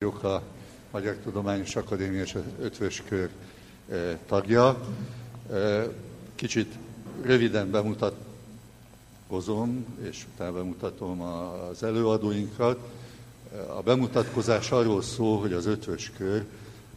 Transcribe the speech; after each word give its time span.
vagyok 0.00 0.22
a 0.22 0.42
Magyar 0.90 1.16
Tudományos 1.16 1.76
Akadémia 1.76 2.22
és 2.22 2.36
Ötvös 2.60 3.02
Kör 3.08 3.30
eh, 3.88 4.18
tagja. 4.26 4.80
Eh, 5.52 5.84
kicsit 6.34 6.74
röviden 7.22 7.70
bemutatkozom, 7.70 9.84
és 10.02 10.26
utána 10.34 10.52
bemutatom 10.52 11.20
az 11.20 11.82
előadóinkat. 11.82 12.78
A 13.76 13.82
bemutatkozás 13.82 14.70
arról 14.70 15.02
szól, 15.02 15.40
hogy 15.40 15.52
az 15.52 15.66
Ötvös 15.66 16.12
Kör, 16.16 16.44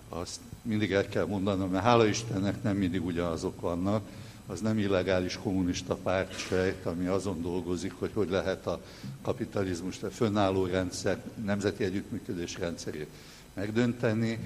azt 0.09 0.39
mindig 0.61 0.91
el 0.91 1.07
kell 1.07 1.25
mondanom, 1.25 1.69
mert 1.69 1.83
hála 1.83 2.05
Istennek 2.05 2.63
nem 2.63 2.77
mindig 2.77 3.05
ugyanazok 3.05 3.61
vannak, 3.61 4.03
az 4.51 4.59
nem 4.59 4.77
illegális 4.77 5.39
kommunista 5.43 5.95
pártsejt, 5.95 6.85
ami 6.85 7.05
azon 7.05 7.41
dolgozik, 7.41 7.93
hogy 7.99 8.11
hogy 8.13 8.29
lehet 8.29 8.67
a 8.67 8.81
kapitalizmus, 9.21 10.03
a 10.03 10.09
fönnálló 10.09 10.65
rendszer, 10.65 11.21
nemzeti 11.45 11.83
együttműködés 11.83 12.57
rendszerét 12.57 13.07
megdönteni, 13.53 14.39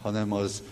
hanem 0.00 0.32
az 0.32 0.62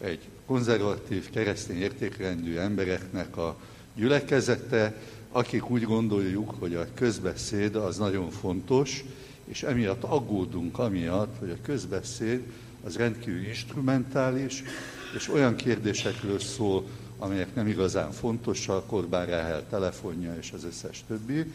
egy 0.00 0.20
konzervatív, 0.46 1.30
keresztény 1.30 1.80
értékrendű 1.80 2.56
embereknek 2.56 3.36
a 3.36 3.56
gyülekezete, 3.94 4.94
akik 5.32 5.70
úgy 5.70 5.82
gondoljuk, 5.82 6.54
hogy 6.58 6.74
a 6.74 6.86
közbeszéd 6.94 7.76
az 7.76 7.96
nagyon 7.96 8.30
fontos, 8.30 9.04
és 9.44 9.62
emiatt 9.62 10.02
aggódunk 10.02 10.78
amiatt, 10.78 11.38
hogy 11.38 11.50
a 11.50 11.62
közbeszéd 11.62 12.42
az 12.84 12.96
rendkívül 12.96 13.46
instrumentális, 13.46 14.62
és 15.16 15.28
olyan 15.28 15.56
kérdésekről 15.56 16.38
szól, 16.38 16.84
amelyek 17.18 17.54
nem 17.54 17.66
igazán 17.66 18.10
fontosak, 18.10 18.92
Orbán 18.92 19.26
Ráhel 19.26 19.64
telefonja 19.70 20.36
és 20.40 20.52
az 20.54 20.64
összes 20.64 21.04
többi. 21.06 21.52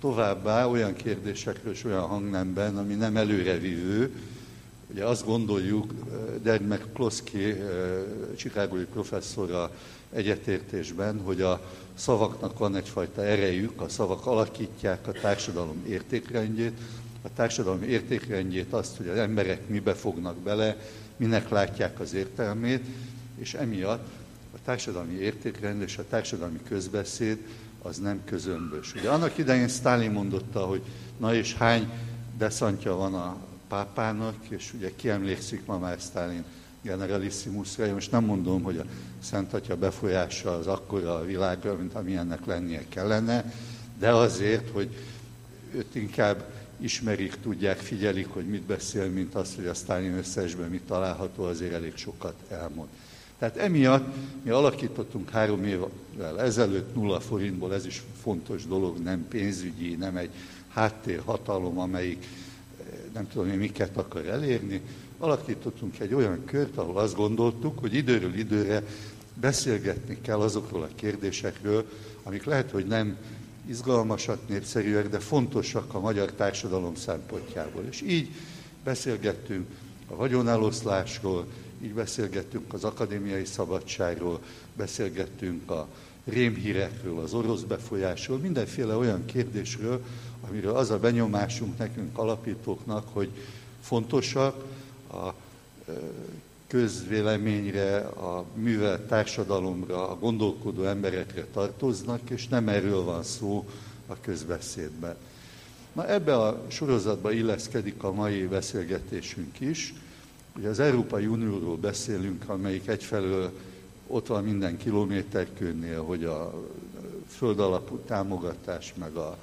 Továbbá 0.00 0.66
olyan 0.66 0.94
kérdésekről 0.94 1.72
és 1.72 1.84
olyan 1.84 2.06
hangnemben, 2.06 2.76
ami 2.76 2.94
nem 2.94 3.16
előrevívő, 3.16 4.12
Ugye 4.92 5.04
azt 5.04 5.24
gondoljuk, 5.24 5.92
Derg 6.42 6.62
McCloskey, 6.62 7.62
csikágói 8.36 8.84
professzora 8.84 9.70
egyetértésben, 10.12 11.20
hogy 11.20 11.40
a 11.40 11.60
szavaknak 11.94 12.58
van 12.58 12.76
egyfajta 12.76 13.24
erejük, 13.24 13.80
a 13.80 13.88
szavak 13.88 14.26
alakítják 14.26 15.06
a 15.08 15.12
társadalom 15.12 15.84
értékrendjét, 15.88 16.78
a 17.22 17.28
társadalom 17.34 17.82
értékrendjét 17.82 18.72
azt, 18.72 18.96
hogy 18.96 19.08
az 19.08 19.16
emberek 19.16 19.68
mibe 19.68 19.94
fognak 19.94 20.36
bele, 20.36 20.76
minek 21.16 21.48
látják 21.48 22.00
az 22.00 22.14
értelmét, 22.14 22.84
és 23.38 23.54
emiatt 23.54 24.19
a 24.54 24.58
társadalmi 24.64 25.14
értékrend 25.14 25.82
és 25.82 25.98
a 25.98 26.04
társadalmi 26.08 26.60
közbeszéd 26.68 27.38
az 27.82 27.98
nem 27.98 28.20
közömbös. 28.24 28.94
Ugye 28.94 29.10
annak 29.10 29.38
idején 29.38 29.68
Stalin 29.68 30.10
mondotta, 30.10 30.60
hogy 30.60 30.82
na 31.16 31.34
és 31.34 31.54
hány 31.54 31.90
deszantja 32.38 32.94
van 32.94 33.14
a 33.14 33.36
pápának, 33.68 34.36
és 34.48 34.72
ugye 34.74 34.92
kiemlékszik 34.96 35.66
ma 35.66 35.78
már 35.78 35.98
Stalin 36.00 36.44
generalissimusra, 36.82 37.86
én 37.86 37.92
most 37.92 38.10
nem 38.10 38.24
mondom, 38.24 38.62
hogy 38.62 38.78
a 38.78 38.84
Szent 39.22 39.54
Atya 39.54 39.76
befolyása 39.76 40.58
az 40.58 40.66
akkora 40.66 41.14
a 41.14 41.24
világra, 41.24 41.76
mint 41.76 41.94
amilyennek 41.94 42.46
lennie 42.46 42.84
kellene, 42.88 43.52
de 43.98 44.10
azért, 44.10 44.70
hogy 44.70 44.88
őt 45.74 45.94
inkább 45.94 46.44
ismerik, 46.76 47.40
tudják, 47.40 47.78
figyelik, 47.78 48.28
hogy 48.28 48.46
mit 48.46 48.62
beszél, 48.62 49.08
mint 49.08 49.34
az, 49.34 49.54
hogy 49.54 49.66
a 49.66 49.74
Stalin 49.74 50.12
összesben 50.12 50.70
mit 50.70 50.82
található, 50.82 51.44
azért 51.44 51.72
elég 51.72 51.96
sokat 51.96 52.34
elmond. 52.48 52.88
Tehát 53.40 53.56
emiatt 53.56 54.14
mi 54.42 54.50
alakítottunk 54.50 55.30
három 55.30 55.64
évvel 55.64 56.40
ezelőtt 56.40 56.94
nulla 56.94 57.20
forintból, 57.20 57.74
ez 57.74 57.86
is 57.86 58.02
fontos 58.22 58.66
dolog, 58.66 58.98
nem 58.98 59.26
pénzügyi, 59.28 59.94
nem 59.94 60.16
egy 60.16 60.30
háttérhatalom, 60.68 61.78
amelyik 61.78 62.26
eh, 62.80 62.86
nem 63.14 63.28
tudom 63.28 63.48
én 63.48 63.58
miket 63.58 63.96
akar 63.96 64.26
elérni. 64.26 64.80
Alakítottunk 65.18 65.98
egy 65.98 66.14
olyan 66.14 66.44
kört, 66.44 66.76
ahol 66.76 66.98
azt 66.98 67.14
gondoltuk, 67.14 67.78
hogy 67.78 67.94
időről 67.94 68.34
időre 68.34 68.82
beszélgetni 69.34 70.18
kell 70.20 70.40
azokról 70.40 70.82
a 70.82 70.94
kérdésekről, 70.94 71.84
amik 72.22 72.44
lehet, 72.44 72.70
hogy 72.70 72.86
nem 72.86 73.16
izgalmasak, 73.66 74.48
népszerűek, 74.48 75.08
de 75.08 75.18
fontosak 75.18 75.94
a 75.94 76.00
magyar 76.00 76.32
társadalom 76.32 76.94
szempontjából. 76.94 77.84
És 77.90 78.02
így 78.06 78.30
beszélgettünk 78.84 79.66
a 80.10 80.16
vagyoneloszlásról, 80.16 81.46
így 81.82 81.94
beszélgettünk 81.94 82.72
az 82.72 82.84
akadémiai 82.84 83.44
szabadságról, 83.44 84.40
beszélgettünk 84.76 85.70
a 85.70 85.88
rémhírekről, 86.24 87.18
az 87.18 87.32
orosz 87.34 87.60
befolyásról, 87.60 88.38
mindenféle 88.38 88.96
olyan 88.96 89.24
kérdésről, 89.24 90.04
amiről 90.48 90.76
az 90.76 90.90
a 90.90 90.98
benyomásunk 90.98 91.78
nekünk 91.78 92.18
alapítóknak, 92.18 93.08
hogy 93.12 93.30
fontosak, 93.80 94.64
a 95.12 95.34
közvéleményre, 96.66 97.98
a 97.98 98.44
művelt 98.54 99.00
társadalomra, 99.00 100.08
a 100.08 100.18
gondolkodó 100.18 100.84
emberekre 100.84 101.44
tartoznak, 101.52 102.30
és 102.30 102.48
nem 102.48 102.68
erről 102.68 103.04
van 103.04 103.22
szó 103.22 103.68
a 104.06 104.20
közbeszédben. 104.20 105.16
Na 105.92 106.08
ebbe 106.08 106.36
a 106.36 106.64
sorozatba 106.68 107.32
illeszkedik 107.32 108.02
a 108.02 108.12
mai 108.12 108.46
beszélgetésünk 108.46 109.60
is, 109.60 109.94
Ugye 110.56 110.68
az 110.68 110.78
Európai 110.78 111.26
Unióról 111.26 111.76
beszélünk, 111.76 112.48
amelyik 112.48 112.88
egyfelől 112.88 113.52
ott 114.06 114.26
van 114.26 114.44
minden 114.44 114.76
kilométerkőnél, 114.76 116.02
hogy 116.02 116.24
a 116.24 116.64
földalapú 117.28 117.96
támogatás, 117.96 118.94
meg 118.98 119.14
a 119.14 119.38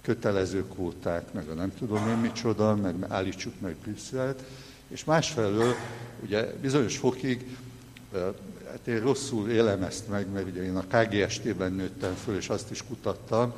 kötelező 0.00 0.64
kvóták, 0.64 1.32
meg 1.32 1.48
a 1.48 1.54
nem 1.54 1.74
tudom 1.78 2.08
én 2.08 2.16
micsoda, 2.16 2.76
meg 2.76 2.94
állítsuk 3.08 3.60
meg 3.60 3.76
Brüsszelt, 3.82 4.42
és 4.88 5.04
másfelől 5.04 5.74
ugye 6.22 6.52
bizonyos 6.60 6.96
fokig, 6.96 7.56
hát 8.66 8.86
én 8.86 9.00
rosszul 9.00 9.50
élem 9.50 9.82
ezt 9.82 10.08
meg, 10.08 10.32
mert 10.32 10.46
ugye 10.46 10.62
én 10.64 10.76
a 10.76 10.84
KGST-ben 10.86 11.72
nőttem 11.72 12.14
föl, 12.14 12.36
és 12.36 12.48
azt 12.48 12.70
is 12.70 12.84
kutattam, 12.84 13.52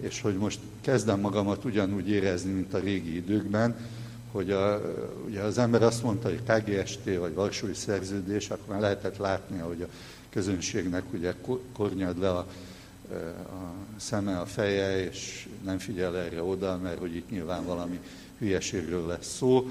és 0.00 0.20
hogy 0.20 0.36
most 0.36 0.58
kezdem 0.80 1.20
magamat 1.20 1.64
ugyanúgy 1.64 2.08
érezni, 2.08 2.52
mint 2.52 2.74
a 2.74 2.78
régi 2.78 3.16
időkben, 3.16 3.76
hogy 4.36 4.50
a, 4.50 4.80
ugye 5.26 5.40
az 5.40 5.58
ember 5.58 5.82
azt 5.82 6.02
mondta, 6.02 6.28
hogy 6.28 6.42
KGST 6.42 7.04
vagy 7.18 7.34
Varsói 7.34 7.74
Szerződés, 7.74 8.50
akkor 8.50 8.66
már 8.68 8.80
lehetett 8.80 9.16
látni, 9.16 9.58
hogy 9.58 9.82
a 9.82 9.86
közönségnek 10.30 11.02
ugye 11.12 11.34
kornyad 11.72 12.18
le 12.18 12.30
a, 12.30 12.38
a 12.38 13.72
szeme, 13.96 14.38
a 14.38 14.46
feje, 14.46 15.04
és 15.04 15.48
nem 15.64 15.78
figyel 15.78 16.16
erre 16.16 16.42
oda, 16.42 16.78
mert 16.82 16.98
hogy 16.98 17.16
itt 17.16 17.30
nyilván 17.30 17.64
valami 17.64 18.00
hülyeségről 18.38 19.06
lesz 19.06 19.36
szó. 19.36 19.68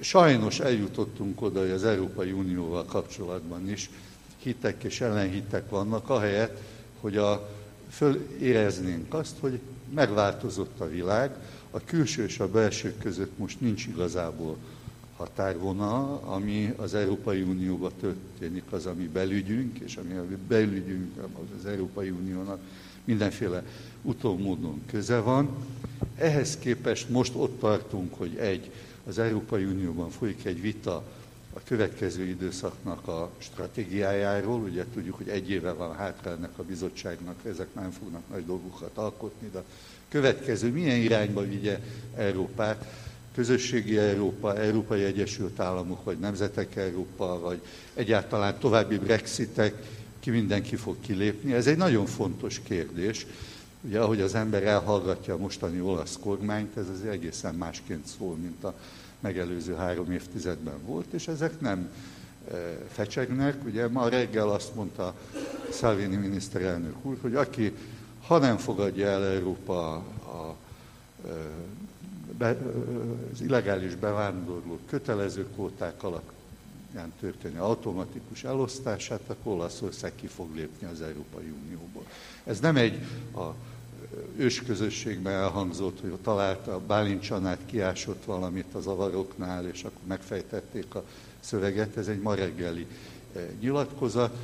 Sajnos 0.00 0.60
eljutottunk 0.60 1.42
oda, 1.42 1.60
hogy 1.60 1.70
az 1.70 1.84
Európai 1.84 2.32
Unióval 2.32 2.84
kapcsolatban 2.84 3.70
is 3.70 3.90
hitek 4.38 4.84
és 4.84 5.00
ellenhitek 5.00 5.70
vannak, 5.70 6.10
ahelyett, 6.10 6.60
hogy 7.00 7.16
a, 7.16 7.48
föléreznénk 7.90 9.14
azt, 9.14 9.36
hogy 9.40 9.60
megváltozott 9.94 10.80
a 10.80 10.88
világ, 10.88 11.36
a 11.70 11.84
külső 11.84 12.24
és 12.24 12.38
a 12.38 12.50
belső 12.50 12.94
között 13.02 13.38
most 13.38 13.60
nincs 13.60 13.86
igazából 13.86 14.56
határvonal, 15.16 16.20
ami 16.24 16.74
az 16.76 16.94
Európai 16.94 17.42
Unióban 17.42 17.92
történik, 18.00 18.62
az, 18.70 18.86
ami 18.86 19.04
belügyünk, 19.06 19.78
és 19.78 19.96
ami 19.96 20.14
a 20.14 20.24
belügyünk 20.48 21.12
az 21.58 21.66
Európai 21.66 22.10
Uniónak 22.10 22.60
mindenféle 23.04 23.64
utómódon 24.02 24.82
köze 24.86 25.20
van. 25.20 25.48
Ehhez 26.16 26.58
képest 26.58 27.08
most 27.08 27.32
ott 27.34 27.60
tartunk, 27.60 28.14
hogy 28.14 28.36
egy, 28.36 28.70
az 29.06 29.18
Európai 29.18 29.64
Unióban 29.64 30.10
folyik 30.10 30.44
egy 30.44 30.60
vita 30.60 31.04
a 31.52 31.60
következő 31.64 32.22
időszaknak 32.24 33.08
a 33.08 33.30
stratégiájáról. 33.38 34.60
Ugye 34.60 34.84
tudjuk, 34.94 35.16
hogy 35.16 35.28
egy 35.28 35.50
éve 35.50 35.72
van 35.72 35.94
hátra 35.94 36.30
ennek 36.30 36.58
a 36.58 36.62
bizottságnak, 36.62 37.36
ezek 37.44 37.74
nem 37.74 37.90
fognak 37.90 38.22
nagy 38.30 38.46
dolgokat 38.46 38.96
alkotni, 38.96 39.50
de 39.52 39.62
következő 40.08 40.70
milyen 40.70 40.96
irányba 40.98 41.42
vigye 41.42 41.78
Európát, 42.16 42.84
közösségi 43.34 43.98
Európa, 43.98 44.56
Európai 44.56 45.04
Egyesült 45.04 45.60
Államok, 45.60 46.04
vagy 46.04 46.18
Nemzetek 46.18 46.76
Európa, 46.76 47.40
vagy 47.40 47.60
egyáltalán 47.94 48.58
további 48.58 48.98
Brexitek, 48.98 49.74
ki 50.20 50.30
mindenki 50.30 50.76
fog 50.76 50.96
kilépni. 51.00 51.52
Ez 51.52 51.66
egy 51.66 51.76
nagyon 51.76 52.06
fontos 52.06 52.60
kérdés. 52.64 53.26
Ugye, 53.80 54.00
ahogy 54.00 54.20
az 54.20 54.34
ember 54.34 54.62
elhallgatja 54.62 55.34
a 55.34 55.38
mostani 55.38 55.80
olasz 55.80 56.18
kormányt, 56.20 56.76
ez 56.76 56.86
az 56.88 57.08
egészen 57.10 57.54
másként 57.54 58.06
szól, 58.18 58.36
mint 58.36 58.64
a 58.64 58.78
megelőző 59.20 59.74
három 59.74 60.12
évtizedben 60.12 60.78
volt, 60.86 61.12
és 61.12 61.28
ezek 61.28 61.60
nem 61.60 61.90
e, 62.50 62.54
fecsegnek. 62.92 63.64
Ugye 63.64 63.88
ma 63.88 64.08
reggel 64.08 64.48
azt 64.48 64.74
mondta 64.74 65.14
Salvini 65.72 66.16
miniszterelnök 66.16 67.04
úr, 67.04 67.16
hogy 67.20 67.34
aki 67.34 67.72
ha 68.28 68.38
nem 68.38 68.56
fogadja 68.56 69.06
el 69.06 69.24
Európa 69.24 69.92
a, 69.92 70.02
a, 70.30 70.56
be, 72.38 72.56
az 73.32 73.40
illegális 73.40 73.94
bevándorló 73.94 74.78
kötelező 74.86 75.46
kvóták 75.54 76.02
alapján 76.02 77.12
történő 77.20 77.60
automatikus 77.60 78.44
elosztását, 78.44 79.20
akkor 79.26 79.52
Olaszország 79.52 80.12
ki 80.14 80.26
fog 80.26 80.54
lépni 80.54 80.86
az 80.86 81.00
Európai 81.00 81.52
Unióból. 81.64 82.06
Ez 82.44 82.60
nem 82.60 82.76
egy 82.76 82.98
a 83.34 83.54
ősközösségben 84.36 85.32
elhangzott, 85.32 86.00
hogy 86.00 86.12
találta, 86.22 86.80
Bálint 86.86 87.22
Csanát 87.22 87.60
kiásott 87.66 88.24
valamit 88.24 88.74
az 88.74 88.86
avaroknál, 88.86 89.66
és 89.66 89.82
akkor 89.82 90.06
megfejtették 90.06 90.94
a 90.94 91.04
szöveget. 91.40 91.96
Ez 91.96 92.08
egy 92.08 92.20
ma 92.20 92.34
reggeli 92.34 92.86
nyilatkozat. 93.60 94.36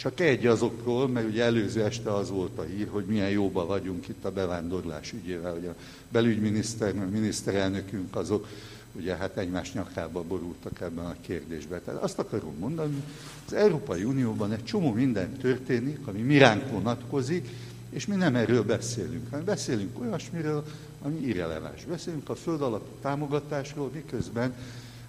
Csak 0.00 0.20
egy 0.20 0.46
azokról, 0.46 1.08
mert 1.08 1.28
ugye 1.28 1.44
előző 1.44 1.84
este 1.84 2.14
az 2.14 2.30
volt 2.30 2.58
a 2.58 2.62
hír, 2.62 2.88
hogy 2.90 3.04
milyen 3.04 3.30
jóba 3.30 3.66
vagyunk 3.66 4.08
itt 4.08 4.24
a 4.24 4.30
bevándorlás 4.30 5.12
ügyével, 5.12 5.52
hogy 5.52 5.66
a 5.66 5.74
belügyminiszter, 6.08 6.96
a 6.96 7.08
miniszterelnökünk 7.10 8.16
azok 8.16 8.46
ugye 8.92 9.16
hát 9.16 9.36
egymás 9.36 9.72
nyakába 9.72 10.22
borultak 10.22 10.80
ebben 10.80 11.04
a 11.04 11.16
kérdésben. 11.20 11.80
Tehát 11.84 12.02
azt 12.02 12.18
akarom 12.18 12.54
mondani, 12.58 13.02
az 13.46 13.52
Európai 13.52 14.04
Unióban 14.04 14.52
egy 14.52 14.64
csomó 14.64 14.92
minden 14.92 15.32
történik, 15.32 16.06
ami 16.06 16.20
miránk 16.20 16.70
vonatkozik, 16.70 17.48
és 17.90 18.06
mi 18.06 18.14
nem 18.14 18.36
erről 18.36 18.64
beszélünk, 18.64 19.30
hanem 19.30 19.44
beszélünk 19.44 20.00
olyasmiről, 20.00 20.64
ami 21.02 21.20
irreleváns. 21.20 21.84
Beszélünk 21.84 22.28
a 22.28 22.34
föld 22.34 22.62
alapú 22.62 22.90
támogatásról, 23.00 23.90
miközben 23.94 24.54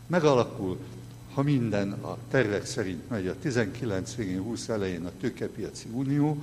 megalakul, 0.08 0.78
ha 1.34 1.42
minden 1.42 1.92
a 1.92 2.18
tervek 2.30 2.66
szerint 2.66 3.10
megy, 3.10 3.28
a 3.28 3.36
19 3.40 4.16
végén, 4.16 4.42
20 4.42 4.70
elején 4.70 5.06
a 5.06 5.12
tőkepiaci 5.20 5.88
unió, 5.92 6.38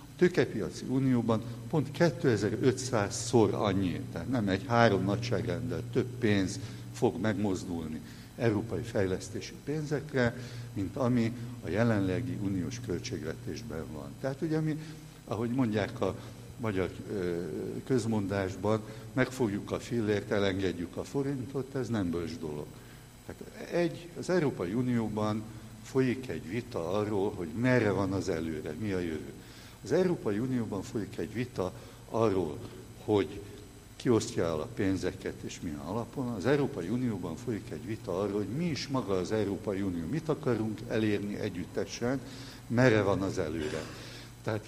a 0.00 0.16
tőkepiaci 0.16 0.84
unióban 0.88 1.42
pont 1.70 1.88
2500-szor 1.98 3.52
annyi, 3.52 4.00
tehát 4.12 4.28
nem 4.28 4.48
egy 4.48 4.64
három 4.66 5.04
nagyságrendel 5.04 5.82
több 5.92 6.08
pénz 6.18 6.58
fog 6.92 7.20
megmozdulni 7.20 8.00
európai 8.40 8.82
fejlesztési 8.82 9.54
pénzekre, 9.64 10.36
mint 10.72 10.96
ami 10.96 11.32
a 11.64 11.68
jelenlegi 11.68 12.38
uniós 12.42 12.80
költségvetésben 12.86 13.84
van. 13.92 14.08
Tehát 14.20 14.40
ugye 14.40 14.60
mi, 14.60 14.78
ahogy 15.24 15.50
mondják 15.50 16.00
a 16.00 16.14
magyar 16.60 16.90
közmondásban, 17.86 18.80
megfogjuk 19.12 19.70
a 19.70 19.78
fillért, 19.78 20.30
elengedjük 20.30 20.96
a 20.96 21.04
forintot, 21.04 21.74
ez 21.74 21.88
nem 21.88 22.10
bölcs 22.10 22.38
dolog. 22.38 22.66
Tehát 23.38 23.68
egy, 23.72 24.08
az 24.18 24.30
Európai 24.30 24.72
Unióban 24.72 25.42
folyik 25.82 26.28
egy 26.28 26.48
vita 26.48 26.90
arról, 26.92 27.32
hogy 27.32 27.48
merre 27.48 27.90
van 27.90 28.12
az 28.12 28.28
előre, 28.28 28.74
mi 28.78 28.92
a 28.92 28.98
jövő. 28.98 29.32
Az 29.84 29.92
Európai 29.92 30.38
Unióban 30.38 30.82
folyik 30.82 31.18
egy 31.18 31.32
vita 31.32 31.72
arról, 32.10 32.58
hogy 33.04 33.40
kiosztja 33.96 34.44
el 34.44 34.60
a 34.60 34.68
pénzeket 34.74 35.34
és 35.42 35.60
milyen 35.60 35.78
alapon. 35.78 36.28
Az 36.28 36.46
Európai 36.46 36.88
Unióban 36.88 37.36
folyik 37.36 37.70
egy 37.70 37.86
vita 37.86 38.20
arról, 38.20 38.36
hogy 38.36 38.56
mi 38.56 38.64
is 38.64 38.88
maga 38.88 39.14
az 39.14 39.32
Európai 39.32 39.80
Unió, 39.80 40.06
mit 40.10 40.28
akarunk 40.28 40.78
elérni 40.88 41.38
együttesen, 41.38 42.20
merre 42.66 43.02
van 43.02 43.22
az 43.22 43.38
előre. 43.38 43.82
Tehát 44.42 44.64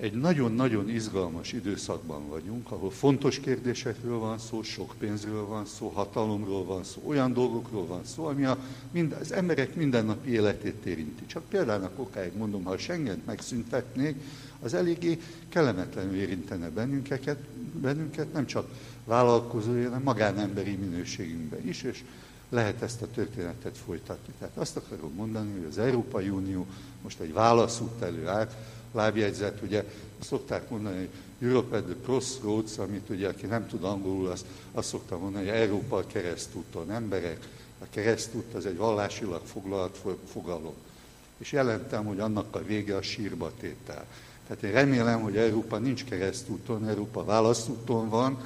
egy 0.00 0.12
nagyon-nagyon 0.12 0.88
izgalmas 0.88 1.52
időszakban 1.52 2.28
vagyunk, 2.28 2.70
ahol 2.70 2.90
fontos 2.90 3.40
kérdésekről 3.40 4.18
van 4.18 4.38
szó, 4.38 4.62
sok 4.62 4.94
pénzről 4.98 5.46
van 5.46 5.66
szó, 5.66 5.88
hatalomról 5.88 6.64
van 6.64 6.84
szó, 6.84 7.02
olyan 7.06 7.32
dolgokról 7.32 7.86
van 7.86 8.04
szó, 8.04 8.24
ami 8.24 8.44
a, 8.44 8.58
mind, 8.90 9.16
az 9.20 9.32
emberek 9.32 9.74
mindennapi 9.74 10.30
életét 10.30 10.84
érinti. 10.84 11.26
Csak 11.26 11.42
például 11.48 11.90
okáig 11.96 12.36
mondom, 12.36 12.64
ha 12.64 12.78
Schengent 12.78 13.26
megszüntetnék, 13.26 14.16
az 14.62 14.74
eléggé 14.74 15.20
kellemetlenül 15.48 16.16
érintene 16.16 16.68
bennünket, 16.68 17.36
bennünket 17.80 18.32
nem 18.32 18.46
csak 18.46 18.68
vállalkozói, 19.04 19.82
hanem 19.82 20.02
magánemberi 20.02 20.74
minőségünkben 20.74 21.68
is, 21.68 21.82
és 21.82 22.04
lehet 22.48 22.82
ezt 22.82 23.02
a 23.02 23.10
történetet 23.14 23.78
folytatni. 23.78 24.32
Tehát 24.38 24.56
azt 24.56 24.76
akarom 24.76 25.12
mondani, 25.14 25.52
hogy 25.52 25.66
az 25.68 25.78
Európai 25.78 26.28
Unió 26.28 26.66
most 27.02 27.20
egy 27.20 27.32
válaszút 27.32 28.02
elő 28.02 28.26
lábjegyzet, 28.92 29.60
ugye 29.62 29.84
szokták 30.20 30.70
mondani, 30.70 30.96
hogy 30.96 31.48
Europe 31.48 31.76
at 31.76 31.84
the 31.84 31.94
crossroads, 32.02 32.78
amit 32.78 33.08
ugye 33.10 33.28
aki 33.28 33.46
nem 33.46 33.66
tud 33.66 33.84
angolul, 33.84 34.28
azt, 34.28 34.44
azt 34.72 34.88
szokta 34.88 35.18
mondani, 35.18 35.48
hogy 35.48 35.58
Európa 35.58 35.96
a 35.96 36.06
keresztúton, 36.06 36.90
emberek, 36.90 37.48
a 37.78 37.84
keresztút 37.90 38.54
az 38.54 38.66
egy 38.66 38.76
vallásilag 38.76 39.42
foglalt 39.44 39.98
fogalom. 40.32 40.74
És 41.38 41.52
jelentem, 41.52 42.04
hogy 42.04 42.20
annak 42.20 42.56
a 42.56 42.64
vége 42.64 42.96
a 42.96 43.02
sírba 43.02 43.52
tétel. 43.60 44.06
Tehát 44.46 44.62
én 44.62 44.72
remélem, 44.72 45.20
hogy 45.20 45.36
Európa 45.36 45.78
nincs 45.78 46.04
keresztúton, 46.04 46.88
Európa 46.88 47.24
válaszúton 47.24 48.08
van, 48.08 48.38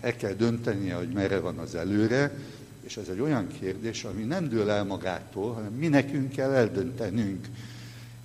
el 0.00 0.16
kell 0.16 0.32
döntenie, 0.32 0.94
hogy 0.94 1.08
merre 1.08 1.40
van 1.40 1.58
az 1.58 1.74
előre, 1.74 2.38
és 2.80 2.96
ez 2.96 3.08
egy 3.08 3.20
olyan 3.20 3.48
kérdés, 3.60 4.04
ami 4.04 4.22
nem 4.22 4.48
dől 4.48 4.70
el 4.70 4.84
magától, 4.84 5.52
hanem 5.52 5.72
mi 5.72 5.88
nekünk 5.88 6.32
kell 6.32 6.50
eldöntenünk. 6.50 7.46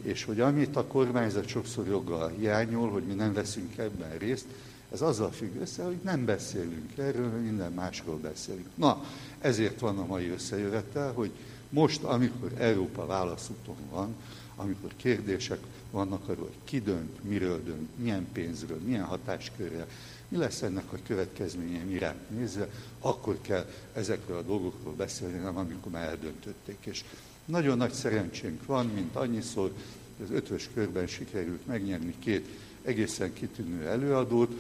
És 0.01 0.24
hogy 0.24 0.39
amit 0.39 0.75
a 0.75 0.86
kormányzat 0.86 1.48
sokszor 1.48 1.88
joggal 1.88 2.30
hiányol, 2.30 2.89
hogy 2.89 3.03
mi 3.03 3.13
nem 3.13 3.33
veszünk 3.33 3.77
ebben 3.77 4.18
részt, 4.18 4.45
ez 4.92 5.01
azzal 5.01 5.31
függ 5.31 5.62
össze, 5.62 5.83
hogy 5.83 6.00
nem 6.03 6.25
beszélünk 6.25 6.98
erről, 6.98 7.30
minden 7.30 7.71
másról 7.71 8.18
beszélünk. 8.18 8.68
Na, 8.75 9.03
ezért 9.39 9.80
van 9.80 9.98
a 9.98 10.06
mai 10.06 10.30
összejövetel, 10.30 11.12
hogy 11.12 11.31
most, 11.69 12.03
amikor 12.03 12.51
Európa 12.57 13.06
válaszúton 13.06 13.75
van, 13.89 14.15
amikor 14.56 14.92
kérdések 14.95 15.59
vannak 15.92 16.30
arról, 16.30 16.45
hogy 16.45 16.63
ki 16.63 16.81
dönt, 16.81 17.24
miről 17.24 17.63
dönt, 17.63 17.89
milyen 17.95 18.27
pénzről, 18.33 18.80
milyen 18.86 19.03
hatáskörrel, 19.03 19.88
mi 20.27 20.38
lesz 20.38 20.62
ennek 20.62 20.94
a 20.94 20.98
következménye 21.07 21.86
iránt 21.89 22.30
nézve, 22.30 22.69
akkor 23.00 23.38
kell 23.42 23.65
ezekről 23.94 24.38
a 24.38 24.42
dolgokról 24.42 24.94
beszélni, 24.94 25.38
nem 25.38 25.57
amikor 25.57 25.92
már 25.92 26.07
eldöntötték. 26.07 26.77
És 26.81 27.03
nagyon 27.45 27.77
nagy 27.77 27.91
szerencsénk 27.91 28.65
van, 28.65 28.85
mint 28.85 29.15
annyiszor, 29.15 29.71
az 30.23 30.31
ötvös 30.31 30.69
körben 30.73 31.07
sikerült 31.07 31.67
megnyerni 31.67 32.15
két 32.19 32.47
egészen 32.83 33.33
kitűnő 33.33 33.88
előadót, 33.88 34.51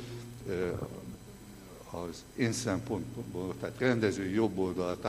az 1.91 2.23
én 2.35 2.51
szempontból, 2.51 3.55
tehát 3.59 3.79
rendezői 3.79 4.33
jobb 4.33 4.57
oldalt 4.57 5.07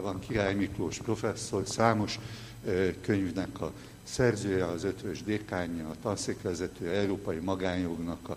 van 0.00 0.18
Király 0.18 0.54
Miklós 0.54 0.98
professzor, 0.98 1.66
számos 1.66 2.18
könyvnek 3.00 3.60
a 3.60 3.72
szerzője, 4.02 4.66
az 4.66 4.84
ötvös 4.84 5.22
dékánja, 5.22 5.88
a 5.88 5.96
tanszékvezető, 6.02 6.90
európai 6.90 7.38
magánjognak 7.38 8.28
a 8.28 8.36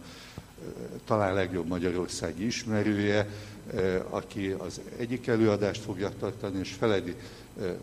talán 1.05 1.33
legjobb 1.33 1.67
magyarországi 1.67 2.45
ismerője, 2.45 3.29
aki 4.09 4.49
az 4.49 4.81
egyik 4.97 5.27
előadást 5.27 5.81
fogja 5.81 6.11
tartani, 6.19 6.59
és 6.59 6.71
Feledi 6.71 7.15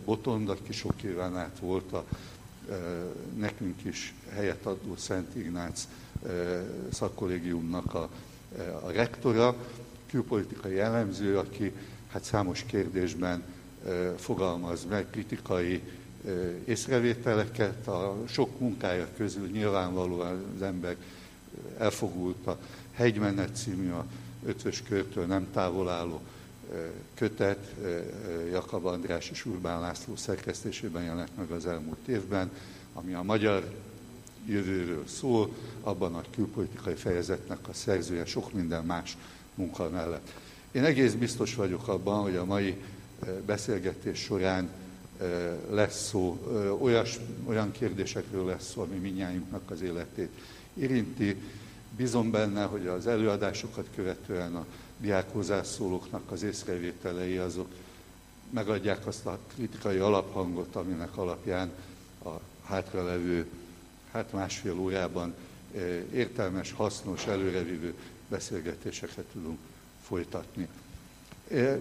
Botond, 0.05 0.49
aki 0.49 0.73
sok 0.73 1.03
éven 1.03 1.37
át 1.37 1.59
volt 1.59 1.93
a 1.93 2.05
nekünk 3.37 3.85
is 3.85 4.15
helyet 4.29 4.67
adó 4.67 4.97
Szent 4.97 5.37
Ignác 5.37 5.89
szakkollégiumnak 6.91 7.95
a, 7.95 8.09
a 8.83 8.91
rektora, 8.91 9.57
külpolitikai 10.07 10.79
elemző, 10.79 11.39
aki 11.39 11.73
hát 12.09 12.25
számos 12.25 12.65
kérdésben 12.65 13.43
fogalmaz 14.17 14.87
meg 14.89 15.11
kritikai 15.11 15.83
észrevételeket, 16.65 17.87
a 17.87 18.17
sok 18.29 18.61
munkája 18.61 19.09
közül 19.17 19.49
nyilvánvalóan 19.49 20.45
az 20.57 20.63
ember 20.63 20.97
elfogult 21.79 22.47
a 22.47 22.59
Hegymenet 22.93 23.57
című, 23.57 23.91
a 23.91 24.07
ötvös 24.47 24.83
körtől 24.83 25.27
nem 25.27 25.49
távol 25.53 25.89
álló 25.89 26.21
kötet, 27.15 27.75
Jakab 28.51 28.85
András 28.85 29.31
és 29.31 29.47
Urbán 29.47 29.81
László 29.81 30.17
szerkesztésében 30.17 31.03
jelent 31.03 31.37
meg 31.37 31.51
az 31.51 31.67
elmúlt 31.67 32.09
évben, 32.09 32.51
ami 32.93 33.15
a 33.15 33.23
magyar 33.23 33.75
jövőről 34.47 35.07
szól, 35.07 35.55
abban 35.81 36.15
a 36.15 36.25
külpolitikai 36.31 36.95
fejezetnek 36.95 37.69
a 37.69 37.73
szerzője 37.73 38.25
sok 38.25 38.53
minden 38.53 38.85
más 38.85 39.17
munka 39.55 39.89
mellett. 39.89 40.33
Én 40.71 40.85
egész 40.85 41.13
biztos 41.13 41.55
vagyok 41.55 41.89
abban, 41.89 42.23
hogy 42.23 42.37
a 42.37 42.45
mai 42.45 42.77
beszélgetés 43.47 44.19
során 44.19 44.71
lesz 45.71 46.07
szó, 46.09 46.39
olyas, 46.81 47.19
olyan 47.45 47.73
kérdésekről 47.73 48.47
lesz 48.47 48.71
szó, 48.71 48.83
ami 48.83 48.97
minnyájunknak 48.97 49.71
az 49.71 49.83
életét 49.83 50.31
érinti. 50.75 51.37
Bízom 51.97 52.31
benne, 52.31 52.65
hogy 52.65 52.87
az 52.87 53.07
előadásokat 53.07 53.87
követően 53.95 54.55
a 54.55 54.67
diák 55.03 55.33
hozzászólóknak 55.33 56.31
az 56.31 56.43
észrevételei 56.43 57.37
azok 57.37 57.69
megadják 58.51 59.07
azt 59.07 59.27
a 59.27 59.39
kritikai 59.55 59.97
alaphangot, 59.97 60.77
aminek 60.77 61.17
alapján 61.17 61.71
a 62.25 62.31
hátralevő 62.65 63.47
hát 64.13 64.33
másfél 64.33 64.79
órában 64.79 65.35
értelmes, 66.13 66.73
hasznos, 66.73 67.27
előrevívő 67.27 67.95
beszélgetéseket 68.29 69.25
tudunk 69.33 69.59
folytatni. 70.03 70.69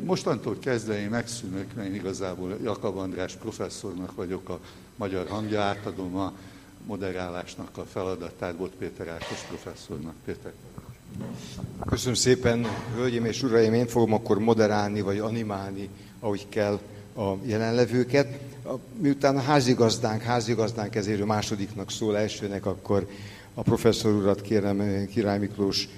Mostantól 0.04 0.60
kezdve 0.60 1.00
én 1.00 1.10
megszűnök, 1.10 1.74
mert 1.74 1.88
én 1.88 1.96
igazából 1.96 2.58
Jakab 2.64 2.98
András 2.98 3.34
professzornak 3.34 4.16
vagyok 4.16 4.50
a 4.50 4.60
magyar 4.96 5.28
hangja, 5.28 5.62
átadom 5.62 6.16
a 6.16 6.34
moderálásnak 6.86 7.78
a 7.78 7.86
feladatát 7.86 8.56
Bot 8.56 8.72
Péter 8.72 9.08
Ákos 9.08 9.42
professzornak. 9.50 10.16
Péter. 10.26 10.54
Köszönöm 11.90 12.14
szépen, 12.14 12.66
hölgyeim 12.96 13.26
és 13.26 13.44
uraim, 13.44 13.74
én 13.74 13.88
fogom 13.88 14.14
akkor 14.14 14.40
moderálni 14.40 15.02
vagy 15.02 15.20
animálni, 15.20 15.90
ahogy 16.20 16.46
kell 16.50 16.80
a 17.16 17.34
jelenlevőket. 17.44 18.40
Miután 19.00 19.38
a 19.38 19.42
házigazdánk, 19.42 20.22
házigazdánk 20.22 20.96
ezért 20.96 21.26
másodiknak 21.26 21.92
szól 21.92 22.18
elsőnek, 22.18 22.66
akkor 22.66 23.08
a 23.54 23.62
professzor 23.62 24.14
urat 24.14 24.42
kérem, 24.42 25.08
Király 25.08 25.40
Miklós 25.40 25.90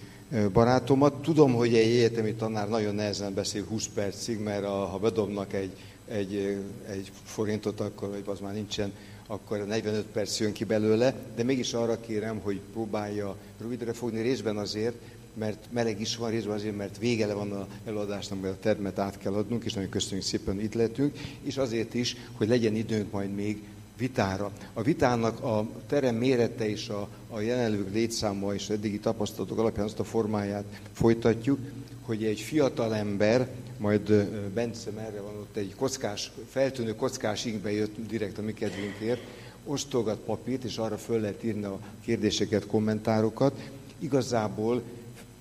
barátomat. 0.54 1.14
Tudom, 1.14 1.54
hogy 1.54 1.74
egy 1.74 1.96
egyetemi 1.96 2.34
tanár 2.34 2.70
nagyon 2.70 2.96
nehezen 2.96 3.34
beszél 3.34 3.66
20 3.66 3.88
percig, 3.94 4.40
mert 4.40 4.64
a, 4.64 4.86
ha 4.86 4.98
bedobnak 4.98 5.54
egy, 5.54 5.72
egy, 6.08 6.58
egy 6.90 7.12
forintot, 7.24 7.80
akkor 7.80 8.10
vagy 8.10 8.24
az 8.26 8.40
már 8.40 8.54
nincsen, 8.54 8.94
akkor 9.34 9.66
45 9.66 10.06
perc 10.06 10.40
jön 10.40 10.52
ki 10.52 10.64
belőle, 10.64 11.16
de 11.36 11.44
mégis 11.44 11.74
arra 11.74 12.00
kérem, 12.00 12.40
hogy 12.40 12.60
próbálja 12.72 13.36
rövidre 13.62 13.94
fogni 13.94 14.22
részben 14.22 14.58
azért, 14.58 14.96
mert 15.34 15.66
meleg 15.72 16.02
is 16.02 16.16
van, 16.16 16.30
részben 16.30 16.56
azért, 16.56 16.78
mert 16.78 16.98
végele 16.98 17.34
van 17.34 17.52
a 17.52 17.68
előadásnak, 17.86 18.42
mert 18.42 18.54
a 18.54 18.60
termet 18.60 19.00
át 19.00 19.18
kell 19.18 19.34
adnunk, 19.34 19.64
és 19.64 19.74
nagyon 19.74 19.90
köszönjük 19.90 20.26
szépen, 20.26 20.56
hogy 20.56 20.64
itt 20.64 20.74
lehetünk, 20.74 21.18
és 21.42 21.58
azért 21.58 21.94
is, 21.94 22.16
hogy 22.34 22.48
legyen 22.48 22.76
időnk 22.76 23.12
majd 23.12 23.36
még 23.36 23.64
vitára. 23.98 24.52
A 24.74 24.82
vitának 24.82 25.44
a 25.44 25.68
terem 25.88 26.16
mérete 26.16 26.70
és 26.70 26.90
a, 26.90 27.08
a 27.30 27.40
jelenlők 27.40 27.94
létszáma 27.94 28.54
és 28.54 28.70
eddigi 28.70 29.00
tapasztalatok 29.00 29.58
alapján 29.58 29.86
azt 29.86 30.00
a 30.00 30.04
formáját 30.04 30.66
folytatjuk, 30.94 31.60
hogy 32.02 32.24
egy 32.24 32.40
fiatal 32.40 32.96
ember, 32.96 33.50
majd 33.78 34.14
Bence 34.54 34.92
merre 34.92 35.22
van 35.22 35.36
ott 35.36 35.56
egy 35.56 35.76
kockás, 35.76 36.32
feltűnő 36.50 36.96
kockás 36.96 37.46
inkbe 37.46 37.72
jött 37.72 38.08
direkt 38.08 38.38
a 38.38 38.42
mi 38.42 38.54
kedvünkért, 38.54 39.22
osztogat 39.66 40.18
papírt, 40.18 40.64
és 40.64 40.78
arra 40.78 40.98
föl 40.98 41.20
lehet 41.20 41.44
írni 41.44 41.64
a 41.64 41.80
kérdéseket, 42.06 42.68
kommentárokat. 42.68 43.70
Igazából 44.00 44.82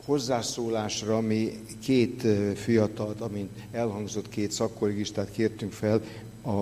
hozzászólásra 0.05 1.21
mi 1.21 1.62
két 1.81 2.27
fiatalt, 2.55 3.21
amint 3.21 3.51
elhangzott 3.71 4.29
két 4.29 4.51
szakkolégistát 4.51 5.31
kértünk 5.31 5.73
fel, 5.73 6.03
a 6.45 6.61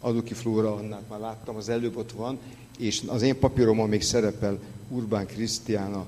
Aduki 0.00 0.34
Flóra 0.34 0.74
Annát 0.74 1.08
már 1.08 1.20
láttam, 1.20 1.56
az 1.56 1.68
előbb 1.68 1.96
ott 1.96 2.12
van, 2.12 2.38
és 2.78 3.02
az 3.06 3.22
én 3.22 3.38
papíromon 3.38 3.88
még 3.88 4.02
szerepel 4.02 4.58
Urbán 4.88 5.26
Krisztiána 5.26 6.06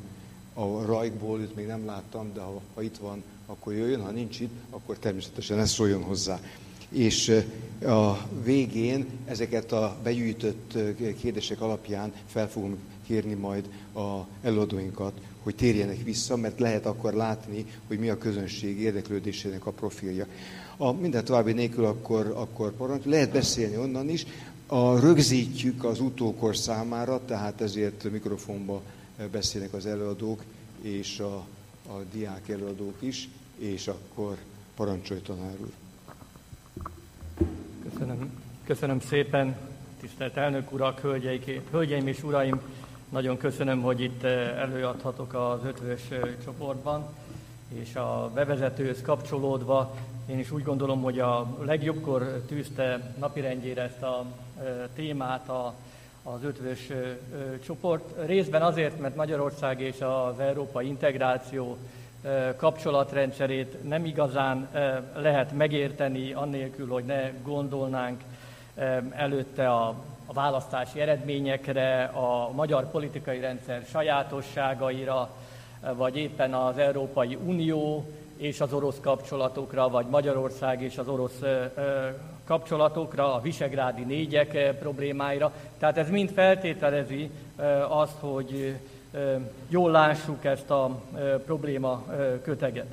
a 0.54 0.84
rajkból, 0.84 1.40
őt 1.40 1.56
még 1.56 1.66
nem 1.66 1.86
láttam, 1.86 2.32
de 2.34 2.40
ha, 2.40 2.60
ha 2.74 2.82
itt 2.82 2.96
van, 2.96 3.22
akkor 3.46 3.72
jöjjön, 3.72 4.02
ha 4.02 4.10
nincs 4.10 4.40
itt, 4.40 4.54
akkor 4.70 4.98
természetesen 4.98 5.58
ez 5.58 5.70
szóljon 5.70 6.02
hozzá. 6.02 6.40
És 6.88 7.42
a 7.86 8.28
végén 8.44 9.06
ezeket 9.24 9.72
a 9.72 9.96
begyűjtött 10.02 10.78
kérdések 11.20 11.60
alapján 11.60 12.12
fel 12.26 12.48
fogom 12.48 12.76
kérni 13.06 13.34
majd 13.34 13.68
a 13.94 14.26
előadóinkat, 14.42 15.12
hogy 15.42 15.54
térjenek 15.54 16.02
vissza, 16.04 16.36
mert 16.36 16.60
lehet 16.60 16.86
akkor 16.86 17.12
látni, 17.12 17.66
hogy 17.86 17.98
mi 17.98 18.08
a 18.08 18.18
közönség 18.18 18.80
érdeklődésének 18.80 19.66
a 19.66 19.70
profilja. 19.70 20.26
A 20.76 20.92
minden 20.92 21.24
további 21.24 21.52
nélkül 21.52 21.84
akkor, 21.84 22.32
akkor 22.36 22.72
parancs. 22.72 23.04
Lehet 23.04 23.32
beszélni 23.32 23.76
onnan 23.76 24.08
is. 24.08 24.26
A, 24.66 25.00
rögzítjük 25.00 25.84
az 25.84 26.00
utókor 26.00 26.56
számára, 26.56 27.20
tehát 27.24 27.60
ezért 27.60 28.10
mikrofonba 28.10 28.82
beszélnek 29.30 29.72
az 29.72 29.86
előadók 29.86 30.42
és 30.82 31.18
a, 31.18 31.46
a 31.88 32.02
diák 32.12 32.48
előadók 32.48 32.96
is, 32.98 33.28
és 33.58 33.88
akkor 33.88 34.36
parancsolj 34.76 35.20
tanár 35.20 35.54
úr. 35.60 35.72
Köszönöm, 37.92 38.42
köszönöm 38.64 39.00
szépen, 39.00 39.56
tisztelt 40.00 40.36
elnök 40.36 40.72
urak, 40.72 41.00
hölgyeik, 41.00 41.60
hölgyeim 41.70 42.06
és 42.06 42.22
uraim! 42.22 42.60
Nagyon 43.08 43.36
köszönöm, 43.36 43.82
hogy 43.82 44.00
itt 44.00 44.22
előadhatok 44.22 45.34
az 45.34 45.64
ötvös 45.64 46.00
csoportban, 46.44 47.06
és 47.68 47.94
a 47.94 48.30
bevezetőhöz 48.34 49.02
kapcsolódva 49.02 49.96
én 50.26 50.38
is 50.38 50.50
úgy 50.50 50.62
gondolom, 50.62 51.02
hogy 51.02 51.18
a 51.18 51.56
legjobbkor 51.64 52.42
tűzte 52.46 53.14
napirendjére 53.18 53.82
ezt 53.82 54.02
a 54.02 54.24
témát 54.94 55.48
a, 55.48 55.74
az 56.34 56.44
ötvös 56.44 56.90
csoport. 57.64 58.26
Részben 58.26 58.62
azért, 58.62 58.98
mert 58.98 59.16
Magyarország 59.16 59.80
és 59.80 60.00
az 60.00 60.38
európai 60.38 60.86
integráció 60.86 61.76
kapcsolatrendszerét 62.56 63.88
nem 63.88 64.04
igazán 64.04 64.68
lehet 65.16 65.52
megérteni, 65.52 66.32
annélkül, 66.32 66.88
hogy 66.88 67.04
ne 67.04 67.30
gondolnánk 67.42 68.20
előtte 69.10 69.68
a, 69.68 69.94
a 70.26 70.32
választási 70.32 71.00
eredményekre, 71.00 72.04
a 72.04 72.50
magyar 72.52 72.90
politikai 72.90 73.40
rendszer 73.40 73.84
sajátosságaira, 73.90 75.30
vagy 75.94 76.16
éppen 76.16 76.54
az 76.54 76.78
Európai 76.78 77.38
Unió 77.44 78.10
és 78.36 78.60
az 78.60 78.72
orosz 78.72 79.00
kapcsolatokra, 79.00 79.88
vagy 79.88 80.06
Magyarország 80.06 80.82
és 80.82 80.98
az 80.98 81.08
orosz 81.08 81.40
kapcsolatokra, 82.46 83.34
a 83.34 83.40
visegrádi 83.40 84.02
négyek 84.02 84.78
problémáira. 84.78 85.52
Tehát 85.78 85.98
ez 85.98 86.10
mind 86.10 86.30
feltételezi 86.30 87.30
azt, 87.88 88.16
hogy 88.20 88.76
jól 89.68 89.90
lássuk 89.90 90.44
ezt 90.44 90.70
a 90.70 91.00
probléma 91.44 92.04
köteget. 92.42 92.86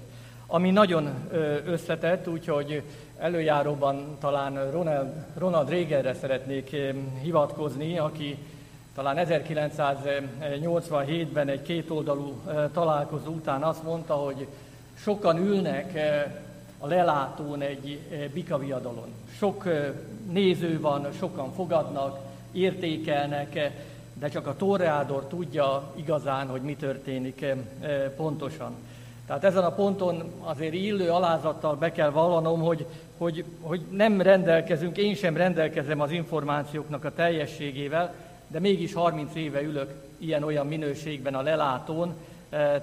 Ami 0.48 0.72
nagyon 0.72 1.30
összetett, 1.66 2.28
úgyhogy 2.28 2.82
előjáróban 3.18 4.18
talán 4.20 4.72
Ronald, 4.72 5.08
Ronald 5.38 5.70
Reaganre 5.70 6.14
szeretnék 6.14 6.76
hivatkozni, 7.22 7.98
aki 7.98 8.38
talán 8.96 9.26
1987-ben 9.30 11.48
egy 11.48 11.62
kétoldalú 11.62 12.42
találkozó 12.74 13.32
után 13.32 13.64
azt 13.64 13.84
mondta, 13.84 14.14
hogy 14.14 14.48
sokan 14.98 15.38
ülnek 15.38 15.92
a 16.84 16.88
lelátón 16.88 17.62
egy 17.62 18.00
bikaviadalon. 18.34 19.08
Sok 19.38 19.68
néző 20.32 20.80
van, 20.80 21.08
sokan 21.18 21.54
fogadnak, 21.54 22.20
értékelnek, 22.52 23.72
de 24.13 24.30
csak 24.30 24.48
a 24.48 24.56
torreádor 24.56 25.25
tudja 25.25 25.92
igazán, 25.96 26.48
hogy 26.48 26.62
mi 26.62 26.75
történik 26.75 27.46
pontosan. 28.16 28.75
Tehát 29.28 29.44
ezen 29.44 29.63
a 29.63 29.72
ponton 29.72 30.32
azért 30.42 30.74
illő 30.74 31.10
alázattal 31.10 31.75
be 31.75 31.92
kell 31.92 32.10
vallanom, 32.10 32.62
hogy, 32.62 32.86
hogy, 33.18 33.44
hogy 33.62 33.82
nem 33.92 34.22
rendelkezünk, 34.22 34.98
én 34.98 35.16
sem 35.16 35.38
rendelkezem 35.38 36.02
az 36.02 36.12
információknak 36.12 37.06
a 37.06 37.13
teljességével, 37.13 38.13
de 38.48 38.60
mégis 38.60 38.94
30 38.94 39.36
éve 39.36 39.62
ülök 39.62 39.94
ilyen-olyan 40.18 40.68
minőségben 40.68 41.36
a 41.36 41.42
lelátón, 41.42 42.13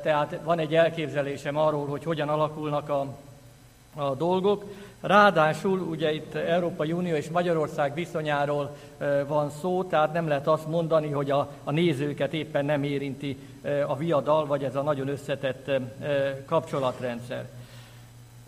tehát 0.03 0.39
van 0.45 0.59
egy 0.59 0.75
elképzelésem 0.75 1.57
arról, 1.57 1.87
hogy 1.87 2.05
hogyan 2.05 2.29
alakulnak 2.29 2.89
a, 2.89 3.07
a 3.95 4.15
dolgok. 4.15 4.65
Ráadásul 5.01 5.79
ugye 5.79 6.13
itt 6.13 6.35
Európai 6.35 6.93
Unió 6.93 7.15
és 7.15 7.29
Magyarország 7.29 7.95
viszonyáról 7.95 8.77
van 9.27 9.51
szó, 9.61 9.85
tehát 9.85 10.13
nem 10.13 10.29
lehet 10.29 10.47
azt 10.47 10.67
mondani, 10.67 11.11
hogy 11.11 11.31
a, 11.31 11.51
a 11.65 11.71
nézőket 11.71 12.33
éppen 12.33 12.65
nem 12.65 12.83
érinti 12.83 13.39
a 13.87 13.97
viadal, 13.97 14.47
vagy 14.47 14.65
ez 14.65 14.77
a 14.77 14.83
nagyon 14.83 15.09
összetett 15.09 15.71
kapcsolatrendszer. 16.47 17.49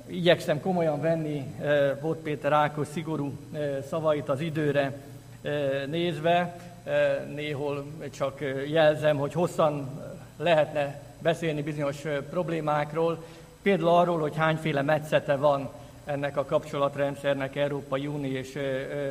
Igyekszem 0.07 0.61
komolyan 0.61 1.01
venni 1.01 1.55
Bot 2.01 2.19
Péter 2.19 2.53
Ákos 2.53 2.87
szigorú 2.87 3.33
szavait 3.89 4.29
az 4.29 4.41
időre 4.41 4.93
nézve, 5.87 6.61
néhol 7.35 7.85
csak 8.11 8.41
jelzem, 8.69 9.17
hogy 9.17 9.33
hosszan 9.33 10.01
lehetne 10.37 11.01
beszélni 11.19 11.63
bizonyos 11.63 12.03
problémákról, 12.31 13.25
például 13.63 13.89
arról, 13.89 14.21
hogy 14.21 14.37
hányféle 14.37 14.83
metszete 14.83 15.37
van 15.37 15.71
ennek 16.05 16.37
a 16.37 16.45
kapcsolatrendszernek 16.45 17.57
Európai 17.57 18.07
Unió 18.07 18.33
és 18.33 18.59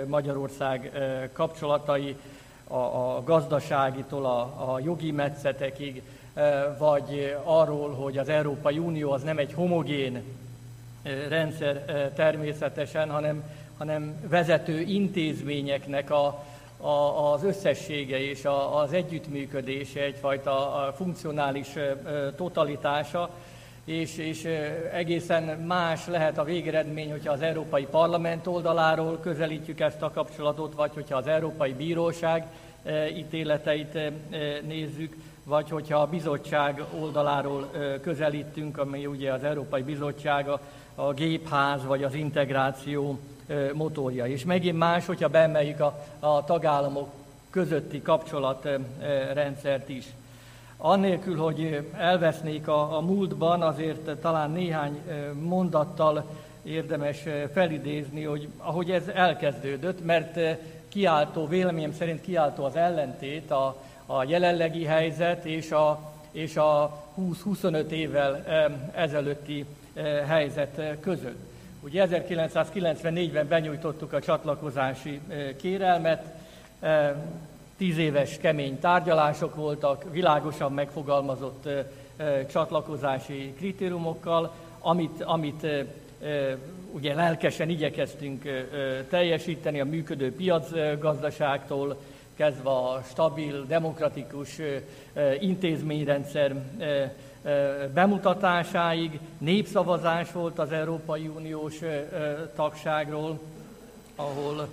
Magyarország 0.07 0.91
kapcsolatai, 1.33 2.15
a, 2.67 2.75
a 2.75 3.23
gazdaságitól 3.23 4.25
a, 4.25 4.39
a 4.73 4.79
jogi 4.83 5.11
metszetekig, 5.11 6.01
vagy 6.77 7.35
arról, 7.43 7.89
hogy 7.89 8.17
az 8.17 8.29
Európai 8.29 8.77
Unió 8.77 9.11
az 9.11 9.23
nem 9.23 9.37
egy 9.37 9.53
homogén 9.53 10.23
rendszer 11.29 11.83
természetesen, 12.15 13.09
hanem, 13.09 13.43
hanem 13.77 14.27
vezető 14.29 14.79
intézményeknek 14.79 16.11
a, 16.11 16.43
a, 16.77 17.33
az 17.33 17.43
összessége 17.43 18.19
és 18.29 18.45
a, 18.45 18.79
az 18.79 18.93
együttműködése, 18.93 20.01
egyfajta 20.01 20.75
a 20.75 20.93
funkcionális 20.93 21.67
totalitása, 22.35 23.29
és, 23.85 24.17
és 24.17 24.43
egészen 24.93 25.43
más 25.43 26.07
lehet 26.07 26.37
a 26.37 26.43
végeredmény, 26.43 27.11
hogyha 27.11 27.31
az 27.31 27.41
Európai 27.41 27.85
Parlament 27.85 28.47
oldaláról 28.47 29.19
közelítjük 29.19 29.79
ezt 29.79 30.01
a 30.01 30.11
kapcsolatot, 30.11 30.73
vagy 30.73 30.91
hogyha 30.93 31.17
az 31.17 31.27
Európai 31.27 31.73
Bíróság 31.73 32.45
ítéleteit 33.15 33.97
nézzük, 34.67 35.15
vagy 35.43 35.69
hogyha 35.69 35.97
a 35.97 36.07
bizottság 36.07 36.83
oldaláról 36.99 37.71
közelítünk, 38.01 38.77
ami 38.77 39.05
ugye 39.05 39.33
az 39.33 39.43
Európai 39.43 39.81
Bizottság, 39.81 40.49
a, 40.49 40.59
a 40.95 41.13
gépház 41.13 41.85
vagy 41.85 42.03
az 42.03 42.13
integráció 42.13 43.19
motorja. 43.73 44.27
És 44.27 44.45
megint 44.45 44.77
más, 44.77 45.05
hogyha 45.05 45.27
beemeljük 45.27 45.79
a, 45.79 46.05
a 46.19 46.43
tagállamok 46.43 47.09
közötti 47.49 48.01
kapcsolatrendszert 48.01 49.89
is. 49.89 50.05
Annélkül, 50.83 51.37
hogy 51.37 51.89
elvesznék 51.97 52.67
a, 52.67 52.97
a 52.97 53.01
múltban, 53.01 53.61
azért 53.61 54.17
talán 54.21 54.51
néhány 54.51 55.01
mondattal 55.41 56.25
érdemes 56.63 57.23
felidézni, 57.53 58.23
hogy 58.23 58.47
ahogy 58.57 58.91
ez 58.91 59.07
elkezdődött, 59.07 60.05
mert 60.05 60.39
kiáltó, 60.89 61.47
véleményem 61.47 61.93
szerint 61.93 62.21
kiáltó 62.21 62.63
az 62.63 62.75
ellentét 62.75 63.51
a, 63.51 63.81
a 64.05 64.23
jelenlegi 64.23 64.83
helyzet 64.83 65.45
és 65.45 65.71
a, 65.71 66.11
és 66.31 66.57
a 66.57 67.03
20-25 67.19 67.89
évvel 67.89 68.45
ezelőtti 68.95 69.65
helyzet 70.27 70.81
között. 70.99 71.39
Ugye 71.83 72.07
1994-ben 72.09 73.47
benyújtottuk 73.47 74.13
a 74.13 74.21
csatlakozási 74.21 75.19
kérelmet, 75.57 76.25
tíz 77.81 77.97
éves 77.97 78.37
kemény 78.37 78.79
tárgyalások 78.79 79.55
voltak, 79.55 80.05
világosan 80.11 80.71
megfogalmazott 80.71 81.69
csatlakozási 82.51 83.53
kritériumokkal, 83.57 84.53
amit, 84.79 85.23
amit 85.23 85.67
ugye 86.91 87.13
lelkesen 87.13 87.69
igyekeztünk 87.69 88.67
teljesíteni 89.09 89.79
a 89.79 89.85
működő 89.85 90.35
piacgazdaságtól, 90.35 91.97
kezdve 92.35 92.69
a 92.69 93.01
stabil, 93.09 93.65
demokratikus 93.67 94.57
intézményrendszer 95.39 96.55
bemutatásáig. 97.93 99.19
Népszavazás 99.37 100.31
volt 100.31 100.59
az 100.59 100.71
Európai 100.71 101.27
Uniós 101.27 101.79
tagságról, 102.55 103.39
ahol, 104.15 104.67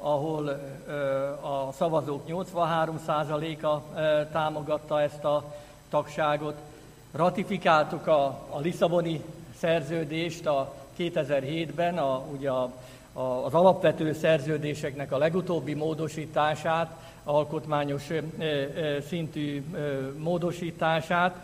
ahol 0.00 0.48
a 1.40 1.72
szavazók 1.72 2.22
83%-a 2.28 3.80
támogatta 4.32 5.00
ezt 5.00 5.24
a 5.24 5.44
tagságot. 5.90 6.54
Ratifikáltuk 7.12 8.06
a, 8.06 8.24
a 8.50 8.58
Lisszaboni 8.58 9.24
szerződést 9.58 10.46
a 10.46 10.72
2007-ben, 10.98 11.98
a, 11.98 12.22
ugye 12.32 12.50
a, 12.50 12.70
a, 13.12 13.20
az 13.20 13.54
alapvető 13.54 14.12
szerződéseknek 14.12 15.12
a 15.12 15.18
legutóbbi 15.18 15.74
módosítását, 15.74 16.90
alkotmányos 17.24 18.06
szintű 19.08 19.64
módosítását, 20.18 21.36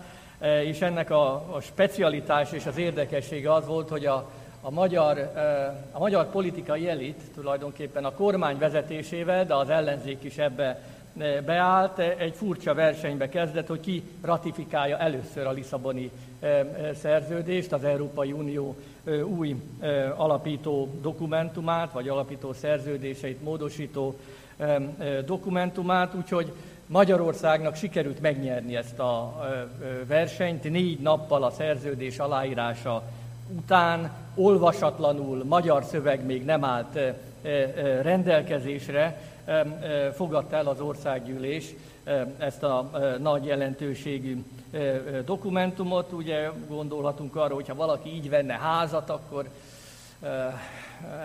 és 0.65 0.81
ennek 0.81 1.11
a, 1.11 1.33
a 1.35 1.61
specialitás 1.61 2.53
és 2.53 2.67
az 2.67 2.77
érdekessége 2.77 3.53
az 3.53 3.67
volt, 3.67 3.89
hogy 3.89 4.07
a, 4.07 4.31
a, 4.67 4.71
magyar, 4.71 5.33
a 5.93 5.99
magyar 5.99 6.31
politikai 6.31 6.89
elit 6.89 7.21
tulajdonképpen 7.35 8.05
a 8.05 8.13
kormány 8.13 8.59
vezetésével, 8.59 9.45
de 9.45 9.55
az 9.55 9.69
ellenzék 9.69 10.25
is 10.25 10.39
ebbe 10.39 10.81
beállt, 11.45 11.99
egy 11.99 12.35
furcsa 12.35 12.75
versenybe 12.75 13.29
kezdett, 13.29 13.67
hogy 13.67 13.81
ki 13.81 14.03
ratifikálja 14.23 14.99
először 14.99 15.47
a 15.47 15.51
Lisszaboni 15.51 16.11
szerződést, 16.95 17.73
az 17.73 17.85
Európai 17.85 18.33
Unió 18.33 18.77
új 19.25 19.57
alapító 20.17 20.89
dokumentumát, 21.03 21.93
vagy 21.93 22.09
alapító 22.09 22.53
szerződéseit 22.53 23.43
módosító 23.43 24.19
dokumentumát, 25.27 26.15
úgyhogy 26.15 26.53
Magyarországnak 26.87 27.77
sikerült 27.77 28.21
megnyerni 28.21 28.77
ezt 28.77 28.99
a 28.99 29.45
versenyt, 30.07 30.71
négy 30.71 30.99
nappal 31.01 31.43
a 31.43 31.51
szerződés 31.51 32.19
aláírása 32.19 33.03
után, 33.57 34.25
olvasatlanul, 34.37 35.45
magyar 35.45 35.85
szöveg 35.85 36.25
még 36.25 36.45
nem 36.45 36.65
állt 36.65 36.99
rendelkezésre, 38.03 39.21
fogadta 40.15 40.57
el 40.57 40.67
az 40.67 40.81
országgyűlés 40.81 41.75
ezt 42.39 42.63
a 42.63 42.91
nagy 43.19 43.45
jelentőségű 43.45 44.45
dokumentumot. 45.25 46.13
Ugye 46.13 46.51
gondolhatunk 46.69 47.37
arra, 47.37 47.55
hogyha 47.55 47.75
valaki 47.75 48.15
így 48.15 48.29
venne 48.29 48.55
házat, 48.55 49.11
akkor 49.11 49.49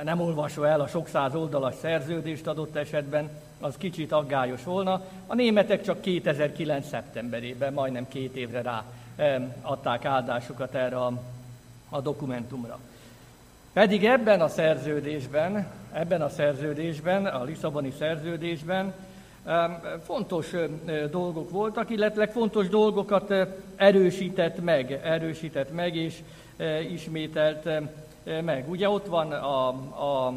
nem 0.03 0.21
olvasva 0.21 0.67
el 0.67 0.81
a 0.81 0.87
sok 0.87 1.07
száz 1.07 1.35
oldalas 1.35 1.75
szerződést 1.81 2.47
adott 2.47 2.75
esetben, 2.75 3.29
az 3.59 3.75
kicsit 3.77 4.11
aggályos 4.11 4.63
volna. 4.63 5.01
A 5.27 5.35
németek 5.35 5.81
csak 5.81 6.01
2009. 6.01 6.87
szeptemberében, 6.87 7.73
majdnem 7.73 8.07
két 8.07 8.35
évre 8.35 8.61
rá 8.61 8.83
adták 9.61 10.05
áldásukat 10.05 10.75
erre 10.75 10.97
a, 10.97 11.11
a 11.89 12.01
dokumentumra. 12.01 12.79
Pedig 13.73 14.05
ebben 14.05 14.41
a 14.41 14.47
szerződésben, 14.47 15.67
ebben 15.91 16.21
a 16.21 16.29
szerződésben, 16.29 17.25
a 17.25 17.43
Lisszaboni 17.43 17.93
szerződésben 17.97 18.93
fontos 20.03 20.51
dolgok 21.11 21.49
voltak, 21.49 21.89
illetve 21.89 22.27
fontos 22.27 22.69
dolgokat 22.69 23.33
erősített 23.75 24.61
meg, 24.61 24.99
erősített 25.03 25.73
meg 25.73 25.95
és 25.95 26.19
ismételt 26.91 27.69
meg. 28.23 28.69
Ugye 28.69 28.89
ott 28.89 29.05
van 29.05 29.31
a, 29.31 29.67
a, 29.67 30.33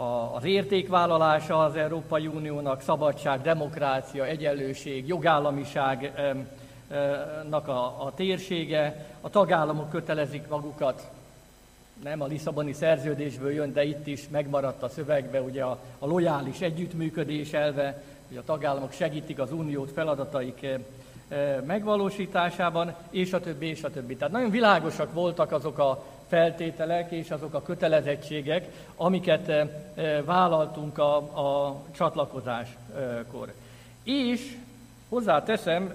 a, 0.00 0.34
az 0.34 0.44
értékvállalása 0.44 1.64
az 1.64 1.76
Európai 1.76 2.26
Uniónak, 2.26 2.80
szabadság, 2.80 3.40
demokrácia, 3.40 4.26
egyenlőség, 4.26 5.08
jogállamiságnak 5.08 6.48
a, 7.68 8.04
a 8.04 8.12
térsége, 8.14 9.06
a 9.20 9.30
tagállamok 9.30 9.90
kötelezik 9.90 10.48
magukat 10.48 11.10
nem 12.02 12.22
a 12.22 12.26
Lisszaboni 12.26 12.72
szerződésből 12.72 13.52
jön, 13.52 13.72
de 13.72 13.84
itt 13.84 14.06
is 14.06 14.28
megmaradt 14.28 14.82
a 14.82 14.88
szövegbe 14.88 15.40
ugye 15.40 15.62
a, 15.62 15.78
a 15.98 16.06
lojális 16.06 16.60
együttműködés 16.60 17.52
elve, 17.52 18.02
hogy 18.28 18.36
a 18.36 18.44
tagállamok 18.44 18.92
segítik 18.92 19.38
az 19.38 19.52
uniót 19.52 19.90
feladataik 19.90 20.62
e, 20.62 20.78
e, 21.28 21.60
megvalósításában, 21.66 22.94
és 23.10 23.32
a 23.32 23.40
többi, 23.40 23.66
és 23.66 23.82
a 23.82 23.90
többi. 23.90 24.16
Tehát 24.16 24.32
nagyon 24.32 24.50
világosak 24.50 25.12
voltak 25.12 25.52
azok 25.52 25.78
a 25.78 26.04
feltételek 26.26 27.10
és 27.10 27.30
azok 27.30 27.54
a 27.54 27.62
kötelezettségek, 27.62 28.68
amiket 28.96 29.48
e, 29.48 29.68
vállaltunk 30.22 30.98
a, 30.98 31.16
a 31.16 31.80
csatlakozáskor. 31.90 33.52
És 34.02 34.56
hozzáteszem, 35.08 35.94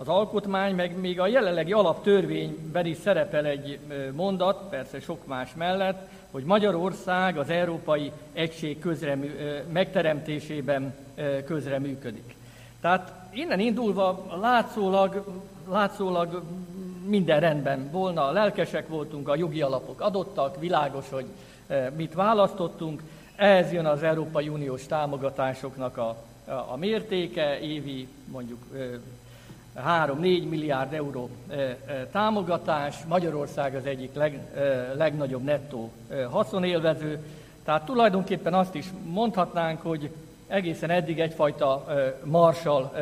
az 0.00 0.08
alkotmány, 0.08 0.74
meg 0.74 0.96
még 0.98 1.20
a 1.20 1.26
jelenlegi 1.26 1.72
alaptörvényben 1.72 2.86
is 2.86 2.96
szerepel 2.96 3.44
egy 3.44 3.78
mondat, 4.12 4.68
persze 4.68 5.00
sok 5.00 5.26
más 5.26 5.54
mellett, 5.54 6.08
hogy 6.30 6.44
Magyarország 6.44 7.38
az 7.38 7.50
európai 7.50 8.12
egység 8.32 8.78
közremű, 8.78 9.30
megteremtésében 9.72 10.94
közreműködik. 11.44 12.34
Tehát 12.80 13.12
innen 13.30 13.60
indulva 13.60 14.26
látszólag, 14.40 15.24
látszólag 15.68 16.42
minden 17.06 17.40
rendben 17.40 17.90
volna, 17.90 18.30
lelkesek 18.30 18.88
voltunk, 18.88 19.28
a 19.28 19.36
jogi 19.36 19.62
alapok 19.62 20.00
adottak, 20.00 20.60
világos, 20.60 21.10
hogy 21.10 21.26
mit 21.96 22.14
választottunk, 22.14 23.02
ehhez 23.36 23.72
jön 23.72 23.86
az 23.86 24.02
Európai 24.02 24.48
Uniós 24.48 24.86
támogatásoknak 24.86 25.96
a, 25.96 26.16
a, 26.44 26.52
a 26.52 26.76
mértéke, 26.76 27.60
évi 27.60 28.08
mondjuk 28.26 28.58
3-4 29.76 30.48
milliárd 30.48 30.92
euró 30.92 31.30
támogatás, 32.12 32.96
Magyarország 33.08 33.74
az 33.74 33.86
egyik 33.86 34.14
leg, 34.14 34.38
legnagyobb 34.96 35.42
nettó 35.42 35.90
haszonélvező, 36.30 37.18
tehát 37.64 37.84
tulajdonképpen 37.84 38.54
azt 38.54 38.74
is 38.74 38.86
mondhatnánk, 39.04 39.82
hogy 39.82 40.10
egészen 40.46 40.90
eddig 40.90 41.20
egyfajta 41.20 41.86
marsal 42.24 42.92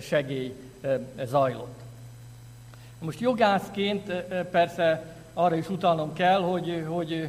segély 0.00 0.54
zajlott. 1.24 1.80
Most 2.98 3.20
jogászként 3.20 4.12
persze 4.50 5.14
arra 5.34 5.56
is 5.56 5.68
utalnom 5.68 6.12
kell, 6.12 6.40
hogy, 6.40 6.84
hogy, 6.88 7.28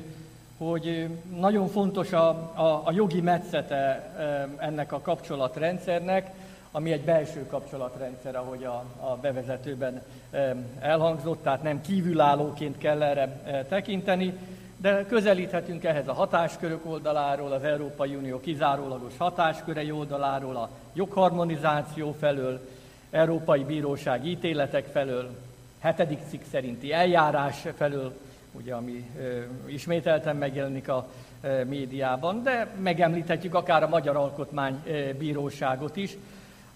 hogy 0.57 1.09
nagyon 1.39 1.67
fontos 1.67 2.13
a, 2.13 2.27
a, 2.53 2.81
a 2.85 2.91
jogi 2.91 3.21
metszete 3.21 4.11
ennek 4.57 4.91
a 4.91 5.01
kapcsolatrendszernek, 5.01 6.31
ami 6.71 6.91
egy 6.91 7.01
belső 7.01 7.45
kapcsolatrendszer, 7.45 8.35
ahogy 8.35 8.63
a, 8.63 8.83
a 8.99 9.15
bevezetőben 9.15 10.01
elhangzott, 10.79 11.43
tehát 11.43 11.63
nem 11.63 11.81
kívülállóként 11.81 12.77
kell 12.77 13.03
erre 13.03 13.41
e, 13.45 13.65
tekinteni, 13.65 14.33
de 14.77 15.05
közelíthetünk 15.05 15.83
ehhez 15.83 16.07
a 16.07 16.13
hatáskörök 16.13 16.85
oldaláról, 16.85 17.51
az 17.51 17.63
Európai 17.63 18.15
Unió 18.15 18.39
kizárólagos 18.39 19.17
hatáskörei 19.17 19.91
oldaláról, 19.91 20.55
a 20.55 20.69
jogharmonizáció 20.93 22.15
felől, 22.19 22.67
Európai 23.11 23.63
Bíróság 23.63 24.25
ítéletek 24.25 24.85
felől, 24.85 25.35
hetedik 25.79 26.19
cikk 26.29 26.41
szerinti 26.51 26.93
eljárás 26.93 27.65
felől, 27.75 28.13
ugye, 28.51 28.73
ami 28.73 29.09
ö, 29.19 29.41
ismételten 29.65 30.35
megjelenik 30.35 30.89
a 30.89 31.07
ö, 31.41 31.63
médiában, 31.63 32.43
de 32.43 32.67
megemlíthetjük 32.79 33.53
akár 33.53 33.83
a 33.83 33.87
Magyar 33.87 34.15
Alkotmánybíróságot 34.15 35.95
is, 35.95 36.17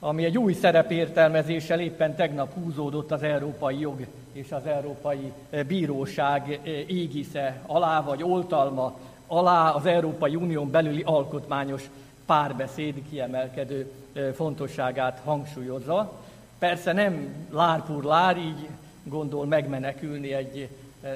ami 0.04 0.24
egy 0.26 0.38
új 0.38 0.54
szerepértelmezéssel 0.54 1.80
éppen 1.80 2.16
tegnap 2.16 2.54
húzódott 2.54 3.12
az 3.12 3.24
európai 3.24 3.80
jog 3.80 4.06
és 4.32 4.52
az 4.52 4.66
európai 4.66 5.32
eh, 5.50 5.64
bíróság 5.64 6.52
eh, 6.52 6.72
égisze 6.90 7.62
alá, 7.66 8.02
vagy 8.02 8.24
oltalma 8.24 8.98
alá 9.28 9.70
az 9.70 9.86
Európai 9.86 10.36
Unión 10.36 10.72
belüli 10.72 11.02
alkotmányos 11.02 11.90
párbeszéd 12.26 12.96
kiemelkedő 13.10 13.92
eh, 14.14 14.32
fontosságát 14.34 15.22
hangsúlyozza. 15.24 16.12
Persze 16.60 16.92
nem 16.94 17.48
lárpur 17.52 18.04
lár, 18.04 18.38
így 18.38 18.68
gondol 19.04 19.46
megmenekülni 19.46 20.34
egy 20.34 20.70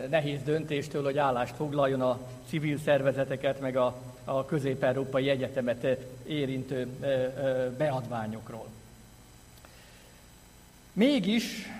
nehéz 0.09 0.43
döntéstől, 0.43 1.03
hogy 1.03 1.17
állást 1.17 1.55
foglaljon 1.55 2.01
a 2.01 2.19
civil 2.47 2.77
szervezeteket, 2.77 3.59
meg 3.59 3.77
a, 3.77 3.95
a 4.25 4.45
közép-európai 4.45 5.29
egyetemet 5.29 5.85
érintő 6.25 6.87
beadványokról. 7.77 8.74
Mégis, 10.95 11.71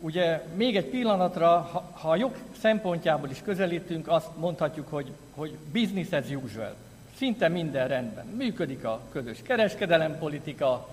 ugye 0.00 0.42
még 0.54 0.76
egy 0.76 0.84
pillanatra, 0.84 1.48
ha, 1.48 1.90
ha 1.92 2.10
a 2.10 2.16
jog 2.16 2.36
szempontjából 2.60 3.30
is 3.30 3.42
közelítünk, 3.44 4.08
azt 4.08 4.28
mondhatjuk, 4.36 4.88
hogy, 4.90 5.12
hogy 5.34 5.56
business 5.72 6.12
as 6.12 6.30
usual. 6.30 6.74
Szinte 7.16 7.48
minden 7.48 7.88
rendben. 7.88 8.26
Működik 8.26 8.84
a 8.84 9.00
közös 9.12 9.42
kereskedelempolitika, 9.42 10.88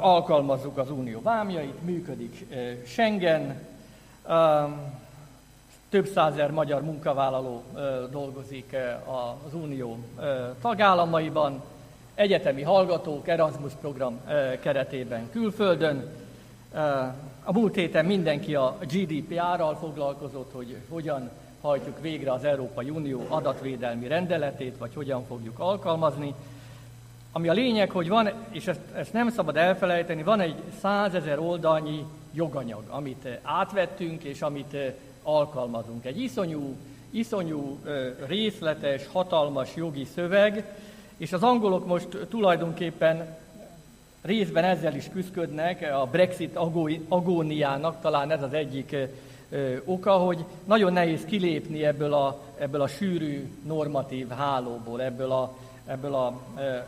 alkalmazzuk 0.00 0.78
az 0.78 0.90
unió 0.90 1.22
vámjait, 1.22 1.82
működik 1.82 2.46
Schengen, 2.86 3.66
több 5.88 6.06
százer 6.06 6.50
magyar 6.50 6.82
munkavállaló 6.82 7.64
dolgozik 8.10 8.76
az 9.46 9.54
unió 9.54 9.98
tagállamaiban, 10.60 11.62
egyetemi 12.14 12.62
hallgatók 12.62 13.28
Erasmus 13.28 13.72
program 13.80 14.20
keretében 14.60 15.30
külföldön. 15.30 16.08
A 17.44 17.52
múlt 17.52 17.74
héten 17.74 18.04
mindenki 18.04 18.54
a 18.54 18.76
GDPR-ral 18.80 19.76
foglalkozott, 19.76 20.52
hogy 20.52 20.76
hogyan 20.88 21.30
hajtjuk 21.60 22.00
végre 22.00 22.32
az 22.32 22.44
Európai 22.44 22.90
Unió 22.90 23.26
adatvédelmi 23.28 24.06
rendeletét, 24.06 24.76
vagy 24.78 24.94
hogyan 24.94 25.24
fogjuk 25.26 25.58
alkalmazni. 25.58 26.34
Ami 27.32 27.48
a 27.48 27.52
lényeg, 27.52 27.90
hogy 27.90 28.08
van, 28.08 28.30
és 28.50 28.66
ezt, 28.66 28.80
ezt 28.94 29.12
nem 29.12 29.30
szabad 29.30 29.56
elfelejteni, 29.56 30.22
van 30.22 30.40
egy 30.40 30.54
százezer 30.80 31.38
oldalnyi 31.38 32.04
joganyag, 32.32 32.82
amit 32.88 33.28
átvettünk, 33.42 34.22
és 34.22 34.42
amit 34.42 34.76
alkalmazunk. 35.22 36.04
Egy 36.04 36.20
iszonyú, 36.20 36.76
iszonyú 37.10 37.78
részletes, 38.26 39.06
hatalmas 39.12 39.76
jogi 39.76 40.04
szöveg, 40.14 40.74
és 41.20 41.32
az 41.32 41.42
angolok 41.42 41.86
most 41.86 42.08
tulajdonképpen 42.28 43.36
részben 44.22 44.64
ezzel 44.64 44.94
is 44.94 45.08
küzdködnek, 45.12 45.92
a 45.92 46.06
Brexit 46.10 46.56
agóniának 47.08 48.00
talán 48.00 48.30
ez 48.30 48.42
az 48.42 48.52
egyik 48.52 48.96
oka, 49.84 50.12
hogy 50.12 50.44
nagyon 50.64 50.92
nehéz 50.92 51.24
kilépni 51.24 51.84
ebből 51.84 52.12
a, 52.12 52.40
ebből 52.58 52.80
a 52.80 52.86
sűrű 52.86 53.50
normatív 53.66 54.28
hálóból, 54.28 55.02
ebből 55.02 55.30
a, 55.32 55.56
ebből 55.86 56.14
a 56.14 56.40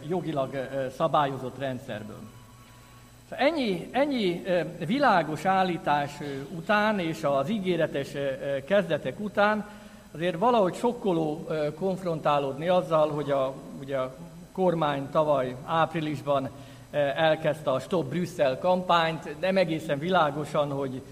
jogilag 0.08 0.68
szabályozott 0.96 1.58
rendszerből. 1.58 2.20
Szóval 3.28 3.46
ennyi, 3.46 3.88
ennyi 3.90 4.42
világos 4.86 5.44
állítás 5.44 6.10
után 6.56 6.98
és 6.98 7.24
az 7.24 7.50
ígéretes 7.50 8.08
kezdetek 8.66 9.20
után 9.20 9.66
azért 10.14 10.38
valahogy 10.38 10.74
sokkoló 10.74 11.48
konfrontálódni 11.74 12.68
azzal, 12.68 13.08
hogy 13.08 13.30
a, 13.30 13.54
ugye 13.82 13.96
a 13.96 14.14
kormány 14.52 15.10
tavaly 15.10 15.56
áprilisban 15.64 16.50
elkezdte 17.16 17.70
a 17.70 17.80
Stop 17.80 18.08
Brüsszel 18.08 18.58
kampányt, 18.58 19.40
nem 19.40 19.56
egészen 19.56 19.98
világosan, 19.98 20.70
hogy 20.70 21.02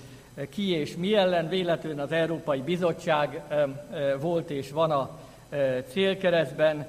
ki 0.51 0.71
és 0.71 0.97
mi 0.97 1.15
ellen, 1.15 1.49
véletlenül 1.49 2.01
az 2.01 2.13
Európai 2.13 2.61
Bizottság 2.61 3.43
volt 4.21 4.51
és 4.51 4.71
van 4.71 4.91
a 4.91 5.19
célkeresztben, 5.93 6.87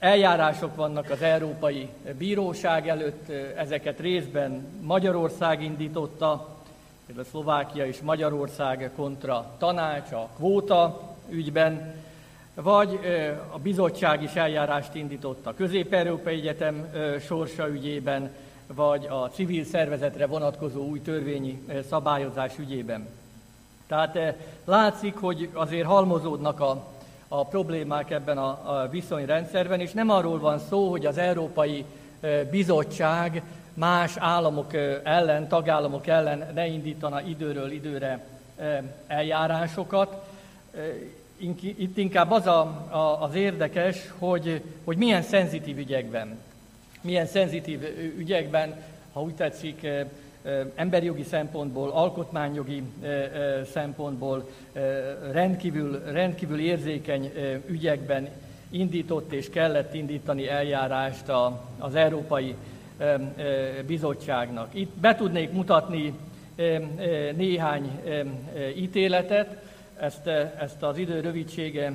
Eljárások 0.00 0.76
vannak 0.76 1.10
az 1.10 1.22
Európai 1.22 1.88
Bíróság 2.18 2.88
előtt, 2.88 3.28
ezeket 3.56 4.00
részben 4.00 4.66
Magyarország 4.82 5.62
indította, 5.62 6.48
például 7.06 7.26
Szlovákia 7.26 7.86
és 7.86 8.00
Magyarország 8.00 8.90
kontra 8.96 9.54
tanács 9.58 10.12
a 10.12 10.28
kvóta 10.36 11.00
ügyben, 11.28 11.94
vagy 12.62 12.98
a 13.50 13.58
bizottság 13.58 14.22
is 14.22 14.34
eljárást 14.34 14.94
indított 14.94 15.46
a 15.46 15.54
Közép-Európai 15.54 16.34
Egyetem 16.34 16.90
sorsa 17.26 17.68
ügyében, 17.68 18.30
vagy 18.66 19.06
a 19.06 19.28
civil 19.28 19.64
szervezetre 19.64 20.26
vonatkozó 20.26 20.84
új 20.84 21.02
törvényi 21.02 21.62
szabályozás 21.88 22.58
ügyében. 22.58 23.08
Tehát 23.86 24.18
látszik, 24.64 25.14
hogy 25.14 25.48
azért 25.52 25.86
halmozódnak 25.86 26.60
a 26.60 26.98
a 27.32 27.44
problémák 27.44 28.10
ebben 28.10 28.38
a, 28.38 28.48
a 28.48 28.88
viszonyrendszerben, 28.88 29.80
és 29.80 29.92
nem 29.92 30.10
arról 30.10 30.38
van 30.38 30.58
szó, 30.58 30.90
hogy 30.90 31.06
az 31.06 31.18
Európai 31.18 31.84
Bizottság 32.50 33.42
más 33.74 34.16
államok 34.16 34.74
ellen, 35.02 35.48
tagállamok 35.48 36.06
ellen 36.06 36.50
ne 36.54 36.66
indítana 36.66 37.20
időről 37.20 37.70
időre 37.70 38.24
eljárásokat. 39.06 40.26
Itt 41.60 41.96
inkább 41.96 42.30
az 42.30 42.46
a, 42.46 42.60
a, 42.90 43.22
az 43.22 43.34
érdekes, 43.34 44.12
hogy, 44.18 44.62
hogy 44.84 44.96
milyen 44.96 45.22
szenzitív 45.22 45.78
ügyekben, 45.78 46.38
milyen 47.00 47.26
szenzitív 47.26 47.82
ügyekben, 48.18 48.82
ha 49.12 49.22
úgy 49.22 49.34
tetszik, 49.34 49.86
emberjogi 50.74 51.22
szempontból, 51.22 51.90
alkotmányjogi 51.90 52.82
szempontból 53.72 54.50
rendkívül, 55.32 56.02
rendkívül 56.12 56.60
érzékeny 56.60 57.32
ügyekben 57.66 58.28
indított 58.70 59.32
és 59.32 59.50
kellett 59.50 59.94
indítani 59.94 60.48
eljárást 60.48 61.32
az 61.78 61.94
Európai 61.94 62.54
Bizottságnak. 63.86 64.68
Itt 64.72 64.90
be 64.96 65.14
tudnék 65.14 65.52
mutatni 65.52 66.14
néhány 67.36 68.00
ítéletet, 68.76 69.69
ezt, 70.00 70.26
ezt 70.58 70.82
az 70.82 70.98
idő 70.98 71.20
rövidsége 71.20 71.92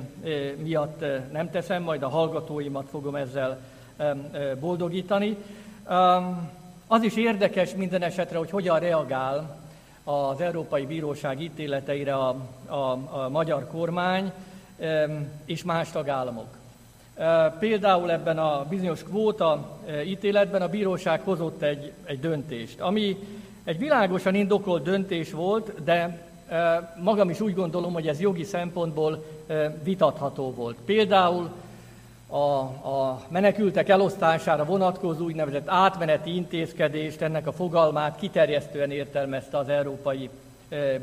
miatt 0.56 1.04
nem 1.32 1.50
teszem, 1.50 1.82
majd 1.82 2.02
a 2.02 2.08
hallgatóimat 2.08 2.86
fogom 2.90 3.14
ezzel 3.14 3.58
boldogítani. 4.60 5.36
Az 6.86 7.02
is 7.02 7.16
érdekes 7.16 7.74
minden 7.74 8.02
esetre, 8.02 8.38
hogy 8.38 8.50
hogyan 8.50 8.78
reagál 8.78 9.58
az 10.04 10.40
Európai 10.40 10.86
Bíróság 10.86 11.40
ítéleteire 11.40 12.14
a, 12.14 12.36
a, 12.66 12.74
a 13.10 13.28
magyar 13.28 13.66
kormány 13.66 14.32
és 15.44 15.64
más 15.64 15.90
tagállamok. 15.90 16.56
Például 17.58 18.10
ebben 18.10 18.38
a 18.38 18.64
bizonyos 18.68 19.02
kvóta 19.02 19.78
ítéletben 20.06 20.62
a 20.62 20.68
bíróság 20.68 21.20
hozott 21.20 21.62
egy, 21.62 21.92
egy 22.04 22.20
döntést, 22.20 22.80
ami 22.80 23.16
egy 23.64 23.78
világosan 23.78 24.34
indokolt 24.34 24.82
döntés 24.82 25.32
volt, 25.32 25.84
de 25.84 26.25
magam 27.02 27.30
is 27.30 27.40
úgy 27.40 27.54
gondolom, 27.54 27.92
hogy 27.92 28.08
ez 28.08 28.20
jogi 28.20 28.44
szempontból 28.44 29.24
vitatható 29.82 30.52
volt. 30.54 30.76
Például 30.84 31.50
a, 32.28 32.60
a 32.60 33.22
menekültek 33.28 33.88
elosztására 33.88 34.64
vonatkozó 34.64 35.24
úgynevezett 35.24 35.68
átmeneti 35.68 36.34
intézkedést, 36.34 37.22
ennek 37.22 37.46
a 37.46 37.52
fogalmát 37.52 38.18
kiterjesztően 38.18 38.90
értelmezte 38.90 39.58
az 39.58 39.68
Európai 39.68 40.30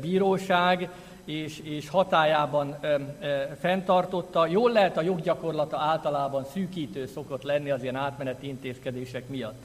Bíróság, 0.00 0.88
és, 1.24 1.60
és 1.60 1.88
hatájában 1.88 2.76
e, 2.80 2.86
e, 2.86 3.56
fenntartotta. 3.60 4.46
Jól 4.46 4.72
lehet 4.72 4.96
a 4.96 5.02
joggyakorlata 5.02 5.78
általában 5.78 6.44
szűkítő 6.52 7.06
szokott 7.06 7.42
lenni 7.42 7.70
az 7.70 7.82
ilyen 7.82 7.96
átmeneti 7.96 8.48
intézkedések 8.48 9.28
miatt. 9.28 9.62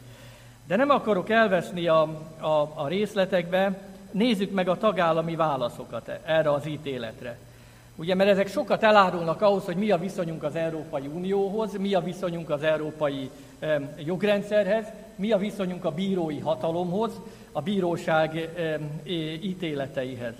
De 0.67 0.75
nem 0.75 0.89
akarok 0.89 1.29
elveszni 1.29 1.87
a, 1.87 2.01
a, 2.39 2.71
a 2.75 2.87
részletekbe, 2.87 3.88
nézzük 4.11 4.51
meg 4.51 4.67
a 4.67 4.77
tagállami 4.77 5.35
válaszokat 5.35 6.09
erre 6.25 6.51
az 6.51 6.67
ítéletre. 6.67 7.37
Ugye, 7.95 8.15
mert 8.15 8.29
ezek 8.29 8.47
sokat 8.47 8.83
elárulnak 8.83 9.41
ahhoz, 9.41 9.65
hogy 9.65 9.75
mi 9.75 9.91
a 9.91 9.97
viszonyunk 9.97 10.43
az 10.43 10.55
Európai 10.55 11.07
Unióhoz, 11.13 11.77
mi 11.77 11.93
a 11.93 12.01
viszonyunk 12.01 12.49
az 12.49 12.63
európai 12.63 13.29
jogrendszerhez, 14.05 14.85
mi 15.15 15.31
a 15.31 15.37
viszonyunk 15.37 15.85
a 15.85 15.91
bírói 15.91 16.39
hatalomhoz, 16.39 17.11
a 17.51 17.61
bíróság 17.61 18.49
ítéleteihez. 19.41 20.33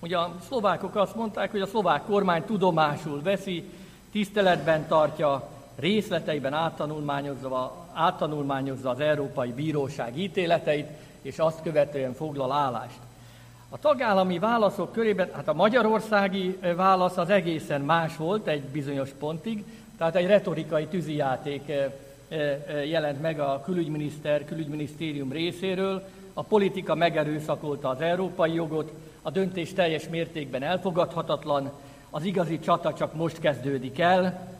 Ugye 0.00 0.18
a 0.18 0.34
szlovákok 0.46 0.96
azt 0.96 1.14
mondták, 1.14 1.50
hogy 1.50 1.60
a 1.60 1.66
szlovák 1.66 2.02
kormány 2.02 2.42
tudomásul 2.44 3.22
veszi, 3.22 3.64
tiszteletben 4.12 4.86
tartja, 4.86 5.48
részleteiben 5.76 6.52
áttanulmányozza, 6.52 7.86
áttanulmányozza 7.92 8.90
az 8.90 9.00
Európai 9.00 9.52
Bíróság 9.52 10.18
ítéleteit, 10.18 10.86
és 11.22 11.38
azt 11.38 11.62
követően 11.62 12.12
foglal 12.12 12.52
állást. 12.52 12.98
A 13.68 13.78
tagállami 13.78 14.38
válaszok 14.38 14.92
körében, 14.92 15.28
hát 15.32 15.48
a 15.48 15.52
magyarországi 15.52 16.58
válasz 16.76 17.16
az 17.16 17.30
egészen 17.30 17.80
más 17.80 18.16
volt 18.16 18.46
egy 18.46 18.62
bizonyos 18.62 19.10
pontig, 19.18 19.64
tehát 19.98 20.16
egy 20.16 20.26
retorikai 20.26 20.86
tűzijáték 20.86 21.72
jelent 22.86 23.20
meg 23.20 23.40
a 23.40 23.60
külügyminiszter, 23.64 24.44
külügyminisztérium 24.44 25.32
részéről, 25.32 26.02
a 26.34 26.42
politika 26.42 26.94
megerőszakolta 26.94 27.88
az 27.88 28.00
európai 28.00 28.54
jogot, 28.54 28.92
a 29.22 29.30
döntés 29.30 29.72
teljes 29.72 30.08
mértékben 30.08 30.62
elfogadhatatlan, 30.62 31.70
az 32.10 32.24
igazi 32.24 32.58
csata 32.58 32.92
csak 32.92 33.14
most 33.14 33.38
kezdődik 33.38 33.98
el, 33.98 34.56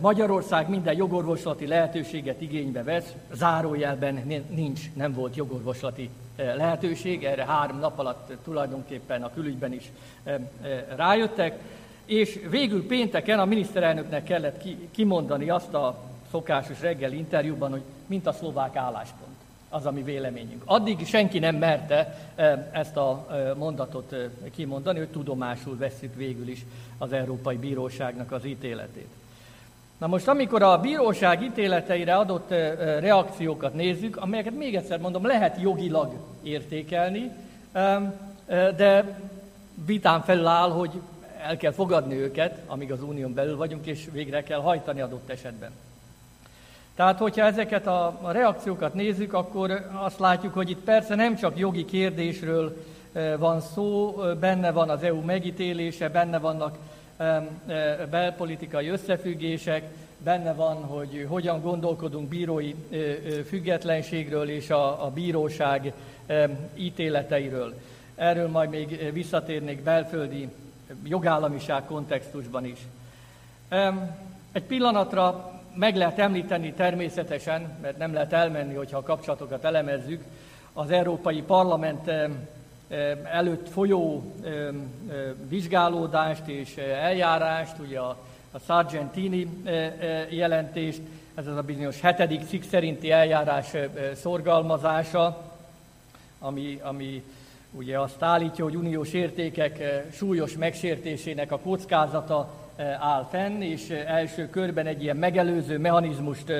Magyarország 0.00 0.68
minden 0.68 0.96
jogorvoslati 0.96 1.66
lehetőséget 1.66 2.40
igénybe 2.40 2.82
vesz, 2.82 3.14
zárójelben 3.32 4.44
nincs, 4.48 4.80
nem 4.94 5.12
volt 5.12 5.36
jogorvoslati 5.36 6.10
eh, 6.36 6.54
lehetőség, 6.56 7.24
erre 7.24 7.44
három 7.44 7.78
nap 7.78 7.98
alatt 7.98 8.32
tulajdonképpen 8.44 9.22
a 9.22 9.32
külügyben 9.32 9.72
is 9.72 9.90
eh, 10.22 10.34
eh, 10.34 10.84
rájöttek, 10.96 11.58
és 12.04 12.40
végül 12.50 12.86
pénteken 12.86 13.38
a 13.38 13.44
miniszterelnöknek 13.44 14.24
kellett 14.24 14.62
kimondani 14.90 15.50
azt 15.50 15.74
a 15.74 15.98
szokásos 16.30 16.80
reggeli 16.80 17.16
interjúban, 17.16 17.70
hogy 17.70 17.82
mint 18.06 18.26
a 18.26 18.32
szlovák 18.32 18.76
álláspont. 18.76 19.32
az 19.68 19.86
a 19.86 19.90
mi 19.90 20.02
véleményünk. 20.02 20.62
Addig 20.64 21.06
senki 21.06 21.38
nem 21.38 21.56
merte 21.56 22.30
ezt 22.72 22.96
a 22.96 23.26
mondatot 23.56 24.14
kimondani, 24.54 24.98
hogy 24.98 25.08
tudomásul 25.08 25.76
veszük 25.76 26.14
végül 26.14 26.48
is 26.48 26.64
az 26.98 27.12
Európai 27.12 27.56
Bíróságnak 27.56 28.32
az 28.32 28.44
ítéletét. 28.44 29.08
Na 29.98 30.06
most, 30.06 30.28
amikor 30.28 30.62
a 30.62 30.78
bíróság 30.80 31.42
ítéleteire 31.42 32.16
adott 32.16 32.50
reakciókat 33.00 33.74
nézzük, 33.74 34.16
amelyeket 34.16 34.54
még 34.54 34.76
egyszer 34.76 34.98
mondom, 34.98 35.26
lehet 35.26 35.60
jogilag 35.60 36.12
értékelni, 36.42 37.30
de 38.76 39.18
vitán 39.86 40.22
felül 40.22 40.46
áll, 40.46 40.70
hogy 40.70 40.90
el 41.46 41.56
kell 41.56 41.72
fogadni 41.72 42.14
őket, 42.14 42.60
amíg 42.66 42.92
az 42.92 43.02
unión 43.02 43.34
belül 43.34 43.56
vagyunk, 43.56 43.86
és 43.86 44.08
végre 44.12 44.42
kell 44.42 44.60
hajtani 44.60 45.00
adott 45.00 45.30
esetben. 45.30 45.70
Tehát, 46.94 47.18
hogyha 47.18 47.44
ezeket 47.44 47.86
a, 47.86 48.20
reakciókat 48.32 48.94
nézzük, 48.94 49.32
akkor 49.32 49.88
azt 49.92 50.18
látjuk, 50.18 50.54
hogy 50.54 50.70
itt 50.70 50.84
persze 50.84 51.14
nem 51.14 51.36
csak 51.36 51.58
jogi 51.58 51.84
kérdésről 51.84 52.84
van 53.38 53.60
szó, 53.60 54.14
benne 54.40 54.70
van 54.70 54.90
az 54.90 55.02
EU 55.02 55.20
megítélése, 55.20 56.08
benne 56.08 56.38
vannak 56.38 56.78
belpolitikai 58.10 58.88
összefüggések, 58.88 59.82
benne 60.24 60.52
van, 60.52 60.76
hogy 60.76 61.26
hogyan 61.28 61.60
gondolkodunk 61.60 62.28
bírói 62.28 62.74
függetlenségről 63.46 64.48
és 64.48 64.70
a, 64.70 65.04
a 65.04 65.10
bíróság 65.10 65.92
ítéleteiről. 66.74 67.74
Erről 68.14 68.48
majd 68.48 68.70
még 68.70 69.12
visszatérnék 69.12 69.82
belföldi 69.82 70.48
jogállamiság 71.04 71.84
kontextusban 71.84 72.64
is. 72.64 72.78
Egy 74.52 74.62
pillanatra 74.62 75.52
meg 75.74 75.96
lehet 75.96 76.18
említeni 76.18 76.72
természetesen, 76.72 77.78
mert 77.82 77.98
nem 77.98 78.12
lehet 78.12 78.32
elmenni, 78.32 78.74
hogyha 78.74 78.98
a 78.98 79.02
kapcsolatokat 79.02 79.64
elemezzük, 79.64 80.22
az 80.72 80.90
Európai 80.90 81.42
Parlament 81.42 82.10
előtt 83.32 83.68
folyó 83.68 84.32
vizsgálódást 85.48 86.48
és 86.48 86.76
eljárást, 86.76 87.78
ugye 87.78 87.98
a, 87.98 88.16
a 88.52 88.58
Sargentini 88.58 89.48
jelentést, 90.28 91.00
ez 91.34 91.46
az 91.46 91.56
a 91.56 91.62
bizonyos 91.62 92.00
hetedik 92.00 92.46
cikk 92.46 92.62
szerinti 92.62 93.10
eljárás 93.10 93.70
szorgalmazása, 94.14 95.52
ami, 96.38 96.80
ami 96.82 97.22
ugye 97.70 98.00
azt 98.00 98.22
állítja, 98.22 98.64
hogy 98.64 98.76
uniós 98.76 99.12
értékek 99.12 100.04
súlyos 100.12 100.56
megsértésének 100.56 101.52
a 101.52 101.58
kockázata 101.58 102.52
áll 103.00 103.26
fenn, 103.30 103.60
és 103.60 103.88
első 103.90 104.48
körben 104.50 104.86
egy 104.86 105.02
ilyen 105.02 105.16
megelőző 105.16 105.78
mechanizmust 105.78 106.52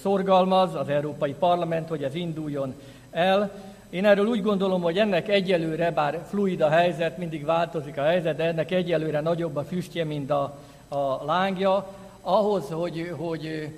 szorgalmaz 0.00 0.74
az 0.74 0.88
Európai 0.88 1.34
Parlament, 1.34 1.88
hogy 1.88 2.04
ez 2.04 2.14
induljon 2.14 2.74
el. 3.10 3.50
Én 3.92 4.04
erről 4.04 4.26
úgy 4.26 4.42
gondolom, 4.42 4.82
hogy 4.82 4.98
ennek 4.98 5.28
egyelőre, 5.28 5.90
bár 5.90 6.24
fluid 6.28 6.60
a 6.60 6.68
helyzet, 6.68 7.18
mindig 7.18 7.44
változik 7.44 7.98
a 7.98 8.02
helyzet, 8.02 8.36
de 8.36 8.44
ennek 8.44 8.70
egyelőre 8.70 9.20
nagyobb 9.20 9.56
a 9.56 9.64
füstje, 9.64 10.04
mint 10.04 10.30
a, 10.30 10.58
a 10.88 11.24
lángja, 11.24 11.96
ahhoz, 12.20 12.70
hogy, 12.70 13.12
hogy, 13.16 13.68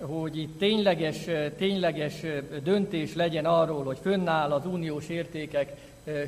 hogy 0.00 0.38
itt 0.38 0.58
tényleges, 0.58 1.24
tényleges 1.56 2.22
döntés 2.62 3.14
legyen 3.14 3.44
arról, 3.44 3.84
hogy 3.84 3.98
fönnáll 4.02 4.50
az 4.50 4.66
uniós 4.66 5.08
értékek 5.08 5.72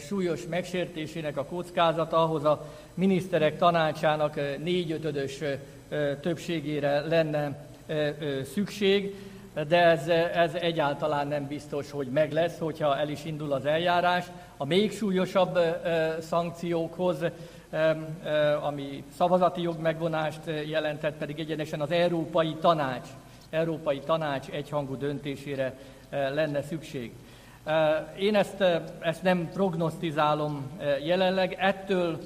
súlyos 0.01 0.47
megsértésének 0.51 1.37
a 1.37 1.45
kockázata, 1.45 2.23
ahhoz 2.23 2.45
a 2.45 2.67
miniszterek 2.95 3.59
tanácsának 3.59 4.41
négyötödös 4.63 5.39
többségére 6.21 7.01
lenne 7.01 7.67
szükség 8.53 9.15
de 9.69 9.85
ez, 9.85 10.09
ez 10.35 10.55
egyáltalán 10.55 11.29
nem 11.29 11.47
biztos, 11.47 11.91
hogy 11.91 12.07
meg 12.07 12.33
lesz, 12.33 12.59
hogyha 12.59 12.99
el 12.99 13.09
is 13.09 13.25
indul 13.25 13.53
az 13.53 13.67
eljárás. 13.67 14.27
A 14.57 14.65
még 14.65 14.93
súlyosabb 14.93 15.59
szankciókhoz, 16.21 17.25
ami 18.63 19.05
szavazati 19.17 19.63
jogmegvonást 19.63 20.41
jelentett, 20.67 21.17
pedig 21.17 21.39
egyenesen 21.39 21.81
az 21.81 21.91
Európai 21.91 22.55
Tanács, 22.55 23.09
Európai 23.51 23.99
Tanács 23.99 24.49
egyhangú 24.49 24.97
döntésére 24.97 25.75
lenne 26.11 26.63
szükség. 26.63 27.13
Én 28.19 28.35
ezt, 28.35 28.65
ezt 29.01 29.23
nem 29.23 29.49
prognosztizálom 29.53 30.81
jelenleg, 31.05 31.57
ettől 31.59 32.19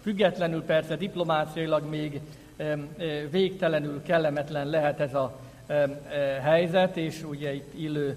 függetlenül 0.00 0.62
persze 0.62 0.96
diplomáciailag 0.96 1.88
még 1.88 2.20
végtelenül 3.30 4.02
kellemetlen 4.02 4.66
lehet 4.66 5.00
ez 5.00 5.14
a 5.14 5.38
helyzet, 6.42 6.96
és 6.96 7.22
ugye 7.22 7.54
itt 7.54 7.72
illő 7.74 8.16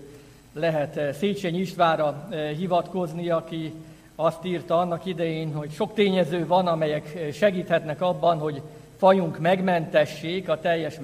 lehet 0.53 1.15
Széchenyi 1.15 1.59
Istvánra 1.59 2.27
hivatkozni, 2.57 3.29
aki 3.29 3.73
azt 4.15 4.45
írta 4.45 4.79
annak 4.79 5.05
idején, 5.05 5.53
hogy 5.53 5.71
sok 5.71 5.93
tényező 5.93 6.47
van, 6.47 6.67
amelyek 6.67 7.31
segíthetnek 7.33 8.01
abban, 8.01 8.37
hogy 8.37 8.61
fajunk 8.97 9.39
megmentessék 9.39 10.49
a 10.49 10.59
teljes 10.59 10.99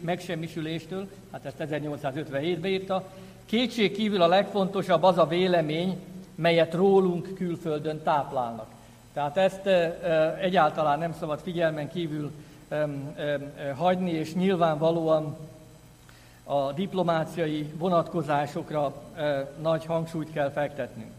megsemmisüléstől, 0.00 1.08
hát 1.32 1.44
ezt 1.44 1.56
1857-ben 1.58 2.70
írta. 2.70 3.04
Kétség 3.46 3.92
kívül 3.92 4.22
a 4.22 4.26
legfontosabb 4.26 5.02
az 5.02 5.18
a 5.18 5.26
vélemény, 5.26 5.96
melyet 6.34 6.74
rólunk 6.74 7.34
külföldön 7.34 8.02
táplálnak. 8.02 8.66
Tehát 9.12 9.36
ezt 9.36 9.66
egyáltalán 10.40 10.98
nem 10.98 11.14
szabad 11.18 11.40
figyelmen 11.42 11.88
kívül 11.88 12.30
hagyni, 13.76 14.10
és 14.10 14.34
nyilvánvalóan 14.34 15.36
a 16.44 16.72
diplomáciai 16.72 17.72
vonatkozásokra 17.78 18.94
nagy 19.62 19.84
hangsúlyt 19.84 20.32
kell 20.32 20.50
fektetnünk. 20.50 21.10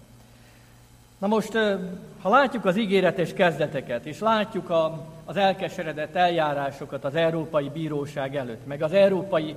Na 1.17 1.27
most, 1.27 1.57
ha 2.21 2.29
látjuk 2.29 2.65
az 2.65 2.77
ígéretes 2.77 3.33
kezdeteket, 3.33 4.05
és 4.05 4.19
látjuk 4.19 4.69
a, 4.69 5.05
az 5.25 5.37
elkeseredett 5.37 6.15
eljárásokat 6.15 7.05
az 7.05 7.15
Európai 7.15 7.69
Bíróság 7.69 8.35
előtt, 8.35 8.65
meg 8.67 8.81
az 8.81 8.91
Európai 8.93 9.55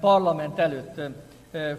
Parlament 0.00 0.58
előtt 0.58 1.00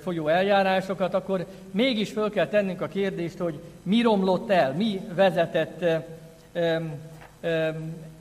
folyó 0.02 0.28
eljárásokat, 0.28 1.14
akkor 1.14 1.46
mégis 1.72 2.12
föl 2.12 2.30
kell 2.30 2.48
tennünk 2.48 2.82
a 2.82 2.88
kérdést, 2.88 3.38
hogy 3.38 3.60
mi 3.84 4.02
romlott 4.02 4.50
el, 4.50 4.74
mi 4.74 5.00
vezetett 5.16 5.86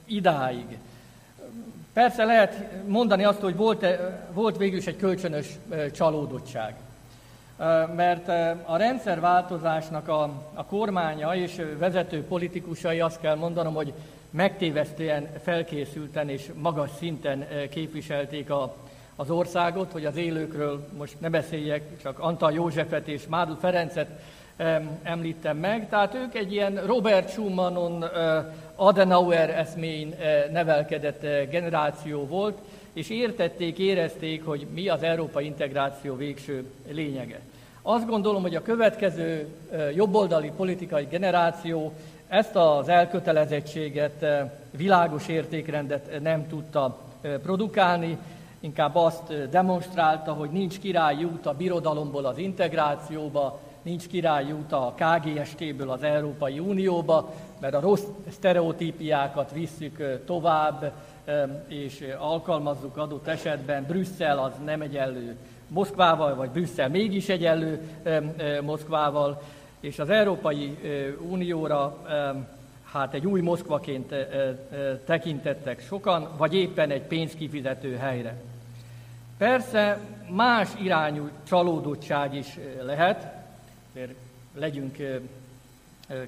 idáig. 0.05 0.79
Persze 1.93 2.25
lehet 2.25 2.67
mondani 2.87 3.25
azt, 3.25 3.41
hogy 3.41 3.57
volt, 3.57 3.87
volt 4.33 4.57
végül 4.57 4.79
is 4.79 4.87
egy 4.87 4.97
kölcsönös 4.97 5.47
csalódottság. 5.93 6.75
Mert 7.97 8.29
a 8.65 8.77
rendszerváltozásnak 8.77 10.09
a, 10.09 10.23
a 10.55 10.65
kormánya 10.65 11.35
és 11.35 11.63
vezető 11.79 12.25
politikusai 12.25 13.01
azt 13.01 13.21
kell 13.21 13.35
mondanom, 13.35 13.75
hogy 13.75 13.93
megtévesztően 14.31 15.29
felkészülten 15.43 16.29
és 16.29 16.51
magas 16.55 16.91
szinten 16.99 17.47
képviselték 17.71 18.51
a, 18.51 18.75
az 19.17 19.31
országot, 19.31 19.93
hogy 19.93 20.05
az 20.05 20.17
élőkről 20.17 20.89
most 20.99 21.21
ne 21.21 21.29
beszéljek, 21.29 21.83
csak 22.03 22.19
Antal 22.19 22.53
Józsefet 22.53 23.09
és 23.09 23.23
Mádl 23.29 23.53
Ferencet 23.53 24.11
említem 25.03 25.57
meg. 25.57 25.89
Tehát 25.89 26.15
ők 26.15 26.35
egy 26.35 26.53
ilyen 26.53 26.87
Robert 26.87 27.31
Schumannon, 27.31 28.05
Adenauer 28.77 29.51
eszmény 29.51 30.15
nevelkedett 30.53 31.51
generáció 31.51 32.27
volt, 32.27 32.59
és 32.93 33.11
értették, 33.11 33.79
érezték, 33.79 34.45
hogy 34.45 34.67
mi 34.75 34.89
az 34.89 35.03
európai 35.03 35.45
integráció 35.45 36.17
végső 36.17 36.65
lényege. 36.91 37.41
Azt 37.83 38.07
gondolom, 38.07 38.43
hogy 38.43 38.55
a 38.55 38.63
következő 38.63 39.49
jobboldali 39.95 40.53
politikai 40.57 41.07
generáció 41.11 41.93
ezt 42.29 42.57
az 42.57 42.89
elkötelezettséget, 42.89 44.27
világos 44.71 45.29
értékrendet 45.29 46.21
nem 46.23 46.49
tudta 46.49 46.99
produkálni, 47.43 48.19
inkább 48.61 48.97
azt 48.97 49.49
demonstrálta, 49.51 50.33
hogy 50.33 50.51
nincs 50.51 50.79
királyi 50.79 51.25
út 51.25 51.47
a 51.47 51.55
birodalomból 51.55 52.25
az 52.25 52.39
integrációba, 52.39 53.61
nincs 53.83 54.07
királyi 54.07 54.53
út 54.53 54.73
a 54.73 54.95
KGST-ből 54.97 55.91
az 55.91 56.03
Európai 56.03 56.59
Unióba, 56.59 57.35
mert 57.61 57.75
a 57.75 57.81
rossz 57.81 58.05
sztereotípiákat 58.31 59.53
visszük 59.53 60.23
tovább, 60.27 60.93
és 61.67 62.05
alkalmazzuk 62.19 62.97
adott 62.97 63.27
esetben. 63.27 63.85
Brüsszel 63.85 64.39
az 64.39 64.53
nem 64.65 64.81
egyenlő 64.81 65.37
Moszkvával, 65.69 66.35
vagy 66.35 66.51
Brüsszel 66.51 66.89
mégis 66.89 67.29
egyenlő 67.29 67.81
Moszkvával, 68.63 69.43
és 69.81 69.99
az 69.99 70.11
Európai 70.11 70.79
Unióra 71.29 71.99
hát 72.93 73.15
egy 73.15 73.27
új 73.27 73.41
Moszkvaként 73.41 74.15
tekintettek 75.05 75.81
sokan, 75.81 76.29
vagy 76.37 76.55
éppen 76.55 76.91
egy 76.91 77.03
pénzkifizető 77.03 77.97
helyre. 77.97 78.37
Persze 79.39 79.99
más 80.31 80.69
irányú 80.83 81.29
csalódottság 81.47 82.35
is 82.35 82.59
lehet, 82.83 83.42
mert 83.93 84.13
legyünk 84.55 84.97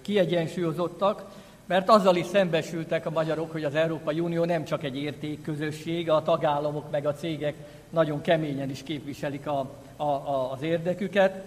kiegyensúlyozottak, 0.02 1.24
mert 1.66 1.88
azzal 1.88 2.16
is 2.16 2.26
szembesültek 2.26 3.06
a 3.06 3.10
magyarok, 3.10 3.52
hogy 3.52 3.64
az 3.64 3.74
Európai 3.74 4.20
Unió 4.20 4.44
nem 4.44 4.64
csak 4.64 4.82
egy 4.82 4.96
értékközösség, 4.96 6.10
a 6.10 6.22
tagállamok 6.22 6.90
meg 6.90 7.06
a 7.06 7.14
cégek 7.14 7.54
nagyon 7.90 8.20
keményen 8.20 8.70
is 8.70 8.82
képviselik 8.82 9.46
a, 9.46 9.70
a, 9.96 10.02
a, 10.02 10.52
az 10.52 10.62
érdeküket. 10.62 11.46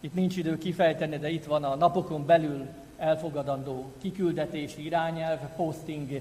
Itt 0.00 0.14
nincs 0.14 0.36
idő 0.36 0.58
kifejteni, 0.58 1.18
de 1.18 1.30
itt 1.30 1.44
van 1.44 1.64
a 1.64 1.74
napokon 1.74 2.26
belül 2.26 2.66
elfogadandó 2.98 3.92
kiküldetési 4.00 4.84
irányelv, 4.84 5.38
posting 5.56 6.20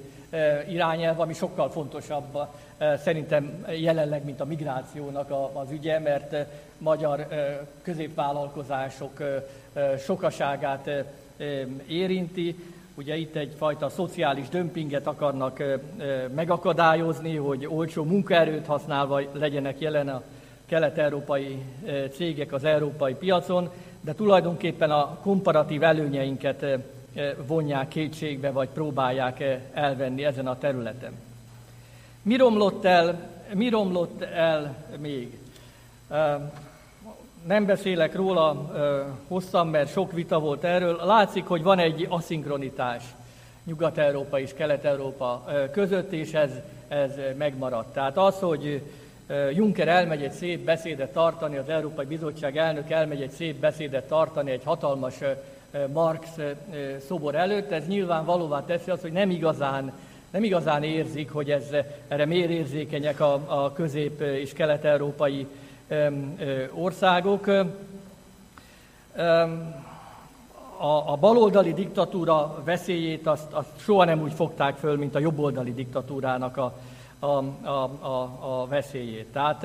irányelv, 0.69 1.19
ami 1.19 1.33
sokkal 1.33 1.69
fontosabb 1.69 2.47
szerintem 2.77 3.65
jelenleg, 3.79 4.25
mint 4.25 4.39
a 4.39 4.45
migrációnak 4.45 5.31
az 5.53 5.71
ügye, 5.71 5.99
mert 5.99 6.35
magyar 6.77 7.27
középvállalkozások 7.81 9.23
sokaságát 9.99 10.89
érinti. 11.87 12.55
Ugye 12.95 13.15
itt 13.15 13.35
egyfajta 13.35 13.89
szociális 13.89 14.49
dömpinget 14.49 15.07
akarnak 15.07 15.63
megakadályozni, 16.35 17.35
hogy 17.35 17.67
olcsó 17.67 18.03
munkaerőt 18.03 18.65
használva 18.65 19.21
legyenek 19.31 19.79
jelen 19.79 20.09
a 20.09 20.23
kelet-európai 20.65 21.61
cégek 22.11 22.53
az 22.53 22.63
európai 22.63 23.13
piacon, 23.13 23.69
de 24.01 24.13
tulajdonképpen 24.13 24.91
a 24.91 25.17
komparatív 25.21 25.83
előnyeinket 25.83 26.65
vonják 27.47 27.87
kétségbe, 27.87 28.51
vagy 28.51 28.69
próbálják 28.69 29.43
elvenni 29.73 30.25
ezen 30.25 30.47
a 30.47 30.57
területen. 30.57 31.26
Mi 32.27 32.35
romlott 32.35 32.85
el, 32.85 33.29
mi 33.53 33.69
romlott 33.69 34.21
el 34.21 34.75
még? 34.97 35.37
Nem 37.45 37.65
beszélek 37.65 38.15
róla 38.15 38.71
hosszan, 39.27 39.67
mert 39.67 39.91
sok 39.91 40.11
vita 40.11 40.39
volt 40.39 40.63
erről. 40.63 40.99
Látszik, 41.03 41.45
hogy 41.45 41.63
van 41.63 41.79
egy 41.79 42.05
aszinkronitás 42.09 43.03
Nyugat-Európa 43.63 44.39
és 44.39 44.53
Kelet-Európa 44.53 45.45
között, 45.71 46.11
és 46.11 46.33
ez, 46.33 46.49
ez 46.87 47.11
megmaradt. 47.37 47.93
Tehát 47.93 48.17
az, 48.17 48.39
hogy 48.39 48.81
Juncker 49.53 49.87
elmegy 49.87 50.23
egy 50.23 50.31
szép 50.31 50.65
beszédet 50.65 51.13
tartani, 51.13 51.57
az 51.57 51.69
Európai 51.69 52.05
Bizottság 52.05 52.57
elnök 52.57 52.91
elmegy 52.91 53.21
egy 53.21 53.31
szép 53.31 53.55
beszédet 53.59 54.07
tartani 54.07 54.51
egy 54.51 54.63
hatalmas 54.63 55.15
Marx 55.93 56.27
szobor 57.07 57.35
előtt, 57.35 57.71
ez 57.71 57.87
nyilvánvalóvá 57.87 58.65
teszi 58.65 58.91
azt, 58.91 59.01
hogy 59.01 59.11
nem 59.11 59.29
igazán, 59.29 59.93
nem 60.31 60.43
igazán 60.43 60.83
érzik, 60.83 61.31
hogy 61.31 61.51
ez, 61.51 61.63
erre 62.07 62.25
miért 62.25 62.49
érzékenyek 62.49 63.19
a, 63.19 63.33
a 63.45 63.73
közép- 63.73 64.21
és 64.21 64.53
kelet-európai 64.53 65.47
országok. 66.73 67.47
A, 70.79 71.11
a 71.11 71.17
baloldali 71.19 71.73
diktatúra 71.73 72.61
veszélyét 72.65 73.27
azt, 73.27 73.51
azt 73.51 73.69
soha 73.79 74.03
nem 74.03 74.21
úgy 74.21 74.33
fogták 74.33 74.75
föl, 74.75 74.97
mint 74.97 75.15
a 75.15 75.19
jobboldali 75.19 75.73
diktatúrának 75.73 76.57
a, 76.57 76.73
a, 77.19 77.25
a, 77.61 77.83
a, 77.99 78.37
a 78.39 78.67
veszélyét. 78.67 79.25
Tehát, 79.25 79.59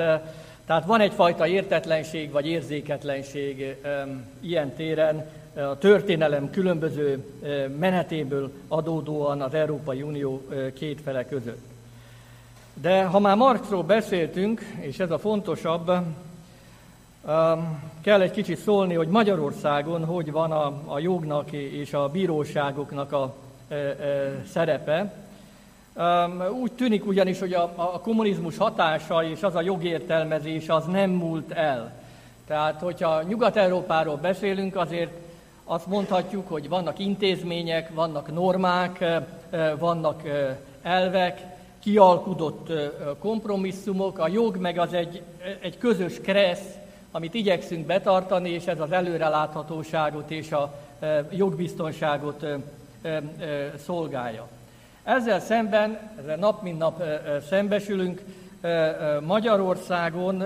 tehát 0.66 0.84
van 0.84 1.00
egyfajta 1.00 1.46
értetlenség 1.46 2.30
vagy 2.30 2.46
érzéketlenség 2.46 3.76
ilyen 4.40 4.74
téren, 4.74 5.26
a 5.54 5.78
történelem 5.78 6.50
különböző 6.50 7.24
menetéből 7.78 8.50
adódóan 8.68 9.40
az 9.40 9.54
Európai 9.54 10.02
Unió 10.02 10.42
két 10.74 11.00
fele 11.00 11.24
között. 11.24 11.64
De 12.74 13.04
ha 13.04 13.18
már 13.18 13.36
Marxról 13.36 13.82
beszéltünk, 13.82 14.60
és 14.80 14.98
ez 14.98 15.10
a 15.10 15.18
fontosabb, 15.18 15.90
kell 18.00 18.20
egy 18.20 18.30
kicsit 18.30 18.58
szólni, 18.58 18.94
hogy 18.94 19.08
Magyarországon 19.08 20.04
hogy 20.04 20.32
van 20.32 20.52
a, 20.52 20.82
a 20.86 20.98
jognak 20.98 21.52
és 21.52 21.92
a 21.92 22.08
bíróságoknak 22.08 23.12
a 23.12 23.34
szerepe. 24.52 25.14
Úgy 26.60 26.72
tűnik 26.72 27.06
ugyanis, 27.06 27.38
hogy 27.38 27.52
a, 27.52 27.72
a 27.76 28.00
kommunizmus 28.00 28.56
hatása 28.56 29.24
és 29.24 29.42
az 29.42 29.54
a 29.54 29.62
jogértelmezés 29.62 30.68
az 30.68 30.84
nem 30.84 31.10
múlt 31.10 31.50
el. 31.52 31.92
Tehát, 32.46 32.80
hogyha 32.80 33.22
Nyugat-Európáról 33.22 34.16
beszélünk, 34.16 34.76
azért 34.76 35.10
azt 35.64 35.86
mondhatjuk, 35.86 36.48
hogy 36.48 36.68
vannak 36.68 36.98
intézmények, 36.98 37.94
vannak 37.94 38.32
normák, 38.32 39.04
vannak 39.78 40.22
elvek, 40.82 41.42
kialkudott 41.78 42.72
kompromisszumok, 43.18 44.18
a 44.18 44.28
jog 44.28 44.56
meg 44.56 44.78
az 44.78 44.92
egy, 44.92 45.22
egy 45.60 45.78
közös 45.78 46.20
kressz, 46.20 46.74
amit 47.10 47.34
igyekszünk 47.34 47.86
betartani, 47.86 48.50
és 48.50 48.66
ez 48.66 48.80
az 48.80 48.92
előreláthatóságot 48.92 50.30
és 50.30 50.52
a 50.52 50.74
jogbiztonságot 51.30 52.46
szolgálja. 53.84 54.48
Ezzel 55.02 55.40
szemben, 55.40 55.98
ezzel 56.18 56.36
nap 56.36 56.62
mint 56.62 56.78
nap 56.78 57.02
szembesülünk, 57.48 58.22
Magyarországon 59.20 60.40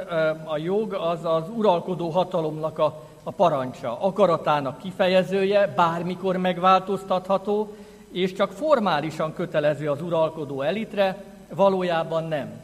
a 0.45 0.59
jog 0.59 0.93
az 0.93 1.25
az 1.25 1.43
uralkodó 1.57 2.11
hatalomnak 2.11 2.79
a, 2.79 3.03
a 3.27 3.31
parancsa, 3.31 4.01
akaratának 4.01 4.79
kifejezője, 4.79 5.67
bármikor 5.67 6.37
megváltoztatható, 6.37 7.77
és 8.13 8.33
csak 8.33 8.53
formálisan 8.53 9.35
kötelező 9.35 9.91
az 9.91 10.03
uralkodó 10.03 10.63
elitre, 10.63 11.25
valójában 11.55 12.25
nem. 12.25 12.61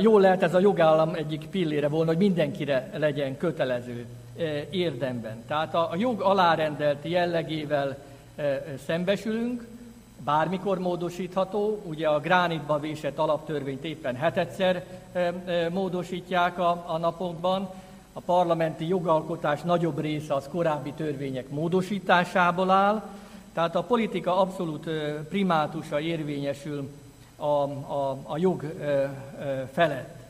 Jól 0.00 0.20
lehet 0.20 0.42
ez 0.42 0.54
a 0.54 0.58
jogállam 0.58 1.14
egyik 1.14 1.46
pillére 1.46 1.88
volna, 1.88 2.10
hogy 2.10 2.18
mindenkire 2.18 2.90
legyen 2.96 3.36
kötelező 3.36 4.06
érdemben. 4.70 5.44
Tehát 5.46 5.74
a 5.74 5.90
jog 5.96 6.20
alárendelt 6.20 6.98
jellegével 7.02 7.96
szembesülünk, 8.86 9.66
bármikor 10.24 10.78
módosítható, 10.78 11.80
ugye 11.84 12.08
a 12.08 12.20
gránitba 12.20 12.78
vésett 12.78 13.18
alaptörvényt 13.18 13.84
éppen 13.84 14.16
hetedszer 14.16 14.84
módosítják 15.70 16.58
a, 16.58 16.84
a 16.86 16.98
napokban, 16.98 17.70
a 18.16 18.20
parlamenti 18.20 18.88
jogalkotás 18.88 19.62
nagyobb 19.62 20.00
része 20.00 20.34
az 20.34 20.48
korábbi 20.50 20.92
törvények 20.92 21.48
módosításából 21.48 22.70
áll, 22.70 23.02
tehát 23.52 23.76
a 23.76 23.82
politika 23.82 24.40
abszolút 24.40 24.90
primátusa 25.28 26.00
érvényesül 26.00 26.90
a, 27.36 27.44
a, 27.44 28.18
a 28.22 28.38
jog 28.38 28.74
felett. 29.72 30.22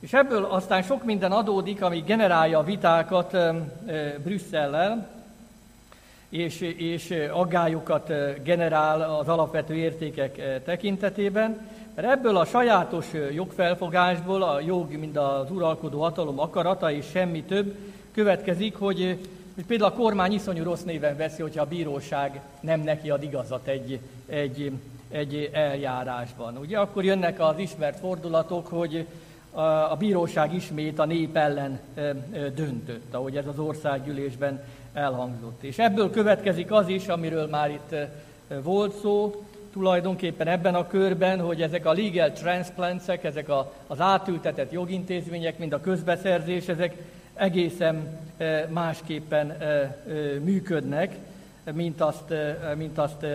És 0.00 0.12
ebből 0.12 0.44
aztán 0.44 0.82
sok 0.82 1.04
minden 1.04 1.32
adódik, 1.32 1.82
ami 1.82 2.00
generálja 2.00 2.58
a 2.58 2.64
vitákat 2.64 3.36
Brüsszellel, 4.22 5.08
és, 6.28 6.60
és 6.60 7.14
aggályokat 7.32 8.12
generál 8.42 9.18
az 9.18 9.28
alapvető 9.28 9.74
értékek 9.74 10.62
tekintetében. 10.64 11.68
Mert 11.94 12.10
ebből 12.10 12.36
a 12.36 12.44
sajátos 12.44 13.06
jogfelfogásból, 13.34 14.42
a 14.42 14.60
jog, 14.60 14.92
mint 14.92 15.16
az 15.16 15.50
uralkodó 15.50 16.00
hatalom 16.00 16.38
akarata 16.40 16.92
és 16.92 17.06
semmi 17.10 17.42
több, 17.42 17.74
következik, 18.12 18.76
hogy, 18.76 19.18
hogy 19.54 19.64
például 19.66 19.90
a 19.90 19.94
kormány 19.94 20.32
iszonyú 20.32 20.62
rossz 20.62 20.82
néven 20.82 21.16
veszi, 21.16 21.42
hogyha 21.42 21.62
a 21.62 21.66
bíróság 21.66 22.40
nem 22.60 22.80
neki 22.80 23.10
ad 23.10 23.22
igazat 23.22 23.66
egy, 23.66 23.98
egy, 24.26 24.72
egy 25.10 25.50
eljárásban. 25.52 26.56
Ugye 26.56 26.78
akkor 26.78 27.04
jönnek 27.04 27.40
az 27.40 27.58
ismert 27.58 27.98
fordulatok, 27.98 28.66
hogy 28.66 29.06
a, 29.50 29.60
a 29.62 29.96
bíróság 29.98 30.54
ismét 30.54 30.98
a 30.98 31.04
nép 31.04 31.36
ellen 31.36 31.80
döntött, 32.54 33.14
ahogy 33.14 33.36
ez 33.36 33.46
az 33.46 33.58
országgyűlésben 33.58 34.62
elhangzott. 34.92 35.62
És 35.62 35.78
ebből 35.78 36.10
következik 36.10 36.72
az 36.72 36.88
is, 36.88 37.06
amiről 37.06 37.46
már 37.46 37.70
itt 37.70 37.94
volt 38.62 39.00
szó, 39.00 39.44
tulajdonképpen 39.72 40.46
ebben 40.46 40.74
a 40.74 40.86
körben, 40.86 41.40
hogy 41.40 41.62
ezek 41.62 41.86
a 41.86 41.92
legal 41.92 42.32
transplants 42.32 43.08
ezek 43.08 43.48
a, 43.48 43.72
az 43.86 44.00
átültetett 44.00 44.72
jogintézmények, 44.72 45.58
mint 45.58 45.72
a 45.72 45.80
közbeszerzés, 45.80 46.68
ezek 46.68 46.96
egészen 47.34 48.18
másképpen 48.68 49.56
működnek, 50.44 51.16
mint 51.72 52.00
azt, 52.00 52.34
mint 52.76 52.98
azt 52.98 53.26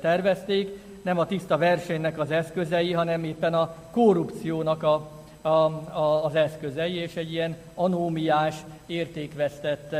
tervezték. 0.00 0.78
Nem 1.02 1.18
a 1.18 1.26
tiszta 1.26 1.58
versenynek 1.58 2.18
az 2.18 2.30
eszközei, 2.30 2.92
hanem 2.92 3.24
éppen 3.24 3.54
a 3.54 3.74
korrupciónak 3.90 4.82
a, 4.82 5.10
a, 5.40 5.48
a, 5.48 6.24
az 6.24 6.34
eszközei, 6.34 6.94
és 6.94 7.16
egy 7.16 7.32
ilyen 7.32 7.56
anómiás, 7.74 8.54
értékvesztett 8.86 9.96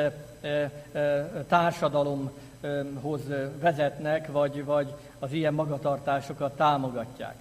társadalomhoz 2.67 3.21
vezetnek, 3.61 4.33
vagy, 4.33 4.65
vagy 4.65 4.95
az 5.19 5.33
ilyen 5.33 5.55
magatartásokat 5.55 6.57
támogatják. 6.57 7.35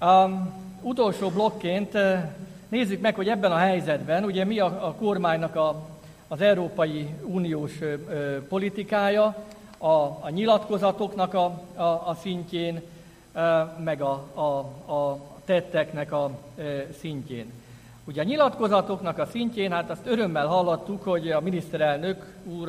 Um, 0.00 0.52
utolsó 0.80 1.28
blokként 1.28 1.98
nézzük 2.68 3.00
meg, 3.00 3.14
hogy 3.14 3.28
ebben 3.28 3.52
a 3.52 3.56
helyzetben, 3.56 4.24
ugye 4.24 4.44
mi 4.44 4.58
a, 4.58 4.86
a 4.86 4.94
kormánynak 4.94 5.56
a, 5.56 5.88
az 6.28 6.40
Európai 6.40 7.14
Uniós 7.24 7.80
ö, 7.80 8.46
politikája, 8.48 9.36
a, 9.78 9.92
a 10.20 10.28
nyilatkozatoknak 10.30 11.34
a, 11.34 11.44
a, 11.74 11.82
a 11.82 12.16
szintjén, 12.20 12.82
ö, 13.32 13.62
meg 13.84 14.00
a, 14.00 14.12
a, 14.34 14.58
a 14.92 15.18
tetteknek 15.44 16.12
a 16.12 16.30
ö, 16.56 16.78
szintjén. 16.98 17.52
Ugye 18.04 18.20
a 18.20 18.24
nyilatkozatoknak 18.24 19.18
a 19.18 19.26
szintjén, 19.26 19.72
hát 19.72 19.90
azt 19.90 20.06
örömmel 20.06 20.46
hallottuk, 20.46 21.02
hogy 21.02 21.30
a 21.30 21.40
miniszterelnök 21.40 22.34
úr 22.44 22.68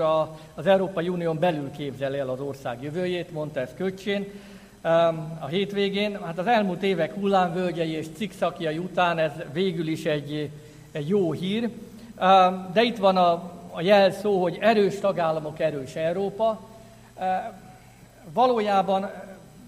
az 0.55 0.65
Európai 0.65 1.09
Unión 1.09 1.39
belül 1.39 1.71
képzel 1.71 2.15
el 2.15 2.29
az 2.29 2.39
ország 2.39 2.83
jövőjét, 2.83 3.31
mondta 3.31 3.59
ezt 3.59 3.75
Köcsén 3.75 4.31
a 5.39 5.45
hétvégén. 5.49 6.19
Hát 6.23 6.37
az 6.37 6.47
elmúlt 6.47 6.83
évek 6.83 7.13
hullámvölgyei 7.13 7.91
és 7.91 8.07
cikszakjai 8.15 8.77
után 8.77 9.17
ez 9.17 9.31
végül 9.53 9.87
is 9.87 10.05
egy, 10.05 10.49
egy 10.91 11.07
jó 11.07 11.31
hír. 11.31 11.69
De 12.73 12.81
itt 12.81 12.97
van 12.97 13.17
a, 13.17 13.31
a 13.71 13.81
jelszó, 13.81 14.41
hogy 14.41 14.57
erős 14.61 14.99
tagállamok, 14.99 15.59
erős 15.59 15.95
Európa. 15.95 16.59
Valójában 18.33 19.11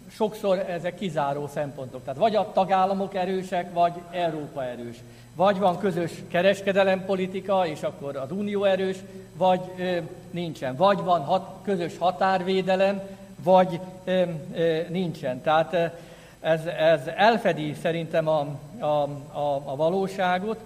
sokszor 0.09 0.57
ezek 0.57 0.95
kizáró 0.95 1.47
szempontok. 1.47 2.03
Tehát 2.03 2.20
vagy 2.20 2.36
a 2.36 2.51
tagállamok 2.51 3.16
erősek, 3.16 3.74
vagy 3.74 3.93
Európa 4.11 4.63
erős. 4.63 4.97
Vagy 5.36 5.58
van 5.58 5.78
közös 5.78 6.12
kereskedelempolitika, 6.28 7.68
és 7.68 7.82
akkor 7.82 8.16
az 8.16 8.32
unió 8.32 8.64
erős, 8.64 8.98
vagy 9.38 9.62
ö, 9.78 9.98
nincsen. 10.32 10.76
Vagy 10.76 11.00
van 11.00 11.22
hat, 11.22 11.56
közös 11.64 11.98
határvédelem, 11.98 13.02
vagy 13.44 13.80
ö, 14.04 14.24
ö, 14.56 14.80
nincsen. 14.90 15.42
Tehát 15.42 15.94
ez, 16.40 16.66
ez 16.66 17.08
elfedi 17.16 17.76
szerintem 17.82 18.28
a, 18.28 18.48
a, 18.80 18.86
a, 18.86 19.62
a 19.66 19.76
valóságot, 19.76 20.60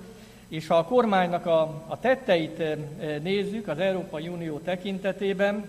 és 0.48 0.68
ha 0.68 0.76
a 0.76 0.86
kormánynak 0.86 1.46
a, 1.46 1.62
a 1.88 2.00
tetteit 2.00 2.64
nézzük 3.22 3.68
az 3.68 3.80
Európai 3.80 4.28
Unió 4.28 4.58
tekintetében, 4.58 5.66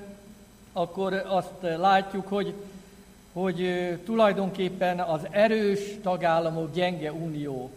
akkor 0.72 1.22
azt 1.26 1.76
látjuk, 1.78 2.28
hogy 2.28 2.54
hogy 3.32 3.64
tulajdonképpen 4.04 5.00
az 5.00 5.20
erős 5.30 5.80
tagállamok 6.02 6.74
gyenge 6.74 7.12
unió 7.12 7.70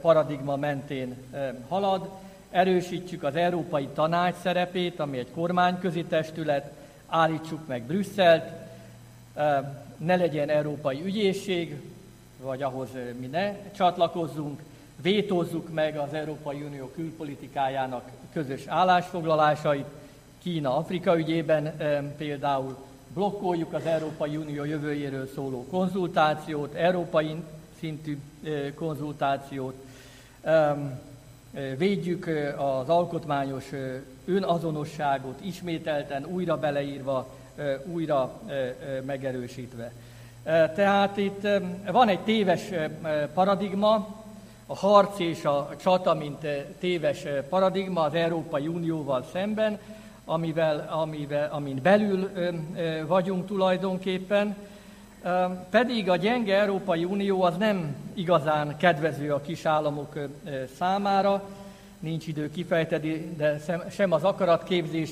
paradigma 0.00 0.56
mentén 0.56 1.16
halad, 1.68 2.08
erősítsük 2.50 3.22
az 3.22 3.36
Európai 3.36 3.86
Tanács 3.86 4.36
szerepét, 4.42 5.00
ami 5.00 5.18
egy 5.18 5.30
kormányközi 5.34 6.04
testület, 6.04 6.72
állítsuk 7.06 7.66
meg 7.66 7.82
Brüsszelt, 7.82 8.44
ne 9.96 10.16
legyen 10.16 10.48
európai 10.48 11.02
ügyészség, 11.04 11.80
vagy 12.42 12.62
ahhoz 12.62 12.88
mi 13.18 13.26
ne 13.26 13.70
csatlakozzunk, 13.70 14.60
vétózzuk 15.02 15.72
meg 15.72 15.96
az 15.96 16.12
Európai 16.12 16.62
Unió 16.62 16.90
külpolitikájának 16.94 18.10
közös 18.32 18.66
állásfoglalásait, 18.66 19.86
Kína-Afrika 20.42 21.18
ügyében 21.18 21.76
például, 22.16 22.76
blokkoljuk 23.14 23.72
az 23.72 23.86
Európai 23.86 24.36
Unió 24.36 24.64
jövőjéről 24.64 25.28
szóló 25.34 25.66
konzultációt, 25.70 26.74
európai 26.74 27.36
szintű 27.80 28.18
konzultációt, 28.74 29.74
védjük 31.76 32.26
az 32.56 32.88
alkotmányos 32.88 33.64
önazonosságot 34.24 35.40
ismételten, 35.44 36.24
újra 36.24 36.58
beleírva, 36.58 37.34
újra 37.84 38.40
megerősítve. 39.06 39.92
Tehát 40.74 41.16
itt 41.16 41.48
van 41.92 42.08
egy 42.08 42.20
téves 42.20 42.60
paradigma, 43.34 44.18
a 44.66 44.76
harc 44.76 45.18
és 45.18 45.44
a 45.44 45.70
csata, 45.80 46.14
mint 46.14 46.46
téves 46.78 47.24
paradigma 47.48 48.00
az 48.00 48.14
Európai 48.14 48.66
Unióval 48.66 49.26
szemben, 49.32 49.78
amivel, 50.24 50.88
amivel, 50.90 51.48
amin 51.52 51.78
belül 51.82 52.30
vagyunk 53.06 53.46
tulajdonképpen, 53.46 54.56
pedig 55.70 56.10
a 56.10 56.16
gyenge 56.16 56.58
Európai 56.58 57.04
Unió 57.04 57.42
az 57.42 57.56
nem 57.56 57.94
igazán 58.14 58.76
kedvező 58.76 59.32
a 59.32 59.40
kis 59.40 59.64
államok 59.64 60.18
számára, 60.78 61.48
nincs 61.98 62.26
idő 62.26 62.50
kifejteni, 62.50 63.34
de 63.36 63.60
sem 63.90 64.12
az 64.12 64.24
akaratképzés 64.24 65.10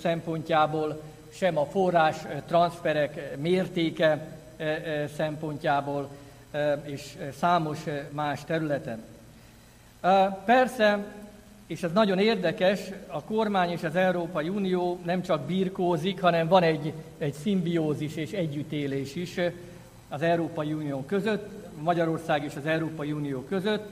szempontjából, 0.00 1.02
sem 1.32 1.58
a 1.58 1.64
forrás 1.64 2.16
transferek 2.46 3.36
mértéke 3.36 4.26
szempontjából, 5.16 6.08
és 6.82 7.16
számos 7.38 7.78
más 8.10 8.44
területen. 8.44 9.02
Persze 10.44 11.04
és 11.70 11.82
ez 11.82 11.92
nagyon 11.92 12.18
érdekes, 12.18 12.80
a 13.06 13.22
kormány 13.22 13.70
és 13.70 13.82
az 13.82 13.96
Európai 13.96 14.48
Unió 14.48 14.98
nem 15.04 15.22
csak 15.22 15.40
birkózik, 15.40 16.20
hanem 16.20 16.48
van 16.48 16.62
egy, 16.62 16.92
egy 17.18 17.32
szimbiózis 17.32 18.16
és 18.16 18.32
együttélés 18.32 19.14
is 19.14 19.40
az 20.08 20.22
Európai 20.22 20.72
Unió 20.72 21.04
között, 21.04 21.48
Magyarország 21.82 22.44
és 22.44 22.56
az 22.56 22.66
Európai 22.66 23.12
Unió 23.12 23.42
között. 23.42 23.88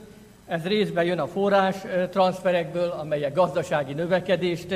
Ez 0.47 0.65
részben 0.65 1.05
jön 1.05 1.19
a 1.19 1.27
forrás 1.27 1.77
transferekből, 2.11 2.91
amelyek 2.91 3.35
gazdasági 3.35 3.93
növekedést 3.93 4.75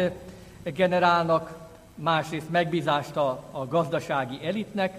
generálnak, 0.64 1.58
másrészt 1.94 2.50
megbízást 2.50 3.16
a, 3.16 3.44
a 3.50 3.66
gazdasági 3.66 4.38
elitnek. 4.46 4.98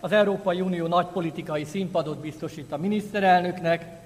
Az 0.00 0.12
Európai 0.12 0.60
Unió 0.60 0.86
nagy 0.86 1.06
politikai 1.06 1.64
színpadot 1.64 2.18
biztosít 2.18 2.72
a 2.72 2.76
miniszterelnöknek, 2.76 4.04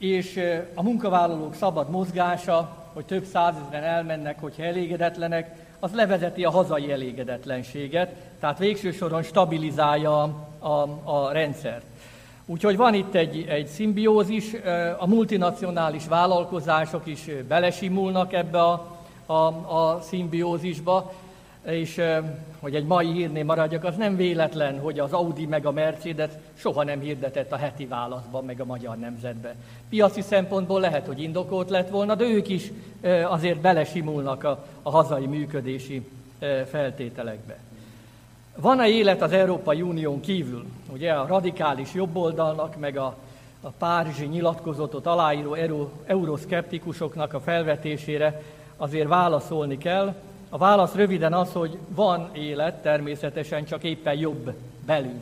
és 0.00 0.40
a 0.74 0.82
munkavállalók 0.82 1.54
szabad 1.54 1.90
mozgása, 1.90 2.76
hogy 2.92 3.04
több 3.04 3.24
százezren 3.24 3.82
elmennek, 3.82 4.40
hogyha 4.40 4.62
elégedetlenek, 4.62 5.68
az 5.80 5.92
levezeti 5.92 6.44
a 6.44 6.50
hazai 6.50 6.92
elégedetlenséget, 6.92 8.14
tehát 8.40 8.58
végső 8.58 8.90
soron 8.90 9.22
stabilizálja 9.22 10.22
a, 10.58 10.68
a, 11.04 11.32
rendszert. 11.32 11.84
Úgyhogy 12.46 12.76
van 12.76 12.94
itt 12.94 13.14
egy, 13.14 13.46
egy 13.48 13.66
szimbiózis, 13.66 14.52
a 14.98 15.06
multinacionális 15.06 16.06
vállalkozások 16.06 17.06
is 17.06 17.30
belesimulnak 17.48 18.32
ebbe 18.32 18.62
a, 18.62 18.98
a, 19.26 19.34
a 19.76 20.00
szimbiózisba, 20.02 21.12
és 21.66 22.00
hogy 22.60 22.74
egy 22.74 22.84
mai 22.84 23.12
hírnél 23.12 23.44
maradjak, 23.44 23.84
az 23.84 23.96
nem 23.96 24.16
véletlen, 24.16 24.78
hogy 24.78 24.98
az 24.98 25.12
Audi 25.12 25.46
meg 25.46 25.66
a 25.66 25.70
Mercedes 25.70 26.30
soha 26.54 26.84
nem 26.84 27.00
hirdetett 27.00 27.52
a 27.52 27.56
heti 27.56 27.86
válaszban, 27.86 28.44
meg 28.44 28.60
a 28.60 28.64
magyar 28.64 28.96
nemzetbe. 28.96 29.54
Piaci 29.88 30.20
szempontból 30.20 30.80
lehet, 30.80 31.06
hogy 31.06 31.22
indokolt 31.22 31.70
lett 31.70 31.88
volna, 31.88 32.14
de 32.14 32.24
ők 32.24 32.48
is 32.48 32.70
azért 33.24 33.58
belesimulnak 33.58 34.44
a, 34.44 34.66
a 34.82 34.90
hazai 34.90 35.26
működési 35.26 36.08
feltételekbe. 36.70 37.58
Van-e 38.56 38.88
élet 38.88 39.22
az 39.22 39.32
Európai 39.32 39.82
Unión 39.82 40.20
kívül? 40.20 40.64
Ugye 40.92 41.12
a 41.12 41.26
radikális 41.26 41.94
jobboldalnak, 41.94 42.78
meg 42.78 42.96
a, 42.96 43.16
a 43.60 43.68
Párizsi 43.68 44.26
nyilatkozatot 44.26 45.06
aláíró 45.06 45.56
euroszkeptikusoknak 46.06 47.32
a 47.32 47.40
felvetésére 47.40 48.42
azért 48.76 49.08
válaszolni 49.08 49.78
kell, 49.78 50.14
a 50.52 50.58
válasz 50.58 50.94
röviden 50.94 51.32
az, 51.32 51.52
hogy 51.52 51.78
van 51.88 52.30
élet, 52.32 52.82
természetesen 52.82 53.64
csak 53.64 53.84
éppen 53.84 54.14
jobb 54.14 54.52
belül. 54.86 55.20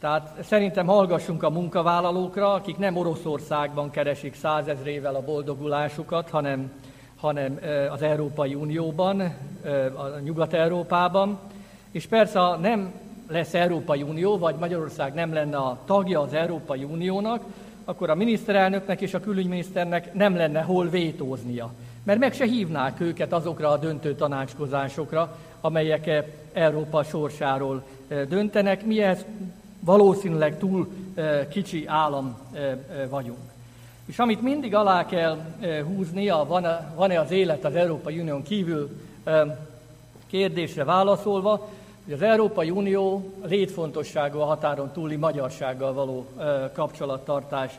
Tehát 0.00 0.34
szerintem 0.42 0.86
hallgassunk 0.86 1.42
a 1.42 1.50
munkavállalókra, 1.50 2.52
akik 2.52 2.78
nem 2.78 2.96
Oroszországban 2.96 3.90
keresik 3.90 4.34
százezrével 4.34 5.14
a 5.14 5.20
boldogulásukat, 5.20 6.30
hanem, 6.30 6.72
hanem 7.16 7.58
az 7.90 8.02
Európai 8.02 8.54
Unióban, 8.54 9.20
a 9.94 10.18
Nyugat-Európában. 10.18 11.38
És 11.90 12.06
persze, 12.06 12.38
ha 12.38 12.56
nem 12.56 12.92
lesz 13.28 13.54
Európai 13.54 14.02
Unió, 14.02 14.38
vagy 14.38 14.54
Magyarország 14.54 15.14
nem 15.14 15.32
lenne 15.32 15.56
a 15.56 15.78
tagja 15.84 16.20
az 16.20 16.32
Európai 16.32 16.84
Uniónak, 16.84 17.42
akkor 17.84 18.10
a 18.10 18.14
miniszterelnöknek 18.14 19.00
és 19.00 19.14
a 19.14 19.20
külügyminiszternek 19.20 20.14
nem 20.14 20.36
lenne 20.36 20.60
hol 20.60 20.88
vétóznia 20.88 21.70
mert 22.04 22.18
meg 22.18 22.32
se 22.32 22.44
hívnák 22.44 23.00
őket 23.00 23.32
azokra 23.32 23.70
a 23.70 23.76
döntő 23.76 24.14
tanácskozásokra, 24.14 25.38
amelyek 25.60 26.24
Európa 26.52 27.02
sorsáról 27.02 27.82
eh, 28.08 28.24
döntenek. 28.24 28.84
Mi 28.86 29.02
ez 29.02 29.24
valószínűleg 29.80 30.58
túl 30.58 30.88
eh, 31.14 31.46
kicsi 31.50 31.86
állam 31.86 32.38
eh, 32.52 32.76
vagyunk. 33.08 33.38
És 34.06 34.18
amit 34.18 34.42
mindig 34.42 34.74
alá 34.74 35.06
kell 35.06 35.38
húzni, 35.84 36.28
a 36.28 36.44
van-e 36.94 37.20
az 37.20 37.30
élet 37.30 37.64
az 37.64 37.74
Európai 37.74 38.20
Unión 38.20 38.42
kívül 38.42 38.90
kérdésre 40.26 40.84
válaszolva, 40.84 41.68
hogy 42.04 42.12
az 42.12 42.22
Európai 42.22 42.70
Unió 42.70 43.32
létfontosságú 43.44 44.38
a 44.38 44.44
határon 44.44 44.90
túli 44.92 45.16
magyarsággal 45.16 45.92
való 45.92 46.26
kapcsolattartás 46.72 47.78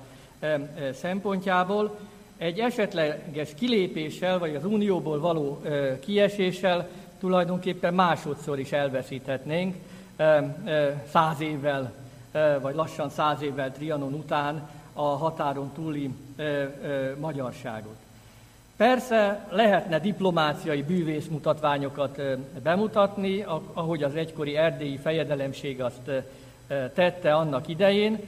szempontjából, 0.93 1.97
egy 2.37 2.59
esetleges 2.59 3.53
kilépéssel, 3.55 4.39
vagy 4.39 4.55
az 4.55 4.65
unióból 4.65 5.19
való 5.19 5.61
kieséssel 5.99 6.87
tulajdonképpen 7.19 7.93
másodszor 7.93 8.59
is 8.59 8.71
elveszíthetnénk 8.71 9.75
száz 11.11 11.41
évvel, 11.41 11.93
vagy 12.61 12.75
lassan 12.75 13.09
száz 13.09 13.41
évvel 13.41 13.71
Trianon 13.71 14.13
után 14.13 14.69
a 14.93 15.03
határon 15.03 15.71
túli 15.73 16.09
magyarságot. 17.19 17.95
Persze 18.77 19.47
lehetne 19.49 19.99
diplomáciai 19.99 20.83
bűvészmutatványokat 20.83 22.21
bemutatni, 22.63 23.45
ahogy 23.73 24.03
az 24.03 24.15
egykori 24.15 24.55
erdélyi 24.55 24.97
fejedelemség 24.97 25.81
azt 25.81 26.11
tette 26.93 27.35
annak 27.35 27.67
idején, 27.67 28.19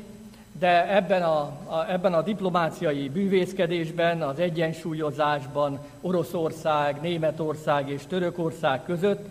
de 0.59 0.95
ebben 0.95 1.23
a, 1.23 1.39
a, 1.65 1.85
ebben 1.89 2.13
a 2.13 2.21
diplomáciai 2.21 3.09
bűvészkedésben, 3.09 4.21
az 4.21 4.39
egyensúlyozásban 4.39 5.79
Oroszország, 6.01 7.01
Németország 7.01 7.89
és 7.89 8.05
Törökország 8.07 8.83
között, 8.83 9.25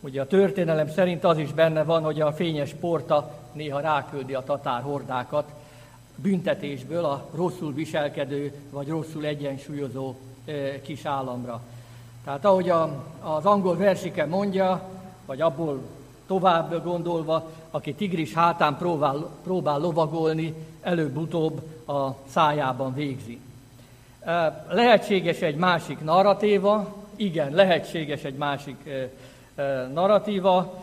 ugye 0.00 0.20
a 0.20 0.26
történelem 0.26 0.88
szerint 0.88 1.24
az 1.24 1.38
is 1.38 1.52
benne 1.52 1.84
van, 1.84 2.02
hogy 2.02 2.20
a 2.20 2.32
fényes 2.32 2.74
porta 2.80 3.30
néha 3.52 3.80
ráküldi 3.80 4.34
a 4.34 4.44
tatár 4.44 4.82
hordákat 4.82 5.44
büntetésből 6.16 7.04
a 7.04 7.26
rosszul 7.34 7.72
viselkedő 7.72 8.52
vagy 8.70 8.88
rosszul 8.88 9.24
egyensúlyozó 9.24 10.14
kis 10.82 11.04
államra. 11.04 11.60
Tehát 12.24 12.44
ahogy 12.44 12.68
a, 12.68 13.04
az 13.20 13.44
angol 13.44 13.76
versike 13.76 14.26
mondja, 14.26 14.88
vagy 15.26 15.40
abból 15.40 15.80
tovább 16.32 16.84
gondolva, 16.84 17.50
aki 17.70 17.94
tigris 17.94 18.34
hátán 18.34 18.76
próbál, 18.76 19.28
próbál 19.42 19.78
lovagolni, 19.78 20.54
előbb-utóbb 20.80 21.60
a 21.88 22.16
szájában 22.26 22.94
végzi. 22.94 23.40
Lehetséges 24.68 25.40
egy 25.40 25.56
másik 25.56 26.00
narratíva, 26.00 26.94
igen, 27.16 27.52
lehetséges 27.54 28.22
egy 28.22 28.34
másik 28.34 28.90
narratíva 29.92 30.82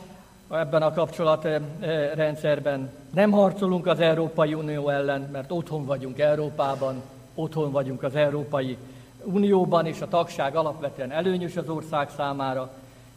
ebben 0.52 0.82
a 0.82 0.94
kapcsolatrendszerben. 0.94 2.92
Nem 3.14 3.32
harcolunk 3.32 3.88
az 3.88 4.00
Európai 4.00 4.54
Unió 4.54 4.90
ellen, 4.90 5.30
mert 5.32 5.52
otthon 5.52 5.86
vagyunk 5.86 6.20
Európában, 6.20 7.02
otthon 7.36 7.72
vagyunk 7.72 8.04
az 8.04 8.16
Európai 8.16 8.78
Unióban, 9.24 9.86
és 9.86 10.02
a 10.02 10.08
tagság 10.08 10.56
alapvetően 10.56 11.12
előnyös 11.12 11.58
az 11.58 11.70
ország 11.70 12.10
számára. 12.16 12.72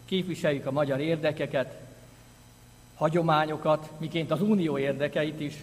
Képviseljük 0.04 0.66
a 0.66 0.72
magyar 0.72 1.00
érdekeket, 1.00 1.81
hagyományokat, 3.02 3.90
miként 3.98 4.30
az 4.30 4.42
unió 4.42 4.78
érdekeit 4.78 5.40
is, 5.40 5.54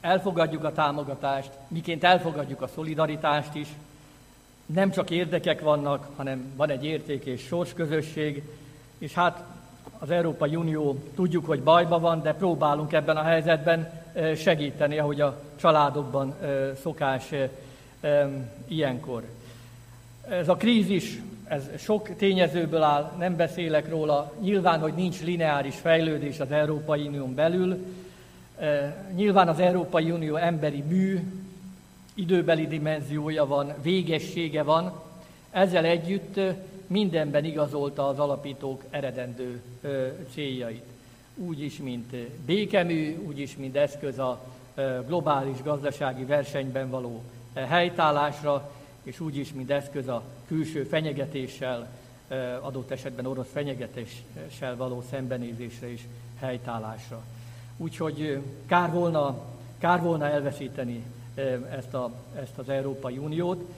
elfogadjuk 0.00 0.64
a 0.64 0.72
támogatást, 0.72 1.50
miként 1.68 2.04
elfogadjuk 2.04 2.62
a 2.62 2.66
szolidaritást 2.66 3.54
is. 3.54 3.68
Nem 4.66 4.90
csak 4.90 5.10
érdekek 5.10 5.60
vannak, 5.60 6.08
hanem 6.16 6.52
van 6.56 6.70
egy 6.70 6.84
érték 6.84 7.24
és 7.24 7.40
sorsközösség, 7.40 8.42
és 8.98 9.12
hát 9.12 9.44
az 9.98 10.10
Európai 10.10 10.56
Unió 10.56 10.98
tudjuk, 11.14 11.46
hogy 11.46 11.62
bajban 11.62 12.00
van, 12.00 12.22
de 12.22 12.34
próbálunk 12.34 12.92
ebben 12.92 13.16
a 13.16 13.22
helyzetben 13.22 14.02
segíteni, 14.36 14.98
ahogy 14.98 15.20
a 15.20 15.40
családokban 15.56 16.34
szokás 16.80 17.32
ilyenkor. 18.68 19.22
Ez 20.28 20.48
a 20.48 20.56
krízis, 20.56 21.20
ez 21.48 21.62
sok 21.78 22.16
tényezőből 22.16 22.82
áll, 22.82 23.12
nem 23.18 23.36
beszélek 23.36 23.88
róla. 23.88 24.32
Nyilván, 24.40 24.80
hogy 24.80 24.92
nincs 24.94 25.22
lineáris 25.22 25.74
fejlődés 25.74 26.40
az 26.40 26.50
Európai 26.50 27.06
Unión 27.06 27.34
belül. 27.34 27.86
Nyilván 29.14 29.48
az 29.48 29.58
Európai 29.58 30.10
Unió 30.10 30.36
emberi 30.36 30.82
mű, 30.88 31.20
időbeli 32.14 32.66
dimenziója 32.66 33.46
van, 33.46 33.74
végessége 33.82 34.62
van. 34.62 34.92
Ezzel 35.50 35.84
együtt 35.84 36.40
mindenben 36.86 37.44
igazolta 37.44 38.08
az 38.08 38.18
alapítók 38.18 38.84
eredendő 38.90 39.62
céljait. 40.32 40.84
Úgy 41.34 41.62
is, 41.62 41.78
mint 41.78 42.16
békemű, 42.46 43.16
úgy 43.26 43.38
is, 43.38 43.56
mint 43.56 43.76
eszköz 43.76 44.18
a 44.18 44.40
globális 45.06 45.62
gazdasági 45.62 46.24
versenyben 46.24 46.90
való 46.90 47.22
helytállásra, 47.54 48.70
és 49.06 49.20
úgy 49.20 49.36
is, 49.36 49.52
mint 49.52 49.70
eszköz 49.70 50.08
a 50.08 50.22
külső 50.46 50.84
fenyegetéssel, 50.84 51.88
adott 52.60 52.90
esetben 52.90 53.26
orosz 53.26 53.50
fenyegetéssel 53.52 54.76
való 54.76 55.04
szembenézésre 55.10 55.90
és 55.92 56.02
helytállásra. 56.38 57.22
Úgyhogy 57.76 58.42
kár 58.66 58.90
volna, 58.92 59.38
kár 59.78 60.02
volna 60.02 60.26
elveszíteni 60.26 61.02
ezt, 61.70 61.94
a, 61.94 62.10
ezt 62.34 62.58
az 62.58 62.68
Európai 62.68 63.18
Uniót. 63.18 63.68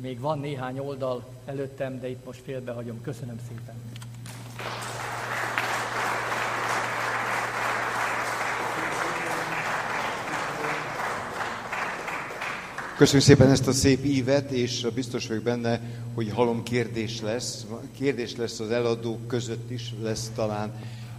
Még 0.00 0.20
van 0.20 0.38
néhány 0.38 0.78
oldal 0.78 1.24
előttem, 1.44 2.00
de 2.00 2.08
itt 2.08 2.24
most 2.24 2.40
félbehagyom. 2.40 3.00
Köszönöm 3.02 3.38
szépen. 3.48 3.74
Köszönjük 12.98 13.24
szépen 13.24 13.50
ezt 13.50 13.66
a 13.66 13.72
szép 13.72 14.04
ívet, 14.04 14.50
és 14.50 14.86
biztos 14.94 15.26
vagyok 15.26 15.42
benne, 15.42 15.80
hogy 16.14 16.30
halom 16.30 16.62
kérdés 16.62 17.20
lesz. 17.20 17.66
Kérdés 17.96 18.36
lesz 18.36 18.60
az 18.60 18.70
eladók 18.70 19.26
között 19.26 19.70
is, 19.70 19.94
lesz 20.02 20.30
talán, 20.34 20.72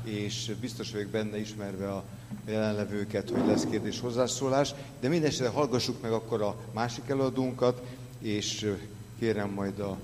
és 0.03 0.51
biztos 0.61 0.91
vagyok 0.91 1.07
benne, 1.09 1.39
ismerve 1.39 1.91
a 1.91 2.03
jelenlevőket, 2.45 3.29
hogy 3.29 3.47
lesz 3.47 3.65
kérdés 3.69 3.99
hozzászólás. 3.99 4.73
De 4.99 5.07
mindesetre 5.07 5.47
hallgassuk 5.47 6.01
meg 6.01 6.11
akkor 6.11 6.41
a 6.41 6.55
másik 6.73 7.09
eladónkat, 7.09 7.81
és 8.21 8.73
kérem 9.19 9.49
majd 9.49 9.79
a 9.79 9.97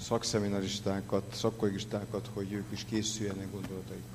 szakszeminaristákat, 0.00 1.22
szakkollégistákat, 1.34 2.28
hogy 2.32 2.52
ők 2.52 2.66
is 2.72 2.84
készüljenek 2.90 3.50
gondolataikra. 3.52 4.13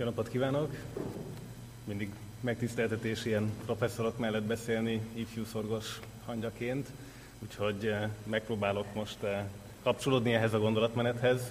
Jó 0.00 0.06
napot 0.06 0.28
kívánok! 0.28 0.74
Mindig 1.84 2.10
megtiszteltetés 2.40 3.24
ilyen 3.24 3.50
professzorok 3.64 4.18
mellett 4.18 4.42
beszélni 4.42 5.00
ifjú 5.12 5.44
szorgos 5.44 6.00
hangyaként, 6.24 6.88
úgyhogy 7.38 7.86
eh, 7.86 8.08
megpróbálok 8.24 8.94
most 8.94 9.22
eh, 9.22 9.44
kapcsolódni 9.82 10.34
ehhez 10.34 10.52
a 10.54 10.58
gondolatmenethez. 10.58 11.50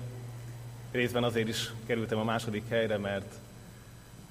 Részben 0.91 1.23
azért 1.23 1.47
is 1.47 1.71
kerültem 1.85 2.19
a 2.19 2.23
második 2.23 2.63
helyre, 2.69 2.97
mert 2.97 3.33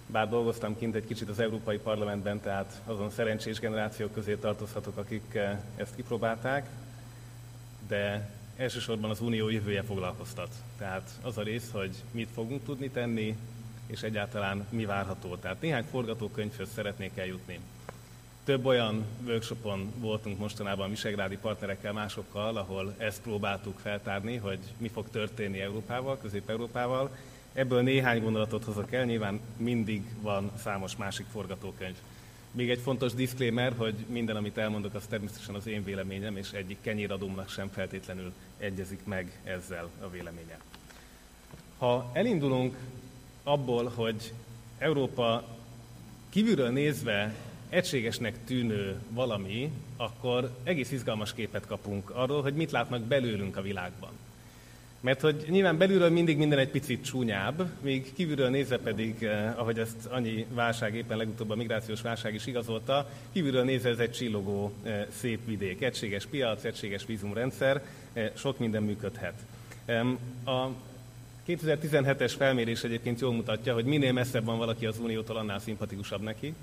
bár 0.07 0.29
dolgoztam 0.29 0.79
kint 0.79 0.95
egy 0.95 1.07
kicsit 1.07 1.29
az 1.29 1.41
Európai 1.41 1.79
Parlamentben, 1.79 2.41
tehát 2.41 2.81
azon 2.87 3.11
szerencsés 3.11 3.59
generációk 3.59 4.13
közé 4.13 4.35
tartozhatok, 4.35 4.97
akik 4.97 5.35
eh, 5.35 5.59
ezt 5.77 5.95
kipróbálták, 5.95 6.69
de 7.89 8.31
elsősorban 8.57 9.11
az 9.11 9.21
unió 9.21 9.49
jövője 9.49 9.83
foglalkoztat. 9.83 10.55
Tehát 10.79 11.11
az 11.23 11.39
a 11.39 11.43
rész, 11.43 11.71
hogy 11.73 12.03
mit 12.11 12.29
fogunk 12.35 12.65
tudni 12.65 12.89
tenni, 12.89 13.37
és 13.89 14.03
egyáltalán 14.03 14.67
mi 14.71 14.85
várható. 14.85 15.37
Tehát 15.37 15.61
néhány 15.61 15.85
forgatókönyvhöz 15.91 16.69
szeretnék 16.75 17.17
eljutni. 17.17 17.59
Több 18.45 18.65
olyan 18.65 19.05
workshopon 19.27 19.93
voltunk 19.99 20.39
mostanában 20.39 20.91
visegrádi 20.91 21.37
partnerekkel, 21.37 21.93
másokkal, 21.93 22.57
ahol 22.57 22.95
ezt 22.99 23.23
próbáltuk 23.23 23.79
feltárni, 23.79 24.37
hogy 24.37 24.59
mi 24.77 24.89
fog 24.89 25.11
történni 25.11 25.61
Európával, 25.61 26.19
Közép-Európával. 26.19 27.17
Ebből 27.53 27.83
néhány 27.83 28.23
gondolatot 28.23 28.65
hozok 28.65 28.93
el, 28.93 29.05
nyilván 29.05 29.41
mindig 29.57 30.03
van 30.21 30.51
számos 30.63 30.97
másik 30.97 31.27
forgatókönyv. 31.33 31.97
Még 32.53 32.71
egy 32.71 32.81
fontos 32.81 33.15
disclaimer, 33.15 33.73
hogy 33.77 33.95
minden, 34.07 34.37
amit 34.37 34.59
elmondok, 34.59 34.95
az 34.95 35.07
természetesen 35.09 35.55
az 35.55 35.67
én 35.67 35.85
véleményem, 35.85 36.37
és 36.37 36.51
egyik 36.51 36.79
kenyéradómnak 36.81 37.49
sem 37.49 37.69
feltétlenül 37.69 38.33
egyezik 38.59 39.01
meg 39.05 39.41
ezzel 39.45 39.89
a 40.01 40.09
véleménye. 40.09 40.59
Ha 41.79 42.11
elindulunk 42.13 42.77
abból, 43.49 43.93
hogy 43.95 44.33
Európa 44.79 45.45
kívülről 46.29 46.71
nézve 46.71 47.35
egységesnek 47.69 48.45
tűnő 48.45 49.01
valami, 49.11 49.73
akkor 49.97 50.51
egész 50.63 50.93
izgalmas 50.93 51.35
képet 51.35 51.67
kapunk 51.67 52.11
arról, 52.11 52.43
hogy 52.43 52.55
mit 52.55 52.71
látnak 52.71 53.03
belőlünk 53.03 53.57
a 53.57 53.63
világban. 53.63 54.11
Mert 55.01 55.21
hogy 55.21 55.45
nyilván 55.49 55.79
belülről 55.79 56.11
mindig 56.11 56.37
minden 56.37 56.59
egy 56.59 56.71
picit 56.71 57.05
csúnyább, 57.05 57.71
míg 57.81 58.13
kívülről 58.15 58.49
nézve 58.49 58.79
pedig, 58.79 59.23
eh, 59.23 59.59
ahogy 59.59 59.79
ezt 59.79 60.07
annyi 60.07 60.47
válság, 60.55 60.95
éppen 60.95 61.17
legutóbb 61.17 61.51
a 61.51 61.55
migrációs 61.55 62.01
válság 62.01 62.35
is 62.35 62.47
igazolta, 62.47 63.11
kívülről 63.33 63.65
nézve 63.65 63.89
ez 63.89 63.99
egy 63.99 64.13
csillogó 64.13 64.73
eh, 64.83 65.07
szép 65.11 65.47
vidék, 65.47 65.83
egységes 65.83 66.27
piac, 66.27 66.65
egységes 66.65 67.07
vízumrendszer, 67.07 67.85
eh, 68.13 68.31
sok 68.35 68.59
minden 68.59 68.83
működhet. 68.83 69.35
A 70.45 70.69
2017-es 71.49 72.35
felmérés 72.37 72.83
egyébként 72.83 73.21
jól 73.21 73.33
mutatja, 73.33 73.75
hogy 73.75 73.85
minél 73.85 74.13
messzebb 74.13 74.45
van 74.45 74.59
valaki 74.59 74.87
az 74.87 74.99
Uniótól, 74.99 75.37
annál 75.37 75.59
szimpatikusabb 75.59 76.23
neki. 76.23 76.55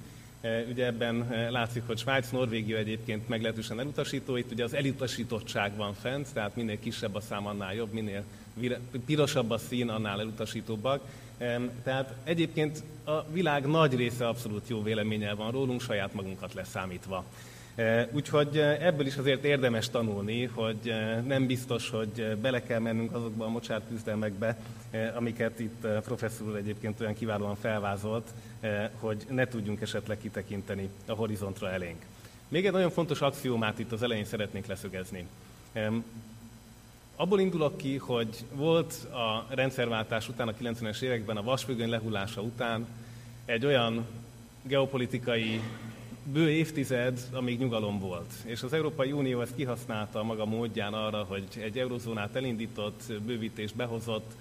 E, 0.41 0.63
ugye 0.69 0.85
ebben 0.85 1.31
e, 1.31 1.49
látszik, 1.49 1.83
hogy 1.85 1.97
Svájc, 1.97 2.29
Norvégia 2.29 2.77
egyébként 2.77 3.27
meglehetősen 3.27 3.79
elutasító, 3.79 4.35
itt 4.35 4.51
ugye 4.51 4.63
az 4.63 4.73
elutasítottság 4.73 5.75
van 5.75 5.93
fent, 5.93 6.33
tehát 6.33 6.55
minél 6.55 6.79
kisebb 6.79 7.15
a 7.15 7.19
szám, 7.19 7.47
annál 7.47 7.73
jobb, 7.73 7.93
minél 7.93 8.23
pirosabb 9.05 9.49
a 9.51 9.57
szín, 9.57 9.89
annál 9.89 10.19
elutasítóbbak. 10.19 11.01
E, 11.37 11.59
tehát 11.83 12.13
egyébként 12.23 12.83
a 13.03 13.23
világ 13.31 13.67
nagy 13.67 13.95
része 13.95 14.27
abszolút 14.27 14.69
jó 14.69 14.83
véleménnyel 14.83 15.35
van 15.35 15.51
rólunk, 15.51 15.81
saját 15.81 16.13
magunkat 16.13 16.53
leszámítva. 16.53 17.25
Eh, 17.75 18.07
úgyhogy 18.11 18.57
eh, 18.57 18.85
ebből 18.85 19.05
is 19.05 19.17
azért 19.17 19.43
érdemes 19.43 19.89
tanulni, 19.89 20.43
hogy 20.43 20.77
eh, 20.89 21.21
nem 21.21 21.45
biztos, 21.45 21.89
hogy 21.89 22.37
bele 22.41 22.63
kell 22.63 22.79
mennünk 22.79 23.13
azokba 23.13 23.45
a 23.45 23.49
mocsár 23.49 23.81
küzdelmekbe, 23.89 24.57
amiket 25.15 25.59
itt 25.59 25.87
professzor 26.03 26.55
egyébként 26.55 26.99
olyan 26.99 27.13
kiválóan 27.13 27.55
felvázolt, 27.55 28.33
hogy 28.99 29.25
ne 29.29 29.47
tudjunk 29.47 29.81
esetleg 29.81 30.17
kitekinteni 30.17 30.89
a 31.05 31.13
horizontra 31.13 31.69
elénk. 31.69 32.01
Még 32.47 32.65
egy 32.65 32.71
nagyon 32.71 32.89
fontos 32.89 33.21
axiómát 33.21 33.79
itt 33.79 33.91
az 33.91 34.03
elején 34.03 34.25
szeretnék 34.25 34.65
leszögezni. 34.65 35.27
Abból 37.15 37.39
indulok 37.39 37.77
ki, 37.77 37.97
hogy 37.97 38.45
volt 38.53 38.93
a 39.11 39.45
rendszerváltás 39.49 40.29
után, 40.29 40.47
a 40.47 40.53
90-es 40.53 41.01
években, 41.01 41.37
a 41.37 41.43
vasfüggöny 41.43 41.89
lehullása 41.89 42.41
után 42.41 42.87
egy 43.45 43.65
olyan 43.65 44.05
geopolitikai 44.61 45.61
bő 46.31 46.49
évtized, 46.49 47.19
amíg 47.31 47.59
nyugalom 47.59 47.99
volt. 47.99 48.33
És 48.43 48.63
az 48.63 48.73
Európai 48.73 49.11
Unió 49.11 49.41
ezt 49.41 49.55
kihasználta 49.55 50.23
maga 50.23 50.45
módján 50.45 50.93
arra, 50.93 51.23
hogy 51.23 51.47
egy 51.59 51.77
eurozónát 51.77 52.35
elindított, 52.35 53.13
bővítést 53.25 53.75
behozott, 53.75 54.31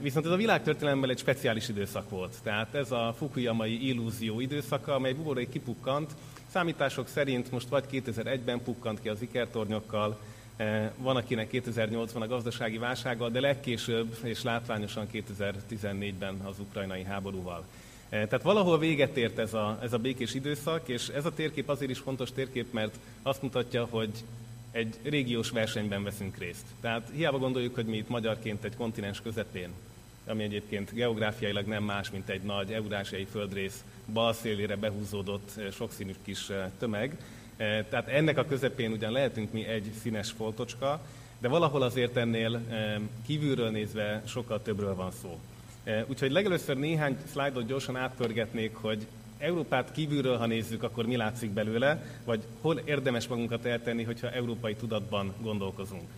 Viszont 0.00 0.26
ez 0.26 0.32
a 0.32 0.36
világtörténelemben 0.36 1.10
egy 1.10 1.18
speciális 1.18 1.68
időszak 1.68 2.10
volt. 2.10 2.34
Tehát 2.42 2.74
ez 2.74 2.92
a 2.92 3.14
Fukuyamai 3.18 3.86
illúzió 3.86 4.40
időszaka, 4.40 4.94
amely 4.94 5.12
buborék 5.12 5.48
kipukkant. 5.48 6.10
Számítások 6.46 7.08
szerint 7.08 7.50
most 7.50 7.68
vagy 7.68 7.84
2001-ben 7.92 8.62
pukkant 8.62 9.00
ki 9.00 9.08
az 9.08 9.22
ikertornyokkal, 9.22 10.18
eh, 10.56 10.90
van, 10.96 11.16
akinek 11.16 11.48
2008-ban 11.52 12.20
a 12.20 12.26
gazdasági 12.26 12.78
válsággal, 12.78 13.30
de 13.30 13.40
legkésőbb 13.40 14.16
és 14.22 14.42
látványosan 14.42 15.06
2014-ben 15.12 16.40
az 16.44 16.58
ukrajnai 16.58 17.04
háborúval. 17.04 17.64
Eh, 18.08 18.26
tehát 18.26 18.42
valahol 18.42 18.78
véget 18.78 19.16
ért 19.16 19.38
ez 19.38 19.54
a, 19.54 19.78
ez 19.82 19.92
a 19.92 19.98
békés 19.98 20.34
időszak, 20.34 20.88
és 20.88 21.08
ez 21.08 21.24
a 21.24 21.34
térkép 21.34 21.68
azért 21.68 21.90
is 21.90 21.98
fontos 21.98 22.32
térkép, 22.32 22.72
mert 22.72 22.98
azt 23.22 23.42
mutatja, 23.42 23.86
hogy 23.90 24.10
egy 24.70 24.94
régiós 25.02 25.50
versenyben 25.50 26.02
veszünk 26.02 26.36
részt. 26.38 26.64
Tehát 26.80 27.10
hiába 27.14 27.38
gondoljuk, 27.38 27.74
hogy 27.74 27.86
mi 27.86 27.96
itt 27.96 28.08
magyarként 28.08 28.64
egy 28.64 28.76
kontinens 28.76 29.20
közepén, 29.20 29.70
ami 30.26 30.42
egyébként 30.42 30.92
geográfiailag 30.92 31.66
nem 31.66 31.84
más, 31.84 32.10
mint 32.10 32.28
egy 32.28 32.42
nagy 32.42 32.72
eurázsiai 32.72 33.26
földrész 33.30 33.84
bal 34.12 34.32
szélére 34.32 34.76
behúzódott 34.76 35.50
eh, 35.56 35.70
sokszínű 35.70 36.14
kis 36.24 36.48
eh, 36.48 36.70
tömeg. 36.78 37.16
Tehát 37.56 38.08
ennek 38.08 38.38
a 38.38 38.44
közepén 38.44 38.92
ugyan 38.92 39.12
lehetünk 39.12 39.52
mi 39.52 39.66
egy 39.66 39.90
színes 40.02 40.30
foltocska, 40.30 41.00
de 41.38 41.48
valahol 41.48 41.82
azért 41.82 42.16
ennél 42.16 42.60
kívülről 43.26 43.70
nézve 43.70 44.22
sokkal 44.26 44.62
többről 44.62 44.94
van 44.94 45.10
szó. 45.22 45.38
Úgyhogy 46.06 46.30
legelőször 46.30 46.76
néhány 46.76 47.16
szlájdot 47.30 47.66
gyorsan 47.66 47.96
átpörgetnék, 47.96 48.74
hogy 48.74 49.06
Európát 49.38 49.92
kívülről, 49.92 50.36
ha 50.36 50.46
nézzük, 50.46 50.82
akkor 50.82 51.06
mi 51.06 51.16
látszik 51.16 51.50
belőle, 51.50 52.02
vagy 52.24 52.42
hol 52.60 52.78
érdemes 52.84 53.26
magunkat 53.26 53.64
eltenni, 53.64 54.02
hogyha 54.02 54.30
európai 54.30 54.74
tudatban 54.74 55.32
gondolkozunk. 55.40 56.08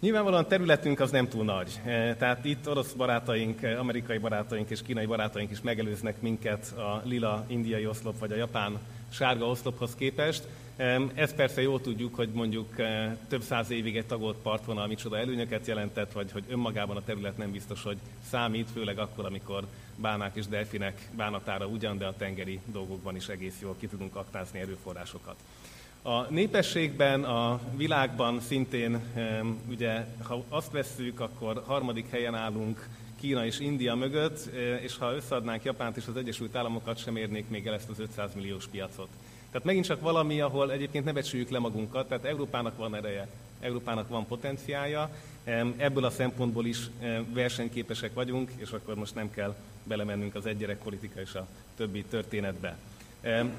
Nyilvánvalóan 0.00 0.48
területünk 0.48 1.00
az 1.00 1.10
nem 1.10 1.28
túl 1.28 1.44
nagy. 1.44 1.80
Tehát 2.18 2.44
itt 2.44 2.68
orosz 2.68 2.92
barátaink, 2.92 3.62
amerikai 3.62 4.18
barátaink 4.18 4.70
és 4.70 4.82
kínai 4.82 5.06
barátaink 5.06 5.50
is 5.50 5.60
megelőznek 5.60 6.20
minket 6.20 6.72
a 6.76 7.02
lila 7.04 7.44
indiai 7.46 7.86
oszlop 7.86 8.18
vagy 8.18 8.32
a 8.32 8.36
japán 8.36 8.78
sárga 9.08 9.46
oszlophoz 9.46 9.94
képest. 9.94 10.42
Ez 11.14 11.34
persze 11.34 11.62
jól 11.62 11.80
tudjuk, 11.80 12.14
hogy 12.14 12.28
mondjuk 12.28 12.78
eh, 12.78 13.16
több 13.28 13.42
száz 13.42 13.70
évig 13.70 13.96
egy 13.96 14.06
tagolt 14.06 14.36
partvonal 14.36 14.86
micsoda 14.86 15.18
előnyöket 15.18 15.66
jelentett, 15.66 16.12
vagy 16.12 16.32
hogy 16.32 16.44
önmagában 16.48 16.96
a 16.96 17.04
terület 17.04 17.36
nem 17.36 17.50
biztos, 17.50 17.82
hogy 17.82 17.96
számít, 18.30 18.70
főleg 18.70 18.98
akkor, 18.98 19.24
amikor 19.24 19.66
bánák 19.96 20.36
és 20.36 20.46
delfinek 20.46 21.08
bánatára 21.16 21.66
ugyan, 21.66 21.98
de 21.98 22.06
a 22.06 22.16
tengeri 22.16 22.60
dolgokban 22.64 23.16
is 23.16 23.28
egész 23.28 23.58
jól 23.60 23.76
ki 23.78 23.86
tudunk 23.86 24.16
aktázni 24.16 24.60
erőforrásokat. 24.60 25.36
A 26.02 26.22
népességben, 26.22 27.24
a 27.24 27.60
világban 27.76 28.40
szintén, 28.40 29.00
ugye, 29.68 30.06
ha 30.22 30.44
azt 30.48 30.70
vesszük, 30.70 31.20
akkor 31.20 31.62
harmadik 31.66 32.10
helyen 32.10 32.34
állunk 32.34 32.88
Kína 33.20 33.46
és 33.46 33.60
India 33.60 33.94
mögött, 33.94 34.54
eh, 34.54 34.82
és 34.82 34.96
ha 34.96 35.14
összeadnánk 35.14 35.64
Japánt 35.64 35.96
és 35.96 36.06
az 36.06 36.16
Egyesült 36.16 36.56
Államokat, 36.56 36.98
sem 36.98 37.16
érnék 37.16 37.48
még 37.48 37.66
el 37.66 37.74
ezt 37.74 37.88
az 37.88 37.98
500 37.98 38.34
milliós 38.34 38.66
piacot. 38.66 39.08
Tehát 39.50 39.66
megint 39.66 39.84
csak 39.84 40.00
valami, 40.00 40.40
ahol 40.40 40.72
egyébként 40.72 41.04
ne 41.04 41.12
becsüljük 41.12 41.50
le 41.50 41.58
magunkat, 41.58 42.08
tehát 42.08 42.24
Európának 42.24 42.76
van 42.76 42.94
ereje, 42.94 43.28
Európának 43.60 44.08
van 44.08 44.26
potenciája, 44.26 45.10
ebből 45.76 46.04
a 46.04 46.10
szempontból 46.10 46.66
is 46.66 46.90
versenyképesek 47.32 48.14
vagyunk, 48.14 48.50
és 48.56 48.70
akkor 48.70 48.94
most 48.94 49.14
nem 49.14 49.30
kell 49.30 49.54
belemennünk 49.84 50.34
az 50.34 50.46
egygyerek 50.46 50.78
politika 50.78 51.20
és 51.20 51.34
a 51.34 51.46
többi 51.76 52.04
történetbe. 52.04 52.76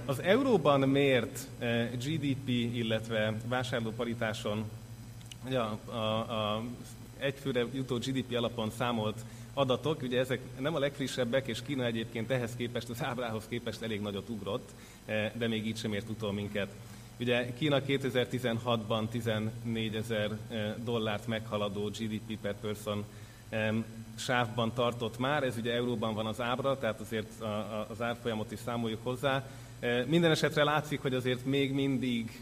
Az 0.06 0.20
euróban 0.20 0.80
mért 0.80 1.48
eh, 1.60 1.90
GDP, 1.92 2.48
illetve 2.48 3.34
vásárlóparitáson, 3.48 4.70
a, 5.52 5.92
a, 5.92 5.98
a 5.98 6.64
egyfőre 7.18 7.66
jutó 7.74 7.98
GDP 7.98 8.36
alapon 8.36 8.72
számolt 8.78 9.18
adatok, 9.60 10.02
ugye 10.02 10.20
ezek 10.20 10.40
nem 10.60 10.76
a 10.76 10.80
legfrissebbek, 10.80 11.48
és 11.48 11.62
Kína 11.62 11.86
egyébként 11.86 12.32
ehhez 12.32 12.56
képest, 12.56 12.90
az 12.90 13.04
ábrához 13.04 13.44
képest 13.50 13.82
elég 13.82 14.02
nagyot 14.02 14.30
ugrott, 14.30 14.70
eh, 15.06 15.32
de 15.38 15.48
még 15.48 15.68
így 15.68 15.78
sem 15.78 15.94
ért 15.94 16.10
utol 16.10 16.34
minket. 16.34 16.68
Ugye 17.20 17.54
Kína 17.54 17.82
2016-ban 17.82 19.08
14 19.08 19.96
ezer 19.96 20.32
eh, 20.50 20.74
dollárt 20.84 21.28
meghaladó 21.28 21.90
GDP 21.90 22.38
per 22.42 22.56
person 22.62 23.06
sávban 24.16 24.74
tartott 24.74 25.20
már, 25.20 25.44
ez 25.44 25.58
ugye 25.58 25.74
euróban 25.74 26.14
van 26.14 26.26
az 26.26 26.42
ábra, 26.42 26.78
tehát 26.78 27.00
azért 27.00 27.44
az 27.88 28.02
árfolyamot 28.02 28.52
is 28.52 28.60
számoljuk 28.60 29.04
hozzá. 29.04 29.48
Eh, 29.80 30.06
minden 30.06 30.32
esetre 30.32 30.64
látszik, 30.64 31.02
hogy 31.02 31.14
azért 31.14 31.46
még 31.46 31.74
mindig 31.74 32.42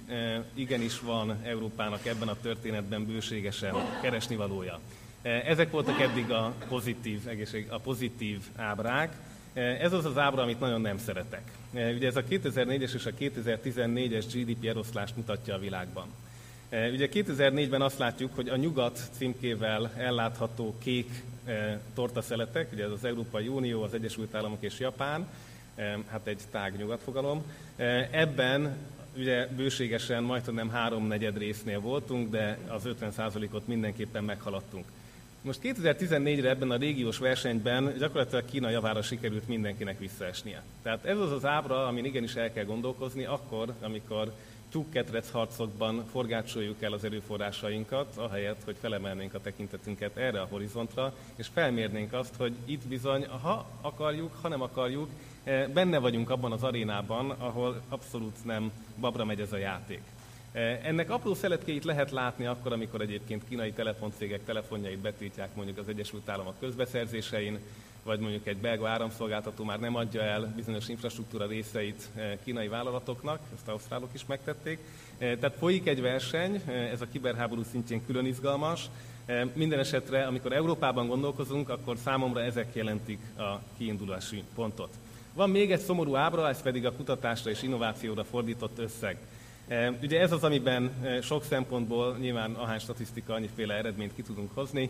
igenis 0.54 1.00
van 1.00 1.42
Európának 1.44 2.06
ebben 2.06 2.28
a 2.28 2.40
történetben 2.42 3.06
bőségesen 3.06 3.76
keresnivalója. 4.02 4.80
Eh, 5.22 5.50
ezek 5.50 5.72
voltak 5.72 6.00
eddig 6.00 6.32
a 6.32 6.54
pozitív, 6.68 7.28
egészség, 7.28 7.68
a 7.70 7.80
pozitív 7.80 8.42
ábrák. 8.56 9.16
Eh, 9.54 9.82
ez 9.82 9.94
az 9.94 10.06
az 10.06 10.18
ábra, 10.18 10.42
amit 10.42 10.60
nagyon 10.60 10.82
nem 10.82 10.98
szeretek. 10.98 11.52
Eh, 11.74 11.94
ugye 11.96 12.08
ez 12.08 12.16
a 12.16 12.24
2004-es 12.24 12.94
és 12.94 13.06
a 13.06 13.12
2014-es 13.20 14.26
GDP 14.34 14.66
eloszlást 14.66 15.16
mutatja 15.16 15.56
a 15.56 15.60
világban. 15.60 16.08
Ugye 16.70 17.10
2004-ben 17.14 17.82
azt 17.82 17.98
látjuk, 17.98 18.36
hogy 18.36 18.50
a 18.50 18.56
nyugat 18.56 19.00
címkével 19.12 19.92
ellátható 19.98 20.76
kék 20.84 21.24
tortaszeletek, 21.94 22.72
ugye 22.74 22.84
ez 22.84 22.92
az 22.92 23.04
Európai 23.04 23.48
Unió, 23.48 23.84
az 23.84 23.94
Egyesült 23.94 24.36
Államok 24.36 24.64
és 24.64 24.80
Japán, 24.80 25.28
hát 26.08 26.28
egy 26.28 26.42
tág 26.52 26.78
nyugatfogalom. 26.78 27.44
Ebben 28.12 28.78
ugye 29.18 29.48
bőségesen 29.48 30.24
majdnem 30.24 30.70
háromnegyed 30.70 31.38
résznél 31.38 31.80
voltunk, 31.80 32.30
de 32.30 32.58
az 32.68 32.84
50%-ot 32.86 33.68
mindenképpen 33.68 34.24
meghaladtunk. 34.24 34.86
Most 35.48 35.60
2014-re 35.64 36.50
ebben 36.50 36.72
a 36.72 36.76
régiós 36.76 37.18
versenyben 37.18 37.94
gyakorlatilag 37.98 38.46
Kína 38.46 38.70
javára 38.70 39.02
sikerült 39.02 39.48
mindenkinek 39.48 40.00
visszaesnie. 40.00 40.64
Tehát 40.82 41.06
ez 41.06 41.18
az 41.18 41.32
az 41.32 41.46
ábra, 41.46 41.88
amin 41.88 42.06
igenis 42.06 42.36
el 42.36 42.54
kell 42.54 42.64
gondolkozni, 42.64 43.26
akkor, 43.26 43.74
amikor 43.82 44.34
tyúkketrec 44.72 45.32
harcokban 45.32 46.06
forgácsoljuk 46.12 46.82
el 46.82 46.94
az 46.94 47.04
erőforrásainkat, 47.04 48.18
ahelyett, 48.18 48.64
hogy 48.64 48.76
felemelnénk 48.80 49.34
a 49.34 49.42
tekintetünket 49.42 50.18
erre 50.18 50.42
a 50.42 50.48
horizontra, 50.50 51.14
és 51.36 51.48
felmérnénk 51.54 52.14
azt, 52.14 52.36
hogy 52.38 52.54
itt 52.66 52.88
bizony, 52.88 53.26
ha 53.26 53.66
akarjuk, 53.82 54.38
ha 54.42 54.48
nem 54.48 54.62
akarjuk, 54.62 55.10
eh, 55.44 55.68
benne 55.68 55.98
vagyunk 55.98 56.30
abban 56.30 56.52
az 56.52 56.64
arénában, 56.64 57.30
ahol 57.30 57.82
abszolút 57.90 58.46
nem 58.46 58.72
babra 59.00 59.26
megy 59.26 59.40
ez 59.40 59.54
a 59.54 59.58
játék. 59.58 60.02
Ennek 60.84 61.10
apró 61.10 61.34
szeletkéit 61.34 61.84
lehet 61.84 62.12
látni 62.12 62.46
akkor, 62.46 62.72
amikor 62.74 63.02
egyébként 63.02 63.44
kínai 63.50 63.72
telefoncégek 63.72 64.44
telefonjait 64.46 65.00
betiltják 65.00 65.56
mondjuk 65.56 65.78
az 65.78 65.88
Egyesült 65.88 66.30
Államok 66.30 66.60
közbeszerzésein, 66.60 67.60
vagy 68.04 68.20
mondjuk 68.20 68.48
egy 68.48 68.58
belga 68.58 68.88
áramszolgáltató 68.88 69.64
már 69.64 69.80
nem 69.80 69.96
adja 69.96 70.22
el 70.22 70.54
bizonyos 70.56 70.88
infrastruktúra 70.88 71.48
részeit 71.48 72.10
kínai 72.44 72.68
vállalatoknak, 72.68 73.40
ezt 73.56 73.68
ausztrálok 73.68 74.10
is 74.14 74.26
megtették. 74.26 74.80
Eh, 75.18 75.36
tehát 75.40 75.58
folyik 75.58 75.88
egy 75.88 76.02
verseny, 76.02 76.62
ez 76.92 77.02
a 77.02 77.08
kiberháború 77.12 77.64
szintjén 77.64 78.06
külön 78.06 78.26
izgalmas. 78.26 78.90
Minden 79.54 79.80
esetre, 79.80 80.26
amikor 80.26 80.54
Európában 80.54 81.08
gondolkozunk, 81.08 81.70
akkor 81.70 81.98
számomra 81.98 82.42
ezek 82.42 82.76
jelentik 82.76 83.20
a 83.38 83.60
kiindulási 83.78 84.44
pontot. 84.56 84.90
Van 85.34 85.50
még 85.50 85.72
egy 85.72 85.80
szomorú 85.80 86.16
ábra, 86.16 86.50
ez 86.50 86.62
pedig 86.62 86.86
a 86.86 86.92
kutatásra 86.92 87.50
és 87.50 87.62
innovációra 87.62 88.24
fordított 88.24 88.80
összeg. 88.80 89.18
Ugye 90.02 90.20
ez 90.20 90.32
az, 90.32 90.44
amiben 90.44 90.92
sok 91.22 91.44
szempontból 91.44 92.18
nyilván 92.20 92.54
ahány 92.54 92.80
statisztika 92.80 93.34
annyiféle 93.34 93.74
eredményt 93.74 94.16
ki 94.16 94.22
tudunk 94.22 94.52
hozni, 94.54 94.90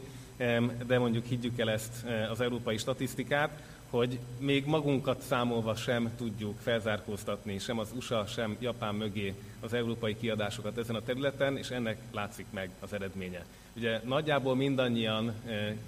de 0.87 0.99
mondjuk 0.99 1.25
higgyük 1.25 1.59
el 1.59 1.69
ezt 1.69 2.05
az 2.31 2.41
európai 2.41 2.77
statisztikát, 2.77 3.61
hogy 3.89 4.19
még 4.39 4.65
magunkat 4.65 5.21
számolva 5.21 5.75
sem 5.75 6.11
tudjuk 6.17 6.59
felzárkóztatni 6.59 7.57
sem 7.57 7.79
az 7.79 7.91
USA, 7.95 8.25
sem 8.25 8.57
Japán 8.59 8.95
mögé 8.95 9.33
az 9.59 9.73
európai 9.73 10.17
kiadásokat 10.17 10.77
ezen 10.77 10.95
a 10.95 11.01
területen, 11.01 11.57
és 11.57 11.69
ennek 11.69 11.97
látszik 12.11 12.45
meg 12.49 12.69
az 12.79 12.93
eredménye. 12.93 13.45
Ugye 13.75 14.01
nagyjából 14.05 14.55
mindannyian 14.55 15.33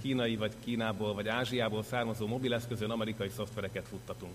kínai, 0.02 0.36
vagy 0.36 0.52
Kínából, 0.64 1.14
vagy 1.14 1.28
Ázsiából 1.28 1.84
származó 1.84 2.28
mobileszközön 2.28 2.90
amerikai 2.90 3.30
szoftvereket 3.30 3.88
futtatunk. 3.88 4.34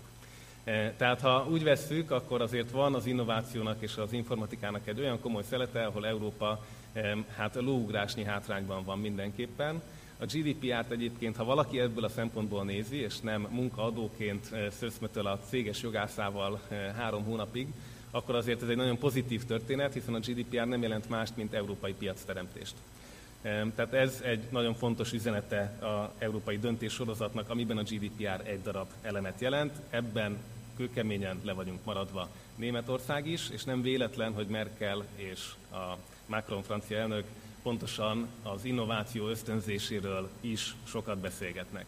E, 0.65 0.93
tehát 0.97 1.21
ha 1.21 1.47
úgy 1.49 1.63
vesszük, 1.63 2.11
akkor 2.11 2.41
azért 2.41 2.71
van 2.71 2.93
az 2.95 3.05
innovációnak 3.05 3.81
és 3.81 3.97
az 3.97 4.13
informatikának 4.13 4.87
egy 4.87 4.99
olyan 4.99 5.19
komoly 5.19 5.43
szelete, 5.43 5.85
ahol 5.85 6.07
Európa 6.07 6.65
e, 6.93 7.17
hát 7.35 7.55
lóugrásnyi 7.55 8.23
hátrányban 8.23 8.83
van 8.83 8.99
mindenképpen. 8.99 9.81
A 10.19 10.25
GDPR-t 10.25 10.91
egyébként, 10.91 11.35
ha 11.35 11.43
valaki 11.43 11.79
ebből 11.79 12.03
a 12.03 12.09
szempontból 12.09 12.63
nézi, 12.63 12.97
és 12.97 13.19
nem 13.19 13.47
munkaadóként 13.49 14.49
szöszmötöl 14.69 15.25
a 15.25 15.39
céges 15.49 15.81
jogászával 15.81 16.61
három 16.97 17.23
hónapig, 17.23 17.67
akkor 18.11 18.35
azért 18.35 18.61
ez 18.61 18.69
egy 18.69 18.75
nagyon 18.75 18.97
pozitív 18.97 19.45
történet, 19.45 19.93
hiszen 19.93 20.13
a 20.13 20.19
GDPR 20.19 20.67
nem 20.67 20.81
jelent 20.81 21.09
mást, 21.09 21.35
mint 21.35 21.53
európai 21.53 21.93
piacteremtést. 21.93 22.73
Tehát 23.75 23.93
ez 23.93 24.21
egy 24.23 24.43
nagyon 24.49 24.73
fontos 24.73 25.13
üzenete 25.13 25.77
az 25.79 26.09
európai 26.17 26.57
döntéssorozatnak, 26.57 27.49
amiben 27.49 27.77
a 27.77 27.83
GDPR 27.83 28.41
egy 28.43 28.61
darab 28.61 28.87
elemet 29.01 29.41
jelent. 29.41 29.73
Ebben 29.89 30.37
kőkeményen 30.77 31.39
le 31.43 31.53
vagyunk 31.53 31.79
maradva 31.83 32.29
Németország 32.55 33.27
is, 33.27 33.49
és 33.49 33.63
nem 33.63 33.81
véletlen, 33.81 34.33
hogy 34.33 34.47
Merkel 34.47 35.05
és 35.15 35.53
a 35.71 35.97
Macron 36.25 36.63
francia 36.63 36.97
elnök 36.97 37.25
pontosan 37.63 38.27
az 38.43 38.65
innováció 38.65 39.27
ösztönzéséről 39.27 40.29
is 40.41 40.75
sokat 40.83 41.17
beszélgetnek. 41.17 41.85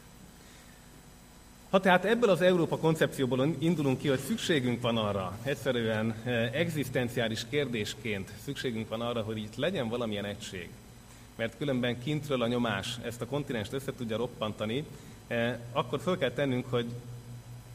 Ha 1.70 1.80
tehát 1.80 2.06
ebből 2.06 2.30
az 2.30 2.42
Európa 2.42 2.78
koncepcióból 2.78 3.56
indulunk 3.60 4.00
ki, 4.00 4.08
hogy 4.08 4.20
szükségünk 4.20 4.82
van 4.82 4.98
arra, 4.98 5.38
egyszerűen 5.44 6.16
eh, 6.24 6.54
egzisztenciális 6.54 7.46
kérdésként 7.50 8.32
szükségünk 8.44 8.90
van 8.90 9.02
arra, 9.02 9.22
hogy 9.22 9.38
itt 9.38 9.56
legyen 9.56 9.90
valamilyen 9.90 10.26
egység, 10.26 10.70
mert 11.36 11.58
különben 11.58 12.00
kintről 12.00 12.42
a 12.42 12.48
nyomás 12.48 12.98
ezt 13.04 13.22
a 13.22 13.26
kontinenst 13.26 13.74
össze 13.74 13.94
tudja 13.96 14.18
roppantani, 14.18 14.86
eh, 15.28 15.58
akkor 15.72 16.00
föl 16.00 16.18
kell 16.18 16.32
tennünk, 16.32 16.66
hogy 16.70 16.86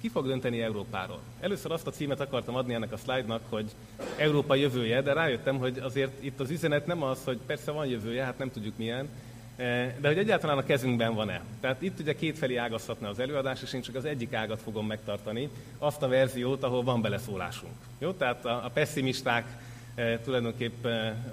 ki 0.03 0.09
fog 0.09 0.27
dönteni 0.27 0.61
Európáról. 0.61 1.21
Először 1.41 1.73
azt 1.73 1.87
a 1.87 1.91
címet 1.91 2.21
akartam 2.21 2.55
adni 2.55 2.75
ennek 2.75 2.93
a 2.93 2.97
szlájdnak, 2.97 3.41
hogy 3.49 3.71
Európa 4.17 4.55
jövője, 4.55 5.03
de 5.03 5.13
rájöttem, 5.13 5.59
hogy 5.59 5.79
azért 5.79 6.23
itt 6.23 6.41
az 6.41 6.51
üzenet 6.51 6.87
nem 6.87 7.03
az, 7.03 7.25
hogy 7.25 7.39
persze 7.47 7.71
van 7.71 7.87
jövője, 7.87 8.25
hát 8.25 8.39
nem 8.39 8.51
tudjuk 8.51 8.77
milyen, 8.77 9.09
eh, 9.57 9.95
de 10.01 10.09
hogy 10.09 10.19
egyáltalán 10.19 10.59
a 10.59 10.63
kezünkben 10.65 11.15
van-e. 11.15 11.43
Tehát 11.61 11.83
itt 11.83 12.01
ugye 12.01 12.15
kétfelé 12.15 12.57
ágazhatna 12.57 13.09
az 13.09 13.19
előadás, 13.19 13.63
és 13.63 13.73
én 13.73 13.83
csak 13.83 13.95
az 13.95 14.05
egyik 14.05 14.33
ágat 14.33 14.61
fogom 14.61 14.87
megtartani, 14.87 15.49
azt 15.79 16.03
a 16.03 16.09
verziót, 16.09 16.63
ahol 16.63 16.83
van 16.83 17.01
beleszólásunk. 17.01 17.75
Jó, 17.99 18.13
tehát 18.13 18.45
a, 18.45 18.65
a 18.65 18.71
pessimisták 18.75 19.45
eh, 19.95 20.19
tulajdonképpen 20.25 21.25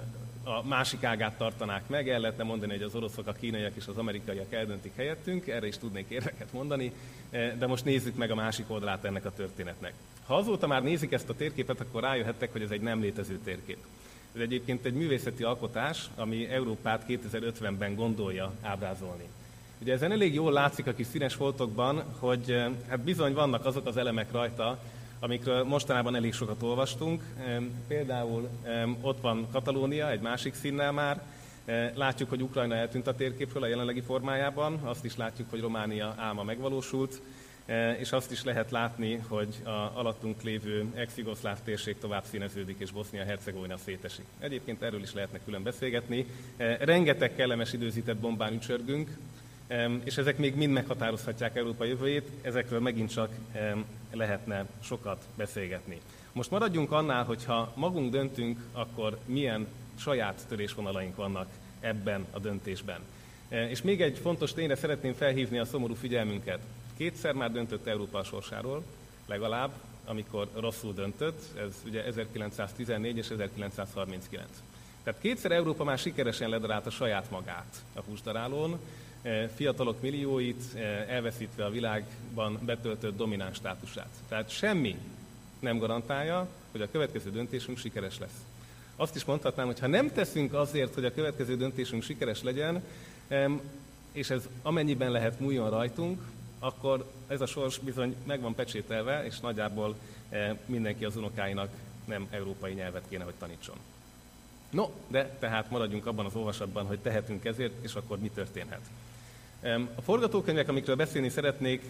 a 0.44 0.66
másik 0.66 1.04
ágát 1.04 1.36
tartanák 1.36 1.88
meg, 1.88 2.08
el 2.08 2.20
lehetne 2.20 2.44
mondani, 2.44 2.72
hogy 2.72 2.82
az 2.82 2.94
oroszok, 2.94 3.26
a 3.26 3.32
kínaiak 3.32 3.76
és 3.76 3.86
az 3.86 3.96
amerikaiak 3.96 4.52
eldöntik 4.52 4.92
helyettünk, 4.96 5.46
erre 5.46 5.66
is 5.66 5.78
tudnék 5.78 6.08
érveket 6.08 6.52
mondani, 6.52 6.92
eh, 7.30 7.52
de 7.58 7.66
most 7.66 7.84
nézzük 7.84 8.16
meg 8.16 8.30
a 8.30 8.34
másik 8.34 8.70
oldalát 8.70 9.04
ennek 9.04 9.24
a 9.24 9.32
történetnek. 9.32 9.92
Ha 10.26 10.36
azóta 10.36 10.66
már 10.66 10.82
nézik 10.82 11.12
ezt 11.12 11.28
a 11.28 11.34
térképet, 11.34 11.80
akkor 11.80 12.02
rájöhettek, 12.02 12.52
hogy 12.52 12.62
ez 12.62 12.70
egy 12.70 12.80
nem 12.80 13.00
létező 13.00 13.38
térkép. 13.44 13.78
Ez 14.34 14.40
egyébként 14.40 14.84
egy 14.84 14.94
művészeti 14.94 15.42
alkotás, 15.42 16.10
ami 16.16 16.48
Európát 16.48 17.04
2050-ben 17.08 17.94
gondolja 17.94 18.52
ábrázolni. 18.60 19.24
Ugye 19.80 19.92
ezen 19.92 20.12
elég 20.12 20.34
jól 20.34 20.52
látszik 20.52 20.86
a 20.86 20.94
kis 20.94 21.06
színes 21.06 21.34
foltokban, 21.34 22.04
hogy 22.18 22.50
eh, 22.50 22.70
hát 22.88 23.00
bizony 23.00 23.32
vannak 23.32 23.64
azok 23.64 23.86
az 23.86 23.96
elemek 23.96 24.32
rajta, 24.32 24.78
amikről 25.20 25.64
mostanában 25.64 26.14
elég 26.14 26.32
sokat 26.32 26.62
olvastunk. 26.62 27.22
Például 27.88 28.48
ott 29.00 29.20
van 29.20 29.46
Katalónia, 29.52 30.10
egy 30.10 30.20
másik 30.20 30.54
színnel 30.54 30.92
már. 30.92 31.22
E, 31.64 31.92
látjuk, 31.94 32.28
hogy 32.28 32.42
Ukrajna 32.42 32.74
eltűnt 32.74 33.06
a 33.06 33.14
térképről 33.14 33.62
a 33.62 33.66
jelenlegi 33.66 34.00
formájában, 34.00 34.74
azt 34.74 35.04
is 35.04 35.16
látjuk, 35.16 35.50
hogy 35.50 35.60
Románia 35.60 36.14
álma 36.16 36.42
megvalósult, 36.42 37.20
e, 37.66 37.92
és 37.92 38.12
azt 38.12 38.30
is 38.30 38.44
lehet 38.44 38.70
látni, 38.70 39.16
hogy 39.28 39.54
a 39.64 39.98
alattunk 39.98 40.42
lévő 40.42 40.86
ex 40.94 41.12
térség 41.64 41.98
tovább 41.98 42.24
színeződik, 42.24 42.78
és 42.78 42.90
Bosznia-Hercegovina 42.90 43.76
szétesik. 43.76 44.24
Egyébként 44.38 44.82
erről 44.82 45.02
is 45.02 45.12
lehetne 45.12 45.38
külön 45.44 45.62
beszélgetni. 45.62 46.26
E, 46.56 46.76
rengeteg 46.84 47.34
kellemes 47.34 47.72
időzített 47.72 48.16
bombán 48.16 48.52
ücsörgünk, 48.52 49.10
és 50.04 50.16
ezek 50.16 50.38
még 50.38 50.54
mind 50.54 50.72
meghatározhatják 50.72 51.56
Európa 51.56 51.84
jövőjét, 51.84 52.28
ezekről 52.42 52.80
megint 52.80 53.12
csak 53.12 53.34
lehetne 54.12 54.66
sokat 54.82 55.24
beszélgetni. 55.36 56.00
Most 56.32 56.50
maradjunk 56.50 56.92
annál, 56.92 57.24
hogyha 57.24 57.72
magunk 57.76 58.10
döntünk, 58.10 58.58
akkor 58.72 59.18
milyen 59.24 59.66
saját 59.98 60.44
törésvonalaink 60.48 61.16
vannak 61.16 61.48
ebben 61.80 62.26
a 62.30 62.38
döntésben. 62.38 63.00
És 63.48 63.82
még 63.82 64.00
egy 64.00 64.18
fontos 64.18 64.52
tényre 64.52 64.74
szeretném 64.74 65.14
felhívni 65.14 65.58
a 65.58 65.64
szomorú 65.64 65.94
figyelmünket. 65.94 66.60
Kétszer 66.96 67.32
már 67.32 67.52
döntött 67.52 67.86
Európa 67.86 68.18
a 68.18 68.24
sorsáról, 68.24 68.82
legalább, 69.26 69.70
amikor 70.04 70.48
rosszul 70.54 70.92
döntött, 70.92 71.58
ez 71.58 71.82
ugye 71.86 72.04
1914 72.04 73.16
és 73.16 73.30
1939. 73.30 74.46
Tehát 75.02 75.20
kétszer 75.20 75.52
Európa 75.52 75.84
már 75.84 75.98
sikeresen 75.98 76.48
ledarálta 76.48 76.90
saját 76.90 77.30
magát 77.30 77.82
a 77.94 78.00
húsdarálón, 78.00 78.78
fiatalok 79.54 80.00
millióit, 80.00 80.62
e, 80.74 80.78
elveszítve 81.08 81.64
a 81.64 81.70
világban 81.70 82.58
betöltött 82.62 83.16
domináns 83.16 83.56
státusát. 83.56 84.08
Tehát 84.28 84.50
semmi 84.50 84.96
nem 85.58 85.78
garantálja, 85.78 86.48
hogy 86.72 86.80
a 86.80 86.90
következő 86.90 87.30
döntésünk 87.30 87.78
sikeres 87.78 88.18
lesz. 88.18 88.44
Azt 88.96 89.16
is 89.16 89.24
mondhatnám, 89.24 89.66
hogy 89.66 89.78
ha 89.78 89.86
nem 89.86 90.12
teszünk 90.12 90.54
azért, 90.54 90.94
hogy 90.94 91.04
a 91.04 91.14
következő 91.14 91.56
döntésünk 91.56 92.02
sikeres 92.02 92.42
legyen, 92.42 92.82
és 94.12 94.30
ez 94.30 94.48
amennyiben 94.62 95.10
lehet 95.10 95.40
múljon 95.40 95.70
rajtunk, 95.70 96.22
akkor 96.58 97.10
ez 97.26 97.40
a 97.40 97.46
sors 97.46 97.78
bizony 97.78 98.16
meg 98.26 98.40
van 98.40 98.54
pecsételve, 98.54 99.24
és 99.24 99.40
nagyjából 99.40 99.96
e, 100.28 100.58
mindenki 100.66 101.04
az 101.04 101.16
unokáinak 101.16 101.68
nem 102.04 102.26
európai 102.30 102.72
nyelvet 102.72 103.04
kéne, 103.08 103.24
hogy 103.24 103.34
tanítson. 103.38 103.76
No, 104.70 104.90
de 105.08 105.36
tehát 105.38 105.70
maradjunk 105.70 106.06
abban 106.06 106.26
az 106.26 106.34
olvasatban, 106.34 106.86
hogy 106.86 106.98
tehetünk 106.98 107.44
ezért, 107.44 107.84
és 107.84 107.94
akkor 107.94 108.18
mi 108.18 108.30
történhet. 108.34 108.80
A 109.94 110.02
forgatókönyvek, 110.02 110.68
amikről 110.68 110.96
beszélni 110.96 111.28
szeretnék, 111.28 111.82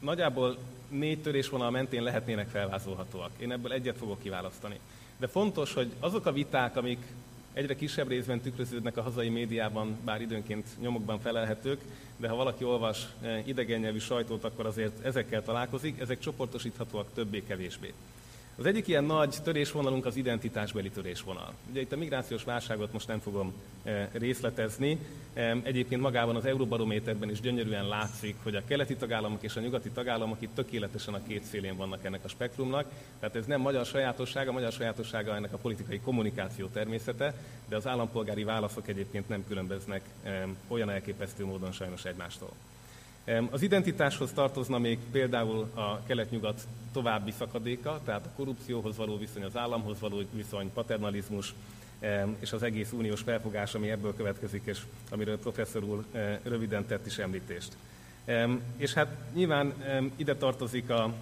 nagyjából 0.00 0.58
négy 0.88 1.22
törésvonal 1.22 1.70
mentén 1.70 2.02
lehetnének 2.02 2.48
felvázolhatóak. 2.48 3.30
Én 3.38 3.52
ebből 3.52 3.72
egyet 3.72 3.96
fogok 3.96 4.22
kiválasztani. 4.22 4.78
De 5.16 5.26
fontos, 5.26 5.74
hogy 5.74 5.92
azok 6.00 6.26
a 6.26 6.32
viták, 6.32 6.76
amik 6.76 6.98
egyre 7.52 7.76
kisebb 7.76 8.08
részben 8.08 8.40
tükröződnek 8.40 8.96
a 8.96 9.02
hazai 9.02 9.28
médiában, 9.28 9.98
bár 10.04 10.20
időnként 10.20 10.66
nyomokban 10.80 11.20
felelhetők, 11.20 11.80
de 12.16 12.28
ha 12.28 12.36
valaki 12.36 12.64
olvas 12.64 13.06
eh, 13.20 13.48
idegen 13.48 13.80
nyelvű 13.80 13.98
sajtót, 13.98 14.44
akkor 14.44 14.66
azért 14.66 15.04
ezekkel 15.04 15.42
találkozik, 15.42 16.00
ezek 16.00 16.18
csoportosíthatóak 16.18 17.06
többé-kevésbé. 17.14 17.92
Az 18.58 18.66
egyik 18.66 18.88
ilyen 18.88 19.04
nagy 19.04 19.36
törésvonalunk 19.42 20.06
az 20.06 20.16
identitásbeli 20.16 20.90
törésvonal. 20.90 21.54
Ugye 21.70 21.80
itt 21.80 21.92
a 21.92 21.96
migrációs 21.96 22.44
válságot 22.44 22.92
most 22.92 23.08
nem 23.08 23.18
fogom 23.18 23.52
e, 23.84 24.10
részletezni. 24.12 24.98
E, 25.34 25.56
egyébként 25.62 26.00
magában 26.00 26.36
az 26.36 26.44
Euróbarométerben 26.44 27.30
is 27.30 27.40
gyönyörűen 27.40 27.88
látszik, 27.88 28.36
hogy 28.42 28.54
a 28.54 28.64
keleti 28.64 28.96
tagállamok 28.96 29.42
és 29.42 29.56
a 29.56 29.60
nyugati 29.60 29.90
tagállamok 29.90 30.36
itt 30.40 30.54
tökéletesen 30.54 31.14
a 31.14 31.22
két 31.26 31.44
szélén 31.44 31.76
vannak 31.76 32.04
ennek 32.04 32.24
a 32.24 32.28
spektrumnak. 32.28 32.86
Tehát 33.20 33.36
ez 33.36 33.46
nem 33.46 33.60
magyar 33.60 33.86
sajátossága, 33.86 34.52
magyar 34.52 34.72
sajátossága 34.72 35.34
ennek 35.34 35.52
a 35.52 35.58
politikai 35.58 36.00
kommunikáció 36.00 36.66
természete, 36.66 37.34
de 37.68 37.76
az 37.76 37.86
állampolgári 37.86 38.44
válaszok 38.44 38.88
egyébként 38.88 39.28
nem 39.28 39.44
különböznek 39.48 40.02
e, 40.22 40.46
olyan 40.68 40.90
elképesztő 40.90 41.44
módon 41.44 41.72
sajnos 41.72 42.04
egymástól. 42.04 42.50
Az 43.50 43.62
identitáshoz 43.62 44.32
tartozna 44.32 44.78
még 44.78 44.98
például 45.12 45.70
a 45.74 46.02
kelet-nyugat 46.06 46.66
további 46.92 47.30
szakadéka, 47.30 48.00
tehát 48.04 48.26
a 48.26 48.32
korrupcióhoz 48.36 48.96
való 48.96 49.18
viszony, 49.18 49.42
az 49.44 49.56
államhoz 49.56 50.00
való 50.00 50.22
viszony, 50.32 50.72
paternalizmus, 50.72 51.54
és 52.38 52.52
az 52.52 52.62
egész 52.62 52.92
uniós 52.92 53.20
felfogás, 53.20 53.74
ami 53.74 53.90
ebből 53.90 54.16
következik, 54.16 54.62
és 54.64 54.80
amiről 55.10 55.38
professzor 55.38 55.84
úr 55.84 56.04
röviden 56.42 56.86
tett 56.86 57.06
is 57.06 57.18
említést. 57.18 57.76
És 58.76 58.92
hát 58.92 59.16
nyilván 59.34 59.72
ide 60.16 60.36
tartozik 60.36 60.90
a, 60.90 61.12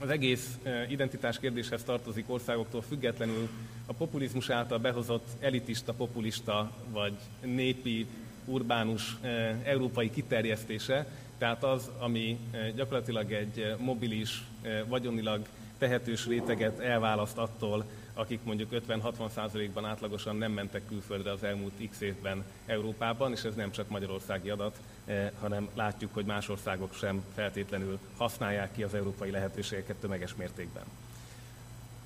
az 0.00 0.08
egész 0.08 0.58
identitás 0.88 1.38
kérdéshez 1.38 1.82
tartozik 1.82 2.24
országoktól 2.26 2.82
függetlenül 2.82 3.48
a 3.86 3.92
populizmus 3.92 4.50
által 4.50 4.78
behozott 4.78 5.26
elitista, 5.40 5.92
populista 5.92 6.72
vagy 6.90 7.14
népi, 7.40 8.06
urbánus 8.44 9.16
európai 9.62 10.10
kiterjesztése, 10.10 11.06
tehát 11.38 11.64
az, 11.64 11.90
ami 11.98 12.38
eh, 12.50 12.70
gyakorlatilag 12.76 13.32
egy 13.32 13.58
eh, 13.58 13.76
mobilis, 13.78 14.42
eh, 14.62 14.80
vagyonilag 14.88 15.46
tehetős 15.78 16.26
réteget 16.26 16.78
elválaszt 16.78 17.38
attól, 17.38 17.84
akik 18.14 18.40
mondjuk 18.42 18.70
50-60 18.88 19.28
százalékban 19.34 19.84
átlagosan 19.84 20.36
nem 20.36 20.52
mentek 20.52 20.82
külföldre 20.88 21.30
az 21.30 21.44
elmúlt 21.44 21.72
x 21.90 22.00
évben 22.00 22.44
Európában, 22.66 23.32
és 23.32 23.42
ez 23.42 23.54
nem 23.54 23.70
csak 23.70 23.88
magyarországi 23.88 24.50
adat, 24.50 24.76
hanem 25.40 25.68
látjuk, 25.74 26.14
hogy 26.14 26.24
más 26.24 26.48
országok 26.48 26.94
sem 26.94 27.24
feltétlenül 27.34 27.98
használják 28.16 28.72
ki 28.74 28.82
az 28.82 28.94
európai 28.94 29.30
lehetőségeket 29.30 29.96
tömeges 29.96 30.34
mértékben. 30.34 30.84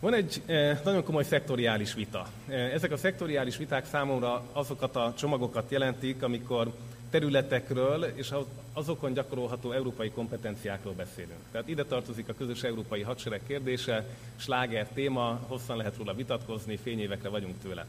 Van 0.01 0.15
egy 0.15 0.43
nagyon 0.85 1.05
komoly 1.05 1.25
szektoriális 1.25 1.95
vita. 1.95 2.27
Ezek 2.49 2.93
a 2.93 2.97
szektoriális 2.97 3.57
viták 3.57 3.87
számomra 3.87 4.43
azokat 4.53 4.97
a 4.97 5.15
csomagokat 5.17 5.71
jelentik, 5.71 6.23
amikor 6.23 6.73
területekről 7.11 8.05
és 8.15 8.35
azokon 8.73 9.13
gyakorolható 9.13 9.73
európai 9.73 10.11
kompetenciákról 10.11 10.93
beszélünk. 10.93 11.41
Tehát 11.53 11.69
ide 11.69 11.85
tartozik 11.85 12.29
a 12.29 12.35
közös 12.35 12.63
európai 12.63 13.03
hadsereg 13.03 13.41
kérdése, 13.47 14.05
sláger 14.37 14.89
téma, 14.89 15.41
hosszan 15.47 15.77
lehet 15.77 15.97
róla 15.97 16.15
vitatkozni, 16.15 16.77
fényévekre 16.77 17.29
vagyunk 17.29 17.55
tőle. 17.63 17.87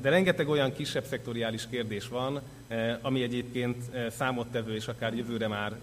De 0.00 0.10
rengeteg 0.10 0.48
olyan 0.48 0.72
kisebb 0.72 1.04
szektoriális 1.04 1.66
kérdés 1.70 2.08
van, 2.08 2.40
ami 3.00 3.22
egyébként 3.22 3.84
számottevő 4.10 4.74
és 4.74 4.88
akár 4.88 5.14
jövőre 5.14 5.48
már 5.48 5.76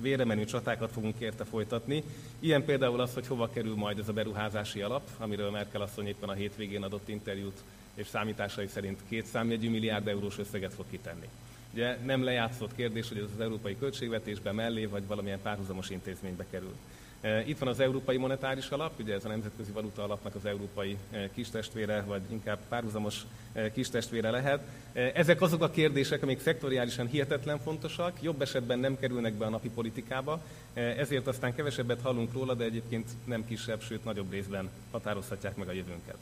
véremenő 0.00 0.44
csatákat 0.44 0.90
fogunk 0.92 1.14
érte 1.18 1.44
folytatni. 1.44 2.02
Ilyen 2.38 2.64
például 2.64 3.00
az, 3.00 3.14
hogy 3.14 3.26
hova 3.26 3.50
kerül 3.50 3.74
majd 3.74 3.98
ez 3.98 4.08
a 4.08 4.12
beruházási 4.12 4.82
alap, 4.82 5.08
amiről 5.18 5.50
Merkel 5.50 5.80
asszony 5.80 6.06
éppen 6.06 6.28
a 6.28 6.32
hétvégén 6.32 6.82
adott 6.82 7.08
interjút, 7.08 7.62
és 7.94 8.06
számításai 8.06 8.66
szerint 8.66 9.00
két 9.08 9.26
számjegyű 9.26 9.70
milliárd 9.70 10.08
eurós 10.08 10.38
összeget 10.38 10.74
fog 10.74 10.84
kitenni. 10.90 11.28
Ugye 11.72 11.96
nem 12.04 12.24
lejátszott 12.24 12.74
kérdés, 12.74 13.08
hogy 13.08 13.18
ez 13.18 13.30
az 13.34 13.40
európai 13.40 13.78
költségvetésbe 13.78 14.52
mellé, 14.52 14.84
vagy 14.84 15.06
valamilyen 15.06 15.40
párhuzamos 15.42 15.90
intézménybe 15.90 16.44
kerül. 16.50 16.74
E, 17.20 17.42
itt 17.46 17.58
van 17.58 17.68
az 17.68 17.80
Európai 17.80 18.16
Monetáris 18.16 18.68
Alap, 18.68 19.00
ugye 19.00 19.14
ez 19.14 19.24
a 19.24 19.28
Nemzetközi 19.28 19.70
Valuta 19.72 20.02
Alapnak 20.02 20.34
az 20.34 20.44
európai 20.44 20.96
e, 21.10 21.30
kistestvére, 21.30 22.02
vagy 22.02 22.20
inkább 22.30 22.58
párhuzamos 22.68 23.22
e, 23.52 23.72
kistestvére 23.72 24.30
lehet. 24.30 24.60
Ezek 24.92 25.40
azok 25.40 25.62
a 25.62 25.70
kérdések, 25.70 26.22
amik 26.22 26.40
szektoriálisan 26.40 27.06
hihetetlen 27.06 27.58
fontosak, 27.58 28.22
jobb 28.22 28.42
esetben 28.42 28.78
nem 28.78 28.98
kerülnek 28.98 29.34
be 29.34 29.44
a 29.46 29.48
napi 29.48 29.68
politikába, 29.68 30.40
ezért 30.74 31.26
aztán 31.26 31.54
kevesebbet 31.54 32.00
hallunk 32.00 32.32
róla, 32.32 32.54
de 32.54 32.64
egyébként 32.64 33.08
nem 33.24 33.46
kisebb, 33.46 33.82
sőt 33.82 34.04
nagyobb 34.04 34.30
részben 34.30 34.70
határozhatják 34.90 35.56
meg 35.56 35.68
a 35.68 35.72
jövőnket. 35.72 36.16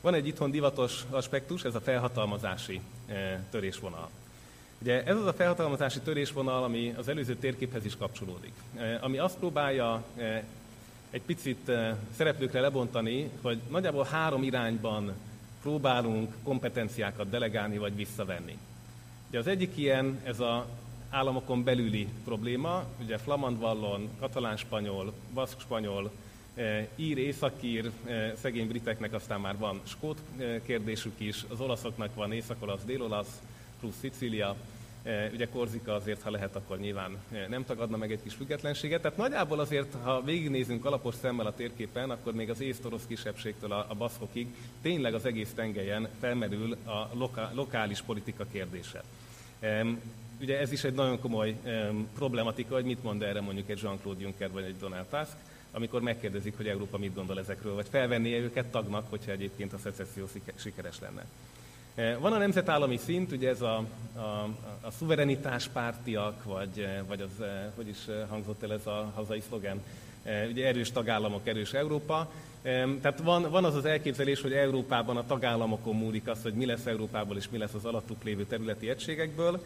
Van 0.00 0.14
egy 0.14 0.26
itthon 0.26 0.50
divatos 0.50 1.04
aspektus, 1.10 1.64
ez 1.64 1.74
a 1.74 1.80
felhatalmazási 1.80 2.80
törésvonal. 3.50 4.08
Ugye 4.80 5.04
ez 5.04 5.16
az 5.16 5.26
a 5.26 5.32
felhatalmazási 5.32 6.00
törésvonal, 6.00 6.62
ami 6.62 6.94
az 6.96 7.08
előző 7.08 7.34
térképhez 7.36 7.84
is 7.84 7.96
kapcsolódik. 7.96 8.52
E, 8.76 8.98
ami 9.02 9.18
azt 9.18 9.38
próbálja 9.38 10.04
e, 10.16 10.44
egy 11.10 11.22
picit 11.22 11.70
szereplőkre 12.16 12.60
lebontani, 12.60 13.30
hogy 13.42 13.60
nagyjából 13.68 14.04
három 14.10 14.42
irányban 14.42 15.12
próbálunk 15.62 16.34
kompetenciákat 16.42 17.30
delegálni 17.30 17.78
vagy 17.78 17.96
visszavenni. 17.96 18.58
Ugye 19.28 19.38
az 19.38 19.46
egyik 19.46 19.76
ilyen, 19.76 20.20
ez 20.24 20.40
a 20.40 20.66
államokon 21.10 21.64
belüli 21.64 22.08
probléma, 22.24 22.84
ugye 23.02 23.18
flamand-vallon, 23.18 24.08
katalán-spanyol, 24.20 25.12
baszk-spanyol, 25.34 26.10
ír, 26.96 27.18
északír, 27.18 27.90
szegény 28.34 28.68
briteknek 28.68 29.12
aztán 29.12 29.40
már 29.40 29.58
van 29.58 29.80
skót 29.84 30.18
kérdésük 30.64 31.20
is, 31.20 31.44
az 31.48 31.60
olaszoknak 31.60 32.14
van 32.14 32.32
észak-olasz, 32.32 32.84
dél-olasz, 32.84 33.40
plusz 33.80 33.98
Szicília, 34.00 34.56
ugye 35.32 35.48
Korzika 35.48 35.94
azért, 35.94 36.22
ha 36.22 36.30
lehet, 36.30 36.56
akkor 36.56 36.78
nyilván 36.78 37.18
nem 37.48 37.64
tagadna 37.64 37.96
meg 37.96 38.12
egy 38.12 38.22
kis 38.22 38.34
függetlenséget. 38.34 39.02
Tehát 39.02 39.16
nagyjából 39.16 39.60
azért, 39.60 39.94
ha 40.02 40.22
végignézünk 40.22 40.84
alapos 40.84 41.14
szemmel 41.14 41.46
a 41.46 41.54
térképen, 41.54 42.10
akkor 42.10 42.34
még 42.34 42.50
az 42.50 42.60
észt-orosz 42.60 43.06
kisebbségtől 43.06 43.72
a, 43.72 43.94
baszkokig 43.98 44.46
tényleg 44.82 45.14
az 45.14 45.24
egész 45.24 45.52
tengelyen 45.54 46.08
felmerül 46.20 46.72
a 46.72 47.10
lokális 47.52 48.00
politika 48.00 48.46
kérdése. 48.52 49.02
Ugye 50.40 50.58
ez 50.58 50.72
is 50.72 50.84
egy 50.84 50.94
nagyon 50.94 51.20
komoly 51.20 51.56
problematika, 52.14 52.74
hogy 52.74 52.84
mit 52.84 53.02
mond 53.02 53.22
erre 53.22 53.40
mondjuk 53.40 53.68
egy 53.68 53.80
Jean-Claude 53.82 54.22
Juncker 54.22 54.50
vagy 54.50 54.64
egy 54.64 54.76
Donald 54.78 55.06
Tusk, 55.06 55.36
amikor 55.78 56.02
megkérdezik, 56.02 56.56
hogy 56.56 56.66
Európa 56.66 56.98
mit 56.98 57.14
gondol 57.14 57.38
ezekről, 57.38 57.74
vagy 57.74 57.86
felvennie 57.90 58.38
őket 58.38 58.66
tagnak, 58.66 59.10
hogyha 59.10 59.30
egyébként 59.30 59.72
a 59.72 59.78
szecesszió 59.78 60.26
sikeres 60.56 61.00
lenne. 61.00 61.24
Eh, 61.98 62.16
van 62.20 62.32
a 62.32 62.38
nemzetállami 62.38 62.96
szint, 62.96 63.32
ugye 63.32 63.48
ez 63.48 63.60
a, 63.60 63.84
a, 64.16 64.48
a 64.80 64.90
szuverenitáspártiak, 64.98 66.44
vagy, 66.44 66.80
eh, 66.80 66.98
vagy 67.08 67.20
az, 67.20 67.40
eh, 67.40 67.48
hogy 67.76 67.88
is 67.88 67.98
hangzott 68.28 68.62
el 68.62 68.72
ez 68.72 68.86
a 68.86 69.12
hazai 69.14 69.42
szlogen, 69.48 69.82
ugye 70.50 70.66
erős 70.66 70.92
tagállamok, 70.92 71.46
erős 71.46 71.72
Európa. 71.72 72.30
Tehát 73.00 73.20
van, 73.22 73.50
van 73.50 73.64
az 73.64 73.74
az 73.74 73.84
elképzelés, 73.84 74.40
hogy 74.40 74.52
Európában 74.52 75.16
a 75.16 75.26
tagállamokon 75.26 75.96
múlik 75.96 76.28
az, 76.28 76.42
hogy 76.42 76.52
mi 76.52 76.66
lesz 76.66 76.86
Európából 76.86 77.36
és 77.36 77.48
mi 77.50 77.58
lesz 77.58 77.74
az 77.74 77.84
alattuk 77.84 78.22
lévő 78.22 78.44
területi 78.44 78.88
egységekből, 78.88 79.64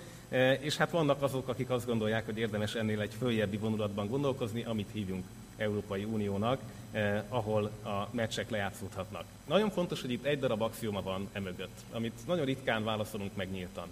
és 0.61 0.77
hát 0.77 0.91
vannak 0.91 1.23
azok, 1.23 1.49
akik 1.49 1.71
azt 1.71 1.87
gondolják, 1.87 2.25
hogy 2.25 2.39
érdemes 2.39 2.75
ennél 2.75 3.01
egy 3.01 3.15
följebbi 3.19 3.57
vonulatban 3.57 4.09
gondolkozni, 4.09 4.65
amit 4.65 4.89
hívjunk 4.93 5.25
Európai 5.63 6.05
Uniónak, 6.05 6.61
eh, 6.93 7.23
ahol 7.29 7.65
a 7.83 8.09
meccsek 8.11 8.51
lejátszódhatnak. 8.51 9.25
Nagyon 9.47 9.71
fontos, 9.71 10.01
hogy 10.01 10.11
itt 10.11 10.25
egy 10.25 10.39
darab 10.39 10.63
axioma 10.63 11.03
van 11.03 11.29
emögött, 11.33 11.81
amit 11.93 12.27
nagyon 12.27 12.45
ritkán 12.45 12.85
válaszolunk 12.85 13.37
meg 13.37 13.51
nyíltan. 13.51 13.89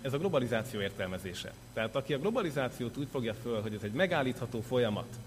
Ez 0.00 0.12
a 0.12 0.18
globalizáció 0.18 0.80
értelmezése. 0.80 1.52
Tehát 1.72 1.96
aki 1.96 2.14
a 2.14 2.18
globalizációt 2.18 2.96
úgy 2.96 3.08
fogja 3.10 3.34
föl, 3.34 3.62
hogy 3.62 3.74
ez 3.74 3.82
egy 3.82 3.92
megállítható 3.92 4.60
folyamat, 4.60 5.18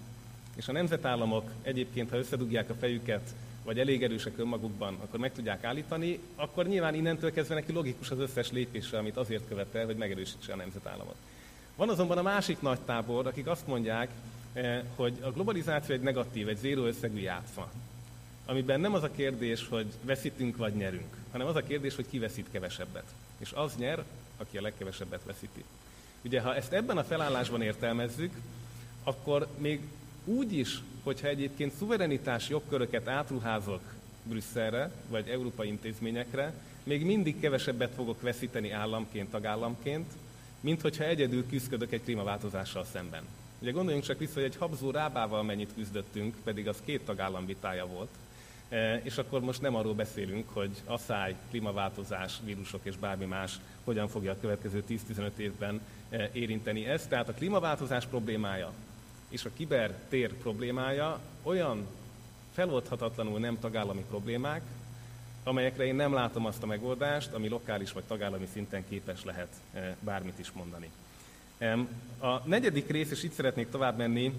és 0.55 0.67
a 0.67 0.71
nemzetállamok 0.71 1.51
egyébként, 1.61 2.09
ha 2.09 2.17
összedugják 2.17 2.69
a 2.69 2.73
fejüket, 2.73 3.35
vagy 3.63 3.79
elég 3.79 4.03
erősek 4.03 4.37
önmagukban, 4.37 4.97
akkor 5.03 5.19
meg 5.19 5.33
tudják 5.33 5.63
állítani, 5.63 6.19
akkor 6.35 6.67
nyilván 6.67 6.95
innentől 6.95 7.31
kezdve 7.31 7.55
neki 7.55 7.71
logikus 7.71 8.11
az 8.11 8.19
összes 8.19 8.51
lépése, 8.51 8.97
amit 8.97 9.17
azért 9.17 9.47
követel, 9.47 9.85
hogy 9.85 9.95
megerősítse 9.95 10.53
a 10.53 10.55
nemzetállamot. 10.55 11.15
Van 11.75 11.89
azonban 11.89 12.17
a 12.17 12.21
másik 12.21 12.61
nagy 12.61 12.79
tábor, 12.79 13.27
akik 13.27 13.47
azt 13.47 13.67
mondják, 13.67 14.09
Eh, 14.11 14.40
hogy 14.95 15.13
a 15.21 15.31
globalizáció 15.31 15.95
egy 15.95 16.01
negatív, 16.01 16.47
egy 16.47 16.57
zéró 16.57 16.83
összegű 16.83 17.19
játszma, 17.19 17.69
amiben 18.45 18.79
nem 18.79 18.93
az 18.93 19.03
a 19.03 19.11
kérdés, 19.11 19.67
hogy 19.67 19.85
veszítünk 20.01 20.57
vagy 20.57 20.73
nyerünk, 20.73 21.15
hanem 21.31 21.47
az 21.47 21.55
a 21.55 21.63
kérdés, 21.63 21.95
hogy 21.95 22.05
ki 22.09 22.19
veszít 22.19 22.47
kevesebbet. 22.51 23.13
És 23.37 23.51
az 23.51 23.75
nyer, 23.75 24.03
aki 24.37 24.57
a 24.57 24.61
legkevesebbet 24.61 25.23
veszíti. 25.25 25.63
Ugye, 26.21 26.41
ha 26.41 26.55
ezt 26.55 26.73
ebben 26.73 26.97
a 26.97 27.03
felállásban 27.03 27.61
értelmezzük, 27.61 28.33
akkor 29.03 29.47
még 29.57 29.81
úgy 30.25 30.53
is, 30.53 30.81
hogyha 31.03 31.27
egyébként 31.27 31.73
szuverenitás 31.73 32.49
jogköröket 32.49 33.07
átruházok 33.07 33.81
Brüsszelre, 34.23 34.91
vagy 35.07 35.27
európai 35.27 35.67
intézményekre, 35.67 36.53
még 36.83 37.05
mindig 37.05 37.39
kevesebbet 37.39 37.93
fogok 37.95 38.21
veszíteni 38.21 38.71
államként, 38.71 39.29
tagállamként, 39.29 40.11
mint 40.59 40.81
hogyha 40.81 41.03
egyedül 41.03 41.47
küzdök 41.47 41.91
egy 41.91 42.03
klímaváltozással 42.03 42.85
szemben. 42.85 43.23
Ugye 43.61 43.71
gondoljunk 43.71 44.05
csak 44.05 44.19
vissza, 44.19 44.33
hogy 44.33 44.43
egy 44.43 44.55
habzó 44.55 44.91
rábával 44.91 45.43
mennyit 45.43 45.73
küzdöttünk, 45.75 46.35
pedig 46.43 46.67
az 46.67 46.81
két 46.85 47.05
tagállam 47.05 47.45
vitája 47.45 47.85
volt. 47.85 48.09
E, 48.69 48.97
és 49.03 49.17
akkor 49.17 49.41
most 49.41 49.61
nem 49.61 49.75
arról 49.75 49.93
beszélünk, 49.93 50.49
hogy 50.53 50.81
asszály, 50.85 51.35
klímaváltozás, 51.49 52.39
vírusok 52.43 52.79
és 52.83 52.97
bármi 52.97 53.25
más 53.25 53.59
hogyan 53.83 54.07
fogja 54.07 54.31
a 54.31 54.39
következő 54.39 54.83
10-15 54.89 55.37
évben 55.37 55.81
e, 56.09 56.29
érinteni 56.33 56.85
ezt. 56.85 57.09
Tehát 57.09 57.29
a 57.29 57.33
klímaváltozás 57.33 58.05
problémája 58.05 58.71
és 59.29 59.45
a 59.45 59.53
kibertér 59.53 60.33
problémája 60.33 61.19
olyan 61.43 61.87
feloldhatatlanul 62.53 63.39
nem 63.39 63.59
tagállami 63.59 64.05
problémák, 64.09 64.61
amelyekre 65.43 65.85
én 65.85 65.95
nem 65.95 66.13
látom 66.13 66.45
azt 66.45 66.63
a 66.63 66.65
megoldást, 66.65 67.33
ami 67.33 67.47
lokális 67.47 67.91
vagy 67.91 68.03
tagállami 68.03 68.47
szinten 68.53 68.87
képes 68.89 69.23
lehet 69.23 69.49
e, 69.73 69.95
bármit 69.99 70.39
is 70.39 70.51
mondani. 70.51 70.89
A 72.19 72.41
negyedik 72.45 72.89
rész, 72.89 73.11
és 73.11 73.23
itt 73.23 73.33
szeretnék 73.33 73.69
tovább 73.69 73.97
menni, 73.97 74.33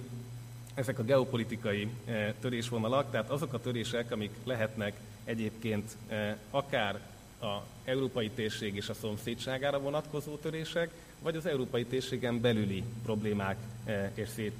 ezek 0.74 0.98
a 0.98 1.02
geopolitikai 1.02 1.88
eh, 2.04 2.32
törésvonalak, 2.40 3.10
tehát 3.10 3.30
azok 3.30 3.52
a 3.52 3.60
törések, 3.60 4.10
amik 4.10 4.30
lehetnek 4.44 4.96
egyébként 5.24 5.96
eh, 6.08 6.36
akár 6.50 7.00
a 7.40 7.58
európai 7.84 8.30
térség 8.30 8.76
és 8.76 8.88
a 8.88 8.94
szomszédságára 8.94 9.80
vonatkozó 9.80 10.36
törések, 10.36 10.90
vagy 11.20 11.36
az 11.36 11.46
európai 11.46 11.84
térségen 11.84 12.40
belüli 12.40 12.84
problémák 13.02 13.56
eh, 13.84 14.10
és 14.14 14.28
szét, 14.28 14.56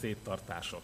széttartások. 0.00 0.82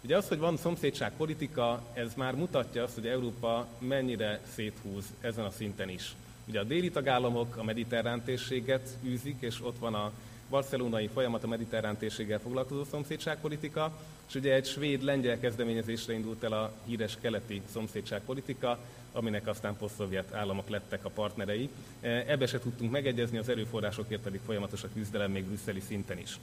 Ugye 0.00 0.16
az, 0.16 0.28
hogy 0.28 0.38
van 0.38 0.56
szomszédságpolitika, 0.56 1.82
ez 1.92 2.14
már 2.16 2.34
mutatja 2.34 2.82
azt, 2.82 2.94
hogy 2.94 3.06
Európa 3.06 3.66
mennyire 3.78 4.40
széthúz 4.54 5.04
ezen 5.20 5.44
a 5.44 5.50
szinten 5.50 5.88
is. 5.88 6.14
Ugye 6.46 6.60
a 6.60 6.64
déli 6.64 6.90
tagállamok 6.90 7.56
a 7.56 7.64
mediterrán 7.64 8.22
térséget 8.24 8.96
űzik, 9.04 9.36
és 9.40 9.62
ott 9.62 9.78
van 9.78 9.94
a 9.94 10.12
barcelonai 10.48 11.06
folyamat 11.06 11.44
a 11.44 11.46
mediterrán 11.46 11.96
térséggel 11.96 12.38
foglalkozó 12.38 12.84
szomszédságpolitika, 12.84 13.92
és 14.28 14.34
ugye 14.34 14.54
egy 14.54 14.66
svéd-lengyel 14.66 15.38
kezdeményezésre 15.38 16.12
indult 16.12 16.42
el 16.42 16.52
a 16.52 16.72
híres 16.84 17.16
keleti 17.20 17.62
szomszédságpolitika, 17.72 18.78
aminek 19.12 19.46
aztán 19.46 19.76
posztszovjet 19.76 20.34
államok 20.34 20.68
lettek 20.68 21.04
a 21.04 21.10
partnerei. 21.10 21.68
E, 22.00 22.08
ebbe 22.08 22.46
se 22.46 22.58
tudtunk 22.58 22.90
megegyezni, 22.90 23.38
az 23.38 23.48
erőforrásokért 23.48 24.22
pedig 24.22 24.40
folyamatos 24.44 24.82
a 24.82 24.88
küzdelem 24.94 25.30
még 25.30 25.44
brüsszeli 25.44 25.80
szinten 25.80 26.18
is. 26.18 26.38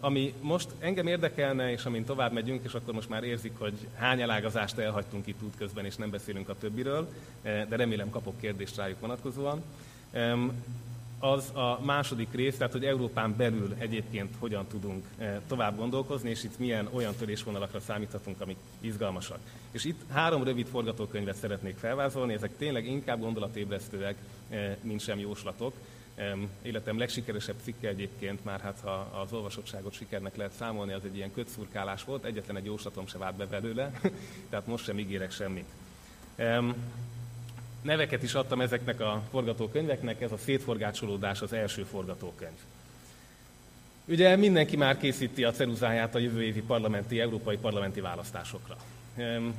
Ami 0.00 0.34
most 0.40 0.68
engem 0.78 1.06
érdekelne, 1.06 1.70
és 1.70 1.84
amin 1.84 2.04
tovább 2.04 2.32
megyünk, 2.32 2.64
és 2.64 2.72
akkor 2.72 2.94
most 2.94 3.08
már 3.08 3.24
érzik, 3.24 3.52
hogy 3.58 3.88
hány 3.94 4.20
elágazást 4.20 4.78
elhagytunk 4.78 5.26
itt 5.26 5.42
útközben, 5.42 5.84
és 5.84 5.96
nem 5.96 6.10
beszélünk 6.10 6.48
a 6.48 6.58
többiről, 6.58 7.08
e, 7.42 7.66
de 7.66 7.76
remélem 7.76 8.10
kapok 8.10 8.40
kérdést 8.40 8.76
rájuk 8.76 9.00
vonatkozóan. 9.00 9.62
Az 11.32 11.50
a 11.54 11.80
második 11.84 12.32
rész, 12.32 12.56
tehát 12.56 12.72
hogy 12.72 12.84
Európán 12.84 13.36
belül 13.36 13.74
egyébként 13.78 14.34
hogyan 14.38 14.66
tudunk 14.66 15.04
eh, 15.18 15.36
tovább 15.48 15.76
gondolkozni, 15.76 16.30
és 16.30 16.44
itt 16.44 16.58
milyen 16.58 16.88
olyan 16.92 17.14
törésvonalakra 17.14 17.80
számíthatunk, 17.80 18.40
amik 18.40 18.56
izgalmasak. 18.80 19.38
És 19.70 19.84
itt 19.84 20.00
három 20.12 20.44
rövid 20.44 20.66
forgatókönyvet 20.66 21.36
szeretnék 21.36 21.76
felvázolni, 21.76 22.32
ezek 22.32 22.56
tényleg 22.56 22.86
inkább 22.86 23.20
gondolatébresztőek, 23.20 24.16
eh, 24.48 24.76
mint 24.82 25.00
sem 25.00 25.18
jóslatok. 25.18 25.74
Életem 26.62 26.98
legsikeresebb 26.98 27.56
cikke 27.62 27.88
egyébként, 27.88 28.44
már 28.44 28.60
hát 28.60 28.80
ha 28.82 29.20
az 29.22 29.32
olvasottságot 29.32 29.92
sikernek 29.92 30.36
lehet 30.36 30.52
számolni, 30.52 30.92
az 30.92 31.04
egy 31.04 31.16
ilyen 31.16 31.32
kötszurkálás 31.32 32.04
volt, 32.04 32.24
egyetlen 32.24 32.56
egy 32.56 32.64
jóslatom 32.64 33.06
se 33.06 33.18
vált 33.18 33.36
be 33.36 33.46
belőle, 33.46 34.00
tehát 34.50 34.66
most 34.66 34.84
sem 34.84 34.98
ígérek 34.98 35.30
semmit. 35.30 35.68
Neveket 37.86 38.22
is 38.22 38.34
adtam 38.34 38.60
ezeknek 38.60 39.00
a 39.00 39.22
forgatókönyveknek, 39.30 40.20
ez 40.20 40.32
a 40.32 40.36
szétforgácsolódás 40.36 41.40
az 41.40 41.52
első 41.52 41.82
forgatókönyv. 41.82 42.58
Ugye 44.08 44.36
mindenki 44.36 44.76
már 44.76 44.98
készíti 44.98 45.44
a 45.44 45.50
ceruzáját 45.50 46.14
a 46.14 46.18
jövő 46.18 46.42
évi 46.42 46.62
parlamenti, 46.62 47.20
európai 47.20 47.56
parlamenti 47.56 48.00
választásokra. 48.00 48.76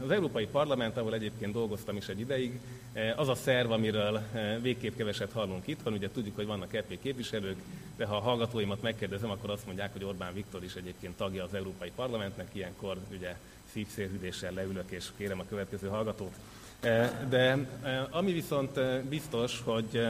Az 0.03 0.11
Európai 0.11 0.45
Parlament, 0.45 0.97
ahol 0.97 1.13
egyébként 1.13 1.53
dolgoztam 1.53 1.95
is 1.95 2.07
egy 2.07 2.19
ideig, 2.19 2.59
eh, 2.93 3.19
az 3.19 3.27
a 3.27 3.35
szerv, 3.35 3.71
amiről 3.71 4.21
eh, 4.33 4.57
végképp 4.61 4.97
keveset 4.97 5.31
hallunk 5.31 5.67
itt, 5.67 5.81
van, 5.81 5.93
ugye 5.93 6.09
tudjuk, 6.11 6.35
hogy 6.35 6.45
vannak 6.45 6.73
EP 6.73 6.99
képviselők, 7.01 7.57
de 7.95 8.05
ha 8.05 8.15
a 8.15 8.19
hallgatóimat 8.19 8.81
megkérdezem, 8.81 9.29
akkor 9.29 9.49
azt 9.49 9.65
mondják, 9.65 9.91
hogy 9.93 10.03
Orbán 10.03 10.33
Viktor 10.33 10.63
is 10.63 10.73
egyébként 10.75 11.17
tagja 11.17 11.43
az 11.43 11.53
Európai 11.53 11.91
Parlamentnek, 11.95 12.47
ilyenkor 12.51 12.97
ugye 13.11 13.35
szívszélhűdéssel 13.71 14.53
leülök 14.53 14.91
és 14.91 15.05
kérem 15.17 15.39
a 15.39 15.45
következő 15.49 15.87
hallgatót. 15.87 16.33
Eh, 16.79 17.11
de 17.29 17.67
ami 18.09 18.31
viszont 18.31 18.79
biztos, 19.09 19.61
hogy 19.63 20.07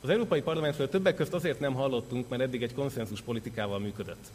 az 0.00 0.08
Európai 0.08 0.42
Parlamentről 0.42 0.88
többek 0.88 1.14
között 1.14 1.34
azért 1.34 1.60
nem 1.60 1.74
hallottunk, 1.74 2.28
mert 2.28 2.42
eddig 2.42 2.62
egy 2.62 2.74
konszenzus 2.74 3.20
politikával 3.20 3.78
működött. 3.78 4.30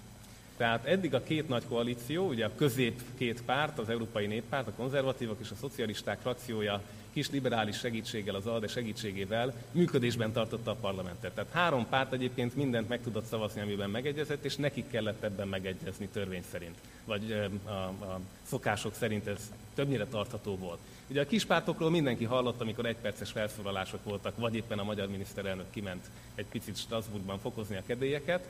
Tehát 0.58 0.86
eddig 0.86 1.14
a 1.14 1.24
két 1.24 1.48
nagy 1.48 1.64
koalíció, 1.68 2.28
ugye 2.28 2.46
a 2.46 2.56
közép 2.56 3.02
két 3.18 3.42
párt, 3.42 3.80
az 3.80 3.90
Európai 3.90 4.26
Néppárt, 4.26 4.68
a 4.68 4.72
konzervatívok 4.72 5.38
és 5.42 5.52
a 5.52 5.56
szocialisták 5.56 6.20
frakciója 6.20 6.82
kis 7.14 7.30
liberális 7.30 7.78
segítséggel, 7.78 8.36
az 8.36 8.46
ALDE 8.46 8.68
segítségével 8.68 9.54
működésben 9.72 10.32
tartotta 10.32 10.72
a 10.72 10.76
parlamentet. 10.76 11.34
Tehát 11.34 11.52
három 11.52 11.88
párt 11.90 12.14
egyébként 12.14 12.56
mindent 12.56 12.90
meg 12.90 13.02
tudott 13.02 13.26
szavazni, 13.26 13.62
amiben 13.62 13.90
megegyezett, 13.90 14.46
és 14.46 14.56
nekik 14.56 14.90
kellett 14.90 15.24
ebben 15.24 15.48
megegyezni 15.48 16.08
törvény 16.08 16.44
szerint, 16.52 16.76
vagy 17.06 17.50
a, 17.66 17.72
a 17.72 18.20
szokások 18.44 18.94
szerint 18.94 19.28
ez 19.28 19.52
többnyire 19.76 20.06
tartható 20.06 20.58
volt. 20.58 20.80
Ugye 21.08 21.22
a 21.22 21.26
kispártokról 21.26 21.90
mindenki 21.90 22.24
hallott, 22.24 22.62
amikor 22.62 22.86
egyperces 22.86 23.32
felszólalások 23.32 24.04
voltak, 24.04 24.38
vagy 24.38 24.56
éppen 24.56 24.80
a 24.80 24.84
magyar 24.84 25.08
miniszterelnök 25.08 25.70
kiment 25.72 26.06
egy 26.36 26.46
picit 26.46 26.78
Strasbourgban 26.78 27.40
fokozni 27.40 27.76
a 27.76 27.84
kedélyeket, 27.86 28.48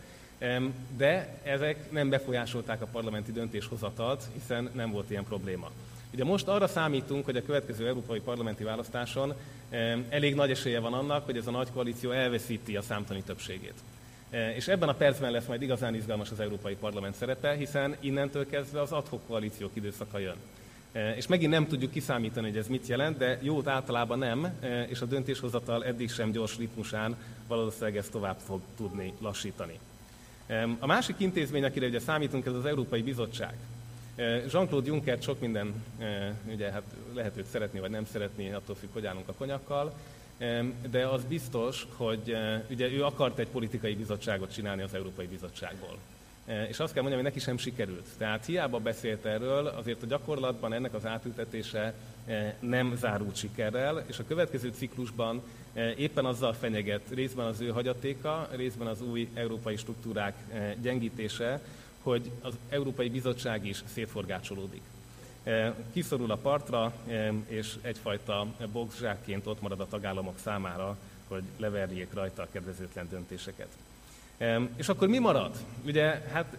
de 0.97 1.39
ezek 1.43 1.91
nem 1.91 2.09
befolyásolták 2.09 2.81
a 2.81 2.87
parlamenti 2.91 3.31
döntéshozatalt, 3.31 4.23
hiszen 4.33 4.69
nem 4.73 4.91
volt 4.91 5.09
ilyen 5.09 5.23
probléma. 5.23 5.71
Ugye 6.13 6.23
most 6.23 6.47
arra 6.47 6.67
számítunk, 6.67 7.25
hogy 7.25 7.37
a 7.37 7.43
következő 7.43 7.87
európai 7.87 8.19
parlamenti 8.19 8.63
választáson 8.63 9.33
elég 10.09 10.35
nagy 10.35 10.51
esélye 10.51 10.79
van 10.79 10.93
annak, 10.93 11.25
hogy 11.25 11.37
ez 11.37 11.47
a 11.47 11.51
nagy 11.51 11.71
koalíció 11.73 12.11
elveszíti 12.11 12.75
a 12.75 12.81
számtani 12.81 13.21
többségét. 13.21 13.73
E, 14.29 14.55
és 14.55 14.67
ebben 14.67 14.89
a 14.89 14.93
percben 14.93 15.31
lesz 15.31 15.45
majd 15.45 15.61
igazán 15.61 15.95
izgalmas 15.95 16.31
az 16.31 16.39
Európai 16.39 16.75
Parlament 16.75 17.15
szerepe, 17.15 17.53
hiszen 17.53 17.95
innentől 17.99 18.47
kezdve 18.47 18.81
az 18.81 18.91
adhok 18.91 19.21
koalíciók 19.27 19.71
időszaka 19.73 20.17
jön. 20.17 20.35
És 21.15 21.27
megint 21.27 21.51
nem 21.51 21.67
tudjuk 21.67 21.91
kiszámítani, 21.91 22.47
hogy 22.47 22.57
ez 22.57 22.67
mit 22.67 22.87
jelent, 22.87 23.17
de 23.17 23.39
jót 23.41 23.67
általában 23.67 24.19
nem, 24.19 24.59
és 24.87 25.01
a 25.01 25.05
döntéshozatal 25.05 25.85
eddig 25.85 26.09
sem 26.11 26.31
gyors 26.31 26.57
ritmusán 26.57 27.15
valószínűleg 27.47 27.97
ezt 27.97 28.11
tovább 28.11 28.37
fog 28.45 28.61
tudni 28.77 29.13
lassítani. 29.19 29.79
A 30.79 30.85
másik 30.85 31.15
intézmény, 31.17 31.63
akire 31.63 31.87
ugye 31.87 31.99
számítunk, 31.99 32.45
ez 32.45 32.53
az 32.53 32.65
Európai 32.65 33.01
Bizottság. 33.01 33.53
Jean-Claude 34.51 34.87
Juncker 34.87 35.17
sok 35.21 35.39
minden, 35.39 35.83
ugye 36.53 36.71
hát 36.71 36.83
lehet 37.13 37.37
őt 37.37 37.45
szeretni 37.45 37.79
vagy 37.79 37.89
nem 37.89 38.05
szeretni, 38.05 38.51
attól 38.51 38.75
függ, 38.75 38.89
hogy 38.93 39.05
állunk 39.05 39.27
a 39.27 39.33
konyakkal, 39.33 39.93
de 40.89 41.07
az 41.07 41.23
biztos, 41.23 41.87
hogy 41.95 42.35
ugye 42.69 42.91
ő 42.91 43.03
akart 43.03 43.39
egy 43.39 43.47
politikai 43.47 43.95
bizottságot 43.95 44.53
csinálni 44.53 44.81
az 44.81 44.93
Európai 44.93 45.27
Bizottságból. 45.27 45.97
És 46.45 46.79
azt 46.79 46.93
kell 46.93 47.01
mondjam, 47.01 47.23
hogy 47.23 47.33
neki 47.33 47.39
sem 47.39 47.57
sikerült. 47.57 48.07
Tehát 48.17 48.45
hiába 48.45 48.79
beszélt 48.79 49.25
erről, 49.25 49.67
azért 49.67 50.03
a 50.03 50.05
gyakorlatban 50.05 50.73
ennek 50.73 50.93
az 50.93 51.05
átültetése 51.05 51.93
nem 52.59 52.95
zárult 52.95 53.35
sikerrel, 53.35 54.03
és 54.07 54.19
a 54.19 54.25
következő 54.27 54.71
ciklusban 54.77 55.41
éppen 55.97 56.25
azzal 56.25 56.53
fenyeget 56.53 57.01
részben 57.13 57.45
az 57.45 57.61
ő 57.61 57.69
hagyatéka, 57.69 58.47
részben 58.51 58.87
az 58.87 59.01
új 59.01 59.29
európai 59.33 59.75
struktúrák 59.75 60.33
gyengítése, 60.81 61.61
hogy 62.01 62.31
az 62.41 62.53
Európai 62.69 63.09
Bizottság 63.09 63.65
is 63.65 63.83
szétforgácsolódik. 63.93 64.81
Kiszorul 65.93 66.31
a 66.31 66.37
partra, 66.37 66.93
és 67.47 67.75
egyfajta 67.81 68.45
boxzsákként 68.71 69.47
ott 69.47 69.61
marad 69.61 69.79
a 69.79 69.87
tagállamok 69.87 70.39
számára, 70.43 70.97
hogy 71.27 71.43
leverjék 71.57 72.13
rajta 72.13 72.41
a 72.41 72.47
kedvezőtlen 72.51 73.07
döntéseket. 73.09 73.67
És 74.75 74.89
akkor 74.89 75.07
mi 75.07 75.19
marad? 75.19 75.55
Ugye, 75.85 76.21
hát 76.31 76.57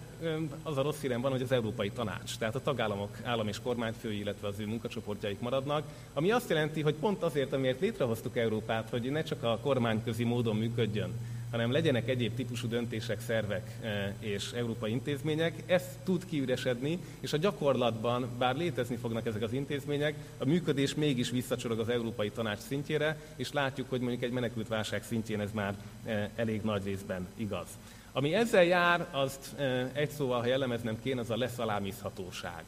az 0.62 0.76
a 0.76 0.82
rossz 0.82 1.00
hírem 1.00 1.20
van, 1.20 1.30
hogy 1.30 1.42
az 1.42 1.52
Európai 1.52 1.90
Tanács, 1.90 2.36
tehát 2.38 2.54
a 2.54 2.62
tagállamok 2.62 3.16
állam 3.22 3.48
és 3.48 3.60
kormányfői, 3.60 4.18
illetve 4.18 4.48
az 4.48 4.60
ő 4.60 4.66
munkacsoportjaik 4.66 5.40
maradnak, 5.40 5.82
ami 6.14 6.30
azt 6.30 6.48
jelenti, 6.48 6.80
hogy 6.80 6.94
pont 6.94 7.22
azért, 7.22 7.52
amiért 7.52 7.80
létrehoztuk 7.80 8.36
Európát, 8.36 8.88
hogy 8.90 9.10
ne 9.10 9.22
csak 9.22 9.42
a 9.42 9.58
kormányközi 9.62 10.24
módon 10.24 10.56
működjön, 10.56 11.12
hanem 11.50 11.72
legyenek 11.72 12.08
egyéb 12.08 12.34
típusú 12.34 12.68
döntések, 12.68 13.20
szervek 13.20 13.70
e, 13.82 14.14
és 14.18 14.52
európai 14.52 14.90
intézmények, 14.90 15.62
ez 15.66 15.82
tud 16.04 16.24
kiüresedni, 16.26 16.98
és 17.20 17.32
a 17.32 17.36
gyakorlatban, 17.36 18.28
bár 18.38 18.56
létezni 18.56 18.96
fognak 18.96 19.26
ezek 19.26 19.42
az 19.42 19.52
intézmények, 19.52 20.14
a 20.38 20.44
működés 20.44 20.94
mégis 20.94 21.30
visszacsorog 21.30 21.78
az 21.78 21.88
Európai 21.88 22.30
Tanács 22.30 22.58
szintjére, 22.58 23.20
és 23.36 23.52
látjuk, 23.52 23.88
hogy 23.90 24.00
mondjuk 24.00 24.22
egy 24.22 24.30
menekült 24.30 24.68
válság 24.68 25.02
szintjén 25.02 25.40
ez 25.40 25.52
már 25.52 25.74
e, 26.04 26.30
elég 26.36 26.62
nagy 26.62 26.84
részben 26.84 27.26
igaz. 27.36 27.68
Ami 28.12 28.34
ezzel 28.34 28.64
jár, 28.64 29.06
azt 29.10 29.58
e, 29.58 29.90
egy 29.92 30.10
szóval, 30.10 30.40
ha 30.40 30.46
jellemeznem 30.46 30.98
kéne, 31.02 31.20
az 31.20 31.30
a 31.30 31.36
leszalámizhatóság. 31.36 32.64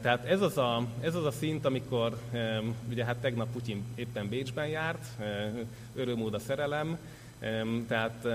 Tehát 0.00 0.24
ez 0.24 0.40
az, 0.40 0.58
a, 0.58 0.86
ez 1.00 1.14
az 1.14 1.24
a 1.24 1.30
szint, 1.30 1.64
amikor 1.64 2.18
ugye 2.90 3.04
hát 3.04 3.16
tegnap 3.16 3.52
Putyin 3.52 3.84
éppen 3.94 4.28
Bécsben 4.28 4.66
járt, 4.66 5.04
örömód 5.94 6.34
a 6.34 6.38
szerelem, 6.38 6.98
tehát 7.88 8.26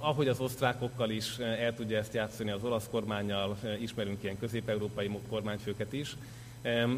ahogy 0.00 0.28
az 0.28 0.40
osztrákokkal 0.40 1.10
is 1.10 1.38
eh, 1.38 1.62
el 1.62 1.74
tudja 1.74 1.98
ezt 1.98 2.14
játszani 2.14 2.50
az 2.50 2.64
olasz 2.64 2.88
kormányjal, 2.90 3.56
eh, 3.62 3.82
ismerünk 3.82 4.22
ilyen 4.22 4.38
közép-európai 4.38 5.10
kormányfőket 5.28 5.92
is. 5.92 6.16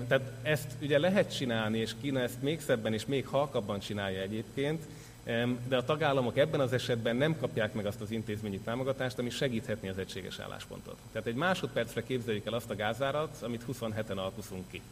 Tehát 0.09 0.33
ezt 0.43 0.73
ugye 0.83 0.99
lehet 0.99 1.37
csinálni, 1.37 1.79
és 1.79 1.95
Kína 2.01 2.21
ezt 2.21 2.43
még 2.43 2.61
szebben 2.61 2.93
és 2.93 3.07
még 3.07 3.27
halkabban 3.27 3.79
csinálja 3.79 4.21
egyébként, 4.21 4.83
de 5.69 5.77
a 5.77 5.85
tagállamok 5.85 6.39
ebben 6.39 6.61
az 6.61 6.73
esetben 6.73 7.17
nem 7.17 7.37
kapják 7.39 7.75
meg 7.75 7.87
azt 7.87 8.01
az 8.01 8.11
intézményi 8.11 8.59
támogatást, 8.59 9.19
ami 9.19 9.31
segíthetni 9.31 9.89
az 9.89 9.99
egységes 9.99 10.39
álláspontot. 10.39 10.97
Tehát 11.13 11.27
egy 11.27 11.35
másodpercre 11.35 12.03
képzeljük 12.03 12.47
el 12.47 12.53
azt 12.53 12.71
a 12.71 12.77
gázárat, 12.77 13.43
amit 13.43 13.65
27-en 13.73 14.17
alkuszunk 14.17 14.71
ki. 14.71 14.83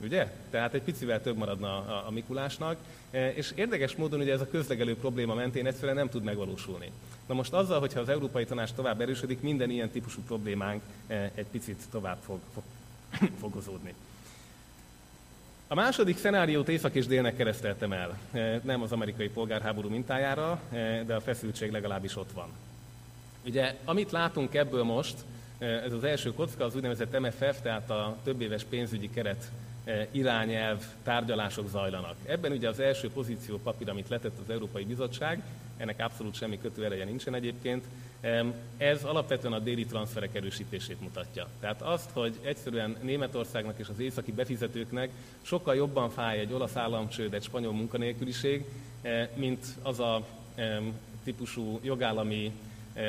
Ugye? 0.00 0.32
Tehát 0.50 0.74
egy 0.74 0.82
picivel 0.82 1.22
több 1.22 1.36
maradna 1.36 1.76
a, 1.76 2.04
a 2.06 2.10
Mikulásnak, 2.10 2.76
e, 3.10 3.32
és 3.32 3.52
érdekes 3.54 3.96
módon 3.96 4.20
ugye 4.20 4.32
ez 4.32 4.40
a 4.40 4.48
közlegelő 4.48 4.96
probléma 4.96 5.34
mentén 5.34 5.66
egyszerűen 5.66 5.96
nem 5.96 6.08
tud 6.08 6.22
megvalósulni. 6.22 6.90
Na 7.26 7.34
most 7.34 7.52
azzal, 7.52 7.80
hogyha 7.80 8.00
az 8.00 8.08
Európai 8.08 8.44
Tanács 8.44 8.72
tovább 8.72 9.00
erősödik, 9.00 9.40
minden 9.40 9.70
ilyen 9.70 9.90
típusú 9.90 10.20
problémánk 10.26 10.82
e, 11.06 11.30
egy 11.34 11.46
picit 11.46 11.82
tovább 11.90 12.18
fog, 12.24 12.38
fog 12.54 12.62
fogozódni. 13.40 13.94
A 15.68 15.74
második 15.74 16.18
szenáriót 16.18 16.68
észak 16.68 16.94
és 16.94 17.06
délnek 17.06 17.36
kereszteltem 17.36 17.92
el. 17.92 18.18
E, 18.32 18.60
nem 18.64 18.82
az 18.82 18.92
amerikai 18.92 19.28
polgárháború 19.28 19.88
mintájára, 19.88 20.60
de 21.06 21.14
a 21.14 21.20
feszültség 21.20 21.70
legalábbis 21.70 22.16
ott 22.16 22.32
van. 22.32 22.48
Ugye, 23.44 23.76
amit 23.84 24.10
látunk 24.10 24.54
ebből 24.54 24.82
most, 24.82 25.16
ez 25.58 25.92
az 25.92 26.04
első 26.04 26.34
kocka, 26.34 26.64
az 26.64 26.74
úgynevezett 26.74 27.20
MFF, 27.20 27.60
tehát 27.62 27.90
a 27.90 28.16
többéves 28.24 28.64
pénzügyi 28.64 29.10
keret 29.10 29.50
irányelv 30.10 30.84
tárgyalások 31.02 31.68
zajlanak. 31.68 32.16
Ebben 32.26 32.52
ugye 32.52 32.68
az 32.68 32.80
első 32.80 33.10
pozíció 33.10 33.58
papír, 33.58 33.90
amit 33.90 34.08
letett 34.08 34.38
az 34.44 34.50
Európai 34.50 34.84
Bizottság, 34.84 35.42
ennek 35.76 36.00
abszolút 36.00 36.34
semmi 36.34 36.58
kötőereje 36.60 37.04
nincsen 37.04 37.34
egyébként, 37.34 37.84
e, 38.20 38.44
ez 38.76 39.04
alapvetően 39.04 39.52
a 39.52 39.58
déli 39.58 39.84
transferek 39.84 40.34
erősítését 40.34 41.00
mutatja. 41.00 41.46
Tehát 41.60 41.82
azt, 41.82 42.10
hogy 42.12 42.38
egyszerűen 42.42 42.96
Németországnak 43.02 43.78
és 43.78 43.88
az 43.88 43.98
északi 43.98 44.32
befizetőknek 44.32 45.10
sokkal 45.42 45.74
jobban 45.74 46.10
fáj 46.10 46.38
egy 46.38 46.52
olasz 46.52 46.76
államcsőd, 46.76 47.34
egy 47.34 47.42
spanyol 47.42 47.72
munkanélküliség, 47.72 48.64
e, 49.02 49.30
mint 49.34 49.66
az 49.82 50.00
a 50.00 50.26
típusú 51.24 51.80
jogállami 51.82 52.52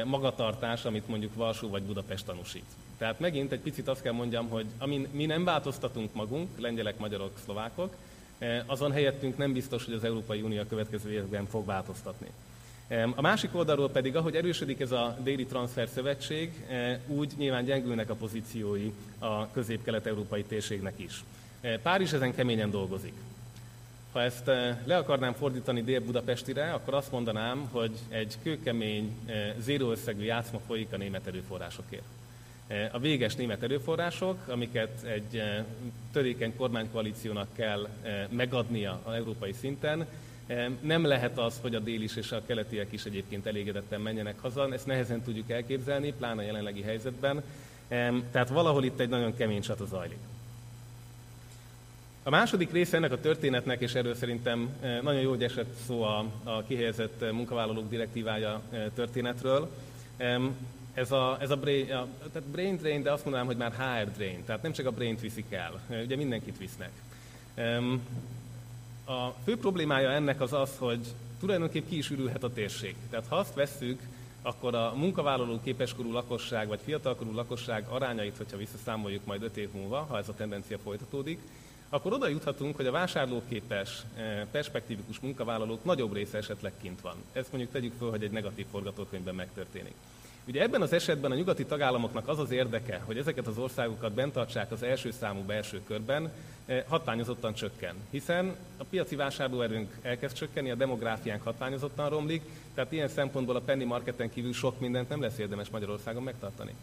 magatartás, 0.06 0.86
amit 0.86 1.08
mondjuk 1.08 1.36
Varsó 1.36 1.70
vagy 1.70 1.84
Budapest 1.84 2.26
tanúsít. 2.26 2.66
Tehát 3.00 3.20
megint 3.20 3.52
egy 3.52 3.60
picit 3.60 3.88
azt 3.88 4.02
kell 4.02 4.14
mondjam, 4.14 4.50
hogy 4.50 4.66
amin 4.78 5.08
mi 5.12 5.26
nem 5.26 5.44
változtatunk 5.44 6.14
magunk, 6.14 6.50
lengyelek, 6.58 6.98
magyarok, 6.98 7.32
szlovákok, 7.44 7.96
eh, 8.38 8.64
azon 8.66 8.92
helyettünk 8.92 9.38
nem 9.38 9.54
biztos, 9.54 9.86
hogy 9.86 9.94
az 9.94 10.04
Európai 10.04 10.42
Unió 10.42 10.60
a 10.60 10.66
következő 10.70 11.12
években 11.12 11.46
fog 11.46 11.66
változtatni. 11.66 12.28
A 13.16 13.22
másik 13.22 13.56
oldalról 13.56 13.90
pedig, 13.90 14.16
ahogy 14.16 14.36
erősödik 14.36 14.80
ez 14.80 14.92
a 14.92 15.18
déli 15.24 15.46
transfer 15.46 15.88
szövetség, 15.88 16.66
eh, 16.70 17.00
úgy 17.08 17.32
nyilván 17.38 17.66
gyengülnek 17.66 18.10
a 18.10 18.16
pozíciói 18.16 18.94
a 19.20 19.52
közép-kelet-európai 19.52 20.44
térségnek 20.44 20.94
is. 20.96 21.24
Eh, 21.62 21.78
Párizs 21.78 22.14
ezen 22.14 22.36
keményen 22.36 22.72
dolgozik. 22.72 23.14
Ha 24.12 24.22
ezt 24.22 24.46
le 24.86 24.98
akarnám 24.98 25.34
fordítani 25.34 25.84
Dél-Budapestire, 25.84 26.74
akkor 26.74 26.94
azt 26.94 27.12
mondanám, 27.12 27.70
hogy 27.72 27.92
egy 28.08 28.38
kőkemény, 28.44 29.16
zéró 29.60 29.92
összegű 29.92 30.24
játszma 30.24 30.60
folyik 30.68 30.94
a 30.94 30.98
német 30.98 31.28
erőforrásokért. 31.28 32.19
A 32.92 33.00
véges 33.00 33.36
német 33.36 33.64
erőforrások, 33.64 34.48
amiket 34.48 35.04
egy 35.04 35.44
törékeny 36.12 36.56
kormánykoalíciónak 36.56 37.48
kell 37.56 37.88
megadnia 38.30 39.02
az 39.04 39.14
európai 39.14 39.54
szinten, 39.54 40.08
nem 40.82 41.06
lehet 41.06 41.38
az, 41.38 41.60
hogy 41.62 41.76
a 41.76 41.80
délis 41.80 42.16
és 42.16 42.32
a 42.32 42.42
keletiek 42.46 42.92
is 42.92 43.06
egyébként 43.06 43.46
elégedetten 43.46 44.02
menjenek 44.02 44.40
haza, 44.40 44.74
ezt 44.74 44.86
nehezen 44.86 45.22
tudjuk 45.22 45.50
elképzelni, 45.50 46.14
pláne 46.14 46.42
a 46.42 46.46
jelenlegi 46.46 46.82
helyzetben. 46.82 47.44
Tehát 48.32 48.50
valahol 48.50 48.84
itt 48.84 49.00
egy 49.00 49.10
nagyon 49.10 49.36
kemény 49.36 49.62
csata 49.62 49.86
zajlik. 49.86 50.20
A 52.24 52.30
második 52.30 52.72
része 52.72 52.98
ennek 52.98 53.12
a 53.12 53.20
történetnek, 53.20 53.82
és 53.82 53.94
erről 53.94 54.16
szerintem 54.16 54.70
nagyon 55.02 55.22
jó, 55.22 55.30
hogy 55.30 55.44
esett 55.44 55.76
szó 55.88 56.02
a, 56.02 56.26
a 56.44 56.64
kihelyezett 56.64 57.32
munkavállalók 57.32 57.90
direktívája 57.90 58.62
történetről, 58.96 59.70
ez 61.00 61.12
a, 61.12 61.38
ez 61.40 61.50
a, 61.50 61.56
brain, 61.56 61.94
a 61.94 62.08
tehát 62.34 62.48
brain 62.48 62.76
drain, 62.76 63.04
de 63.04 63.12
azt 63.12 63.24
mondanám, 63.24 63.48
hogy 63.48 63.58
már 63.58 63.72
HR 63.72 64.12
drain, 64.12 64.46
tehát 64.46 64.62
nem 64.62 64.72
csak 64.72 64.86
a 64.86 64.92
brain 64.92 65.18
viszik 65.22 65.52
el, 65.52 65.82
ugye 66.04 66.16
mindenkit 66.16 66.58
visznek. 66.58 66.92
A 69.06 69.30
fő 69.44 69.58
problémája 69.58 70.12
ennek 70.12 70.42
az 70.42 70.54
az, 70.54 70.76
hogy 70.78 71.00
tulajdonképp 71.40 71.88
ki 71.90 71.98
is 71.98 72.10
ürülhet 72.10 72.44
a 72.44 72.54
térség. 72.54 72.96
Tehát 73.10 73.26
ha 73.28 73.36
azt 73.36 73.54
vesszük, 73.54 74.02
akkor 74.42 74.76
a 74.76 74.94
munkavállaló 74.96 75.60
képeskorú 75.64 76.12
lakosság, 76.12 76.68
vagy 76.68 76.80
fiatalkorú 76.84 77.34
lakosság 77.34 77.86
arányait, 77.90 78.38
hogyha 78.38 78.58
visszaszámoljuk 78.58 79.26
majd 79.26 79.44
5 79.44 79.58
év 79.58 79.70
múlva, 79.72 80.06
ha 80.10 80.18
ez 80.18 80.30
a 80.30 80.34
tendencia 80.34 80.78
folytatódik, 80.78 81.40
akkor 81.90 82.14
oda 82.14 82.28
juthatunk, 82.28 82.76
hogy 82.76 82.86
a 82.86 82.92
vásárlóképes, 82.92 84.04
perspektívikus 84.52 85.20
munkavállalók 85.20 85.84
nagyobb 85.84 86.14
része 86.14 86.38
esetleg 86.38 86.72
kint 86.82 87.02
van. 87.02 87.16
Ezt 87.32 87.52
mondjuk 87.52 87.72
tegyük 87.72 87.94
föl, 87.98 88.10
hogy 88.10 88.24
egy 88.24 88.32
negatív 88.32 88.66
forgatókönyvben 88.72 89.36
megtörténik. 89.36 89.94
Ugye 90.50 90.62
ebben 90.62 90.82
az 90.82 90.94
esetben 90.94 91.32
a 91.32 91.36
nyugati 91.36 91.66
tagállamoknak 91.66 92.28
az 92.28 92.40
az 92.40 92.52
érdeke, 92.52 93.02
hogy 93.06 93.18
ezeket 93.18 93.48
az 93.48 93.58
országokat 93.58 94.14
bent 94.14 94.34
tartsák 94.34 94.72
az 94.72 94.84
első 94.84 95.12
számú 95.12 95.42
belső 95.42 95.82
körben, 95.88 96.32
eh, 96.66 96.84
hatványozottan 96.88 97.54
csökken. 97.54 97.96
Hiszen 98.10 98.56
a 98.78 98.84
piaci 98.84 99.16
vásárlóerőnk 99.16 99.98
elkezd 100.02 100.36
csökkenni, 100.36 100.72
a 100.72 100.76
demográfiánk 100.76 101.44
hatványozottan 101.44 102.10
romlik, 102.10 102.42
tehát 102.74 102.92
ilyen 102.92 103.08
szempontból 103.08 103.56
a 103.56 103.62
penny 103.62 103.84
marketen 103.86 104.30
kívül 104.30 104.54
sok 104.54 104.80
mindent 104.80 105.10
nem 105.10 105.22
lesz 105.22 105.38
érdemes 105.38 105.70
Magyarországon 105.70 106.24
megtartani. 106.24 106.76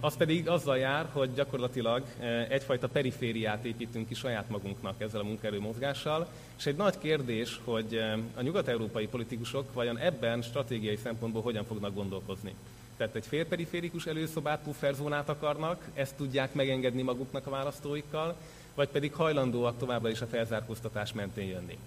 Az 0.00 0.16
pedig 0.16 0.48
azzal 0.48 0.78
jár, 0.78 1.08
hogy 1.12 1.34
gyakorlatilag 1.34 2.02
eh, 2.18 2.46
egyfajta 2.48 2.88
perifériát 2.88 3.64
építünk 3.64 4.08
ki 4.08 4.14
saját 4.14 4.48
magunknak 4.48 5.00
ezzel 5.00 5.20
a 5.20 5.24
munkaerő 5.24 5.60
mozgással, 5.60 6.28
és 6.58 6.66
egy 6.66 6.76
nagy 6.76 6.98
kérdés, 6.98 7.60
hogy 7.64 8.00
a 8.34 8.42
nyugat-európai 8.42 9.06
politikusok 9.06 9.72
vajon 9.72 9.98
ebben 9.98 10.42
stratégiai 10.42 10.96
szempontból 10.96 11.42
hogyan 11.42 11.64
fognak 11.64 11.94
gondolkozni. 11.94 12.54
Tehát 12.96 13.14
egy 13.14 13.26
félperiférikus 13.26 14.06
előszobát, 14.06 14.62
pufferzónát 14.62 15.28
akarnak, 15.28 15.88
ezt 15.94 16.14
tudják 16.14 16.54
megengedni 16.54 17.02
maguknak 17.02 17.46
a 17.46 17.50
választóikkal, 17.50 18.36
vagy 18.74 18.88
pedig 18.88 19.14
hajlandóak 19.14 19.78
továbbra 19.78 20.10
is 20.10 20.20
a 20.20 20.26
felzárkóztatás 20.26 21.12
mentén 21.12 21.48
jönni. 21.48 21.78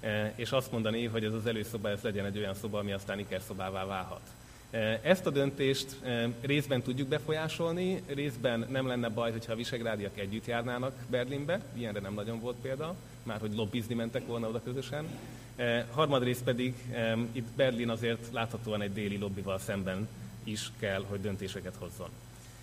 Eh, 0.00 0.32
és 0.34 0.50
azt 0.50 0.72
mondani, 0.72 1.04
hogy 1.04 1.24
ez 1.24 1.32
az 1.32 1.46
előszoba 1.46 1.88
ez 1.88 2.02
legyen 2.02 2.24
egy 2.24 2.38
olyan 2.38 2.54
szoba, 2.54 2.78
ami 2.78 2.92
aztán 2.92 3.18
ikerszobává 3.18 3.84
válhat. 3.84 4.20
Ezt 5.02 5.26
a 5.26 5.30
döntést 5.30 5.96
részben 6.40 6.82
tudjuk 6.82 7.08
befolyásolni, 7.08 8.02
részben 8.06 8.66
nem 8.70 8.86
lenne 8.86 9.08
baj, 9.08 9.30
hogyha 9.30 9.52
a 9.52 9.56
visegrádiak 9.56 10.18
együtt 10.18 10.46
járnának 10.46 10.94
Berlinbe, 11.10 11.60
ilyenre 11.72 12.00
nem 12.00 12.14
nagyon 12.14 12.40
volt 12.40 12.56
példa, 12.62 12.94
már 13.22 13.40
hogy 13.40 13.54
lobbizni 13.54 13.94
mentek 13.94 14.26
volna 14.26 14.48
oda 14.48 14.62
közösen. 14.62 15.06
Harmadrészt 15.90 16.42
pedig 16.42 16.74
itt 17.32 17.46
Berlin 17.56 17.88
azért 17.88 18.32
láthatóan 18.32 18.82
egy 18.82 18.92
déli 18.92 19.18
lobbival 19.18 19.58
szemben 19.58 20.08
is 20.44 20.70
kell, 20.78 21.04
hogy 21.08 21.20
döntéseket 21.20 21.74
hozzon. 21.78 22.08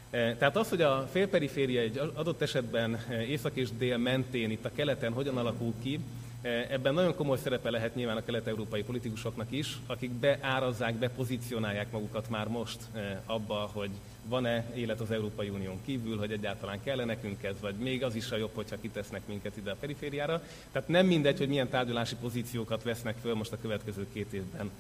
Tehát 0.10 0.58
az, 0.58 0.70
hogy 0.70 0.82
a 0.82 1.08
félperiféria 1.12 1.82
egy 1.82 1.98
adott 2.14 2.42
esetben 2.42 3.00
észak 3.28 3.56
és 3.56 3.70
dél 3.78 3.98
mentén, 3.98 4.52
itt 4.52 4.66
a 4.66 4.72
keleten 4.76 5.14
hogyan 5.14 5.38
alakul 5.38 5.74
ki, 5.84 6.00
Ebben 6.44 6.94
nagyon 6.94 7.16
komoly 7.16 7.38
szerepe 7.38 7.70
lehet 7.70 7.96
nyilván 7.96 8.18
a 8.18 8.24
kelet-európai 8.24 8.84
politikusoknak 8.84 9.52
is, 9.52 9.78
akik 9.88 10.12
beárazzák, 10.12 10.96
bepozícionálják 10.96 11.92
magukat 11.92 12.30
már 12.30 12.48
most 12.48 12.80
abba, 13.26 13.70
hogy 13.74 13.90
van-e 14.26 14.66
élet 14.76 15.00
az 15.00 15.12
Európai 15.12 15.50
Unión 15.50 15.80
kívül, 15.86 16.18
hogy 16.18 16.32
egyáltalán 16.32 16.84
kellene 16.84 17.14
nekünk 17.14 17.44
ez, 17.44 17.60
vagy 17.60 17.76
még 17.76 18.04
az 18.04 18.16
is 18.16 18.32
a 18.32 18.38
jobb, 18.38 18.52
hogyha 18.56 18.80
kitesznek 18.82 19.22
minket 19.28 19.58
ide 19.58 19.72
a 19.72 19.76
perifériára. 19.80 20.42
Tehát 20.72 20.88
nem 20.88 21.06
mindegy, 21.06 21.38
hogy 21.38 21.48
milyen 21.48 21.70
tárgyalási 21.70 22.16
pozíciókat 22.16 22.84
vesznek 22.84 23.16
föl 23.22 23.34
most 23.34 23.52
a 23.52 23.58
következő 23.62 24.08
két 24.14 24.34
évben 24.34 24.72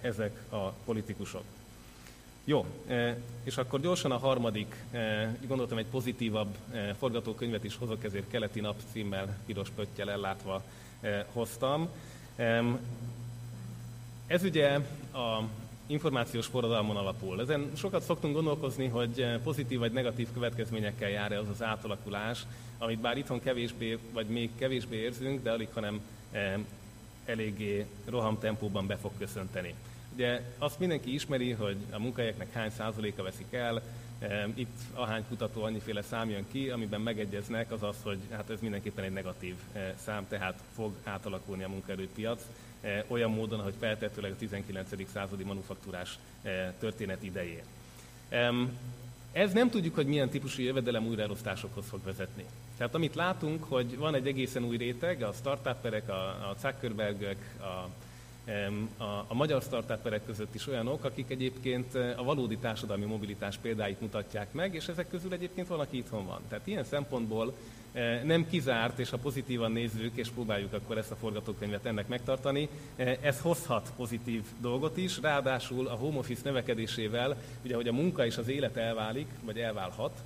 ezek 0.00 0.52
a 0.52 0.68
politikusok. 0.68 1.44
Jó, 2.44 2.66
és 3.42 3.56
akkor 3.56 3.80
gyorsan 3.80 4.10
a 4.10 4.18
harmadik, 4.18 4.74
gondoltam 5.46 5.78
egy 5.78 5.86
pozitívabb 5.90 6.56
forgatókönyvet 6.98 7.64
is 7.64 7.76
hozok, 7.76 8.04
ezért 8.04 8.30
Keleti 8.30 8.60
Nap 8.60 8.80
címmel 8.92 9.38
piros 9.46 9.70
pöttyel 9.70 10.10
ellátva 10.10 10.62
hoztam. 11.32 11.88
Ez 14.26 14.42
ugye 14.42 14.74
a 15.12 15.42
információs 15.86 16.46
forradalmon 16.46 16.96
alapul. 16.96 17.40
Ezen 17.40 17.70
sokat 17.76 18.02
szoktunk 18.02 18.34
gondolkozni, 18.34 18.86
hogy 18.86 19.20
eh, 19.20 19.38
pozitív 19.42 19.78
vagy 19.78 19.92
negatív 19.92 20.28
következményekkel 20.32 21.10
jár-e 21.10 21.38
az 21.38 21.48
az 21.48 21.62
átalakulás, 21.62 22.46
amit 22.78 23.00
bár 23.00 23.16
itthon 23.16 23.40
kevésbé, 23.40 23.98
vagy 24.12 24.26
még 24.26 24.50
kevésbé 24.58 24.96
érzünk, 24.96 25.42
de 25.42 25.50
alig, 25.50 25.68
hanem 25.74 26.00
eléggé 27.24 27.86
rohamtempóban 28.04 28.86
be 28.86 28.96
fog 28.96 29.10
köszönteni. 29.18 29.74
Ugye 30.14 30.42
azt 30.58 30.78
mindenki 30.78 31.14
ismeri, 31.14 31.50
hogy 31.50 31.76
a 31.90 31.98
munkahelyeknek 31.98 32.52
hány 32.52 32.70
százaléka 32.70 33.22
veszik 33.22 33.52
el, 33.52 33.82
itt 34.54 34.78
ahány 34.94 35.24
kutató 35.28 35.62
annyiféle 35.62 36.02
szám 36.02 36.30
jön 36.30 36.44
ki, 36.52 36.70
amiben 36.70 37.00
megegyeznek, 37.00 37.72
az 37.72 37.82
az, 37.82 37.96
hogy 38.02 38.18
hát 38.30 38.50
ez 38.50 38.60
mindenképpen 38.60 39.04
egy 39.04 39.12
negatív 39.12 39.54
eh, 39.72 39.92
szám, 40.04 40.26
tehát 40.28 40.62
fog 40.74 40.92
átalakulni 41.04 41.62
a 41.62 41.68
munkaerőpiac 41.68 42.42
eh, 42.80 43.04
olyan 43.06 43.30
módon, 43.30 43.60
hogy 43.60 43.74
feltehetőleg 43.78 44.32
a 44.32 44.36
19. 44.36 45.10
századi 45.12 45.44
manufaktúrás 45.44 46.18
eh, 46.42 46.72
történet 46.78 47.22
idején. 47.22 47.62
Ez 49.32 49.52
nem 49.52 49.70
tudjuk, 49.70 49.94
hogy 49.94 50.06
milyen 50.06 50.28
típusú 50.28 50.62
jövedelem 50.62 51.06
újraelosztásokhoz 51.06 51.84
fog 51.88 52.00
vezetni. 52.04 52.44
Tehát 52.76 52.94
amit 52.94 53.14
látunk, 53.14 53.64
hogy 53.64 53.96
van 53.96 54.14
egy 54.14 54.26
egészen 54.26 54.64
új 54.64 54.76
réteg, 54.76 55.22
a 55.22 55.32
startupperek, 55.32 56.08
a, 56.08 56.26
a 56.26 56.54
Zuckerbergek, 56.60 57.36
a 57.60 57.88
a, 59.28 59.34
magyar 59.34 59.62
startuperek 59.62 60.24
között 60.26 60.54
is 60.54 60.66
olyanok, 60.66 61.04
akik 61.04 61.30
egyébként 61.30 61.94
eh, 61.94 62.18
a 62.18 62.22
valódi 62.22 62.56
társadalmi 62.56 63.04
mobilitás 63.04 63.56
példáit 63.56 64.00
mutatják 64.00 64.52
meg, 64.52 64.74
és 64.74 64.88
ezek 64.88 65.08
közül 65.08 65.32
egyébként 65.32 65.66
van, 65.66 65.80
aki 65.80 65.96
itthon 65.96 66.26
van. 66.26 66.40
Tehát 66.48 66.66
ilyen 66.66 66.84
szempontból 66.84 67.54
eh, 67.92 68.22
nem 68.24 68.46
kizárt, 68.48 68.98
és 68.98 69.10
ha 69.10 69.16
pozitívan 69.16 69.72
nézzük, 69.72 70.16
és 70.16 70.28
próbáljuk 70.28 70.72
akkor 70.72 70.98
ezt 70.98 71.10
a 71.10 71.16
forgatókönyvet 71.16 71.86
ennek 71.86 72.08
megtartani, 72.08 72.68
eh, 72.96 73.18
ez 73.20 73.40
hozhat 73.40 73.92
pozitív 73.96 74.42
dolgot 74.60 74.96
is, 74.96 75.20
ráadásul 75.20 75.86
a 75.86 75.94
home 75.94 76.18
office 76.18 76.42
növekedésével, 76.44 77.36
ugye, 77.64 77.74
hogy 77.74 77.88
a 77.88 77.92
munka 77.92 78.26
és 78.26 78.36
az 78.36 78.48
élet 78.48 78.76
elválik, 78.76 79.28
vagy 79.44 79.58
elválhat, 79.58 80.22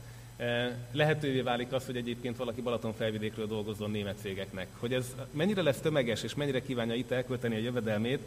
lehetővé 0.92 1.40
válik 1.40 1.72
az, 1.72 1.86
hogy 1.86 1.96
egyébként 1.96 2.36
valaki 2.36 2.60
Balatonfelvidékről 2.60 3.46
dolgozzon 3.46 3.90
német 3.90 4.18
cégeknek. 4.20 4.68
Hogy 4.78 4.94
ez 4.94 5.14
mennyire 5.30 5.62
lesz 5.62 5.80
tömeges, 5.80 6.22
és 6.22 6.34
mennyire 6.34 6.62
kívánja 6.62 6.94
itt 6.94 7.10
elkölteni 7.10 7.54
a 7.54 7.58
jövedelmét, 7.58 8.20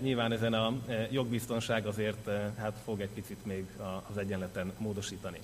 nyilván 0.00 0.32
ezen 0.32 0.52
a 0.52 0.74
jogbiztonság 1.10 1.86
azért 1.86 2.30
hát 2.58 2.78
fog 2.84 3.00
egy 3.00 3.08
picit 3.14 3.46
még 3.46 3.64
az 4.10 4.18
egyenleten 4.18 4.72
módosítani. 4.78 5.38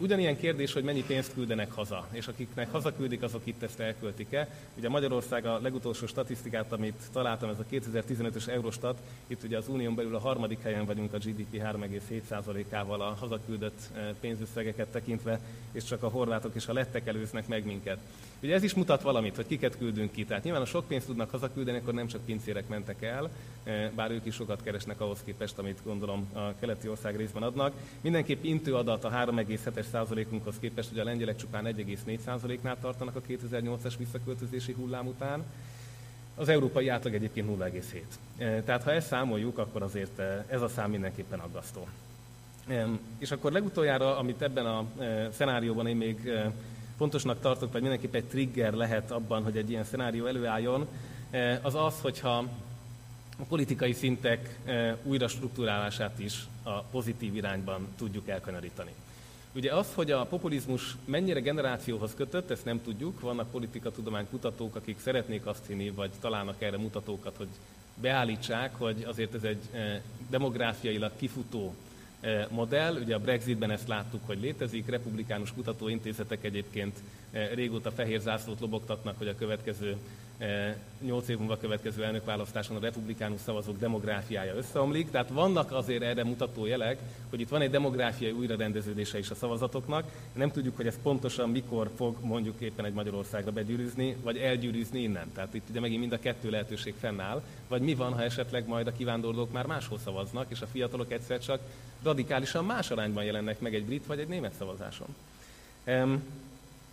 Ugyanilyen 0.00 0.36
kérdés, 0.36 0.72
hogy 0.72 0.82
mennyi 0.82 1.04
pénzt 1.04 1.32
küldenek 1.32 1.72
haza, 1.72 2.08
és 2.10 2.26
akiknek 2.26 2.70
hazaküldik, 2.70 3.22
azok 3.22 3.40
itt 3.44 3.62
ezt 3.62 3.80
elköltik-e. 3.80 4.48
Ugye 4.76 4.88
Magyarország 4.88 5.46
a 5.46 5.58
legutolsó 5.62 6.06
statisztikát, 6.06 6.72
amit 6.72 7.02
találtam, 7.12 7.48
ez 7.48 7.58
a 7.58 7.64
2015-ös 7.70 8.48
Eurostat, 8.48 9.00
itt 9.26 9.42
ugye 9.42 9.56
az 9.56 9.68
unión 9.68 9.94
belül 9.94 10.14
a 10.14 10.18
harmadik 10.18 10.62
helyen 10.62 10.84
vagyunk 10.84 11.12
a 11.12 11.18
GDP 11.18 11.62
3,7%-ával 11.62 13.00
a 13.00 13.16
hazaküldött 13.18 13.90
pénzösszegeket 14.20 14.88
tekintve, 14.88 15.40
és 15.72 15.84
csak 15.84 16.02
a 16.02 16.08
horvátok 16.08 16.54
és 16.54 16.66
a 16.66 16.72
lettek 16.72 17.06
előznek 17.06 17.46
meg 17.46 17.64
minket. 17.64 17.98
Ugye 18.42 18.54
ez 18.54 18.62
is 18.62 18.74
mutat 18.74 19.02
valamit, 19.02 19.36
hogy 19.36 19.46
kiket 19.46 19.78
küldünk 19.78 20.12
ki. 20.12 20.24
Tehát 20.24 20.42
nyilván, 20.42 20.62
ha 20.62 20.68
sok 20.68 20.86
pénzt 20.86 21.06
tudnak 21.06 21.30
hazaküldeni, 21.30 21.78
akkor 21.78 21.94
nem 21.94 22.06
csak 22.06 22.24
pincérek 22.24 22.68
mentek 22.68 23.02
el, 23.02 23.30
eh, 23.64 23.90
bár 23.94 24.10
ők 24.10 24.24
is 24.24 24.34
sokat 24.34 24.62
keresnek 24.62 25.00
ahhoz 25.00 25.18
képest, 25.24 25.58
amit 25.58 25.80
gondolom 25.84 26.26
a 26.32 26.54
keleti 26.60 26.88
ország 26.88 27.16
részben 27.16 27.42
adnak. 27.42 27.72
Mindenképp 28.00 28.44
intő 28.44 28.74
adat 28.74 29.04
a 29.04 29.10
3,7-es 29.10 29.86
százalékunkhoz 29.90 30.54
képest, 30.60 30.90
ugye 30.92 31.00
a 31.00 31.04
lengyelek 31.04 31.36
csupán 31.36 31.66
1,4 31.66 32.18
százaléknál 32.18 32.76
tartanak 32.80 33.16
a 33.16 33.20
2008-as 33.28 33.94
visszaköltözési 33.98 34.72
hullám 34.72 35.06
után. 35.06 35.44
Az 36.34 36.48
európai 36.48 36.88
átlag 36.88 37.14
egyébként 37.14 37.46
0,7. 37.46 38.02
Eh, 38.36 38.62
tehát 38.64 38.82
ha 38.82 38.92
ezt 38.92 39.06
számoljuk, 39.06 39.58
akkor 39.58 39.82
azért 39.82 40.18
eh, 40.18 40.44
ez 40.48 40.62
a 40.62 40.68
szám 40.68 40.90
mindenképpen 40.90 41.38
aggasztó. 41.38 41.88
És 43.18 43.30
akkor 43.30 43.52
legutoljára, 43.52 44.18
amit 44.18 44.42
ebben 44.42 44.66
a 44.66 44.84
szenárióban 45.30 45.86
én 45.86 45.96
még 45.96 46.30
fontosnak 46.96 47.40
tartok, 47.40 47.72
vagy 47.72 47.80
mindenképp 47.80 48.14
egy 48.14 48.24
trigger 48.24 48.72
lehet 48.72 49.10
abban, 49.10 49.42
hogy 49.42 49.56
egy 49.56 49.70
ilyen 49.70 49.84
szenárió 49.84 50.26
előálljon, 50.26 50.86
eh, 51.30 51.58
az 51.62 51.74
az, 51.74 52.00
hogyha 52.00 52.36
a 53.38 53.42
politikai 53.48 53.92
szintek 53.92 54.58
eh, 54.64 54.96
újra 55.02 55.28
struktúrálását 55.28 56.18
is 56.18 56.46
a 56.62 56.82
pozitív 56.82 57.36
irányban 57.36 57.88
tudjuk 57.96 58.28
elkanyarítani. 58.28 58.94
Ugye 59.54 59.74
az, 59.74 59.86
hogy 59.94 60.10
a 60.10 60.24
populizmus 60.24 60.96
mennyire 61.04 61.40
generációhoz 61.40 62.14
kötött, 62.16 62.50
ezt 62.50 62.64
nem 62.64 62.82
tudjuk. 62.82 63.20
Vannak 63.20 63.50
politikatudomány 63.50 64.26
kutatók, 64.30 64.76
akik 64.76 65.00
szeretnék 65.00 65.46
azt 65.46 65.66
hinni, 65.66 65.90
vagy 65.90 66.10
találnak 66.20 66.62
erre 66.62 66.76
mutatókat, 66.76 67.36
hogy 67.36 67.48
beállítsák, 68.00 68.74
hogy 68.78 69.04
azért 69.06 69.34
ez 69.34 69.42
egy 69.42 69.62
eh, 69.72 70.00
demográfiailag 70.30 71.12
kifutó 71.16 71.74
modell. 72.48 72.96
Ugye 72.96 73.14
a 73.14 73.18
Brexitben 73.18 73.70
ezt 73.70 73.88
láttuk, 73.88 74.20
hogy 74.26 74.40
létezik. 74.40 74.88
Republikánus 74.88 75.52
kutatóintézetek 75.52 76.44
egyébként 76.44 76.96
eh, 77.30 77.50
régóta 77.54 77.90
fehér 77.90 78.20
zászlót 78.20 78.60
lobogtatnak, 78.60 79.18
hogy 79.18 79.28
a 79.28 79.34
következő 79.34 79.96
nyolc 81.00 81.28
év 81.28 81.38
múlva 81.38 81.56
következő 81.56 82.04
elnökválasztáson 82.04 82.76
a 82.76 82.80
republikánus 82.80 83.40
szavazók 83.40 83.78
demográfiája 83.78 84.54
összeomlik. 84.54 85.10
Tehát 85.10 85.28
vannak 85.28 85.72
azért 85.72 86.02
erre 86.02 86.24
mutató 86.24 86.66
jelek, 86.66 86.98
hogy 87.30 87.40
itt 87.40 87.48
van 87.48 87.60
egy 87.60 87.70
demográfiai 87.70 88.30
újrarendeződése 88.30 89.18
is 89.18 89.30
a 89.30 89.34
szavazatoknak. 89.34 90.10
Nem 90.32 90.50
tudjuk, 90.50 90.76
hogy 90.76 90.86
ez 90.86 90.98
pontosan 91.02 91.50
mikor 91.50 91.90
fog 91.96 92.16
mondjuk 92.20 92.60
éppen 92.60 92.84
egy 92.84 92.92
Magyarországra 92.92 93.52
begyűrűzni, 93.52 94.16
vagy 94.22 94.36
elgyűrűzni 94.36 95.02
innen. 95.02 95.32
Tehát 95.34 95.54
itt 95.54 95.68
ugye 95.70 95.80
megint 95.80 96.00
mind 96.00 96.12
a 96.12 96.18
kettő 96.18 96.50
lehetőség 96.50 96.94
fennáll. 97.00 97.42
Vagy 97.68 97.80
mi 97.80 97.94
van, 97.94 98.12
ha 98.12 98.22
esetleg 98.22 98.66
majd 98.66 98.86
a 98.86 98.92
kivándorlók 98.92 99.52
már 99.52 99.66
máshol 99.66 99.98
szavaznak, 99.98 100.46
és 100.48 100.60
a 100.60 100.66
fiatalok 100.66 101.12
egyszer 101.12 101.38
csak 101.38 101.60
radikálisan 102.02 102.64
más 102.64 102.90
arányban 102.90 103.24
jelennek 103.24 103.60
meg 103.60 103.74
egy 103.74 103.84
brit 103.84 104.06
vagy 104.06 104.18
egy 104.18 104.28
német 104.28 104.54
szavazáson. 104.58 105.14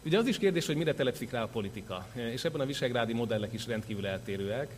Ugye 0.06 0.18
az 0.18 0.28
is 0.28 0.38
kérdés, 0.38 0.66
hogy 0.66 0.76
mire 0.76 0.94
telepszik 0.94 1.32
rá 1.32 1.44
a 1.44 1.48
politika, 1.48 2.08
és 2.14 2.44
ebben 2.44 2.62
a 2.62 2.66
visegrádi 2.66 3.14
modellek 3.14 3.54
is 3.54 3.68
rendkívül 3.68 4.08
eltérőek. 4.08 4.76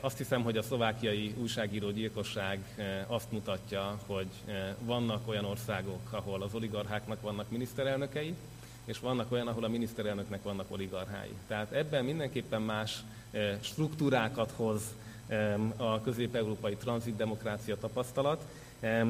Azt 0.00 0.18
hiszem, 0.18 0.42
hogy 0.42 0.56
a 0.56 0.62
szlovákiai 0.62 1.34
újságíró 1.38 1.90
gyilkosság 1.90 2.58
azt 3.06 3.32
mutatja, 3.32 3.98
hogy 4.06 4.26
vannak 4.78 5.28
olyan 5.28 5.44
országok, 5.44 6.00
ahol 6.10 6.42
az 6.42 6.54
oligarcháknak 6.54 7.20
vannak 7.20 7.50
miniszterelnökei, 7.50 8.34
és 8.84 8.98
vannak 8.98 9.32
olyan, 9.32 9.46
ahol 9.46 9.64
a 9.64 9.68
miniszterelnöknek 9.68 10.42
vannak 10.42 10.70
oligarchái. 10.70 11.34
Tehát 11.46 11.72
ebben 11.72 12.04
mindenképpen 12.04 12.62
más 12.62 12.98
struktúrákat 13.60 14.52
hoz 14.56 14.82
a 15.76 16.00
közép-európai 16.00 16.74
tranzitdemokrácia 16.76 17.76
tapasztalat, 17.78 18.44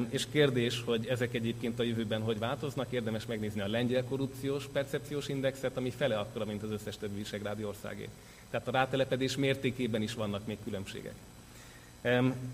és 0.09 0.27
kérdés, 0.31 0.81
hogy 0.85 1.07
ezek 1.07 1.33
egyébként 1.33 1.79
a 1.79 1.83
jövőben 1.83 2.21
hogy 2.21 2.39
változnak, 2.39 2.91
érdemes 2.91 3.25
megnézni 3.25 3.61
a 3.61 3.67
lengyel 3.67 4.03
korrupciós 4.03 4.67
percepciós 4.71 5.27
indexet, 5.27 5.77
ami 5.77 5.89
fele 5.89 6.17
akkora, 6.17 6.45
mint 6.45 6.63
az 6.63 6.71
összes 6.71 6.97
többi 6.97 7.17
visegrádi 7.17 7.63
országé. 7.63 8.09
Tehát 8.49 8.67
a 8.67 8.71
rátelepedés 8.71 9.35
mértékében 9.35 10.01
is 10.01 10.13
vannak 10.13 10.47
még 10.47 10.57
különbségek. 10.63 11.13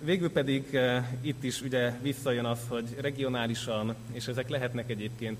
Végül 0.03 0.31
pedig 0.31 0.75
eh, 0.75 1.05
itt 1.21 1.43
is 1.43 1.61
ugye 1.61 1.91
visszajön 2.01 2.45
az, 2.45 2.59
hogy 2.67 2.85
regionálisan, 2.99 3.95
és 4.11 4.27
ezek 4.27 4.49
lehetnek 4.49 4.89
egyébként 4.89 5.37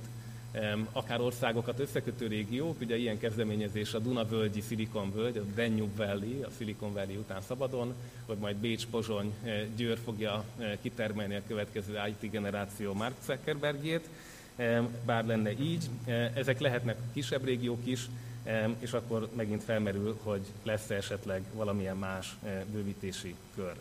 akár 0.92 1.22
országokat 1.22 1.80
összekötő 1.80 2.28
régiók, 2.28 2.82
ugye 2.82 2.98
ilyen 2.98 3.20
kezdeményezés 3.20 3.94
a 3.94 4.00
Duna-völgyi 4.00 4.62
Silicon 4.62 5.12
völgy, 5.12 5.38
a 5.38 5.44
Danube 5.56 6.06
Valley, 6.06 6.44
a 6.44 6.50
Silicon 6.58 6.94
Valley 6.94 7.18
után 7.18 7.42
szabadon, 7.42 7.94
vagy 8.26 8.38
majd 8.38 8.56
Bécs, 8.56 8.86
Pozsony, 8.86 9.34
eh, 9.44 9.64
Győr 9.76 9.98
fogja 10.04 10.44
eh, 10.58 10.78
kitermelni 10.82 11.36
a 11.36 11.42
következő 11.48 12.00
IT 12.08 12.32
generáció 12.32 12.94
Mark 12.94 13.14
Zuckerbergjét, 13.26 14.10
bár 15.06 15.26
lenne 15.26 15.52
így. 15.52 15.90
Eh, 16.06 16.32
ezek 16.36 16.60
lehetnek 16.60 16.98
kisebb 17.14 17.44
régiók 17.44 17.86
is, 17.86 18.10
és 18.80 18.94
akkor 18.94 19.30
megint 19.36 19.64
felmerül, 19.64 20.20
hogy 20.24 20.42
lesz 20.64 20.90
-e 20.90 20.96
esetleg 20.96 21.42
valamilyen 21.54 21.98
más 21.98 22.36
bővítési 22.72 23.36
kör. 23.56 23.74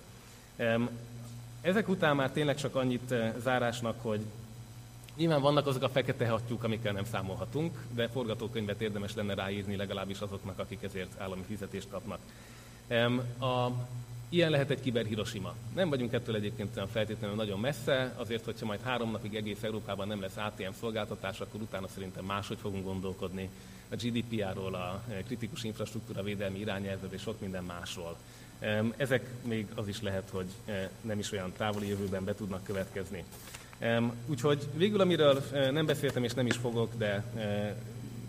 Ezek 1.60 1.88
után 1.88 2.16
már 2.16 2.30
tényleg 2.30 2.56
csak 2.56 2.74
annyit 2.74 3.14
zárásnak, 3.42 4.02
hogy 4.02 4.20
Nyilván 5.20 5.40
vannak 5.40 5.66
azok 5.66 5.82
a 5.82 5.88
fekete 5.88 6.28
hattyúk, 6.28 6.64
amikkel 6.64 6.92
nem 6.92 7.05
számolhatunk, 7.05 7.78
de 7.94 8.09
forgatókönyvet 8.09 8.80
érdemes 8.80 9.14
lenne 9.14 9.34
ráírni 9.34 9.76
legalábbis 9.76 10.20
azoknak, 10.20 10.59
akik 10.59 10.82
ezért 10.82 11.20
állami 11.20 11.42
fizetést 11.47 11.88
kapnak. 11.90 12.18
A, 13.40 13.70
ilyen 14.28 14.51
lehet 14.51 14.70
egy 14.70 14.80
kiber. 14.80 15.06
Nem 15.74 15.88
vagyunk 15.88 16.12
ettől 16.12 16.34
egyébként 16.34 16.76
olyan 16.76 16.88
feltétlenül 16.88 17.36
nagyon 17.36 17.60
messze, 17.60 18.14
azért, 18.16 18.44
hogyha 18.44 18.66
majd 18.66 18.80
három 18.80 19.10
napig 19.10 19.34
egész 19.34 19.62
Európában 19.62 20.09
nem 20.09 20.20
lesz 20.20 20.36
ATM 20.36 20.72
szolgáltatás, 20.80 21.40
akkor 21.40 21.60
utána 21.60 21.88
szerintem 21.88 22.24
máshogy 22.24 22.59
fogunk 22.59 22.84
gondolkodni 22.84 23.51
a 23.90 23.94
GDPR-ról, 23.94 24.74
a 24.74 25.02
kritikus 25.26 25.64
infrastruktúra 25.64 26.22
védelmi 26.22 26.59
irányelvről 26.59 27.12
és 27.12 27.20
sok 27.20 27.40
minden 27.40 27.64
másról. 27.64 28.16
Ezek 28.97 29.30
még 29.42 29.66
az 29.74 29.88
is 29.88 30.01
lehet, 30.01 30.28
hogy 30.30 30.48
eh, 30.64 30.88
nem 31.01 31.18
is 31.18 31.32
olyan 31.32 31.52
távoli 31.56 31.88
jövőben 31.88 32.24
be 32.24 32.34
tudnak 32.34 32.64
következni. 32.64 33.24
Úgyhogy 34.27 34.69
végül, 34.74 35.01
amiről 35.01 35.43
nem 35.70 35.86
beszéltem 35.86 36.24
és 36.24 36.32
nem 36.32 36.47
is 36.47 36.57
fogok, 36.57 36.94
de 36.97 37.24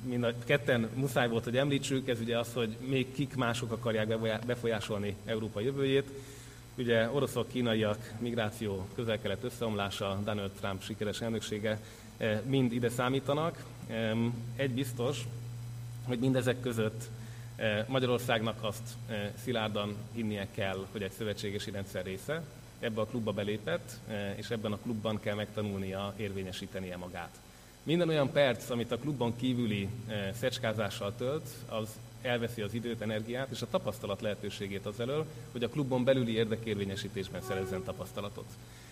mind 0.05 0.23
a 0.23 0.33
ketten 0.45 0.89
muszáj 0.93 1.29
volt, 1.29 1.43
hogy 1.43 1.57
említsük, 1.57 2.07
ez 2.07 2.19
ugye 2.19 2.37
az, 2.37 2.53
hogy 2.53 2.77
még 2.87 3.13
kik 3.13 3.35
mások 3.35 3.71
akarják 3.71 4.19
befolyásolni 4.45 5.15
Európa 5.25 5.59
jövőjét. 5.59 6.09
Ugye 6.77 7.09
oroszok, 7.09 7.47
kínaiak, 7.47 8.11
migráció, 8.19 8.87
közel-kelet 8.95 9.43
összeomlása, 9.43 10.19
Donald 10.23 10.51
Trump 10.51 10.83
sikeres 10.83 11.21
elnöksége 11.21 11.79
mind 12.45 12.73
ide 12.73 12.89
számítanak. 12.89 13.63
Egy 14.55 14.71
biztos, 14.71 15.23
hogy 16.03 16.19
mindezek 16.19 16.59
között 16.59 17.09
Magyarországnak 17.87 18.63
azt 18.63 18.89
szilárdan 19.43 19.95
hinnie 20.13 20.47
kell, 20.51 20.85
hogy 20.91 21.01
egy 21.01 21.11
szövetségesi 21.11 21.71
rendszer 21.71 22.05
része, 22.05 22.43
ebbe 22.81 23.01
a 23.01 23.05
klubba 23.05 23.31
belépett, 23.31 23.99
e, 24.07 24.35
és 24.37 24.49
ebben 24.49 24.71
a 24.71 24.77
klubban 24.77 25.19
kell 25.19 25.35
megtanulnia 25.35 26.13
érvényesítenie 26.17 26.97
magát. 26.97 27.39
Minden 27.83 28.09
olyan 28.09 28.31
perc, 28.31 28.69
amit 28.69 28.91
a 28.91 28.97
klubban 28.97 29.35
kívüli 29.35 29.89
e, 30.07 30.33
szecskázással 30.33 31.13
tölt, 31.17 31.49
az 31.69 31.89
elveszi 32.21 32.61
az 32.61 32.73
időt, 32.73 33.01
energiát 33.01 33.51
és 33.51 33.61
a 33.61 33.69
tapasztalat 33.69 34.21
lehetőségét 34.21 34.85
az 34.85 34.99
elől, 34.99 35.25
hogy 35.51 35.63
a 35.63 35.69
klubban 35.69 36.03
belüli 36.03 36.33
érdekérvényesítésben 36.33 37.41
szerezzen 37.41 37.83
tapasztalatot. 37.83 38.47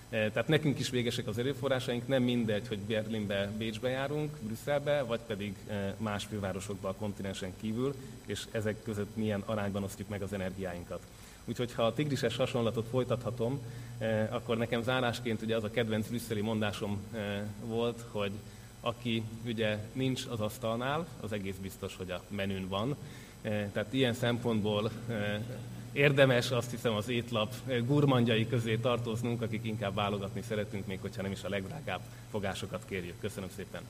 E, 0.10 0.32
tehát 0.32 0.48
nekünk 0.48 0.80
is 0.80 0.90
végesek 0.90 1.28
az 1.28 1.38
erőforrásaink, 1.38 2.07
nem 2.07 2.24
mindegy, 2.24 2.68
hogy 2.68 2.80
Berlinbe, 2.80 3.52
Bécsbe 3.57 3.90
járunk, 3.90 4.38
Brüsszelbe, 4.41 5.02
vagy 5.02 5.22
pedig 5.28 5.56
más 5.98 6.26
fővárosokba 6.26 6.90
a 6.90 6.95
kontinensen 6.95 7.53
kívül, 7.61 7.95
és 8.26 8.48
ezek 8.52 8.84
között 8.84 9.16
milyen 9.16 9.44
arányban 9.45 9.84
osztjuk 9.84 10.10
meg 10.10 10.22
az 10.22 10.34
energiáinkat. 10.34 11.02
Úgyhogy 11.49 11.73
ha 11.73 11.84
a 11.84 11.93
tigrises 11.93 12.35
hasonlatot 12.35 12.88
folytathatom, 12.88 13.59
eh, 13.97 14.27
akkor 14.34 14.57
nekem 14.57 14.81
zárásként 14.81 15.41
ugye 15.41 15.55
az 15.55 15.63
a 15.63 15.69
kedvenc 15.69 16.07
brüsszeli 16.07 16.41
mondásom 16.41 16.99
eh, 17.13 17.41
volt, 17.65 18.05
hogy 18.11 18.31
aki 18.81 19.23
ugye 19.45 19.77
nincs 19.93 20.26
az 20.30 20.39
asztalnál, 20.39 21.07
az 21.21 21.31
egész 21.31 21.55
biztos, 21.61 21.95
hogy 21.95 22.11
a 22.11 22.21
menün 22.27 22.67
van. 22.67 22.95
Eh, 23.41 23.69
tehát 23.73 23.93
ilyen 23.93 24.13
szempontból 24.13 24.91
érdemes 25.91 26.51
azt 26.51 26.71
hiszem 26.71 26.93
az 26.93 27.09
étlap 27.09 27.53
gurmandjai 27.85 28.47
közé 28.47 28.77
tartoznunk, 28.77 29.41
akik 29.41 29.65
inkább 29.65 29.95
válogatni 29.95 30.41
szeretünk, 30.41 30.85
még 30.85 30.99
hogyha 31.01 31.21
nem 31.21 31.31
is 31.31 31.43
a 31.43 31.49
legdrágább 31.49 32.01
fogásokat 32.31 32.85
kérjük. 32.88 33.19
Köszönöm 33.19 33.49
szépen! 33.55 33.81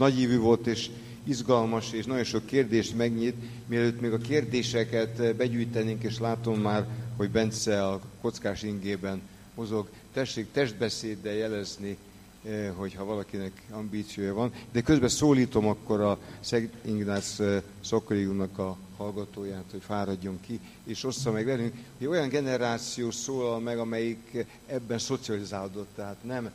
Nagyívű 0.00 0.38
volt, 0.38 0.66
és 0.66 0.90
izgalmas, 1.24 1.92
és 1.92 2.04
nagyon 2.04 2.24
sok 2.24 2.46
kérdést 2.46 2.96
megnyit. 2.96 3.34
Mielőtt 3.66 4.00
még 4.00 4.12
a 4.12 4.18
kérdéseket 4.18 5.36
begyűjtenénk, 5.36 6.02
és 6.02 6.18
látom 6.18 6.60
már, 6.60 6.86
hogy 7.16 7.30
Bence 7.30 7.86
a 7.86 8.00
kockás 8.20 8.62
ingében 8.62 9.20
mozog, 9.54 9.88
tessék 10.12 10.52
testbeszéddel 10.52 11.34
jelezni, 11.34 11.96
eh, 12.44 12.70
hogyha 12.76 13.04
valakinek 13.04 13.62
ambíciója 13.70 14.34
van. 14.34 14.52
De 14.72 14.80
közben 14.80 15.08
szólítom 15.08 15.66
akkor 15.66 16.00
a 16.00 16.18
Szeg 16.40 16.70
Ignác 16.84 17.38
eh, 17.38 17.62
Szokoriunak 17.80 18.58
a 18.58 18.76
hallgatóját, 18.96 19.64
hogy 19.70 19.82
fáradjon 19.82 20.40
ki, 20.46 20.60
és 20.84 21.04
ossza 21.04 21.30
meg 21.30 21.44
velünk, 21.44 21.74
hogy 21.98 22.06
olyan 22.06 22.28
generáció 22.28 23.10
szólal 23.10 23.60
meg, 23.60 23.78
amelyik 23.78 24.46
ebben 24.66 24.98
szocializálódott, 24.98 25.88
tehát 25.94 26.24
nem 26.24 26.50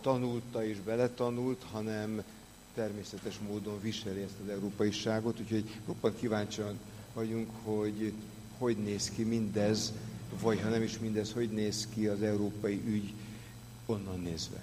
tanulta 0.00 0.64
és 0.64 0.76
beletanult, 0.84 1.64
hanem 1.72 2.22
természetes 2.78 3.38
módon 3.48 3.80
viseli 3.80 4.22
ezt 4.22 4.34
az 4.44 4.50
európaiságot, 4.50 5.40
úgyhogy 5.40 5.64
roppant 5.86 6.18
kíváncsian 6.18 6.78
vagyunk, 7.14 7.48
hogy 7.62 8.12
hogy 8.58 8.76
néz 8.76 9.10
ki 9.10 9.22
mindez, 9.24 9.92
vagy 10.40 10.60
ha 10.60 10.68
nem 10.68 10.82
is 10.82 10.98
mindez, 10.98 11.32
hogy 11.32 11.50
néz 11.50 11.88
ki 11.94 12.06
az 12.06 12.22
európai 12.22 12.82
ügy 12.86 13.12
onnan 13.86 14.20
nézve. 14.20 14.56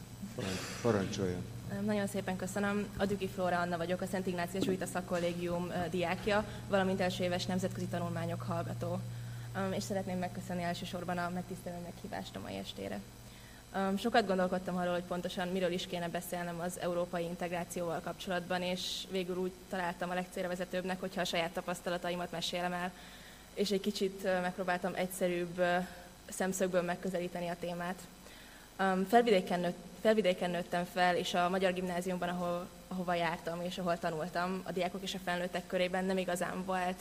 Parancsoljon! 0.82 1.42
Nagyon 1.86 2.08
szépen 2.08 2.36
köszönöm. 2.36 2.86
A 2.98 3.06
Düki 3.06 3.28
Flóra 3.28 3.60
Anna 3.60 3.78
vagyok, 3.78 4.02
a 4.02 4.06
Szent 4.06 4.28
Ignácius 4.28 4.64
Zsuita 4.64 4.86
Szakkollégium 4.86 5.72
diákja, 5.90 6.46
valamint 6.70 7.00
első 7.00 7.24
éves 7.24 7.46
nemzetközi 7.46 7.86
tanulmányok 7.86 8.42
hallgató. 8.42 9.00
És 9.76 9.84
szeretném 9.84 10.18
megköszönni 10.18 10.64
elsősorban 10.64 11.18
a 11.18 11.30
megtisztelő 11.30 11.78
meghívást 11.84 12.36
a 12.36 12.40
mai 12.40 12.56
estére. 12.56 13.00
Sokat 13.98 14.28
gondolkodtam 14.28 14.78
arról, 14.78 14.94
hogy 14.94 15.04
pontosan 15.04 15.48
miről 15.48 15.72
is 15.72 15.88
kéne 15.88 16.10
beszélnem 16.10 16.60
az 16.60 16.80
európai 16.80 17.24
integrációval 17.24 18.00
kapcsolatban, 18.04 18.62
és 18.62 19.04
végül 19.12 19.38
úgy 19.38 19.52
találtam 19.70 20.10
a 20.10 20.14
legcélra 20.14 20.48
vezetőbbnek, 20.48 21.00
hogyha 21.00 21.22
a 21.22 21.26
saját 21.26 21.52
tapasztalataimat 21.52 22.32
mesélem 22.32 22.74
el, 22.74 22.92
és 23.54 23.72
egy 23.72 23.82
kicsit 23.82 24.24
megpróbáltam 24.24 24.92
egyszerűbb 24.96 25.62
szemszögből 26.30 26.82
megközelíteni 26.82 27.48
a 27.48 27.56
témát. 27.60 28.00
Felvidéken, 29.08 29.60
nőtt, 29.60 29.78
felvidéken 30.02 30.52
nőttem 30.52 30.86
fel, 30.94 31.16
és 31.16 31.34
a 31.34 31.50
Magyar 31.50 31.74
Gimnáziumban, 31.74 32.30
ahol, 32.30 32.68
ahova 32.88 33.14
jártam 33.14 33.62
és 33.62 33.78
ahol 33.78 34.00
tanultam, 34.00 34.62
a 34.66 34.72
diákok 34.72 35.02
és 35.04 35.14
a 35.14 35.20
felnőttek 35.24 35.68
körében 35.68 36.06
nem 36.06 36.18
igazán 36.18 36.66
volt 36.66 37.00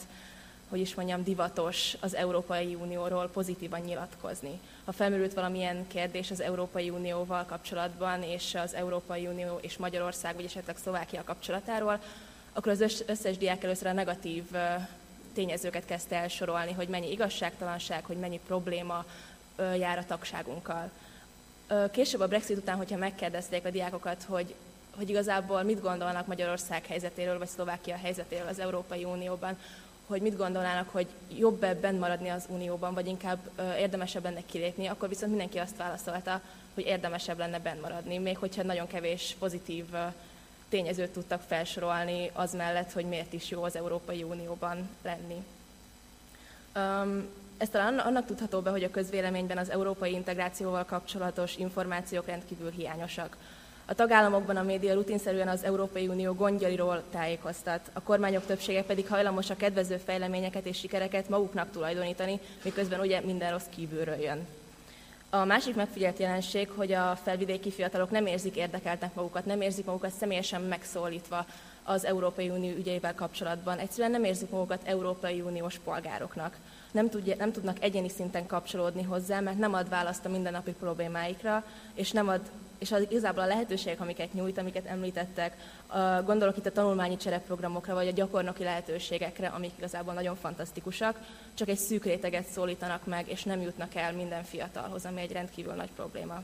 hogy 0.69 0.79
is 0.79 0.95
mondjam, 0.95 1.23
divatos 1.23 1.95
az 1.99 2.15
Európai 2.15 2.75
Unióról 2.75 3.29
pozitívan 3.33 3.79
nyilatkozni. 3.79 4.59
Ha 4.85 4.91
felmerült 4.91 5.33
valamilyen 5.33 5.87
kérdés 5.87 6.31
az 6.31 6.41
Európai 6.41 6.89
Unióval 6.89 7.45
kapcsolatban, 7.45 8.23
és 8.23 8.55
az 8.55 8.73
Európai 8.73 9.27
Unió 9.27 9.57
és 9.61 9.77
Magyarország, 9.77 10.35
vagy 10.35 10.45
esetleg 10.45 10.77
Szlovákia 10.77 11.23
kapcsolatáról, 11.23 11.99
akkor 12.53 12.71
az 12.71 13.03
összes 13.05 13.37
diák 13.37 13.63
először 13.63 13.87
a 13.87 13.93
negatív 13.93 14.43
tényezőket 15.33 15.85
kezdte 15.85 16.15
elsorolni, 16.15 16.71
hogy 16.71 16.87
mennyi 16.87 17.11
igazságtalanság, 17.11 18.05
hogy 18.05 18.17
mennyi 18.17 18.39
probléma 18.47 19.05
jár 19.77 19.97
a 19.97 20.05
tagságunkkal. 20.05 20.89
Később 21.91 22.19
a 22.19 22.27
Brexit 22.27 22.57
után, 22.57 22.77
hogyha 22.77 22.97
megkérdezték 22.97 23.65
a 23.65 23.69
diákokat, 23.69 24.23
hogy 24.23 24.55
hogy 24.97 25.09
igazából 25.09 25.63
mit 25.63 25.81
gondolnak 25.81 26.27
Magyarország 26.27 26.85
helyzetéről, 26.85 27.37
vagy 27.37 27.47
Szlovákia 27.47 27.95
helyzetéről 27.95 28.47
az 28.47 28.59
Európai 28.59 29.03
Unióban, 29.03 29.57
hogy 30.07 30.21
mit 30.21 30.37
gondolnának, 30.37 30.89
hogy 30.89 31.07
jobb 31.37 31.63
ebben 31.63 31.95
maradni 31.95 32.29
az 32.29 32.45
Unióban, 32.47 32.93
vagy 32.93 33.07
inkább 33.07 33.39
érdemesebb 33.77 34.23
lenne 34.23 34.41
kilépni, 34.45 34.87
akkor 34.87 35.09
viszont 35.09 35.29
mindenki 35.29 35.57
azt 35.57 35.77
válaszolta, 35.77 36.41
hogy 36.73 36.85
érdemesebb 36.85 37.37
lenne 37.37 37.59
benn 37.59 37.79
maradni, 37.79 38.17
még 38.17 38.37
hogyha 38.37 38.63
nagyon 38.63 38.87
kevés 38.87 39.35
pozitív 39.39 39.85
tényezőt 40.69 41.11
tudtak 41.11 41.41
felsorolni 41.41 42.29
az 42.33 42.53
mellett, 42.53 42.91
hogy 42.91 43.05
miért 43.05 43.33
is 43.33 43.49
jó 43.49 43.63
az 43.63 43.75
Európai 43.75 44.23
Unióban 44.23 44.89
lenni. 45.01 45.43
Ez 47.57 47.69
talán 47.69 47.99
annak 47.99 48.25
tudható 48.25 48.59
be, 48.59 48.69
hogy 48.69 48.83
a 48.83 48.89
közvéleményben 48.89 49.57
az 49.57 49.69
európai 49.69 50.13
integrációval 50.13 50.85
kapcsolatos 50.85 51.55
információk 51.55 52.25
rendkívül 52.25 52.71
hiányosak. 52.71 53.37
A 53.87 53.93
tagállamokban 53.93 54.57
a 54.57 54.63
média 54.63 54.93
rutinszerűen 54.93 55.47
az 55.47 55.63
Európai 55.63 56.07
Unió 56.07 56.33
gondjairól 56.33 57.03
tájékoztat, 57.11 57.89
a 57.93 58.01
kormányok 58.01 58.45
többsége 58.45 58.83
pedig 58.83 59.07
hajlamos 59.07 59.49
a 59.49 59.55
kedvező 59.55 59.97
fejleményeket 59.97 60.65
és 60.65 60.77
sikereket 60.77 61.29
maguknak 61.29 61.71
tulajdonítani, 61.71 62.39
miközben 62.63 62.99
ugye 62.99 63.21
minden 63.21 63.51
rossz 63.51 63.69
kívülről 63.75 64.15
jön. 64.15 64.47
A 65.29 65.45
másik 65.45 65.75
megfigyelt 65.75 66.19
jelenség, 66.19 66.69
hogy 66.69 66.91
a 66.91 67.15
felvidéki 67.23 67.71
fiatalok 67.71 68.11
nem 68.11 68.25
érzik 68.25 68.55
érdekeltnek 68.55 69.13
magukat, 69.13 69.45
nem 69.45 69.61
érzik 69.61 69.85
magukat 69.85 70.11
személyesen 70.11 70.61
megszólítva 70.61 71.45
az 71.83 72.05
Európai 72.05 72.49
Unió 72.49 72.75
ügyeivel 72.75 73.15
kapcsolatban. 73.15 73.77
Egyszerűen 73.77 74.11
nem 74.11 74.23
érzik 74.23 74.49
magukat 74.49 74.81
Európai 74.83 75.41
Uniós 75.41 75.77
polgároknak. 75.83 76.57
Nem, 76.91 77.09
tudja, 77.09 77.35
nem 77.35 77.51
tudnak 77.51 77.83
egyéni 77.83 78.09
szinten 78.09 78.45
kapcsolódni 78.45 79.03
hozzá, 79.03 79.39
mert 79.39 79.57
nem 79.57 79.73
ad 79.73 79.89
választ 79.89 80.25
a 80.25 80.29
mindennapi 80.29 80.71
problémáikra, 80.71 81.65
és 81.93 82.11
nem 82.11 82.27
ad 82.27 82.41
és 82.85 82.91
az 82.91 83.05
igazából 83.09 83.43
a 83.43 83.47
lehetőségek, 83.47 84.01
amiket 84.01 84.33
nyújt, 84.33 84.57
amiket 84.57 84.85
említettek, 84.85 85.55
gondolok 86.25 86.57
itt 86.57 86.65
a 86.65 86.71
tanulmányi 86.71 87.17
csereprogramokra, 87.17 87.93
vagy 87.93 88.07
a 88.07 88.11
gyakornoki 88.11 88.63
lehetőségekre, 88.63 89.47
amik 89.47 89.71
igazából 89.77 90.13
nagyon 90.13 90.35
fantasztikusak, 90.35 91.19
csak 91.53 91.69
egy 91.69 91.77
szűk 91.77 92.03
réteget 92.03 92.47
szólítanak 92.47 93.05
meg, 93.05 93.29
és 93.29 93.43
nem 93.43 93.61
jutnak 93.61 93.95
el 93.95 94.13
minden 94.13 94.43
fiatalhoz, 94.43 95.05
ami 95.05 95.21
egy 95.21 95.31
rendkívül 95.31 95.73
nagy 95.73 95.89
probléma. 95.95 96.41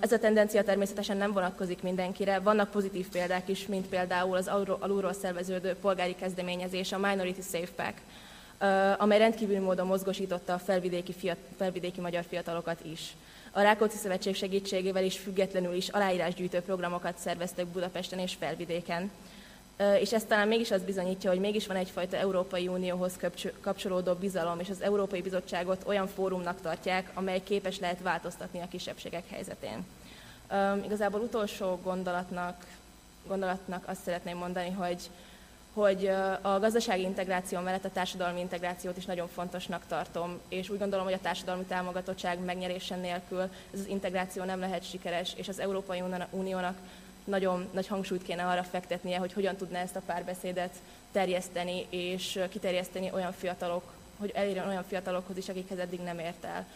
Ez 0.00 0.12
a 0.12 0.18
tendencia 0.18 0.64
természetesen 0.64 1.16
nem 1.16 1.32
vonatkozik 1.32 1.82
mindenkire. 1.82 2.38
Vannak 2.38 2.70
pozitív 2.70 3.08
példák 3.08 3.48
is, 3.48 3.66
mint 3.66 3.86
például 3.86 4.36
az 4.36 4.48
alulról 4.80 5.12
szerveződő 5.12 5.74
polgári 5.74 6.14
kezdeményezés, 6.14 6.92
a 6.92 6.98
Minority 6.98 7.40
Safe 7.40 7.72
Pack, 7.76 8.00
amely 9.00 9.18
rendkívüli 9.18 9.58
módon 9.58 9.86
mozgosította 9.86 10.52
a 10.52 10.58
felvidéki, 10.58 11.12
fiat, 11.12 11.38
felvidéki 11.56 12.00
magyar 12.00 12.24
fiatalokat 12.28 12.84
is. 12.84 13.14
A 13.54 13.60
Rákóczi 13.60 13.96
Szövetség 13.96 14.34
segítségével 14.34 15.04
is 15.04 15.18
függetlenül 15.18 15.74
is 15.74 15.88
aláírásgyűjtő 15.88 16.60
programokat 16.60 17.18
szerveztek 17.18 17.66
Budapesten 17.66 18.18
és 18.18 18.34
Felvidéken. 18.34 19.10
És 20.00 20.12
ez 20.12 20.24
talán 20.24 20.48
mégis 20.48 20.70
azt 20.70 20.84
bizonyítja, 20.84 21.30
hogy 21.30 21.40
mégis 21.40 21.66
van 21.66 21.76
egyfajta 21.76 22.16
Európai 22.16 22.68
Unióhoz 22.68 23.18
kapcsolódó 23.60 24.14
bizalom, 24.14 24.60
és 24.60 24.70
az 24.70 24.80
Európai 24.80 25.22
Bizottságot 25.22 25.82
olyan 25.86 26.06
fórumnak 26.06 26.60
tartják, 26.60 27.10
amely 27.14 27.42
képes 27.42 27.78
lehet 27.78 28.02
változtatni 28.02 28.60
a 28.60 28.68
kisebbségek 28.68 29.28
helyzetén. 29.30 29.84
Igazából 30.84 31.20
utolsó 31.20 31.78
gondolatnak, 31.82 32.66
gondolatnak 33.26 33.88
azt 33.88 34.02
szeretném 34.02 34.36
mondani, 34.36 34.70
hogy 34.70 35.10
hogy 35.74 36.06
a 36.42 36.58
gazdasági 36.58 37.02
integráció 37.02 37.60
mellett 37.60 37.84
a 37.84 37.90
társadalmi 37.92 38.40
integrációt 38.40 38.96
is 38.96 39.04
nagyon 39.04 39.28
fontosnak 39.28 39.82
tartom, 39.88 40.40
és 40.48 40.68
úgy 40.68 40.78
gondolom, 40.78 41.04
hogy 41.04 41.14
a 41.14 41.20
társadalmi 41.20 41.64
támogatottság 41.64 42.44
megnyerése 42.44 42.96
nélkül 42.96 43.40
ez 43.40 43.80
az 43.80 43.86
integráció 43.86 44.44
nem 44.44 44.60
lehet 44.60 44.88
sikeres, 44.90 45.32
és 45.36 45.48
az 45.48 45.58
Európai 45.60 46.02
Uniónak 46.30 46.76
nagyon 47.24 47.68
nagy 47.72 47.86
hangsúlyt 47.86 48.22
kéne 48.22 48.46
arra 48.46 48.62
fektetnie, 48.62 49.18
hogy 49.18 49.32
hogyan 49.32 49.56
tudná 49.56 49.80
ezt 49.80 49.96
a 49.96 50.02
párbeszédet 50.06 50.74
terjeszteni, 51.12 51.86
és 51.90 52.40
kiterjeszteni 52.50 53.10
olyan 53.12 53.32
fiatalok, 53.32 53.92
hogy 54.18 54.30
elérjen 54.34 54.68
olyan 54.68 54.84
fiatalokhoz 54.84 55.36
is, 55.36 55.48
akikhez 55.48 55.78
eddig 55.78 56.00
nem 56.00 56.18
ért 56.18 56.44
el. 56.44 56.66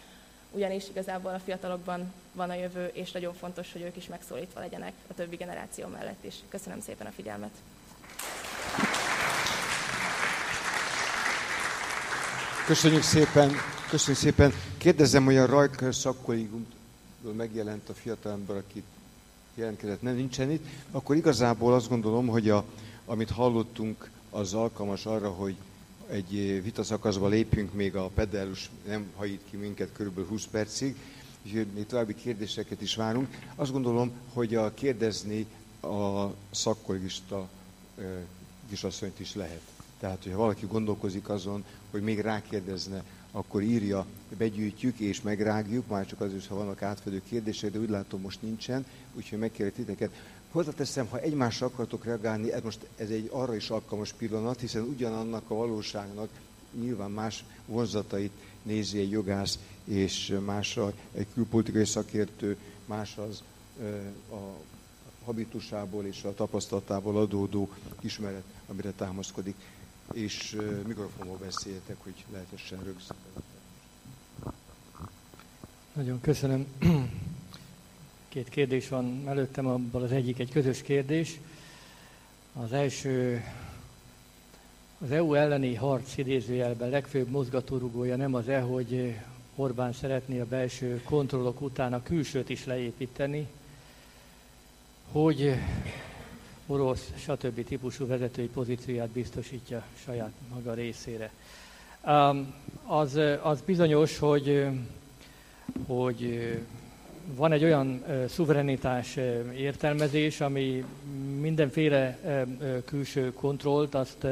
Ugyanis 0.50 0.88
igazából 0.88 1.34
a 1.34 1.38
fiatalokban 1.38 2.12
van 2.32 2.50
a 2.50 2.54
jövő, 2.54 2.90
és 2.92 3.12
nagyon 3.12 3.34
fontos, 3.34 3.72
hogy 3.72 3.82
ők 3.82 3.96
is 3.96 4.06
megszólítva 4.06 4.60
legyenek 4.60 4.92
a 5.10 5.14
többi 5.14 5.36
generáció 5.36 5.86
mellett 5.86 6.24
is. 6.24 6.34
Köszönöm 6.48 6.80
szépen 6.80 7.06
a 7.06 7.10
figyelmet! 7.10 7.52
Köszönjük 12.66 13.02
szépen, 13.02 13.52
köszönjük 13.88 14.22
szépen. 14.22 14.52
Kérdezem, 14.78 15.24
hogy 15.24 15.36
a 15.36 15.46
Rajker 15.46 15.94
szakkollégiumtól 15.94 17.32
megjelent 17.36 17.88
a 17.88 17.94
fiatalember, 17.94 18.56
aki 18.56 18.82
jelentkezett, 19.54 20.02
nem 20.02 20.14
nincsen 20.14 20.50
itt, 20.50 20.66
akkor 20.90 21.16
igazából 21.16 21.74
azt 21.74 21.88
gondolom, 21.88 22.26
hogy 22.26 22.50
a, 22.50 22.64
amit 23.04 23.30
hallottunk, 23.30 24.10
az 24.30 24.54
alkalmas 24.54 25.06
arra, 25.06 25.30
hogy 25.30 25.56
egy 26.08 26.62
vitaszakaszba 26.62 27.28
lépjünk, 27.28 27.72
még 27.74 27.96
a 27.96 28.10
pedellus 28.14 28.70
nem 28.86 29.06
hajít 29.16 29.40
ki 29.50 29.56
minket 29.56 29.88
körülbelül 29.92 30.28
20 30.28 30.46
percig, 30.50 30.96
úgyhogy 31.44 31.66
még 31.74 31.86
további 31.86 32.14
kérdéseket 32.14 32.80
is 32.80 32.94
várunk. 32.94 33.28
Azt 33.54 33.72
gondolom, 33.72 34.10
hogy 34.32 34.54
a 34.54 34.74
kérdezni 34.74 35.46
a 35.82 36.26
szakkolégista 36.50 37.48
kisasszonyt 38.68 39.20
is 39.20 39.34
lehet. 39.34 39.60
Tehát, 40.00 40.22
hogyha 40.22 40.38
valaki 40.38 40.66
gondolkozik 40.66 41.28
azon, 41.28 41.64
hogy 41.90 42.02
még 42.02 42.20
rákérdezne, 42.20 43.04
akkor 43.30 43.62
írja, 43.62 44.06
begyűjtjük 44.38 44.98
és 44.98 45.22
megrágjuk, 45.22 45.88
már 45.88 46.06
csak 46.06 46.20
azért, 46.20 46.46
ha 46.46 46.54
vannak 46.54 46.82
átfedő 46.82 47.22
kérdések, 47.28 47.70
de 47.70 47.78
úgy 47.78 47.88
látom 47.88 48.20
most 48.20 48.42
nincsen, 48.42 48.86
úgyhogy 49.14 49.38
megkérek 49.38 49.74
titeket. 49.74 50.10
Hozzáteszem, 50.50 51.06
ha 51.06 51.20
egymásra 51.20 51.66
akartok 51.66 52.04
reagálni, 52.04 52.52
ez 52.52 52.62
most 52.62 52.86
ez 52.96 53.08
egy 53.08 53.28
arra 53.32 53.54
is 53.54 53.70
alkalmas 53.70 54.12
pillanat, 54.12 54.60
hiszen 54.60 54.82
ugyanannak 54.82 55.50
a 55.50 55.54
valóságnak 55.54 56.28
nyilván 56.80 57.10
más 57.10 57.44
vonzatait 57.66 58.32
nézi 58.62 58.98
egy 58.98 59.10
jogász, 59.10 59.58
és 59.84 60.36
másra 60.44 60.92
egy 61.14 61.26
külpolitikai 61.34 61.84
szakértő, 61.84 62.56
más 62.86 63.16
az 63.16 63.42
a 64.30 64.74
habitusából 65.26 66.04
és 66.06 66.22
a 66.24 66.34
tapasztalatából 66.34 67.16
adódó 67.16 67.70
ismeret, 68.00 68.44
amire 68.68 68.90
támaszkodik 68.90 69.54
és 70.12 70.56
mikrofonból 70.86 71.36
beszéljetek, 71.36 71.96
hogy 72.02 72.24
lehetessen 72.32 72.78
rögzíteni. 72.84 73.20
Nagyon 75.92 76.20
köszönöm. 76.20 76.66
Két 78.28 78.48
kérdés 78.48 78.88
van 78.88 79.22
előttem, 79.28 79.66
abban 79.66 80.02
az 80.02 80.12
egyik 80.12 80.38
egy 80.38 80.50
közös 80.50 80.82
kérdés. 80.82 81.40
Az 82.52 82.72
első, 82.72 83.42
az 84.98 85.10
EU 85.10 85.34
elleni 85.34 85.74
harc 85.74 86.16
idézőjelben 86.16 86.88
legfőbb 86.88 87.28
mozgatórugója 87.28 88.16
nem 88.16 88.34
az-e, 88.34 88.60
hogy 88.60 89.16
Orbán 89.58 89.92
szeretné 89.92 90.40
a 90.40 90.46
belső 90.46 91.02
kontrollok 91.04 91.60
után 91.60 91.92
a 91.92 92.02
külsőt 92.02 92.48
is 92.48 92.64
leépíteni, 92.64 93.46
hogy 95.12 95.54
orosz, 96.66 97.12
stb. 97.16 97.64
típusú 97.64 98.06
vezetői 98.06 98.46
pozícióját 98.46 99.08
biztosítja 99.08 99.84
saját 100.04 100.32
maga 100.54 100.74
részére. 100.74 101.30
Az, 102.86 103.20
az 103.42 103.60
bizonyos, 103.60 104.18
hogy, 104.18 104.66
hogy 105.86 106.50
van 107.34 107.52
egy 107.52 107.64
olyan 107.64 108.04
szuverenitás 108.28 109.16
értelmezés, 109.56 110.40
ami 110.40 110.84
mindenféle 111.40 112.18
külső 112.84 113.32
kontrollt 113.32 113.94
azt 113.94 114.26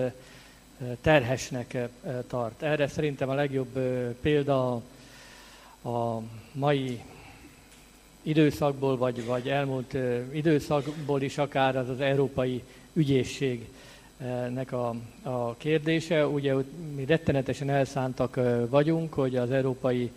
terhesnek 1.01 1.89
tart. 2.27 2.63
Erre 2.63 2.89
szerintem 2.89 3.29
a 3.29 3.35
legjobb 3.35 3.79
példa 4.21 4.83
a 5.83 6.21
mai 6.53 7.03
időszakból, 8.25 8.97
vagy, 8.97 9.25
vagy 9.25 9.49
elmúlt 9.49 9.97
időszakból 10.33 11.23
is 11.23 11.39
akár 11.39 11.77
az 11.77 11.89
az 11.89 12.01
európai 12.01 12.63
ügyészségnek 12.93 14.73
a, 14.73 14.95
a 15.23 15.57
kérdése. 15.57 16.27
Ugye 16.27 16.55
mi 16.97 17.05
rettenetesen 17.05 17.71
elszántak 17.71 18.41
vagyunk, 18.71 19.13
hogy 19.13 19.37
az 19.37 19.51
európai 19.51 20.11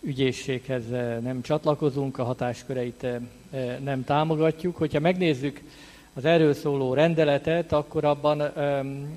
ügyészséghez 0.00 0.88
nem 1.22 1.42
csatlakozunk, 1.42 2.18
a 2.18 2.24
hatásköreit 2.24 3.06
nem 3.84 4.04
támogatjuk. 4.04 4.76
Hogyha 4.76 5.00
megnézzük 5.00 5.60
az 6.14 6.24
erről 6.24 6.54
szóló 6.54 6.94
rendeletet, 6.94 7.72
akkor 7.72 8.04
abban 8.04 8.40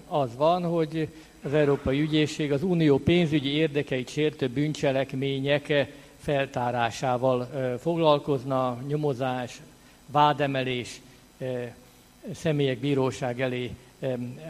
az 0.08 0.36
van, 0.38 0.64
hogy 0.64 1.08
az 1.44 1.54
Európai 1.54 2.02
Ügyészség 2.02 2.52
az 2.52 2.64
unió 2.64 2.98
pénzügyi 2.98 3.50
érdekeit 3.50 4.10
sértő 4.10 4.48
bűncselekmények 4.48 5.88
feltárásával 6.22 7.50
foglalkozna, 7.80 8.78
nyomozás, 8.88 9.62
vádemelés, 10.06 11.02
személyek 12.34 12.78
bíróság 12.78 13.42
elé 13.42 13.72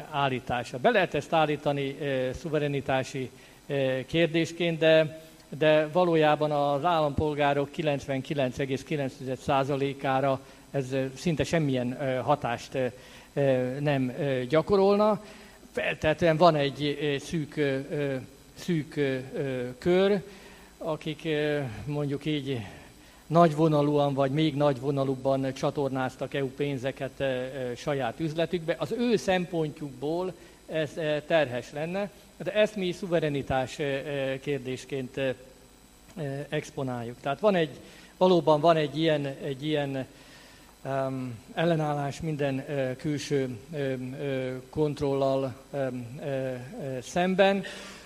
állítása. 0.10 0.78
Be 0.78 0.90
lehet 0.90 1.14
ezt 1.14 1.34
állítani 1.34 1.98
szuverenitási 2.40 3.30
kérdésként, 4.06 4.80
de, 4.80 5.22
de 5.50 5.88
valójában 5.88 6.52
az 6.52 6.86
állampolgárok 6.86 7.70
99,9%-ára 7.78 10.40
ez 10.72 10.96
szinte 11.16 11.44
semmilyen 11.44 11.98
hatást 12.24 12.78
nem 13.80 14.14
gyakorolna. 14.50 15.24
Feltehetően 15.72 16.38
van 16.38 16.56
egy 16.56 17.18
szűk, 17.24 17.62
szűk 18.54 19.00
kör, 19.78 20.22
akik 20.84 21.28
mondjuk 21.86 22.26
így 22.26 22.60
nagyvonalúan 23.28 24.14
vagy 24.14 24.32
még 24.32 24.56
nagyvonalúbban 24.56 25.54
csatornáztak 25.54 26.34
EU 26.34 26.48
pénzeket 26.48 27.24
saját 27.76 28.20
üzletükbe. 28.20 28.76
Az 28.80 28.92
ő 28.92 29.16
szempontjukból 29.16 30.34
ez 30.66 30.90
terhes 31.28 31.72
lenne, 31.72 32.10
de 32.38 32.54
ezt 32.54 32.76
mi 32.76 32.92
szuverenitás 32.92 33.80
kérdésként 34.42 35.20
exponáljuk. 36.50 37.16
Tehát 37.22 37.40
van 37.40 37.56
egy, 37.56 37.70
valóban 38.18 38.60
van 38.60 38.76
egy 38.76 38.98
ilyen, 38.98 39.26
egy 39.26 39.66
ilyen 39.66 40.06
um, 40.86 41.40
ellenállás 41.54 42.22
minden 42.22 42.66
uh, 42.68 42.96
külső 42.96 43.58
um, 43.72 44.16
kontrollal 44.70 45.54
um, 45.72 46.20
uh, 46.20 47.00
szemben, 47.02 47.64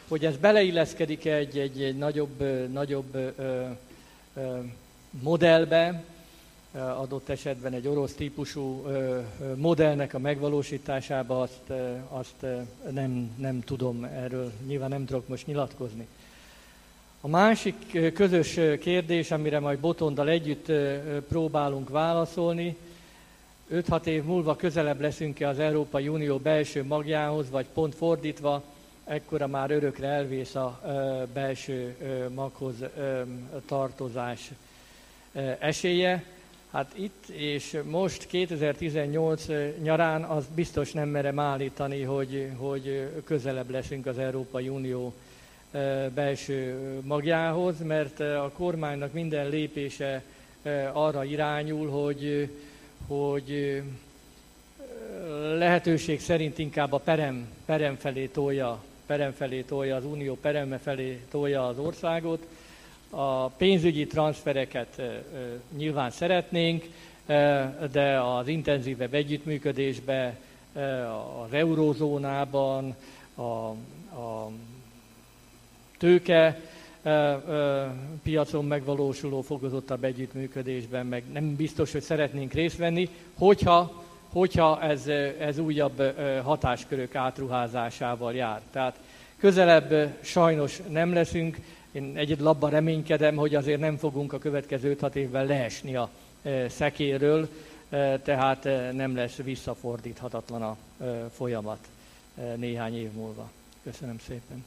hogy 0.08 0.26
ez 0.26 0.38
beleilleszkedik 0.38 1.26
egy, 1.26 1.58
egy, 1.58 1.82
egy 1.82 1.98
nagyobb, 1.98 2.44
nagyobb 2.72 3.16
uh, 3.16 3.76
uh, 4.34 4.66
modellbe, 5.22 6.04
adott 6.78 7.30
esetben 7.30 7.74
egy 7.74 7.88
orosz 7.88 8.14
típusú 8.14 8.86
modellnek 9.56 10.14
a 10.14 10.20
megvalósításába, 10.20 11.42
azt, 11.42 11.72
azt 12.10 12.46
nem, 12.92 13.32
nem 13.38 13.62
tudom 13.62 14.04
erről, 14.04 14.52
nyilván 14.68 14.90
nem 14.90 15.06
tudok 15.06 15.28
most 15.28 15.48
nyilatkozni. 15.48 16.08
A 17.22 17.28
másik 17.28 18.14
közös 18.14 18.60
kérdés, 18.80 19.32
amire 19.32 19.60
majd 19.60 19.80
Botondal 19.80 20.30
együtt 20.30 20.72
próbálunk 21.28 21.90
válaszolni, 21.90 22.78
5-6 23.72 24.06
év 24.06 24.24
múlva 24.24 24.56
közelebb 24.56 25.02
leszünk-e 25.02 25.48
az 25.48 25.60
Európai 25.60 26.08
Unió 26.08 26.38
belső 26.38 26.84
magjához, 26.84 27.50
vagy 27.50 27.66
pont 27.74 27.96
fordítva, 27.96 28.64
ekkora 29.06 29.48
már 29.48 29.72
örökre 29.72 30.08
elvész 30.08 30.56
a 30.56 30.82
belső 31.34 31.96
maghoz 32.34 32.76
tartozás 33.66 34.52
esélye. 35.60 36.24
Hát 36.72 36.92
itt 36.96 37.28
és 37.30 37.78
most 37.84 38.28
2018 38.28 39.46
nyarán 39.82 40.24
az 40.24 40.46
biztos 40.56 40.92
nem 40.92 41.10
merem 41.10 41.40
állítani, 41.40 42.02
hogy, 42.02 42.50
hogy 42.58 43.10
közelebb 43.24 43.70
leszünk 43.70 44.06
az 44.06 44.18
Európai 44.18 44.70
Unió 44.70 45.14
belső 46.14 46.78
magjához, 47.04 47.76
mert 47.84 48.20
a 48.20 48.52
kormánynak 48.54 49.14
minden 49.14 49.50
lépése 49.50 50.24
arra 50.94 51.24
irányul, 51.24 51.90
hogy, 51.90 52.50
hogy 53.08 53.82
lehetőség 55.58 56.22
szerint 56.22 56.58
inkább 56.58 56.92
a 56.92 56.98
perem, 57.00 57.48
perem 57.66 57.96
felé 57.96 58.26
tolja, 58.26 58.84
perem 59.06 59.32
felé 59.32 59.62
tolja 59.62 59.96
az 59.96 60.06
unió 60.06 60.36
pereme 60.36 60.78
felé 60.78 61.20
tolja 61.32 61.68
az 61.68 61.80
országot. 61.80 62.48
A 63.10 63.48
pénzügyi 63.48 64.08
transfereket 64.08 65.02
nyilván 65.78 66.12
szeretnénk, 66.12 66.86
de 67.92 68.20
az 68.20 68.48
intenzívebb 68.48 69.14
együttműködésbe 69.14 70.38
az 71.44 71.54
eurózónában, 71.54 72.96
a, 73.36 73.42
a 73.42 74.52
tőke 75.98 76.60
piacon 78.24 78.66
megvalósuló 78.66 79.42
fokozottabb 79.42 80.04
együttműködésben, 80.04 81.06
meg 81.06 81.24
nem 81.34 81.56
biztos, 81.56 81.92
hogy 81.92 82.02
szeretnénk 82.02 82.54
részt 82.54 82.78
venni, 82.78 83.10
hogyha, 83.38 84.05
hogyha 84.36 84.82
ez, 84.82 85.08
ez 85.40 85.58
újabb 85.58 86.14
hatáskörök 86.44 87.16
átruházásával 87.16 88.34
jár. 88.34 88.62
Tehát 88.72 89.00
közelebb 89.38 90.18
sajnos 90.24 90.82
nem 90.90 91.14
leszünk, 91.14 91.58
én 91.92 92.18
egyedül 92.18 92.48
abban 92.48 92.70
reménykedem, 92.70 93.36
hogy 93.36 93.56
azért 93.56 93.80
nem 93.80 93.98
fogunk 93.98 94.34
a 94.34 94.38
következő 94.38 94.98
5 95.02 95.16
évvel 95.16 95.46
leesni 95.46 95.96
a 95.96 96.10
szekéről, 96.70 97.50
tehát 98.24 98.64
nem 98.94 99.16
lesz 99.16 99.36
visszafordíthatatlan 99.36 100.62
a 100.62 100.78
folyamat 101.36 101.88
néhány 102.56 102.96
év 102.96 103.12
múlva. 103.12 103.52
Köszönöm 103.84 104.20
szépen. 104.20 104.66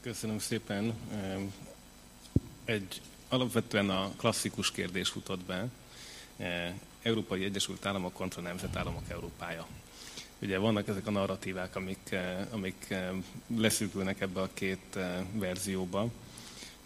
Köszönöm 0.00 0.38
szépen. 0.38 0.92
Egy 2.64 3.00
alapvetően 3.28 3.90
a 3.90 4.10
klasszikus 4.16 4.70
kérdés 4.70 5.08
futott 5.08 5.40
be. 5.44 5.68
Európai 7.02 7.44
Egyesült 7.44 7.86
Államok 7.86 8.12
kontra 8.12 8.42
Nemzetállamok 8.42 9.02
Európája. 9.08 9.66
Ugye 10.38 10.58
vannak 10.58 10.88
ezek 10.88 11.06
a 11.06 11.10
narratívák, 11.10 11.76
amik, 11.76 12.14
amik 12.50 12.94
leszűkülnek 13.56 14.20
ebbe 14.20 14.40
a 14.40 14.48
két 14.54 14.98
verzióba. 15.32 16.10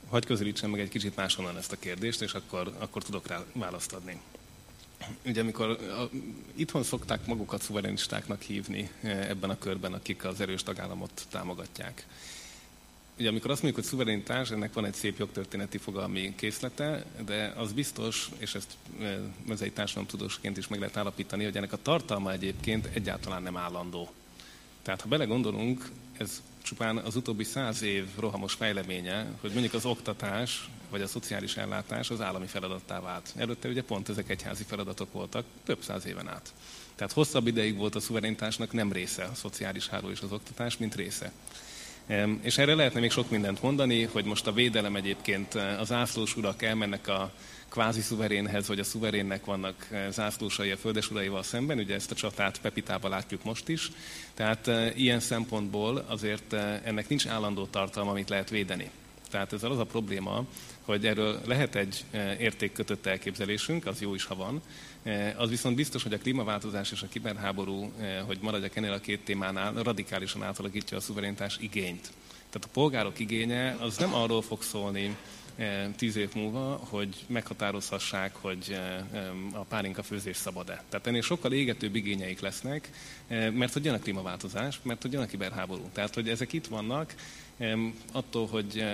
Hagy 0.08 0.24
közelítsem 0.24 0.70
meg 0.70 0.80
egy 0.80 0.88
kicsit 0.88 1.16
máshonnan 1.16 1.56
ezt 1.56 1.72
a 1.72 1.78
kérdést, 1.78 2.22
és 2.22 2.32
akkor, 2.32 2.74
akkor 2.78 3.02
tudok 3.02 3.26
rá 3.26 3.44
választ 3.52 3.92
adni. 3.92 4.20
Ugye 5.24 5.40
amikor 5.40 5.68
a, 5.70 6.16
itthon 6.54 6.82
szokták 6.82 7.26
magukat 7.26 7.62
szuverenistáknak 7.62 8.42
hívni 8.42 8.90
ebben 9.02 9.50
a 9.50 9.58
körben, 9.58 9.92
akik 9.92 10.24
az 10.24 10.40
erős 10.40 10.62
tagállamot 10.62 11.26
támogatják 11.30 12.06
ugye 13.20 13.28
amikor 13.28 13.50
azt 13.50 13.62
mondjuk, 13.62 13.84
hogy 13.84 13.92
szuverenitás, 13.92 14.50
ennek 14.50 14.72
van 14.72 14.84
egy 14.84 14.94
szép 14.94 15.18
jogtörténeti 15.18 15.78
fogalmi 15.78 16.34
készlete, 16.36 17.04
de 17.24 17.52
az 17.56 17.72
biztos, 17.72 18.30
és 18.38 18.54
ezt 18.54 18.70
e, 19.00 19.18
mezei 19.46 19.70
társadalomtudósként 19.70 20.56
is 20.56 20.68
meg 20.68 20.78
lehet 20.78 20.96
állapítani, 20.96 21.44
hogy 21.44 21.56
ennek 21.56 21.72
a 21.72 21.82
tartalma 21.82 22.32
egyébként 22.32 22.88
egyáltalán 22.92 23.42
nem 23.42 23.56
állandó. 23.56 24.10
Tehát 24.82 25.00
ha 25.00 25.08
belegondolunk, 25.08 25.90
ez 26.18 26.42
csupán 26.62 26.96
az 26.96 27.16
utóbbi 27.16 27.44
száz 27.44 27.82
év 27.82 28.06
rohamos 28.18 28.54
fejleménye, 28.54 29.26
hogy 29.40 29.50
mondjuk 29.50 29.74
az 29.74 29.84
oktatás 29.84 30.68
vagy 30.90 31.02
a 31.02 31.06
szociális 31.06 31.56
ellátás 31.56 32.10
az 32.10 32.20
állami 32.20 32.46
feladattá 32.46 33.00
vált. 33.00 33.32
Előtte 33.36 33.68
ugye 33.68 33.82
pont 33.82 34.08
ezek 34.08 34.30
egyházi 34.30 34.64
feladatok 34.64 35.12
voltak, 35.12 35.44
több 35.64 35.82
száz 35.82 36.06
éven 36.06 36.28
át. 36.28 36.52
Tehát 36.94 37.12
hosszabb 37.12 37.46
ideig 37.46 37.76
volt 37.76 37.94
a 37.94 38.00
szuverenitásnak 38.00 38.72
nem 38.72 38.92
része 38.92 39.24
a 39.24 39.34
szociális 39.34 39.88
háló 39.88 40.10
és 40.10 40.20
az 40.20 40.32
oktatás, 40.32 40.76
mint 40.76 40.94
része. 40.94 41.32
És 42.40 42.58
erre 42.58 42.74
lehetne 42.74 43.00
még 43.00 43.10
sok 43.10 43.30
mindent 43.30 43.62
mondani, 43.62 44.02
hogy 44.02 44.24
most 44.24 44.46
a 44.46 44.52
védelem 44.52 44.96
egyébként 44.96 45.54
eh, 45.54 45.80
az 45.80 45.92
ászlós 45.92 46.36
urak 46.36 46.62
elmennek 46.62 47.08
a 47.08 47.32
kvázi 47.68 48.00
szuverénhez, 48.00 48.66
vagy 48.66 48.78
a 48.78 48.84
szuverénnek 48.84 49.44
vannak 49.44 49.86
eh, 49.90 50.06
zászlósai 50.10 50.70
a 50.70 50.76
földesuraival 50.76 51.42
szemben, 51.42 51.78
ugye 51.78 51.94
ezt 51.94 52.10
a 52.10 52.14
csatát 52.14 52.60
Pepitába 52.60 53.08
látjuk 53.08 53.44
most 53.44 53.68
is. 53.68 53.90
Tehát 54.34 54.68
e, 54.68 54.92
ilyen 54.94 55.20
szempontból 55.20 56.04
azért 56.08 56.52
ennek 56.84 57.08
nincs 57.08 57.26
állandó 57.26 57.66
tartalma, 57.66 58.10
amit 58.10 58.28
lehet 58.28 58.50
védeni. 58.50 58.90
Tehát 59.30 59.52
ezzel 59.52 59.70
az 59.70 59.78
a 59.78 59.84
probléma, 59.84 60.44
hogy 60.82 61.06
erről 61.06 61.40
lehet 61.46 61.74
egy 61.74 62.04
értékkötött 62.38 63.06
elképzelésünk, 63.06 63.86
az 63.86 64.00
jó 64.00 64.14
is, 64.14 64.24
ha 64.24 64.34
van, 64.34 64.60
az 65.36 65.48
viszont 65.48 65.76
biztos, 65.76 66.02
hogy 66.02 66.12
a 66.12 66.18
klímaváltozás 66.18 66.92
és 66.92 67.02
a 67.02 67.08
kiberháború, 67.08 67.92
hogy 68.26 68.38
maradjak 68.40 68.76
ennél 68.76 68.92
a 68.92 69.00
két 69.00 69.24
témánál, 69.24 69.72
radikálisan 69.72 70.42
átalakítja 70.42 70.96
a 70.96 71.00
szuverenitás 71.00 71.56
igényt. 71.60 72.12
Tehát 72.50 72.68
a 72.68 72.72
polgárok 72.72 73.18
igénye 73.18 73.76
az 73.80 73.96
nem 73.96 74.14
arról 74.14 74.42
fog 74.42 74.62
szólni, 74.62 75.16
tíz 75.96 76.16
év 76.16 76.34
múlva, 76.34 76.80
hogy 76.88 77.16
meghatározhassák, 77.26 78.36
hogy 78.36 78.78
a 79.52 79.64
pálinka 79.64 80.02
főzés 80.02 80.36
szabad-e. 80.36 80.84
Tehát 80.88 81.06
ennél 81.06 81.22
sokkal 81.22 81.52
égetőbb 81.52 81.94
igényeik 81.94 82.40
lesznek, 82.40 82.90
mert 83.28 83.72
hogy 83.72 83.84
jön 83.84 83.94
a 83.94 83.98
klímaváltozás, 83.98 84.80
mert 84.82 85.02
hogy 85.02 85.12
jön 85.12 85.22
a 85.22 85.26
kiberháború. 85.26 85.88
Tehát, 85.92 86.14
hogy 86.14 86.28
ezek 86.28 86.52
itt 86.52 86.66
vannak, 86.66 87.14
attól, 88.12 88.46
hogy 88.46 88.84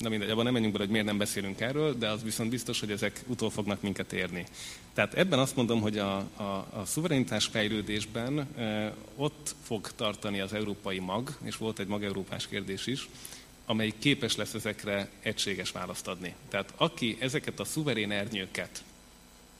na 0.00 0.08
mindegy, 0.08 0.30
abban 0.30 0.44
nem 0.44 0.52
menjünk 0.52 0.72
bele, 0.72 0.84
hogy 0.84 0.92
miért 0.92 1.08
nem 1.08 1.18
beszélünk 1.18 1.60
erről, 1.60 1.98
de 1.98 2.08
az 2.08 2.22
viszont 2.22 2.50
biztos, 2.50 2.80
hogy 2.80 2.90
ezek 2.90 3.22
utol 3.26 3.50
fognak 3.50 3.82
minket 3.82 4.12
érni. 4.12 4.46
Tehát 4.92 5.14
ebben 5.14 5.38
azt 5.38 5.56
mondom, 5.56 5.80
hogy 5.80 5.98
a, 5.98 6.16
a, 6.16 6.66
a 6.72 6.84
szuverenitás 6.84 7.46
fejlődésben 7.46 8.38
e, 8.38 8.94
ott 9.16 9.54
fog 9.62 9.90
tartani 9.96 10.40
az 10.40 10.52
európai 10.52 10.98
mag, 10.98 11.38
és 11.42 11.56
volt 11.56 11.78
egy 11.78 11.86
mag-európás 11.86 12.46
kérdés 12.46 12.86
is, 12.86 13.08
amely 13.66 13.92
képes 13.98 14.36
lesz 14.36 14.54
ezekre 14.54 15.08
egységes 15.20 15.70
választ 15.70 16.08
adni. 16.08 16.34
Tehát 16.48 16.72
aki 16.76 17.16
ezeket 17.20 17.60
a 17.60 17.64
szuverén 17.64 18.10
ernyőket 18.10 18.82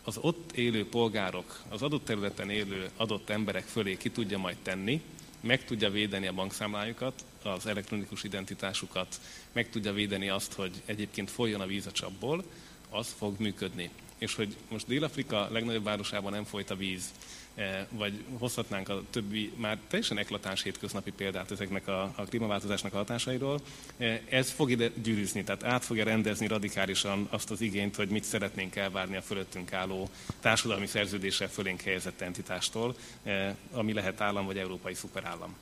az 0.04 0.16
ott 0.20 0.52
élő 0.52 0.88
polgárok, 0.88 1.62
az 1.68 1.82
adott 1.82 2.04
területen 2.04 2.50
élő 2.50 2.90
adott 2.96 3.30
emberek 3.30 3.64
fölé 3.64 3.96
ki 3.96 4.10
tudja 4.10 4.38
majd 4.38 4.56
tenni, 4.62 5.02
meg 5.40 5.64
tudja 5.64 5.90
védeni 5.90 6.26
a 6.26 6.32
bankszámlájukat, 6.32 7.24
az 7.42 7.66
elektronikus 7.66 8.24
identitásukat, 8.24 9.20
meg 9.52 9.70
tudja 9.70 9.92
védeni 9.92 10.28
azt, 10.28 10.52
hogy 10.52 10.82
egyébként 10.84 11.30
folyjon 11.30 11.60
a 11.60 11.66
víz 11.66 11.86
a 11.86 11.92
csapból, 11.92 12.44
az 12.90 13.14
fog 13.18 13.40
működni. 13.40 13.90
És 14.22 14.34
hogy 14.34 14.56
most 14.68 14.86
Dél-Afrika 14.86 15.48
legnagyobb 15.50 15.84
városában 15.84 16.32
nem 16.32 16.44
folyt 16.44 16.70
a 16.70 16.76
víz, 16.76 17.12
Eh, 17.54 17.86
vagy 17.90 18.24
hozhatnánk 18.38 18.88
a 18.88 19.02
többi 19.10 19.52
már 19.56 19.78
teljesen 19.88 20.18
eklatáns 20.18 20.62
hétköznapi 20.62 21.10
példát 21.10 21.50
ezeknek 21.50 21.88
a, 21.88 22.02
a 22.02 22.22
klímaváltozásnak 22.22 22.94
a 22.94 22.96
hatásairól. 22.96 23.60
Eh, 23.96 24.20
ez 24.28 24.50
fog 24.50 24.70
ide 24.70 24.90
gyűrűzni, 25.02 25.44
tehát 25.44 25.64
át 25.64 25.84
fogja 25.84 26.04
rendezni 26.04 26.46
radikálisan 26.46 27.26
azt 27.30 27.50
az 27.50 27.60
igényt, 27.60 27.96
hogy 27.96 28.08
mit 28.08 28.24
szeretnénk 28.24 28.76
elvárni 28.76 29.16
a 29.16 29.22
fölöttünk 29.22 29.72
álló 29.72 30.08
társadalmi 30.40 30.86
szerződéssel 30.86 31.48
fölénk 31.48 31.80
helyezett 31.80 32.20
entitástól, 32.20 32.96
eh, 33.22 33.54
ami 33.72 33.92
lehet 33.92 34.20
állam 34.20 34.46
vagy 34.46 34.58
európai 34.58 34.94
szuperállam. 34.94 35.56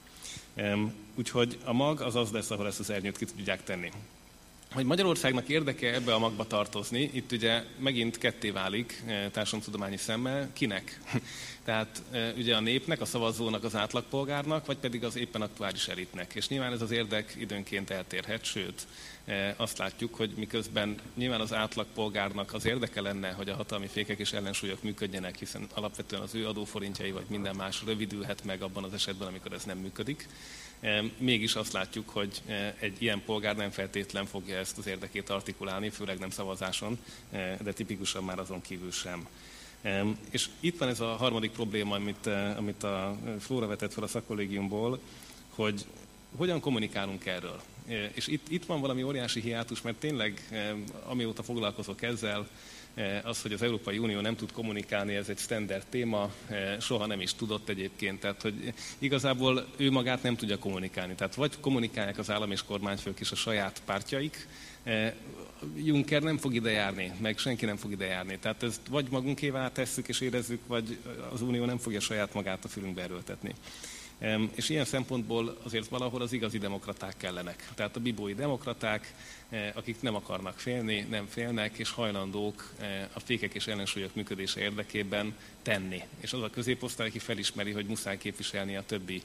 Úgyhogy 1.14 1.58
a 1.64 1.72
mag 1.72 2.00
az 2.00 2.14
az 2.16 2.30
lesz, 2.30 2.50
ahol 2.50 2.66
ezt 2.66 2.80
az 2.80 2.90
ernyőt 2.90 3.18
ki 3.18 3.24
tudják 3.24 3.64
tenni 3.64 3.90
hogy 4.72 4.84
Magyarországnak 4.84 5.48
érdeke 5.48 5.94
ebbe 5.94 6.14
a 6.14 6.18
magba 6.18 6.47
tartozni, 6.47 7.10
itt 7.12 7.32
ugye 7.32 7.62
megint 7.78 8.18
ketté 8.18 8.51
válik 8.51 9.02
eh, 9.06 9.26
társadalomtudományi 9.32 9.97
szemmel, 9.97 10.51
kinek? 10.52 11.01
Tehát 11.64 12.02
eh, 12.10 12.32
ugye 12.36 12.56
a 12.56 12.60
népnek, 12.60 13.01
a 13.01 13.05
szavazónak, 13.05 13.64
az 13.64 13.76
átlagpolgárnak, 13.76 14.66
vagy 14.66 14.76
pedig 14.76 15.05
az 15.05 15.16
éppen 15.16 15.42
aktuális 15.42 15.88
elitnek. 15.88 16.34
És 16.34 16.48
nyilván 16.48 16.72
ez 16.72 16.82
az 16.82 16.90
érdek 16.90 17.34
időnként 17.38 17.90
eltérhet, 17.90 18.44
sőt, 18.44 18.86
eh, 19.24 19.55
azt 19.56 19.78
látjuk, 19.78 20.14
hogy 20.14 20.30
miközben 20.36 20.98
nyilván 21.14 21.40
az 21.40 21.55
átlagpolgárnak 21.55 22.55
az 22.55 22.64
érdeke 22.64 23.01
lenne, 23.01 23.30
hogy 23.30 23.48
a 23.48 23.55
hatalmi 23.56 23.86
fékek 23.86 24.18
és 24.18 24.32
ellensúlyok 24.32 24.82
működjenek, 24.82 25.38
hiszen 25.38 25.66
alapvetően 25.74 26.22
az 26.22 26.34
ő 26.34 26.47
adóforintjai 26.47 27.10
vagy 27.10 27.26
minden 27.28 27.56
más 27.56 27.82
rövidülhet 27.86 28.44
meg 28.44 28.62
abban 28.62 28.84
az 28.84 28.92
esetben, 28.92 29.28
amikor 29.28 29.52
ez 29.52 29.64
nem 29.64 29.78
működik 29.78 30.28
mégis 31.19 31.55
azt 31.55 31.73
látjuk, 31.73 32.09
hogy 32.09 32.43
e, 32.47 32.74
egy 32.78 33.02
ilyen 33.02 33.23
polgár 33.24 33.57
nem 33.57 33.70
feltétlen 33.70 34.27
fogja 34.27 34.57
ezt 34.59 34.78
az 34.78 34.86
érdekét 34.86 35.28
artikulálni, 35.28 35.90
főleg 35.90 36.19
nem 36.19 36.31
szavazáson, 36.31 36.98
e, 37.31 37.57
de 37.62 37.73
tipikusan 37.73 38.24
már 38.24 38.39
azon 38.39 38.61
kívül 38.61 38.90
sem. 38.90 39.28
És 40.31 40.48
itt 40.61 40.78
van 40.78 40.89
ez 40.89 41.01
a 41.01 41.16
harmadik 41.16 41.51
probléma, 41.51 41.94
amit, 41.94 42.27
amit 42.57 42.82
a 42.82 43.16
Flóra 43.39 43.66
vetett 43.66 43.93
fel 43.93 44.02
a 44.02 44.07
szakkollégiumból, 44.07 45.01
hogy 45.48 45.85
hogyan 46.36 46.61
kommunikálunk 46.61 47.27
erről. 47.27 47.61
És 48.12 48.27
itt, 48.27 48.48
itt 48.48 48.65
van 48.65 48.81
valami 48.81 49.02
óriási 49.02 49.40
hiátus, 49.40 49.82
mert 49.82 49.97
tényleg 49.97 50.48
amióta 51.07 51.43
foglalkozok 51.43 52.02
ezzel, 52.02 52.47
Eh, 52.47 52.80
az, 53.22 53.42
hogy 53.42 53.52
az 53.52 53.62
Európai 53.62 53.98
Unió 53.98 54.20
nem 54.20 54.36
tud 54.36 54.52
kommunikálni, 54.52 55.14
ez 55.14 55.28
egy 55.28 55.38
standard 55.38 55.86
téma, 55.88 56.30
eh, 56.48 56.76
soha 56.80 57.06
nem 57.06 57.20
is 57.20 57.34
tudott 57.34 57.68
egyébként. 57.68 58.20
Tehát, 58.20 58.42
hogy 58.42 58.72
igazából 58.98 59.66
ő 59.76 59.90
magát 59.90 60.22
nem 60.22 60.36
tudja 60.36 60.58
kommunikálni. 60.58 61.14
Tehát 61.14 61.34
vagy 61.34 61.60
kommunikálják 61.60 62.18
az 62.18 62.30
állam 62.30 62.50
és 62.50 62.62
kormányfők 62.62 63.20
is 63.20 63.30
a 63.30 63.36
saját 63.36 63.82
pártjaik, 63.84 64.46
eh, 64.82 65.12
Juncker 65.76 66.22
nem 66.22 66.38
fog 66.38 66.54
ide 66.54 66.70
járni, 66.70 67.12
meg 67.20 67.38
senki 67.38 67.64
nem 67.64 67.76
fog 67.76 67.90
ide 67.90 68.04
járni. 68.04 68.38
Tehát 68.38 68.62
ezt 68.62 68.80
vagy 68.88 69.06
magunkévá 69.10 69.72
tesszük 69.72 70.08
és 70.08 70.20
érezzük, 70.20 70.60
vagy 70.66 70.98
az 71.32 71.42
Unió 71.42 71.64
nem 71.64 71.78
fogja 71.78 72.00
saját 72.00 72.34
magát 72.34 72.64
a 72.64 72.68
fülünkbe 72.68 73.02
erőltetni. 73.02 73.54
És 74.55 74.68
ilyen 74.68 74.84
szempontból 74.84 75.56
azért 75.62 75.88
valahol 75.88 76.22
az 76.22 76.32
igazi 76.32 76.59
demokraták 76.59 77.14
kellenek. 77.16 77.68
Tehát 77.74 77.97
a 77.97 78.01
bibói 78.01 78.34
demokraták, 78.34 79.14
eh, 79.48 79.70
akik 79.74 80.01
nem 80.01 80.14
akarnak 80.14 80.59
félni, 80.59 81.06
nem 81.10 81.26
félnek, 81.26 81.78
és 81.78 81.90
hajlandók 81.90 82.72
eh, 82.78 83.09
a 83.12 83.20
fékek 83.20 83.55
és 83.55 83.66
ellensúlyok 83.66 84.14
működése 84.14 84.60
érdekében 84.60 85.34
tenni. 85.62 86.02
És 86.20 86.32
az 86.32 86.42
a 86.42 86.51
középosztály, 86.51 87.06
aki 87.06 87.18
felismeri, 87.18 87.70
hogy 87.70 87.86
muszáj 87.86 88.18
képviselni 88.18 88.76
a 88.76 88.84
többi 88.86 89.22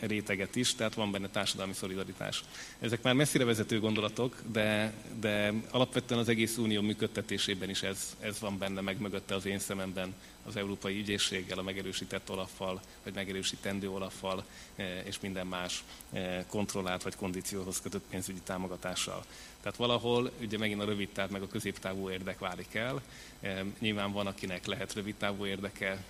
réteget 0.00 0.56
is, 0.56 0.74
tehát 0.74 0.94
van 0.94 1.10
benne 1.10 1.28
társadalmi 1.28 1.72
szolidaritás. 1.72 2.44
Ezek 2.78 3.02
már 3.02 3.14
messzire 3.14 3.44
vezető 3.44 3.80
gondolatok, 3.80 4.42
de, 4.52 4.92
de 5.20 5.52
alapvetően 5.70 6.20
az 6.20 6.28
egész 6.28 6.56
unió 6.56 6.80
működtetésében 6.80 7.70
is 7.70 7.82
ez, 7.82 8.16
ez 8.20 8.40
van 8.40 8.58
benne, 8.58 8.80
meg 8.80 9.00
mögötte 9.00 9.34
az 9.34 9.46
én 9.46 9.58
szememben 9.58 10.14
az 10.46 10.56
Európai 10.56 10.98
Ügyészséggel, 10.98 11.58
a 11.58 11.62
megerősített 11.62 12.30
olaffal, 12.30 12.80
vagy 13.02 13.14
megerősítendő 13.14 13.90
olaffal, 13.90 14.44
eh, 14.76 15.02
és 15.04 15.20
minden 15.20 15.46
más 15.46 15.84
eh, 16.12 16.44
kontrollált 16.48 17.02
vagy 17.02 17.16
kondícióhoz 17.16 17.80
kötött 17.80 18.04
pénzügyi 18.10 18.40
támogatással. 18.44 19.24
Tehát 19.60 19.78
valahol 19.78 20.30
ugye 20.40 20.58
megint 20.58 20.80
a 20.80 20.84
rövid 20.84 21.08
táv 21.08 21.30
meg 21.30 21.42
a 21.42 21.48
középtávú 21.48 22.10
érdek 22.10 22.38
válik 22.38 22.74
el. 22.74 23.02
Eh, 23.40 23.60
nyilván 23.78 24.12
van, 24.12 24.26
akinek 24.26 24.66
lehet 24.66 24.94
rövid 24.94 25.14
távú 25.14 25.46
érdeke, 25.46 26.04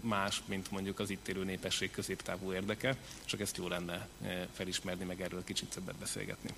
más, 0.00 0.42
mint 0.46 0.70
mondjuk 0.70 0.98
az 0.98 1.10
itt 1.10 1.28
élő 1.28 1.44
népesség 1.44 1.90
középtávú 1.90 2.52
érdeke, 2.52 2.96
csak 3.24 3.40
ezt 3.40 3.56
jó 3.56 3.68
lenne 3.68 4.08
felismerni, 4.52 5.04
meg 5.04 5.20
erről 5.20 5.44
kicsit 5.44 5.68
többet 5.68 5.94
beszélgetni. 5.94 6.50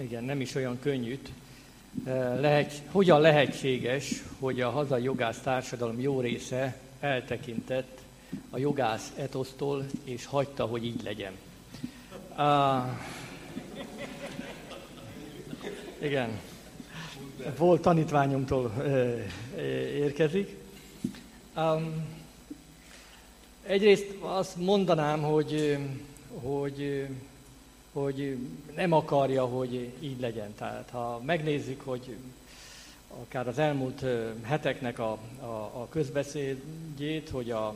Igen, 0.00 0.24
nem 0.24 0.40
is 0.40 0.54
olyan 0.54 0.78
könnyűt 0.80 1.30
lehet, 2.40 2.82
hogyan 2.90 3.20
lehetséges, 3.20 4.22
hogy 4.38 4.60
a 4.60 4.70
hazai 4.70 5.02
jogász 5.02 5.38
társadalom 5.38 6.00
jó 6.00 6.20
része 6.20 6.76
eltekintett 7.00 7.98
a 8.50 8.58
jogász 8.58 9.12
etosztól, 9.16 9.86
és 10.04 10.26
hagyta, 10.26 10.64
hogy 10.64 10.84
így 10.84 11.02
legyen. 11.02 11.32
Uh, 12.38 12.84
igen. 16.02 16.40
Volt 17.58 17.82
tanítványomtól 17.82 18.72
uh, 18.76 19.20
érkezik. 19.94 20.56
Um, 21.56 22.06
egyrészt 23.62 24.06
azt 24.20 24.56
mondanám, 24.56 25.22
hogy, 25.22 25.78
hogy 26.42 27.06
hogy 28.02 28.36
nem 28.76 28.92
akarja, 28.92 29.44
hogy 29.44 29.92
így 30.00 30.20
legyen. 30.20 30.54
Tehát 30.54 30.88
ha 30.90 31.20
megnézzük, 31.24 31.80
hogy 31.80 32.16
akár 33.20 33.48
az 33.48 33.58
elmúlt 33.58 34.04
heteknek 34.42 34.98
a, 34.98 35.18
a, 35.40 35.70
a 35.72 35.86
közbeszédjét, 35.90 37.28
hogy 37.28 37.50
a, 37.50 37.66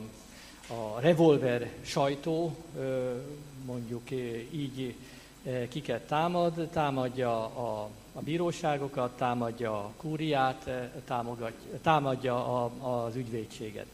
a 0.67 0.99
revolver 0.99 1.69
sajtó 1.81 2.55
mondjuk 3.65 4.11
így 4.51 4.95
kiket 5.69 6.07
támad, 6.07 6.67
támadja 6.73 7.45
a, 7.45 7.89
a 8.13 8.21
bíróságokat, 8.21 9.17
támadja 9.17 9.73
a 9.73 9.91
kúriát, 9.97 10.69
támadja 11.81 12.63
a, 12.63 12.71
az 13.05 13.15
ügyvédséget. 13.15 13.85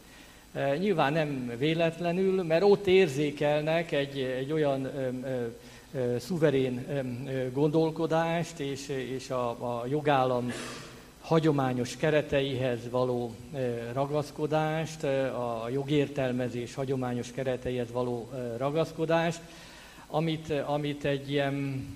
Nyilván 0.78 1.12
nem 1.12 1.52
véletlenül, 1.58 2.42
mert 2.42 2.62
ott 2.62 2.86
érzékelnek 2.86 3.92
egy, 3.92 4.18
egy 4.18 4.52
olyan 4.52 4.88
szuverén 6.18 6.86
gondolkodást 7.52 8.58
és, 8.58 8.88
és 8.88 9.30
a, 9.30 9.50
a 9.50 9.86
jogállam 9.86 10.52
hagyományos 11.20 11.96
kereteihez 11.96 12.78
való 12.90 13.34
ragaszkodást, 13.92 15.04
a 15.04 15.68
jogértelmezés 15.72 16.74
hagyományos 16.74 17.30
kereteihez 17.30 17.92
való 17.92 18.30
ragaszkodást, 18.56 19.40
amit, 20.06 20.50
amit 20.66 21.04
egy 21.04 21.30
ilyen, 21.30 21.86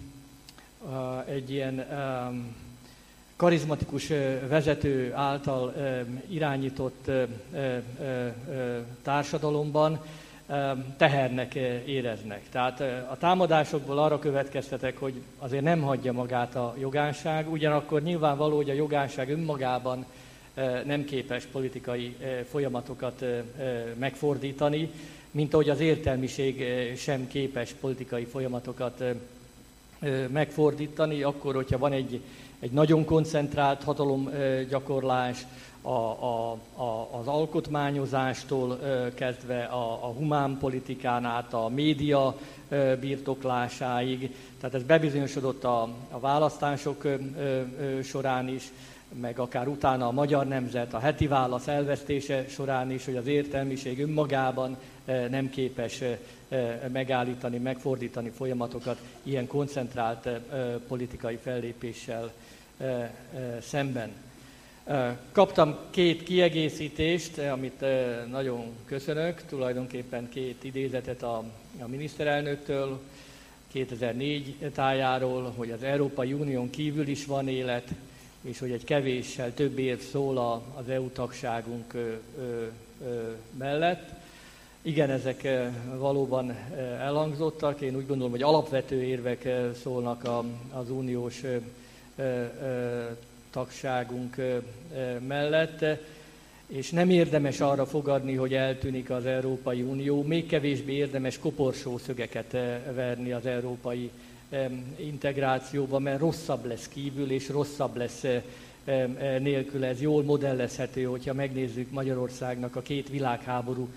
egy 1.27 1.51
ilyen 1.51 1.87
karizmatikus 3.37 4.09
vezető 4.49 5.13
által 5.15 5.75
irányított 6.29 7.11
társadalomban 9.03 10.01
tehernek 10.97 11.55
éreznek. 11.87 12.43
Tehát 12.51 12.81
a 13.11 13.17
támadásokból 13.19 13.99
arra 13.99 14.19
következtetek, 14.19 14.99
hogy 14.99 15.23
azért 15.39 15.63
nem 15.63 15.81
hagyja 15.81 16.13
magát 16.13 16.57
a 16.57 16.75
jogánság, 16.81 17.53
ugyanakkor 17.53 18.03
nyilvánvaló, 18.03 18.57
hogy 18.57 18.71
a 18.71 18.75
jogánság 18.75 19.31
önmagában 19.31 20.05
nem 20.85 21.05
képes 21.05 21.45
politikai 21.45 22.17
folyamatokat 22.51 23.25
megfordítani, 23.99 24.91
mint 25.31 25.55
ahogy 25.55 25.71
az 25.71 25.81
értelmiség 25.81 26.65
sem 26.97 27.29
képes 27.29 27.73
politikai 27.81 28.25
folyamatokat 28.25 29.05
megfordítani, 30.33 31.23
akkor, 31.23 31.55
hogyha 31.55 31.79
van 31.79 31.93
egy, 31.93 32.21
egy 32.61 32.71
nagyon 32.71 33.05
koncentrált 33.05 33.83
hatalomgyakorlás, 33.83 35.47
a, 35.87 35.91
a, 35.91 36.51
a, 36.75 37.09
az 37.19 37.27
alkotmányozástól 37.27 38.79
kezdve 39.15 39.63
a, 39.65 39.93
a 39.93 40.07
humán 40.07 40.57
politikán 40.59 41.25
át 41.25 41.53
a 41.53 41.69
média 41.69 42.37
birtoklásáig. 43.01 44.35
Tehát 44.61 44.75
ez 44.75 44.83
bebizonyosodott 44.83 45.65
a, 45.65 45.83
a 46.11 46.19
választások 46.19 47.07
során 48.03 48.49
is, 48.49 48.73
meg 49.21 49.39
akár 49.39 49.69
utána 49.69 50.07
a 50.07 50.13
magyar 50.13 50.47
nemzet, 50.47 50.95
a 50.95 50.99
heti 50.99 51.27
válasz 51.27 51.69
elvesztése 51.69 52.45
során 52.49 52.91
is, 52.91 53.05
hogy 53.05 53.17
az 53.17 53.27
értelmiség 53.27 54.03
önmagában 54.03 54.77
nem 55.31 55.51
képes 55.51 56.03
megállítani, 56.93 57.59
megfordítani 57.59 58.31
folyamatokat 58.31 58.99
ilyen 59.23 59.47
koncentrált 59.47 60.29
politikai 60.89 61.37
fellépéssel 61.37 62.33
szemben. 63.61 64.24
Kaptam 65.33 65.77
két 65.91 66.23
kiegészítést, 66.23 67.39
amit 67.39 67.85
nagyon 68.31 68.65
köszönök, 68.85 69.43
tulajdonképpen 69.49 70.29
két 70.29 70.65
idézetet 70.65 71.23
a, 71.23 71.45
a 71.81 71.87
miniszterelnöktől, 71.87 73.01
2004 73.73 74.55
tájáról, 74.75 75.53
hogy 75.57 75.71
az 75.71 75.83
Európai 75.83 76.33
Unión 76.33 76.71
kívül 76.71 77.09
is 77.09 77.27
van 77.27 77.49
élet, 77.49 77.89
és 78.41 78.59
hogy 78.59 78.71
egy 78.71 78.85
kevéssel 78.85 79.55
több 79.55 79.79
év 79.79 80.01
szól 80.11 80.63
az 80.75 80.89
EU 80.89 81.09
tagságunk 81.09 81.95
mellett. 83.59 84.11
Igen, 84.83 85.11
ezek 85.11 85.49
valóban 85.97 86.57
elhangzottak. 86.99 87.81
Én 87.81 87.97
úgy 87.97 88.07
gondolom, 88.07 88.33
hogy 88.33 88.43
alapvető 88.43 89.03
érvek 89.03 89.49
szólnak 89.83 90.29
az 90.73 90.91
uniós 90.91 91.43
tagságunk 93.55 94.37
mellett, 95.27 95.85
és 96.67 96.91
nem 96.91 97.11
érdemes 97.11 97.61
arra 97.61 97.87
fogadni, 97.87 98.35
hogy 98.35 98.55
eltűnik 98.55 99.11
az 99.11 99.27
Európai 99.27 99.83
Unió, 99.83 100.23
még 100.23 100.47
kevésbé 100.47 100.93
érdemes 100.93 101.39
koporsó 101.39 101.99
szögeket 101.99 102.51
verni 102.95 103.33
az 103.33 103.47
európai 103.47 104.11
integrációba, 104.97 105.99
mert 105.99 106.21
rosszabb 106.21 106.65
lesz 106.65 106.89
kívül, 106.89 107.31
és 107.31 107.49
rosszabb 107.49 107.97
lesz 107.97 108.25
nélkül. 109.39 109.85
Ez 109.85 110.01
jól 110.01 110.23
modellezhető, 110.23 111.05
hogyha 111.05 111.35
megnézzük 111.35 111.91
Magyarországnak 111.91 112.77
a 112.77 112.83
két 112.83 113.09
világháború 113.09 113.89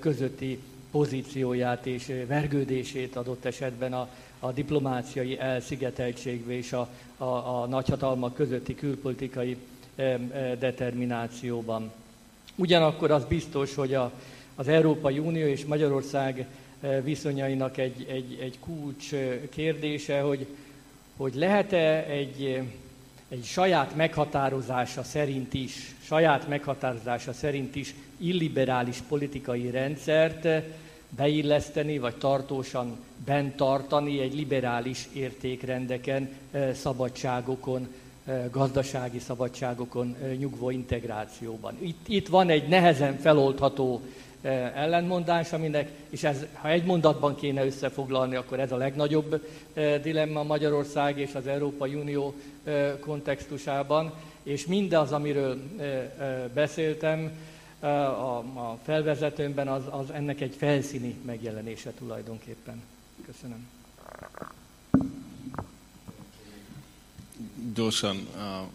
közötti 0.00 0.58
pozícióját 0.90 1.86
és 1.86 2.12
vergődését 2.26 3.16
adott 3.16 3.44
esetben 3.44 3.92
a, 3.92 4.08
a 4.44 4.52
diplomáciai 4.52 5.38
elszigeteltségbe 5.38 6.52
és 6.52 6.72
a, 6.72 6.88
a, 7.16 7.24
a 7.24 7.66
nagyhatalmak 7.66 8.34
közötti 8.34 8.74
külpolitikai 8.74 9.56
determinációban. 10.58 11.92
Ugyanakkor 12.56 13.10
az 13.10 13.24
biztos, 13.24 13.74
hogy 13.74 13.94
a, 13.94 14.12
az 14.54 14.68
Európai 14.68 15.18
Unió 15.18 15.46
és 15.46 15.64
Magyarország 15.64 16.46
viszonyainak 17.02 17.76
egy, 17.76 18.06
egy, 18.08 18.38
egy 18.40 18.58
kulcs 18.60 19.10
kérdése, 19.50 20.20
hogy, 20.20 20.46
hogy 21.16 21.34
lehet-e 21.34 22.04
egy, 22.04 22.60
egy 23.28 23.44
saját 23.44 23.96
meghatározása 23.96 25.02
szerint 25.02 25.54
is, 25.54 25.94
saját 26.02 26.48
meghatározása 26.48 27.32
szerint 27.32 27.76
is 27.76 27.94
illiberális 28.16 28.98
politikai 29.08 29.70
rendszert 29.70 30.46
beilleszteni, 31.16 31.98
vagy 31.98 32.16
tartósan 32.16 32.96
bent 33.24 33.56
tartani 33.56 34.20
egy 34.20 34.34
liberális 34.34 35.08
értékrendeken, 35.12 36.28
szabadságokon, 36.72 37.88
gazdasági 38.50 39.18
szabadságokon 39.18 40.16
nyugvó 40.38 40.70
integrációban. 40.70 41.76
Itt, 41.80 42.08
itt 42.08 42.28
van 42.28 42.48
egy 42.48 42.68
nehezen 42.68 43.18
feloldható 43.18 44.00
ellentmondás, 44.74 45.52
aminek, 45.52 45.90
és 46.10 46.24
ez, 46.24 46.46
ha 46.52 46.68
egy 46.68 46.84
mondatban 46.84 47.34
kéne 47.34 47.64
összefoglalni, 47.64 48.36
akkor 48.36 48.60
ez 48.60 48.72
a 48.72 48.76
legnagyobb 48.76 49.46
dilemma 50.02 50.42
Magyarország 50.42 51.18
és 51.18 51.34
az 51.34 51.46
Európai 51.46 51.94
Unió 51.94 52.34
kontextusában, 53.00 54.12
és 54.42 54.66
mindaz, 54.66 55.12
amiről 55.12 55.58
beszéltem 56.54 57.32
a, 57.88 58.38
a 58.70 58.78
felvezetőmben, 58.84 59.68
az, 59.68 59.82
az 59.90 60.10
ennek 60.10 60.40
egy 60.40 60.54
felszíni 60.54 61.14
megjelenése 61.24 61.90
tulajdonképpen. 61.92 62.82
Köszönöm. 63.26 63.68
Gyorsan 67.74 68.28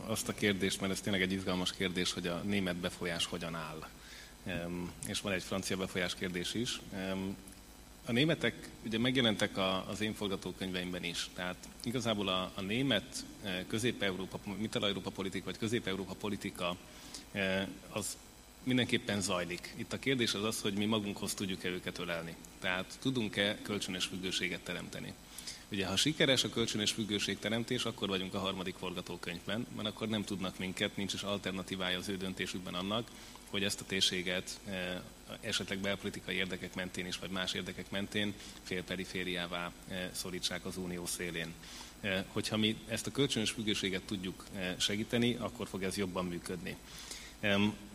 azt 0.05 0.29
a 0.29 0.33
kérdést, 0.33 0.79
mert 0.81 0.91
ez 0.93 1.01
tényleg 1.01 1.21
egy 1.21 1.31
izgalmas 1.31 1.73
kérdés, 1.73 2.13
hogy 2.13 2.27
a 2.27 2.41
német 2.45 2.75
befolyás 2.75 3.25
hogyan 3.25 3.55
áll. 3.55 3.87
És 5.07 5.21
van 5.21 5.33
egy 5.33 5.43
francia 5.43 5.77
befolyás 5.77 6.15
kérdés 6.15 6.53
is. 6.53 6.81
A 8.05 8.11
németek 8.11 8.69
ugye 8.85 8.99
megjelentek 8.99 9.57
az 9.89 10.01
én 10.01 10.13
forgatókönyveimben 10.13 11.03
is, 11.03 11.29
tehát 11.33 11.55
igazából 11.83 12.27
a, 12.27 12.51
a 12.55 12.61
német 12.61 13.25
közép-európa, 13.67 14.39
mitel-európa 14.57 15.09
politika, 15.09 15.45
vagy 15.45 15.57
közép-európa 15.57 16.13
politika 16.13 16.75
az 17.89 18.17
mindenképpen 18.63 19.21
zajlik. 19.21 19.73
Itt 19.75 19.93
a 19.93 19.99
kérdés 19.99 20.33
az 20.33 20.43
az, 20.43 20.61
hogy 20.61 20.73
mi 20.73 20.85
magunkhoz 20.85 21.33
tudjuk-e 21.33 21.69
őket 21.69 21.97
ölelni. 21.97 22.35
Tehát 22.59 22.97
tudunk-e 23.01 23.57
kölcsönös 23.61 24.05
függőséget 24.05 24.61
teremteni. 24.61 25.13
Ugye, 25.71 25.85
ha 25.85 25.95
sikeres 25.95 26.43
a 26.43 26.49
kölcsönös 26.49 26.91
függőség 26.91 27.39
teremtés, 27.39 27.83
akkor 27.83 28.07
vagyunk 28.07 28.33
a 28.33 28.39
harmadik 28.39 28.75
forgatókönyvben, 28.75 29.67
mert 29.75 29.87
akkor 29.87 30.07
nem 30.07 30.23
tudnak 30.23 30.57
minket, 30.57 30.97
nincs 30.97 31.13
is 31.13 31.21
alternatívája 31.21 31.97
az 31.97 32.09
ő 32.09 32.17
döntésükben 32.17 32.73
annak, 32.73 33.07
hogy 33.49 33.63
ezt 33.63 33.81
a 33.81 33.85
térséget 33.85 34.59
eh, 34.65 34.97
esetleg 35.41 35.79
belpolitikai 35.79 36.35
érdekek 36.35 36.75
mentén 36.75 37.05
is, 37.05 37.17
vagy 37.17 37.29
más 37.29 37.53
érdekek 37.53 37.91
mentén 37.91 38.33
félperifériává 38.63 39.71
eh, 39.87 40.09
szorítsák 40.13 40.65
az 40.65 40.77
unió 40.77 41.05
szélén. 41.05 41.53
Eh, 42.01 42.23
hogyha 42.27 42.57
mi 42.57 42.75
ezt 42.87 43.07
a 43.07 43.11
kölcsönös 43.11 43.51
függőséget 43.51 44.01
tudjuk 44.01 44.45
segíteni, 44.77 45.35
akkor 45.39 45.67
fog 45.67 45.83
ez 45.83 45.97
jobban 45.97 46.25
működni. 46.25 46.75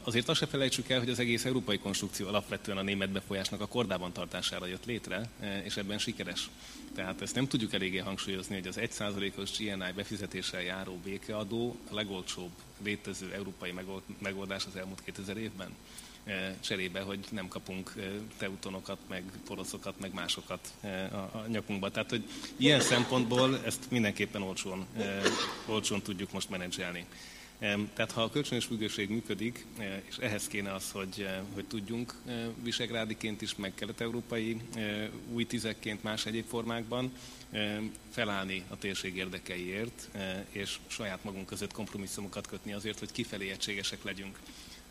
Azért 0.05 0.29
azt 0.29 0.39
se 0.39 0.47
felejtsük 0.47 0.89
el, 0.89 0.99
hogy 0.99 1.11
az 1.11 1.19
egész 1.19 1.45
európai 1.45 1.79
konstrukció 1.79 2.29
alapvetően 2.29 2.79
a 2.79 2.83
német 2.83 3.11
befolyásnak 3.11 3.61
a 3.61 3.67
kordában 3.67 4.13
tartására 4.13 4.67
jött 4.67 4.85
létre, 4.85 5.29
és 5.65 5.77
ebben 5.77 5.99
sikeres. 5.99 6.51
Tehát 6.95 7.23
ezt 7.23 7.35
nem 7.35 7.47
tudjuk 7.47 7.73
eléggé 7.73 7.99
hangsúlyozni, 7.99 8.55
hogy 8.55 8.67
az 8.67 8.79
1%-os 8.81 9.59
GNI 9.59 9.93
befizetéssel 9.95 10.63
járó 10.63 11.01
békeadó 11.05 11.77
a 11.91 11.95
legolcsóbb 11.95 12.51
létező 12.83 13.33
európai 13.33 13.75
megoldás 14.19 14.65
az 14.67 14.77
elmúlt 14.77 15.03
2000 15.05 15.37
évben 15.37 15.69
cserébe, 16.61 17.01
hogy 17.01 17.19
nem 17.31 17.49
kapunk 17.49 17.93
teutonokat, 18.37 18.99
meg 19.09 19.23
poroszokat, 19.47 20.01
meg 20.01 20.15
másokat 20.15 20.73
a, 20.83 21.17
a 21.17 21.45
nyakunkba. 21.49 21.91
Tehát, 21.91 22.11
hogy 22.11 22.25
ilyen 22.57 22.81
szempontból 22.81 23.61
ezt 23.65 23.91
mindenképpen 23.91 24.43
olcsón, 24.43 24.87
olcsón 25.67 26.03
tudjuk 26.03 26.33
most 26.33 26.51
menedzselni. 26.51 27.07
Tehát 27.59 28.13
ha 28.13 28.23
a 28.23 28.31
kölcsönös 28.31 28.65
függőség 28.65 29.11
működik, 29.11 29.67
e, 29.79 30.03
és 30.09 30.17
ehhez 30.17 30.49
kéne 30.49 30.73
az, 30.73 30.91
hogy, 30.91 31.21
e, 31.21 31.43
hogy 31.55 31.65
tudjunk 31.65 32.15
e, 32.27 32.49
visegrádiként 32.63 33.43
is, 33.43 33.55
meg 33.55 33.75
kelet-európai 33.75 34.61
új 35.33 35.47
tizekként 35.47 36.03
más 36.03 36.27
egyéb 36.27 36.47
formákban 36.47 37.13
felállni 38.11 38.65
a 38.69 38.79
térség 38.79 39.17
érdekeiért, 39.17 40.11
és 40.51 40.79
saját 40.87 41.25
magunk 41.25 41.47
között 41.47 41.73
kompromisszumokat 41.73 42.47
kötni 42.47 42.73
azért, 42.73 42.99
hogy 42.99 43.13
kifelé 43.13 43.51
egységesek 43.51 44.05
legyünk. 44.05 44.39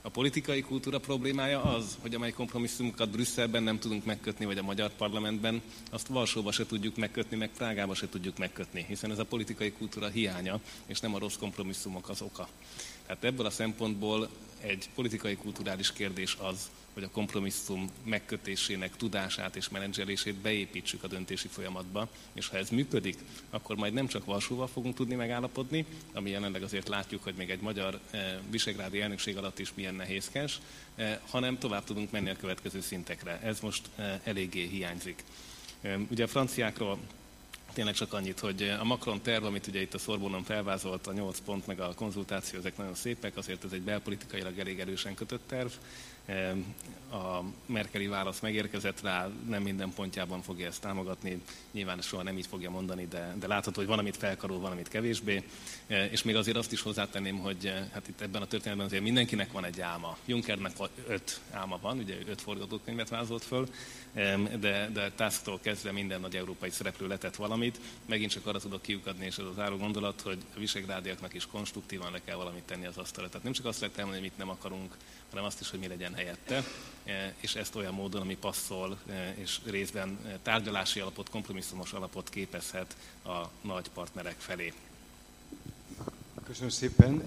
A 0.05 0.09
politikai 0.09 0.61
kultúra 0.61 0.99
problémája 0.99 1.63
az, 1.63 1.97
hogy 2.01 2.15
amely 2.15 2.31
kompromisszumokat 2.31 3.09
Brüsszelben 3.09 3.63
nem 3.63 3.79
tudunk 3.79 4.05
megkötni, 4.05 4.45
vagy 4.45 4.57
a 4.57 4.63
magyar 4.63 4.91
parlamentben, 4.91 5.61
azt 5.91 6.07
Varsóba 6.07 6.51
se 6.51 6.65
tudjuk 6.65 6.95
megkötni, 6.95 7.37
meg 7.37 7.49
Prágába 7.49 7.95
se 7.95 8.09
tudjuk 8.09 8.37
megkötni, 8.37 8.85
hiszen 8.87 9.11
ez 9.11 9.19
a 9.19 9.25
politikai 9.25 9.71
kultúra 9.71 10.07
hiánya, 10.07 10.59
és 10.85 10.99
nem 10.99 11.15
a 11.15 11.19
rossz 11.19 11.35
kompromisszumok 11.35 12.09
az 12.09 12.21
oka. 12.21 12.47
Tehát 13.05 13.23
ebből 13.23 13.45
a 13.45 13.49
szempontból 13.49 14.29
egy 14.61 14.89
politikai 14.95 15.35
kulturális 15.35 15.93
kérdés 15.93 16.37
az, 16.41 16.69
hogy 16.93 17.03
a 17.03 17.09
kompromisszum 17.09 17.89
megkötésének 18.03 18.95
tudását 18.95 19.55
és 19.55 19.69
menedzselését 19.69 20.35
beépítsük 20.35 21.03
a 21.03 21.07
döntési 21.07 21.47
folyamatba, 21.47 22.09
és 22.33 22.47
ha 22.47 22.57
ez 22.57 22.69
működik, 22.69 23.17
akkor 23.49 23.75
majd 23.75 23.93
nem 23.93 24.07
csak 24.07 24.25
Varsóval 24.25 24.67
fogunk 24.67 24.95
tudni 24.95 25.15
megállapodni, 25.15 25.85
ami 26.13 26.29
jelenleg 26.29 26.63
azért 26.63 26.87
látjuk, 26.87 27.23
hogy 27.23 27.33
még 27.37 27.49
egy 27.49 27.61
magyar 27.61 27.99
eh, 28.11 28.37
visegrádi 28.49 29.01
elnökség 29.01 29.37
alatt 29.37 29.59
is 29.59 29.71
milyen 29.73 29.95
nehézkes, 29.95 30.59
eh, 30.95 31.17
hanem 31.29 31.57
tovább 31.57 31.83
tudunk 31.83 32.11
menni 32.11 32.29
a 32.29 32.35
következő 32.35 32.81
szintekre. 32.81 33.39
Ez 33.39 33.59
most 33.59 33.89
eh, 33.95 34.19
eléggé 34.23 34.65
hiányzik. 34.65 35.23
Ugye 36.09 36.23
a 36.23 36.27
franciákról 36.27 36.97
Tényleg 37.73 37.93
csak 37.93 38.13
annyit, 38.13 38.39
hogy 38.39 38.75
a 38.79 38.83
Macron 38.83 39.21
terv, 39.21 39.43
amit 39.45 39.67
ugye 39.67 39.81
itt 39.81 39.93
a 39.93 39.97
Szorbonon 39.97 40.43
felvázolt, 40.43 41.07
a 41.07 41.13
8 41.13 41.39
pont, 41.45 41.67
meg 41.67 41.79
a 41.79 41.93
konzultáció, 41.93 42.59
ezek 42.59 42.77
nagyon 42.77 42.95
szépek, 42.95 43.37
azért 43.37 43.63
ez 43.63 43.71
egy 43.71 43.81
belpolitikailag 43.81 44.59
elég 44.59 44.79
erősen 44.79 45.13
kötött 45.13 45.47
terv. 45.47 45.71
A 47.11 47.43
Merkeli 47.65 48.07
válasz 48.07 48.39
megérkezett 48.39 49.01
rá, 49.01 49.29
nem 49.47 49.61
minden 49.61 49.93
pontjában 49.93 50.41
fogja 50.41 50.67
ezt 50.67 50.81
támogatni, 50.81 51.41
nyilván 51.71 52.01
soha 52.01 52.23
nem 52.23 52.37
így 52.37 52.47
fogja 52.47 52.69
mondani, 52.69 53.07
de, 53.07 53.35
de 53.39 53.47
látható, 53.47 53.79
hogy 53.79 53.87
van, 53.87 53.99
amit 53.99 54.17
felkarol, 54.17 54.59
van, 54.59 54.71
amit 54.71 54.87
kevésbé. 54.87 55.43
És 55.87 56.23
még 56.23 56.35
azért 56.35 56.57
azt 56.57 56.71
is 56.71 56.81
hozzátenném, 56.81 57.37
hogy 57.37 57.73
hát 57.91 58.07
itt 58.07 58.21
ebben 58.21 58.41
a 58.41 58.47
történetben 58.47 58.85
azért 58.85 59.03
mindenkinek 59.03 59.51
van 59.51 59.65
egy 59.65 59.81
álma. 59.81 60.17
Junckernek 60.25 60.71
öt 61.07 61.41
álma 61.51 61.79
van, 61.81 61.97
ugye 61.97 62.15
öt 62.27 62.41
forgatókönyvet 62.41 63.09
vázolt 63.09 63.43
föl, 63.43 63.67
de, 64.59 64.89
de 64.93 65.11
Tusk-tól 65.15 65.59
kezdve 65.59 65.91
minden 65.91 66.19
nagy 66.19 66.35
európai 66.35 66.69
szereplő 66.69 67.07
letett 67.07 67.35
valamit. 67.35 67.79
Megint 68.05 68.31
csak 68.31 68.45
arra 68.45 68.59
tudok 68.59 68.81
kiukadni, 68.81 69.25
és 69.25 69.37
ez 69.37 69.45
az 69.45 69.59
áró 69.59 69.77
gondolat, 69.77 70.21
hogy 70.21 70.37
a 70.55 70.59
visegrádiaknak 70.59 71.33
is 71.33 71.45
konstruktívan 71.45 72.11
le 72.11 72.21
kell 72.25 72.35
valamit 72.35 72.63
tenni 72.63 72.85
az 72.85 72.97
asztalra. 72.97 73.29
Tehát 73.29 73.43
nem 73.43 73.53
csak 73.53 73.65
azt 73.65 73.79
lehet 73.79 73.97
elmondani, 73.97 74.27
hogy 74.27 74.31
mit 74.37 74.45
nem 74.45 74.55
akarunk, 74.55 74.95
hanem 75.33 75.47
azt 75.47 75.61
is, 75.61 75.69
hogy 75.69 75.79
mi 75.79 75.87
legyen 75.87 76.13
helyette, 76.13 76.63
e, 77.03 77.33
és 77.39 77.55
ezt 77.55 77.75
olyan 77.75 77.93
módon, 77.93 78.21
ami 78.21 78.37
passzol, 78.37 78.97
e, 79.09 79.33
és 79.37 79.59
részben 79.65 80.39
tárgyalási 80.41 80.99
alapot, 80.99 81.29
kompromisszumos 81.29 81.93
alapot 81.93 82.29
képezhet 82.29 82.95
a 83.25 83.49
nagy 83.61 83.89
partnerek 83.93 84.35
felé. 84.37 84.73
Köszönöm 86.45 86.69
szépen. 86.69 87.23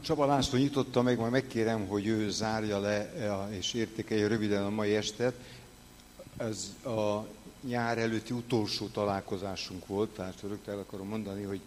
Csaba 0.00 0.26
László 0.26 0.58
nyitotta 0.58 1.02
meg, 1.02 1.18
majd 1.18 1.32
megkérem, 1.32 1.86
hogy 1.86 2.06
ő 2.06 2.30
zárja 2.30 2.80
le 2.80 3.12
e, 3.12 3.56
és 3.56 3.72
értékelje 3.72 4.26
röviden 4.26 4.64
a 4.64 4.70
mai 4.70 4.94
estet. 4.94 5.34
Ez 6.36 6.74
a 6.84 7.26
nyár 7.60 7.98
előtti 7.98 8.32
utolsó 8.32 8.86
találkozásunk 8.86 9.86
volt, 9.86 10.10
tehát 10.10 10.40
rögtön 10.40 10.74
el 10.74 10.80
akarom 10.80 11.08
mondani, 11.08 11.42
hogy 11.42 11.60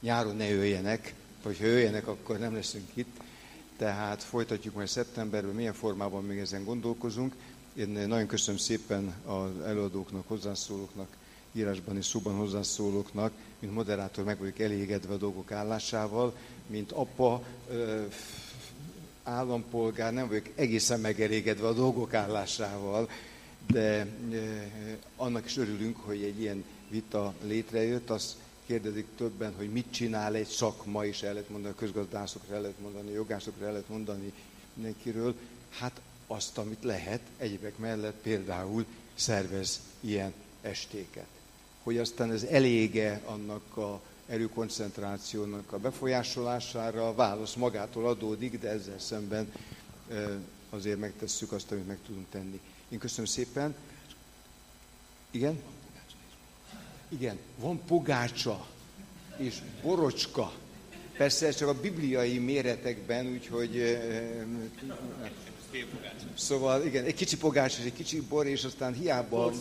nyáron 0.00 0.36
ne 0.36 0.48
jöjjenek, 0.48 1.14
vagy 1.42 1.58
ha 1.58 1.64
jöjjenek, 1.64 2.06
akkor 2.06 2.38
nem 2.38 2.54
leszünk 2.54 2.88
itt. 2.94 3.20
Tehát 3.76 4.22
folytatjuk 4.22 4.74
majd 4.74 4.88
szeptemberben, 4.88 5.54
milyen 5.54 5.72
formában 5.72 6.24
még 6.24 6.38
ezen 6.38 6.64
gondolkozunk. 6.64 7.34
Én 7.74 7.88
nagyon 7.88 8.26
köszönöm 8.26 8.60
szépen 8.60 9.14
az 9.26 9.60
előadóknak, 9.66 10.28
hozzászólóknak, 10.28 11.16
írásban 11.52 11.96
és 11.96 12.06
szóban 12.06 12.36
hozzászólóknak, 12.36 13.32
mint 13.58 13.74
moderátor 13.74 14.24
meg 14.24 14.38
vagyok 14.38 14.58
elégedve 14.58 15.14
a 15.14 15.16
dolgok 15.16 15.52
állásával, 15.52 16.36
mint 16.66 16.92
apa, 16.92 17.42
állampolgár 19.22 20.12
nem 20.12 20.28
vagyok 20.28 20.48
egészen 20.54 21.00
megelégedve 21.00 21.66
a 21.66 21.72
dolgok 21.72 22.14
állásával, 22.14 23.08
de 23.66 24.06
annak 25.16 25.44
is 25.44 25.56
örülünk, 25.56 25.96
hogy 25.96 26.22
egy 26.22 26.40
ilyen 26.40 26.64
vita 26.88 27.34
létrejött. 27.44 28.10
Azt 28.10 28.36
kérdezik 28.66 29.06
többen, 29.16 29.54
hogy 29.56 29.72
mit 29.72 29.86
csinál 29.90 30.34
egy 30.34 30.46
szakma, 30.46 31.06
és 31.06 31.22
el 31.22 31.32
lehet 31.32 31.48
mondani, 31.48 31.74
közgazdászokra 31.74 32.54
el 32.54 32.60
lehet 32.60 32.80
mondani, 32.80 33.10
jogászokra 33.12 33.66
el 33.66 33.72
lehet 33.72 33.88
mondani 33.88 34.32
mindenkiről. 34.74 35.34
Hát 35.68 36.00
azt, 36.26 36.58
amit 36.58 36.82
lehet, 36.84 37.20
egyébek 37.38 37.78
mellett 37.78 38.20
például 38.22 38.86
szervez 39.14 39.80
ilyen 40.00 40.32
estéket. 40.60 41.26
Hogy 41.82 41.98
aztán 41.98 42.32
ez 42.32 42.42
elége 42.42 43.22
annak 43.24 43.76
a 43.76 44.00
erőkoncentrációnak 44.26 45.72
a 45.72 45.78
befolyásolására, 45.78 47.08
a 47.08 47.14
válasz 47.14 47.54
magától 47.54 48.06
adódik, 48.06 48.58
de 48.58 48.68
ezzel 48.68 48.98
szemben 48.98 49.52
azért 50.70 50.98
megtesszük 50.98 51.52
azt, 51.52 51.72
amit 51.72 51.86
meg 51.86 51.98
tudunk 52.06 52.26
tenni. 52.30 52.60
Én 52.88 52.98
köszönöm 52.98 53.26
szépen. 53.26 53.74
Igen? 55.30 55.62
Igen, 57.12 57.38
van 57.58 57.80
pogácsa 57.86 58.66
és 59.36 59.58
borocska. 59.82 60.52
Persze 61.16 61.46
ez 61.46 61.56
csak 61.56 61.68
a 61.68 61.80
bibliai 61.80 62.38
méretekben, 62.38 63.26
úgyhogy... 63.26 63.98
Szóval 66.34 66.86
igen, 66.86 67.04
egy 67.04 67.14
kicsi 67.14 67.36
pogács 67.36 67.78
és 67.78 67.84
egy 67.84 67.92
kicsi 67.92 68.20
bor, 68.20 68.46
és 68.46 68.64
aztán 68.64 68.94
hiába, 68.94 69.52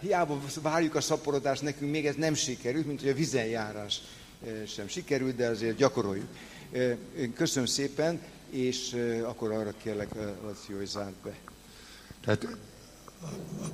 hiába 0.00 0.40
várjuk 0.62 0.94
a 0.94 1.00
szaporodást, 1.00 1.62
nekünk 1.62 1.90
még 1.90 2.06
ez 2.06 2.14
nem 2.14 2.34
sikerült, 2.34 2.86
mint 2.86 3.00
hogy 3.00 3.08
a 3.08 3.14
vizenjárás 3.14 4.00
sem 4.66 4.88
sikerült, 4.88 5.36
de 5.36 5.46
azért 5.46 5.76
gyakoroljuk. 5.76 6.26
Köszönöm 7.34 7.68
szépen, 7.68 8.20
és 8.50 8.96
akkor 9.22 9.52
arra 9.52 9.74
kérlek, 9.82 10.14
Laci, 10.42 10.72
hogy 10.72 10.86
zárd 10.86 11.14
be. 11.24 11.34
Tehát 12.24 12.46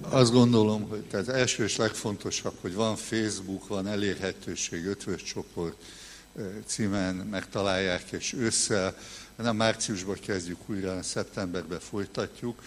azt 0.01 0.33
gondolom, 0.33 0.89
hogy 0.89 1.01
tehát 1.03 1.29
első 1.29 1.65
és 1.65 1.77
legfontosabb, 1.77 2.55
hogy 2.61 2.75
van 2.75 2.97
Facebook, 2.97 3.67
van 3.67 3.87
elérhetőség, 3.87 4.87
ötvös 4.87 5.23
csoport 5.23 5.83
címen 6.67 7.15
megtalálják, 7.15 8.11
és 8.11 8.33
ősszel, 8.33 8.97
nem 9.37 9.57
márciusban 9.57 10.17
kezdjük 10.21 10.59
újra, 10.67 11.03
szeptemberben 11.03 11.81
folytatjuk. 11.81 12.63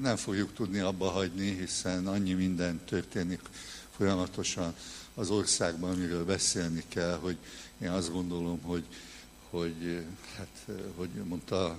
Nem 0.00 0.16
fogjuk 0.16 0.54
tudni 0.54 0.78
abba 0.78 1.10
hagyni, 1.10 1.56
hiszen 1.58 2.06
annyi 2.06 2.32
minden 2.32 2.80
történik 2.84 3.40
folyamatosan 3.96 4.74
az 5.14 5.30
országban, 5.30 5.90
amiről 5.90 6.24
beszélni 6.24 6.84
kell, 6.88 7.18
hogy 7.20 7.36
én 7.80 7.88
azt 7.88 8.12
gondolom, 8.12 8.60
hogy 8.62 8.84
hogy, 9.50 10.02
hát, 10.36 10.76
hogy 10.96 11.08
mondta 11.24 11.78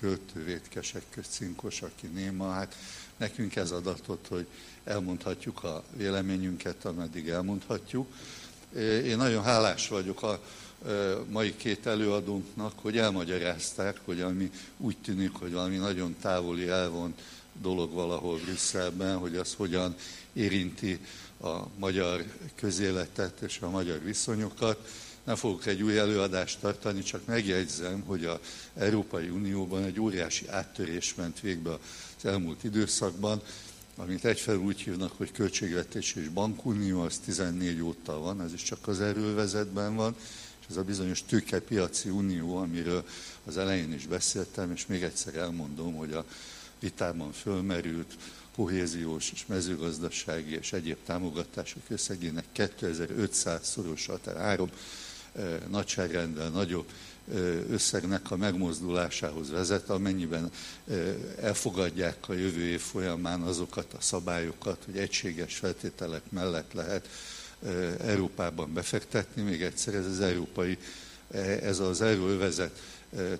költő 0.00 0.44
vétkesek 0.44 1.02
cinkos, 1.28 1.82
aki 1.82 2.06
néma, 2.06 2.50
hát 2.50 2.74
nekünk 3.18 3.56
ez 3.56 3.70
adatot, 3.70 4.26
hogy 4.28 4.46
elmondhatjuk 4.84 5.64
a 5.64 5.84
véleményünket, 5.96 6.84
ameddig 6.84 7.28
elmondhatjuk. 7.28 8.06
Én 9.04 9.16
nagyon 9.16 9.42
hálás 9.42 9.88
vagyok 9.88 10.22
a 10.22 10.40
mai 11.28 11.56
két 11.56 11.86
előadónknak, 11.86 12.72
hogy 12.76 12.98
elmagyarázták, 12.98 14.00
hogy 14.04 14.20
ami 14.20 14.50
úgy 14.76 14.96
tűnik, 14.96 15.32
hogy 15.32 15.52
valami 15.52 15.76
nagyon 15.76 16.16
távoli 16.20 16.68
elvont 16.68 17.20
dolog 17.60 17.92
valahol 17.92 18.38
Brüsszelben, 18.38 19.16
hogy 19.16 19.36
az 19.36 19.54
hogyan 19.54 19.94
érinti 20.32 21.00
a 21.40 21.56
magyar 21.78 22.24
közéletet 22.54 23.40
és 23.40 23.58
a 23.60 23.70
magyar 23.70 24.02
viszonyokat 24.02 24.88
nem 25.28 25.36
fogok 25.36 25.66
egy 25.66 25.82
új 25.82 25.98
előadást 25.98 26.60
tartani, 26.60 27.02
csak 27.02 27.26
megjegyzem, 27.26 28.00
hogy 28.00 28.24
az 28.24 28.38
Európai 28.74 29.28
Unióban 29.28 29.84
egy 29.84 30.00
óriási 30.00 30.48
áttörés 30.48 31.14
ment 31.14 31.40
végbe 31.40 31.70
az 32.16 32.24
elmúlt 32.24 32.64
időszakban, 32.64 33.42
amit 33.96 34.24
egyfelől 34.24 34.60
úgy 34.60 34.80
hívnak, 34.80 35.12
hogy 35.16 35.32
költségvetés 35.32 36.14
és 36.14 36.28
bankunió, 36.28 37.00
az 37.00 37.18
14 37.24 37.80
óta 37.80 38.18
van, 38.18 38.42
ez 38.42 38.52
is 38.52 38.62
csak 38.62 38.88
az 38.88 39.00
erővezetben 39.00 39.94
van, 39.94 40.16
és 40.60 40.66
ez 40.70 40.76
a 40.76 40.82
bizonyos 40.82 41.22
tőkepiaci 41.22 42.08
unió, 42.08 42.56
amiről 42.56 43.04
az 43.44 43.56
elején 43.56 43.92
is 43.92 44.06
beszéltem, 44.06 44.72
és 44.72 44.86
még 44.86 45.02
egyszer 45.02 45.34
elmondom, 45.34 45.94
hogy 45.94 46.12
a 46.12 46.24
vitában 46.80 47.32
fölmerült 47.32 48.16
kohéziós 48.54 49.32
és 49.32 49.46
mezőgazdasági 49.46 50.54
és 50.54 50.72
egyéb 50.72 50.96
támogatások 51.04 51.82
összegének 51.88 52.44
2500 52.52 53.68
szorosa, 53.68 54.18
tehát 54.18 54.40
3 54.40 54.70
nagyságrendben 55.70 56.52
nagyobb 56.52 56.86
összegnek 57.70 58.30
a 58.30 58.36
megmozdulásához 58.36 59.50
vezet, 59.50 59.88
amennyiben 59.90 60.50
elfogadják 61.40 62.28
a 62.28 62.32
jövő 62.32 62.60
év 62.64 62.80
folyamán 62.80 63.42
azokat 63.42 63.92
a 63.92 64.00
szabályokat, 64.00 64.82
hogy 64.84 64.96
egységes 64.98 65.54
feltételek 65.56 66.22
mellett 66.30 66.72
lehet 66.72 67.08
Európában 68.00 68.72
befektetni. 68.72 69.42
Még 69.42 69.62
egyszer 69.62 69.94
ez 69.94 70.06
az 70.06 70.20
európai, 70.20 70.78
e, 71.30 71.38
ez 71.38 71.78
az 71.78 72.00
euróövezet 72.00 72.82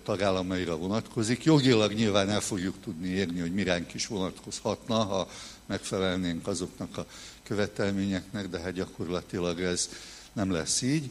tagállamaira 0.02 0.76
vonatkozik. 0.76 1.44
Jogilag 1.44 1.92
nyilván 1.92 2.28
el 2.30 2.40
fogjuk 2.40 2.74
tudni 2.82 3.08
érni, 3.08 3.40
hogy 3.40 3.52
miránk 3.54 3.94
is 3.94 4.06
vonatkozhatna, 4.06 4.94
ha 5.04 5.28
megfelelnénk 5.66 6.46
azoknak 6.46 6.96
a 6.96 7.06
követelményeknek, 7.42 8.48
de 8.48 8.58
hát 8.60 8.72
gyakorlatilag 8.72 9.60
ez 9.60 9.88
nem 10.32 10.50
lesz 10.50 10.82
így. 10.82 11.10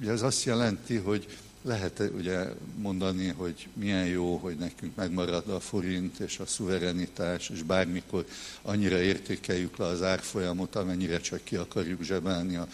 Ugye 0.00 0.10
ez 0.10 0.22
azt 0.22 0.44
jelenti, 0.44 0.96
hogy 0.96 1.38
lehet 1.62 2.02
ugye 2.16 2.44
mondani, 2.76 3.28
hogy 3.28 3.68
milyen 3.72 4.06
jó, 4.06 4.36
hogy 4.36 4.56
nekünk 4.56 4.96
megmarad 4.96 5.48
a 5.48 5.60
forint 5.60 6.18
és 6.18 6.38
a 6.38 6.46
szuverenitás, 6.46 7.48
és 7.48 7.62
bármikor 7.62 8.24
annyira 8.62 9.00
értékeljük 9.00 9.76
le 9.76 9.84
az 9.84 10.02
árfolyamot, 10.02 10.76
amennyire 10.76 11.20
csak 11.20 11.44
ki 11.44 11.56
akarjuk 11.56 12.02
zsebelni 12.02 12.56
a 12.56 12.68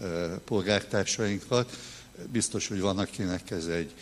e, 0.00 0.06
polgártársainkat. 0.44 1.76
Biztos, 2.32 2.68
hogy 2.68 2.80
van, 2.80 2.98
akinek 2.98 3.50
ez 3.50 3.66
egy, 3.66 3.92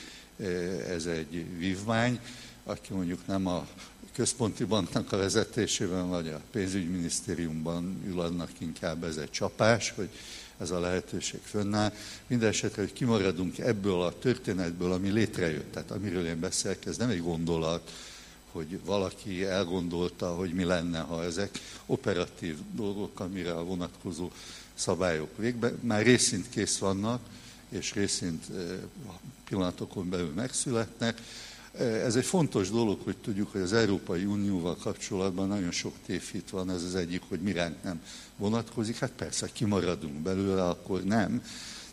e, 0.40 0.44
ez 0.92 1.06
egy 1.06 1.58
vívmány, 1.58 2.20
aki 2.64 2.92
mondjuk 2.92 3.26
nem 3.26 3.46
a 3.46 3.66
központi 4.12 4.64
banknak 4.64 5.12
a 5.12 5.16
vezetésében, 5.16 6.08
vagy 6.08 6.28
a 6.28 6.40
pénzügyminisztériumban 6.50 8.02
ül 8.06 8.20
annak 8.20 8.50
inkább 8.58 9.04
ez 9.04 9.16
egy 9.16 9.30
csapás, 9.30 9.92
hogy 9.96 10.08
ez 10.58 10.70
a 10.70 10.80
lehetőség 10.80 11.40
fönnáll. 11.44 11.92
Mindenesetre, 12.26 12.82
hogy 12.82 12.92
kimaradunk 12.92 13.58
ebből 13.58 14.02
a 14.02 14.18
történetből, 14.18 14.92
ami 14.92 15.10
létrejött, 15.10 15.72
tehát 15.72 15.90
amiről 15.90 16.26
én 16.26 16.40
beszélek, 16.40 16.86
ez 16.86 16.96
nem 16.96 17.10
egy 17.10 17.22
gondolat, 17.22 17.92
hogy 18.52 18.80
valaki 18.84 19.44
elgondolta, 19.44 20.34
hogy 20.34 20.52
mi 20.54 20.64
lenne, 20.64 21.00
ha 21.00 21.24
ezek 21.24 21.60
operatív 21.86 22.56
dolgok, 22.72 23.20
amire 23.20 23.52
a 23.52 23.64
vonatkozó 23.64 24.30
szabályok 24.74 25.36
végben 25.36 25.78
már 25.82 26.02
részint 26.02 26.48
kész 26.48 26.78
vannak, 26.78 27.20
és 27.68 27.94
részint 27.94 28.44
pillanatokon 29.48 30.08
belül 30.08 30.32
megszületnek. 30.34 31.22
Ez 31.78 32.16
egy 32.16 32.24
fontos 32.24 32.70
dolog, 32.70 33.00
hogy 33.04 33.16
tudjuk, 33.16 33.52
hogy 33.52 33.60
az 33.60 33.72
Európai 33.72 34.24
Unióval 34.24 34.76
kapcsolatban 34.76 35.48
nagyon 35.48 35.70
sok 35.70 35.94
tévhit 36.06 36.50
van. 36.50 36.70
Ez 36.70 36.82
az 36.82 36.94
egyik, 36.94 37.22
hogy 37.28 37.40
mi 37.40 37.52
ránk 37.52 37.82
nem 37.82 38.02
vonatkozik. 38.36 38.96
Hát 38.96 39.10
persze, 39.10 39.48
kimaradunk 39.52 40.14
belőle, 40.14 40.64
akkor 40.64 41.04
nem. 41.04 41.42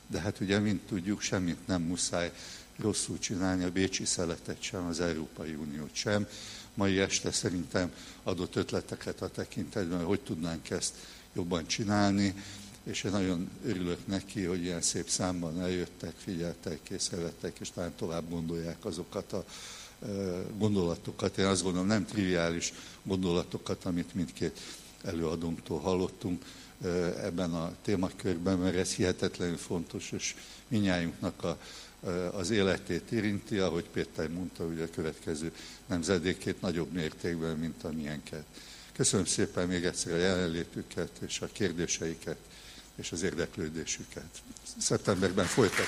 De 0.07 0.19
hát 0.19 0.39
ugye, 0.39 0.60
mint 0.60 0.81
tudjuk, 0.81 1.22
semmit 1.22 1.68
nem 1.68 1.81
muszáj 1.81 2.31
rosszul 2.77 3.19
csinálni, 3.19 3.64
a 3.64 3.72
Bécsi 3.72 4.05
szeletet 4.05 4.61
sem, 4.61 4.85
az 4.85 4.99
Európai 4.99 5.53
Uniót 5.53 5.93
sem. 5.93 6.27
Mai 6.73 6.99
este 6.99 7.31
szerintem 7.31 7.91
adott 8.23 8.55
ötleteket 8.55 9.22
a 9.22 9.27
tekintetben, 9.27 10.03
hogy 10.03 10.19
tudnánk 10.19 10.69
ezt 10.69 10.93
jobban 11.34 11.68
csinálni 11.68 12.34
és 12.84 13.03
én 13.03 13.11
nagyon 13.11 13.49
örülök 13.65 14.07
neki, 14.07 14.43
hogy 14.43 14.64
ilyen 14.64 14.81
szép 14.81 15.10
számban 15.10 15.61
eljöttek, 15.61 16.14
figyeltek, 16.18 16.80
készültek, 16.84 17.60
és 17.60 17.72
talán 17.72 17.93
tovább 17.95 18.30
gondolják 18.30 18.85
azokat 18.85 19.34
a 19.34 19.45
gondolatokat. 20.57 21.38
Én 21.38 21.45
azt 21.45 21.64
gondolom, 21.64 21.88
nem 21.88 22.05
triviális 22.05 22.73
gondolatokat, 23.03 23.85
amit 23.85 24.14
mindkét 24.14 24.60
előadónktól 25.03 25.80
hallottunk 25.80 26.45
ebben 27.22 27.53
a 27.53 27.73
témakörben, 27.81 28.57
mert 28.57 28.76
ez 28.76 28.93
hihetetlenül 28.93 29.57
fontos, 29.57 30.11
és 30.11 30.35
minnyájunknak 30.68 31.43
a, 31.43 31.57
az 32.31 32.49
életét 32.49 33.11
érinti, 33.11 33.57
ahogy 33.57 33.85
Péter 33.93 34.30
mondta, 34.30 34.65
hogy 34.65 34.81
a 34.81 34.89
következő 34.89 35.51
nemzedékét 35.85 36.61
nagyobb 36.61 36.91
mértékben, 36.91 37.57
mint 37.57 37.84
a 37.84 37.91
miénket. 37.91 38.45
Köszönöm 38.93 39.26
szépen 39.26 39.68
még 39.68 39.85
egyszer 39.85 40.14
a 40.14 40.18
jelenlétüket 40.18 41.11
és 41.26 41.41
a 41.41 41.47
kérdéseiket 41.51 42.38
és 42.95 43.11
az 43.11 43.22
érdeklődésüket. 43.24 44.41
Szeptemberben 44.78 45.45
folytatjuk. 45.45 45.88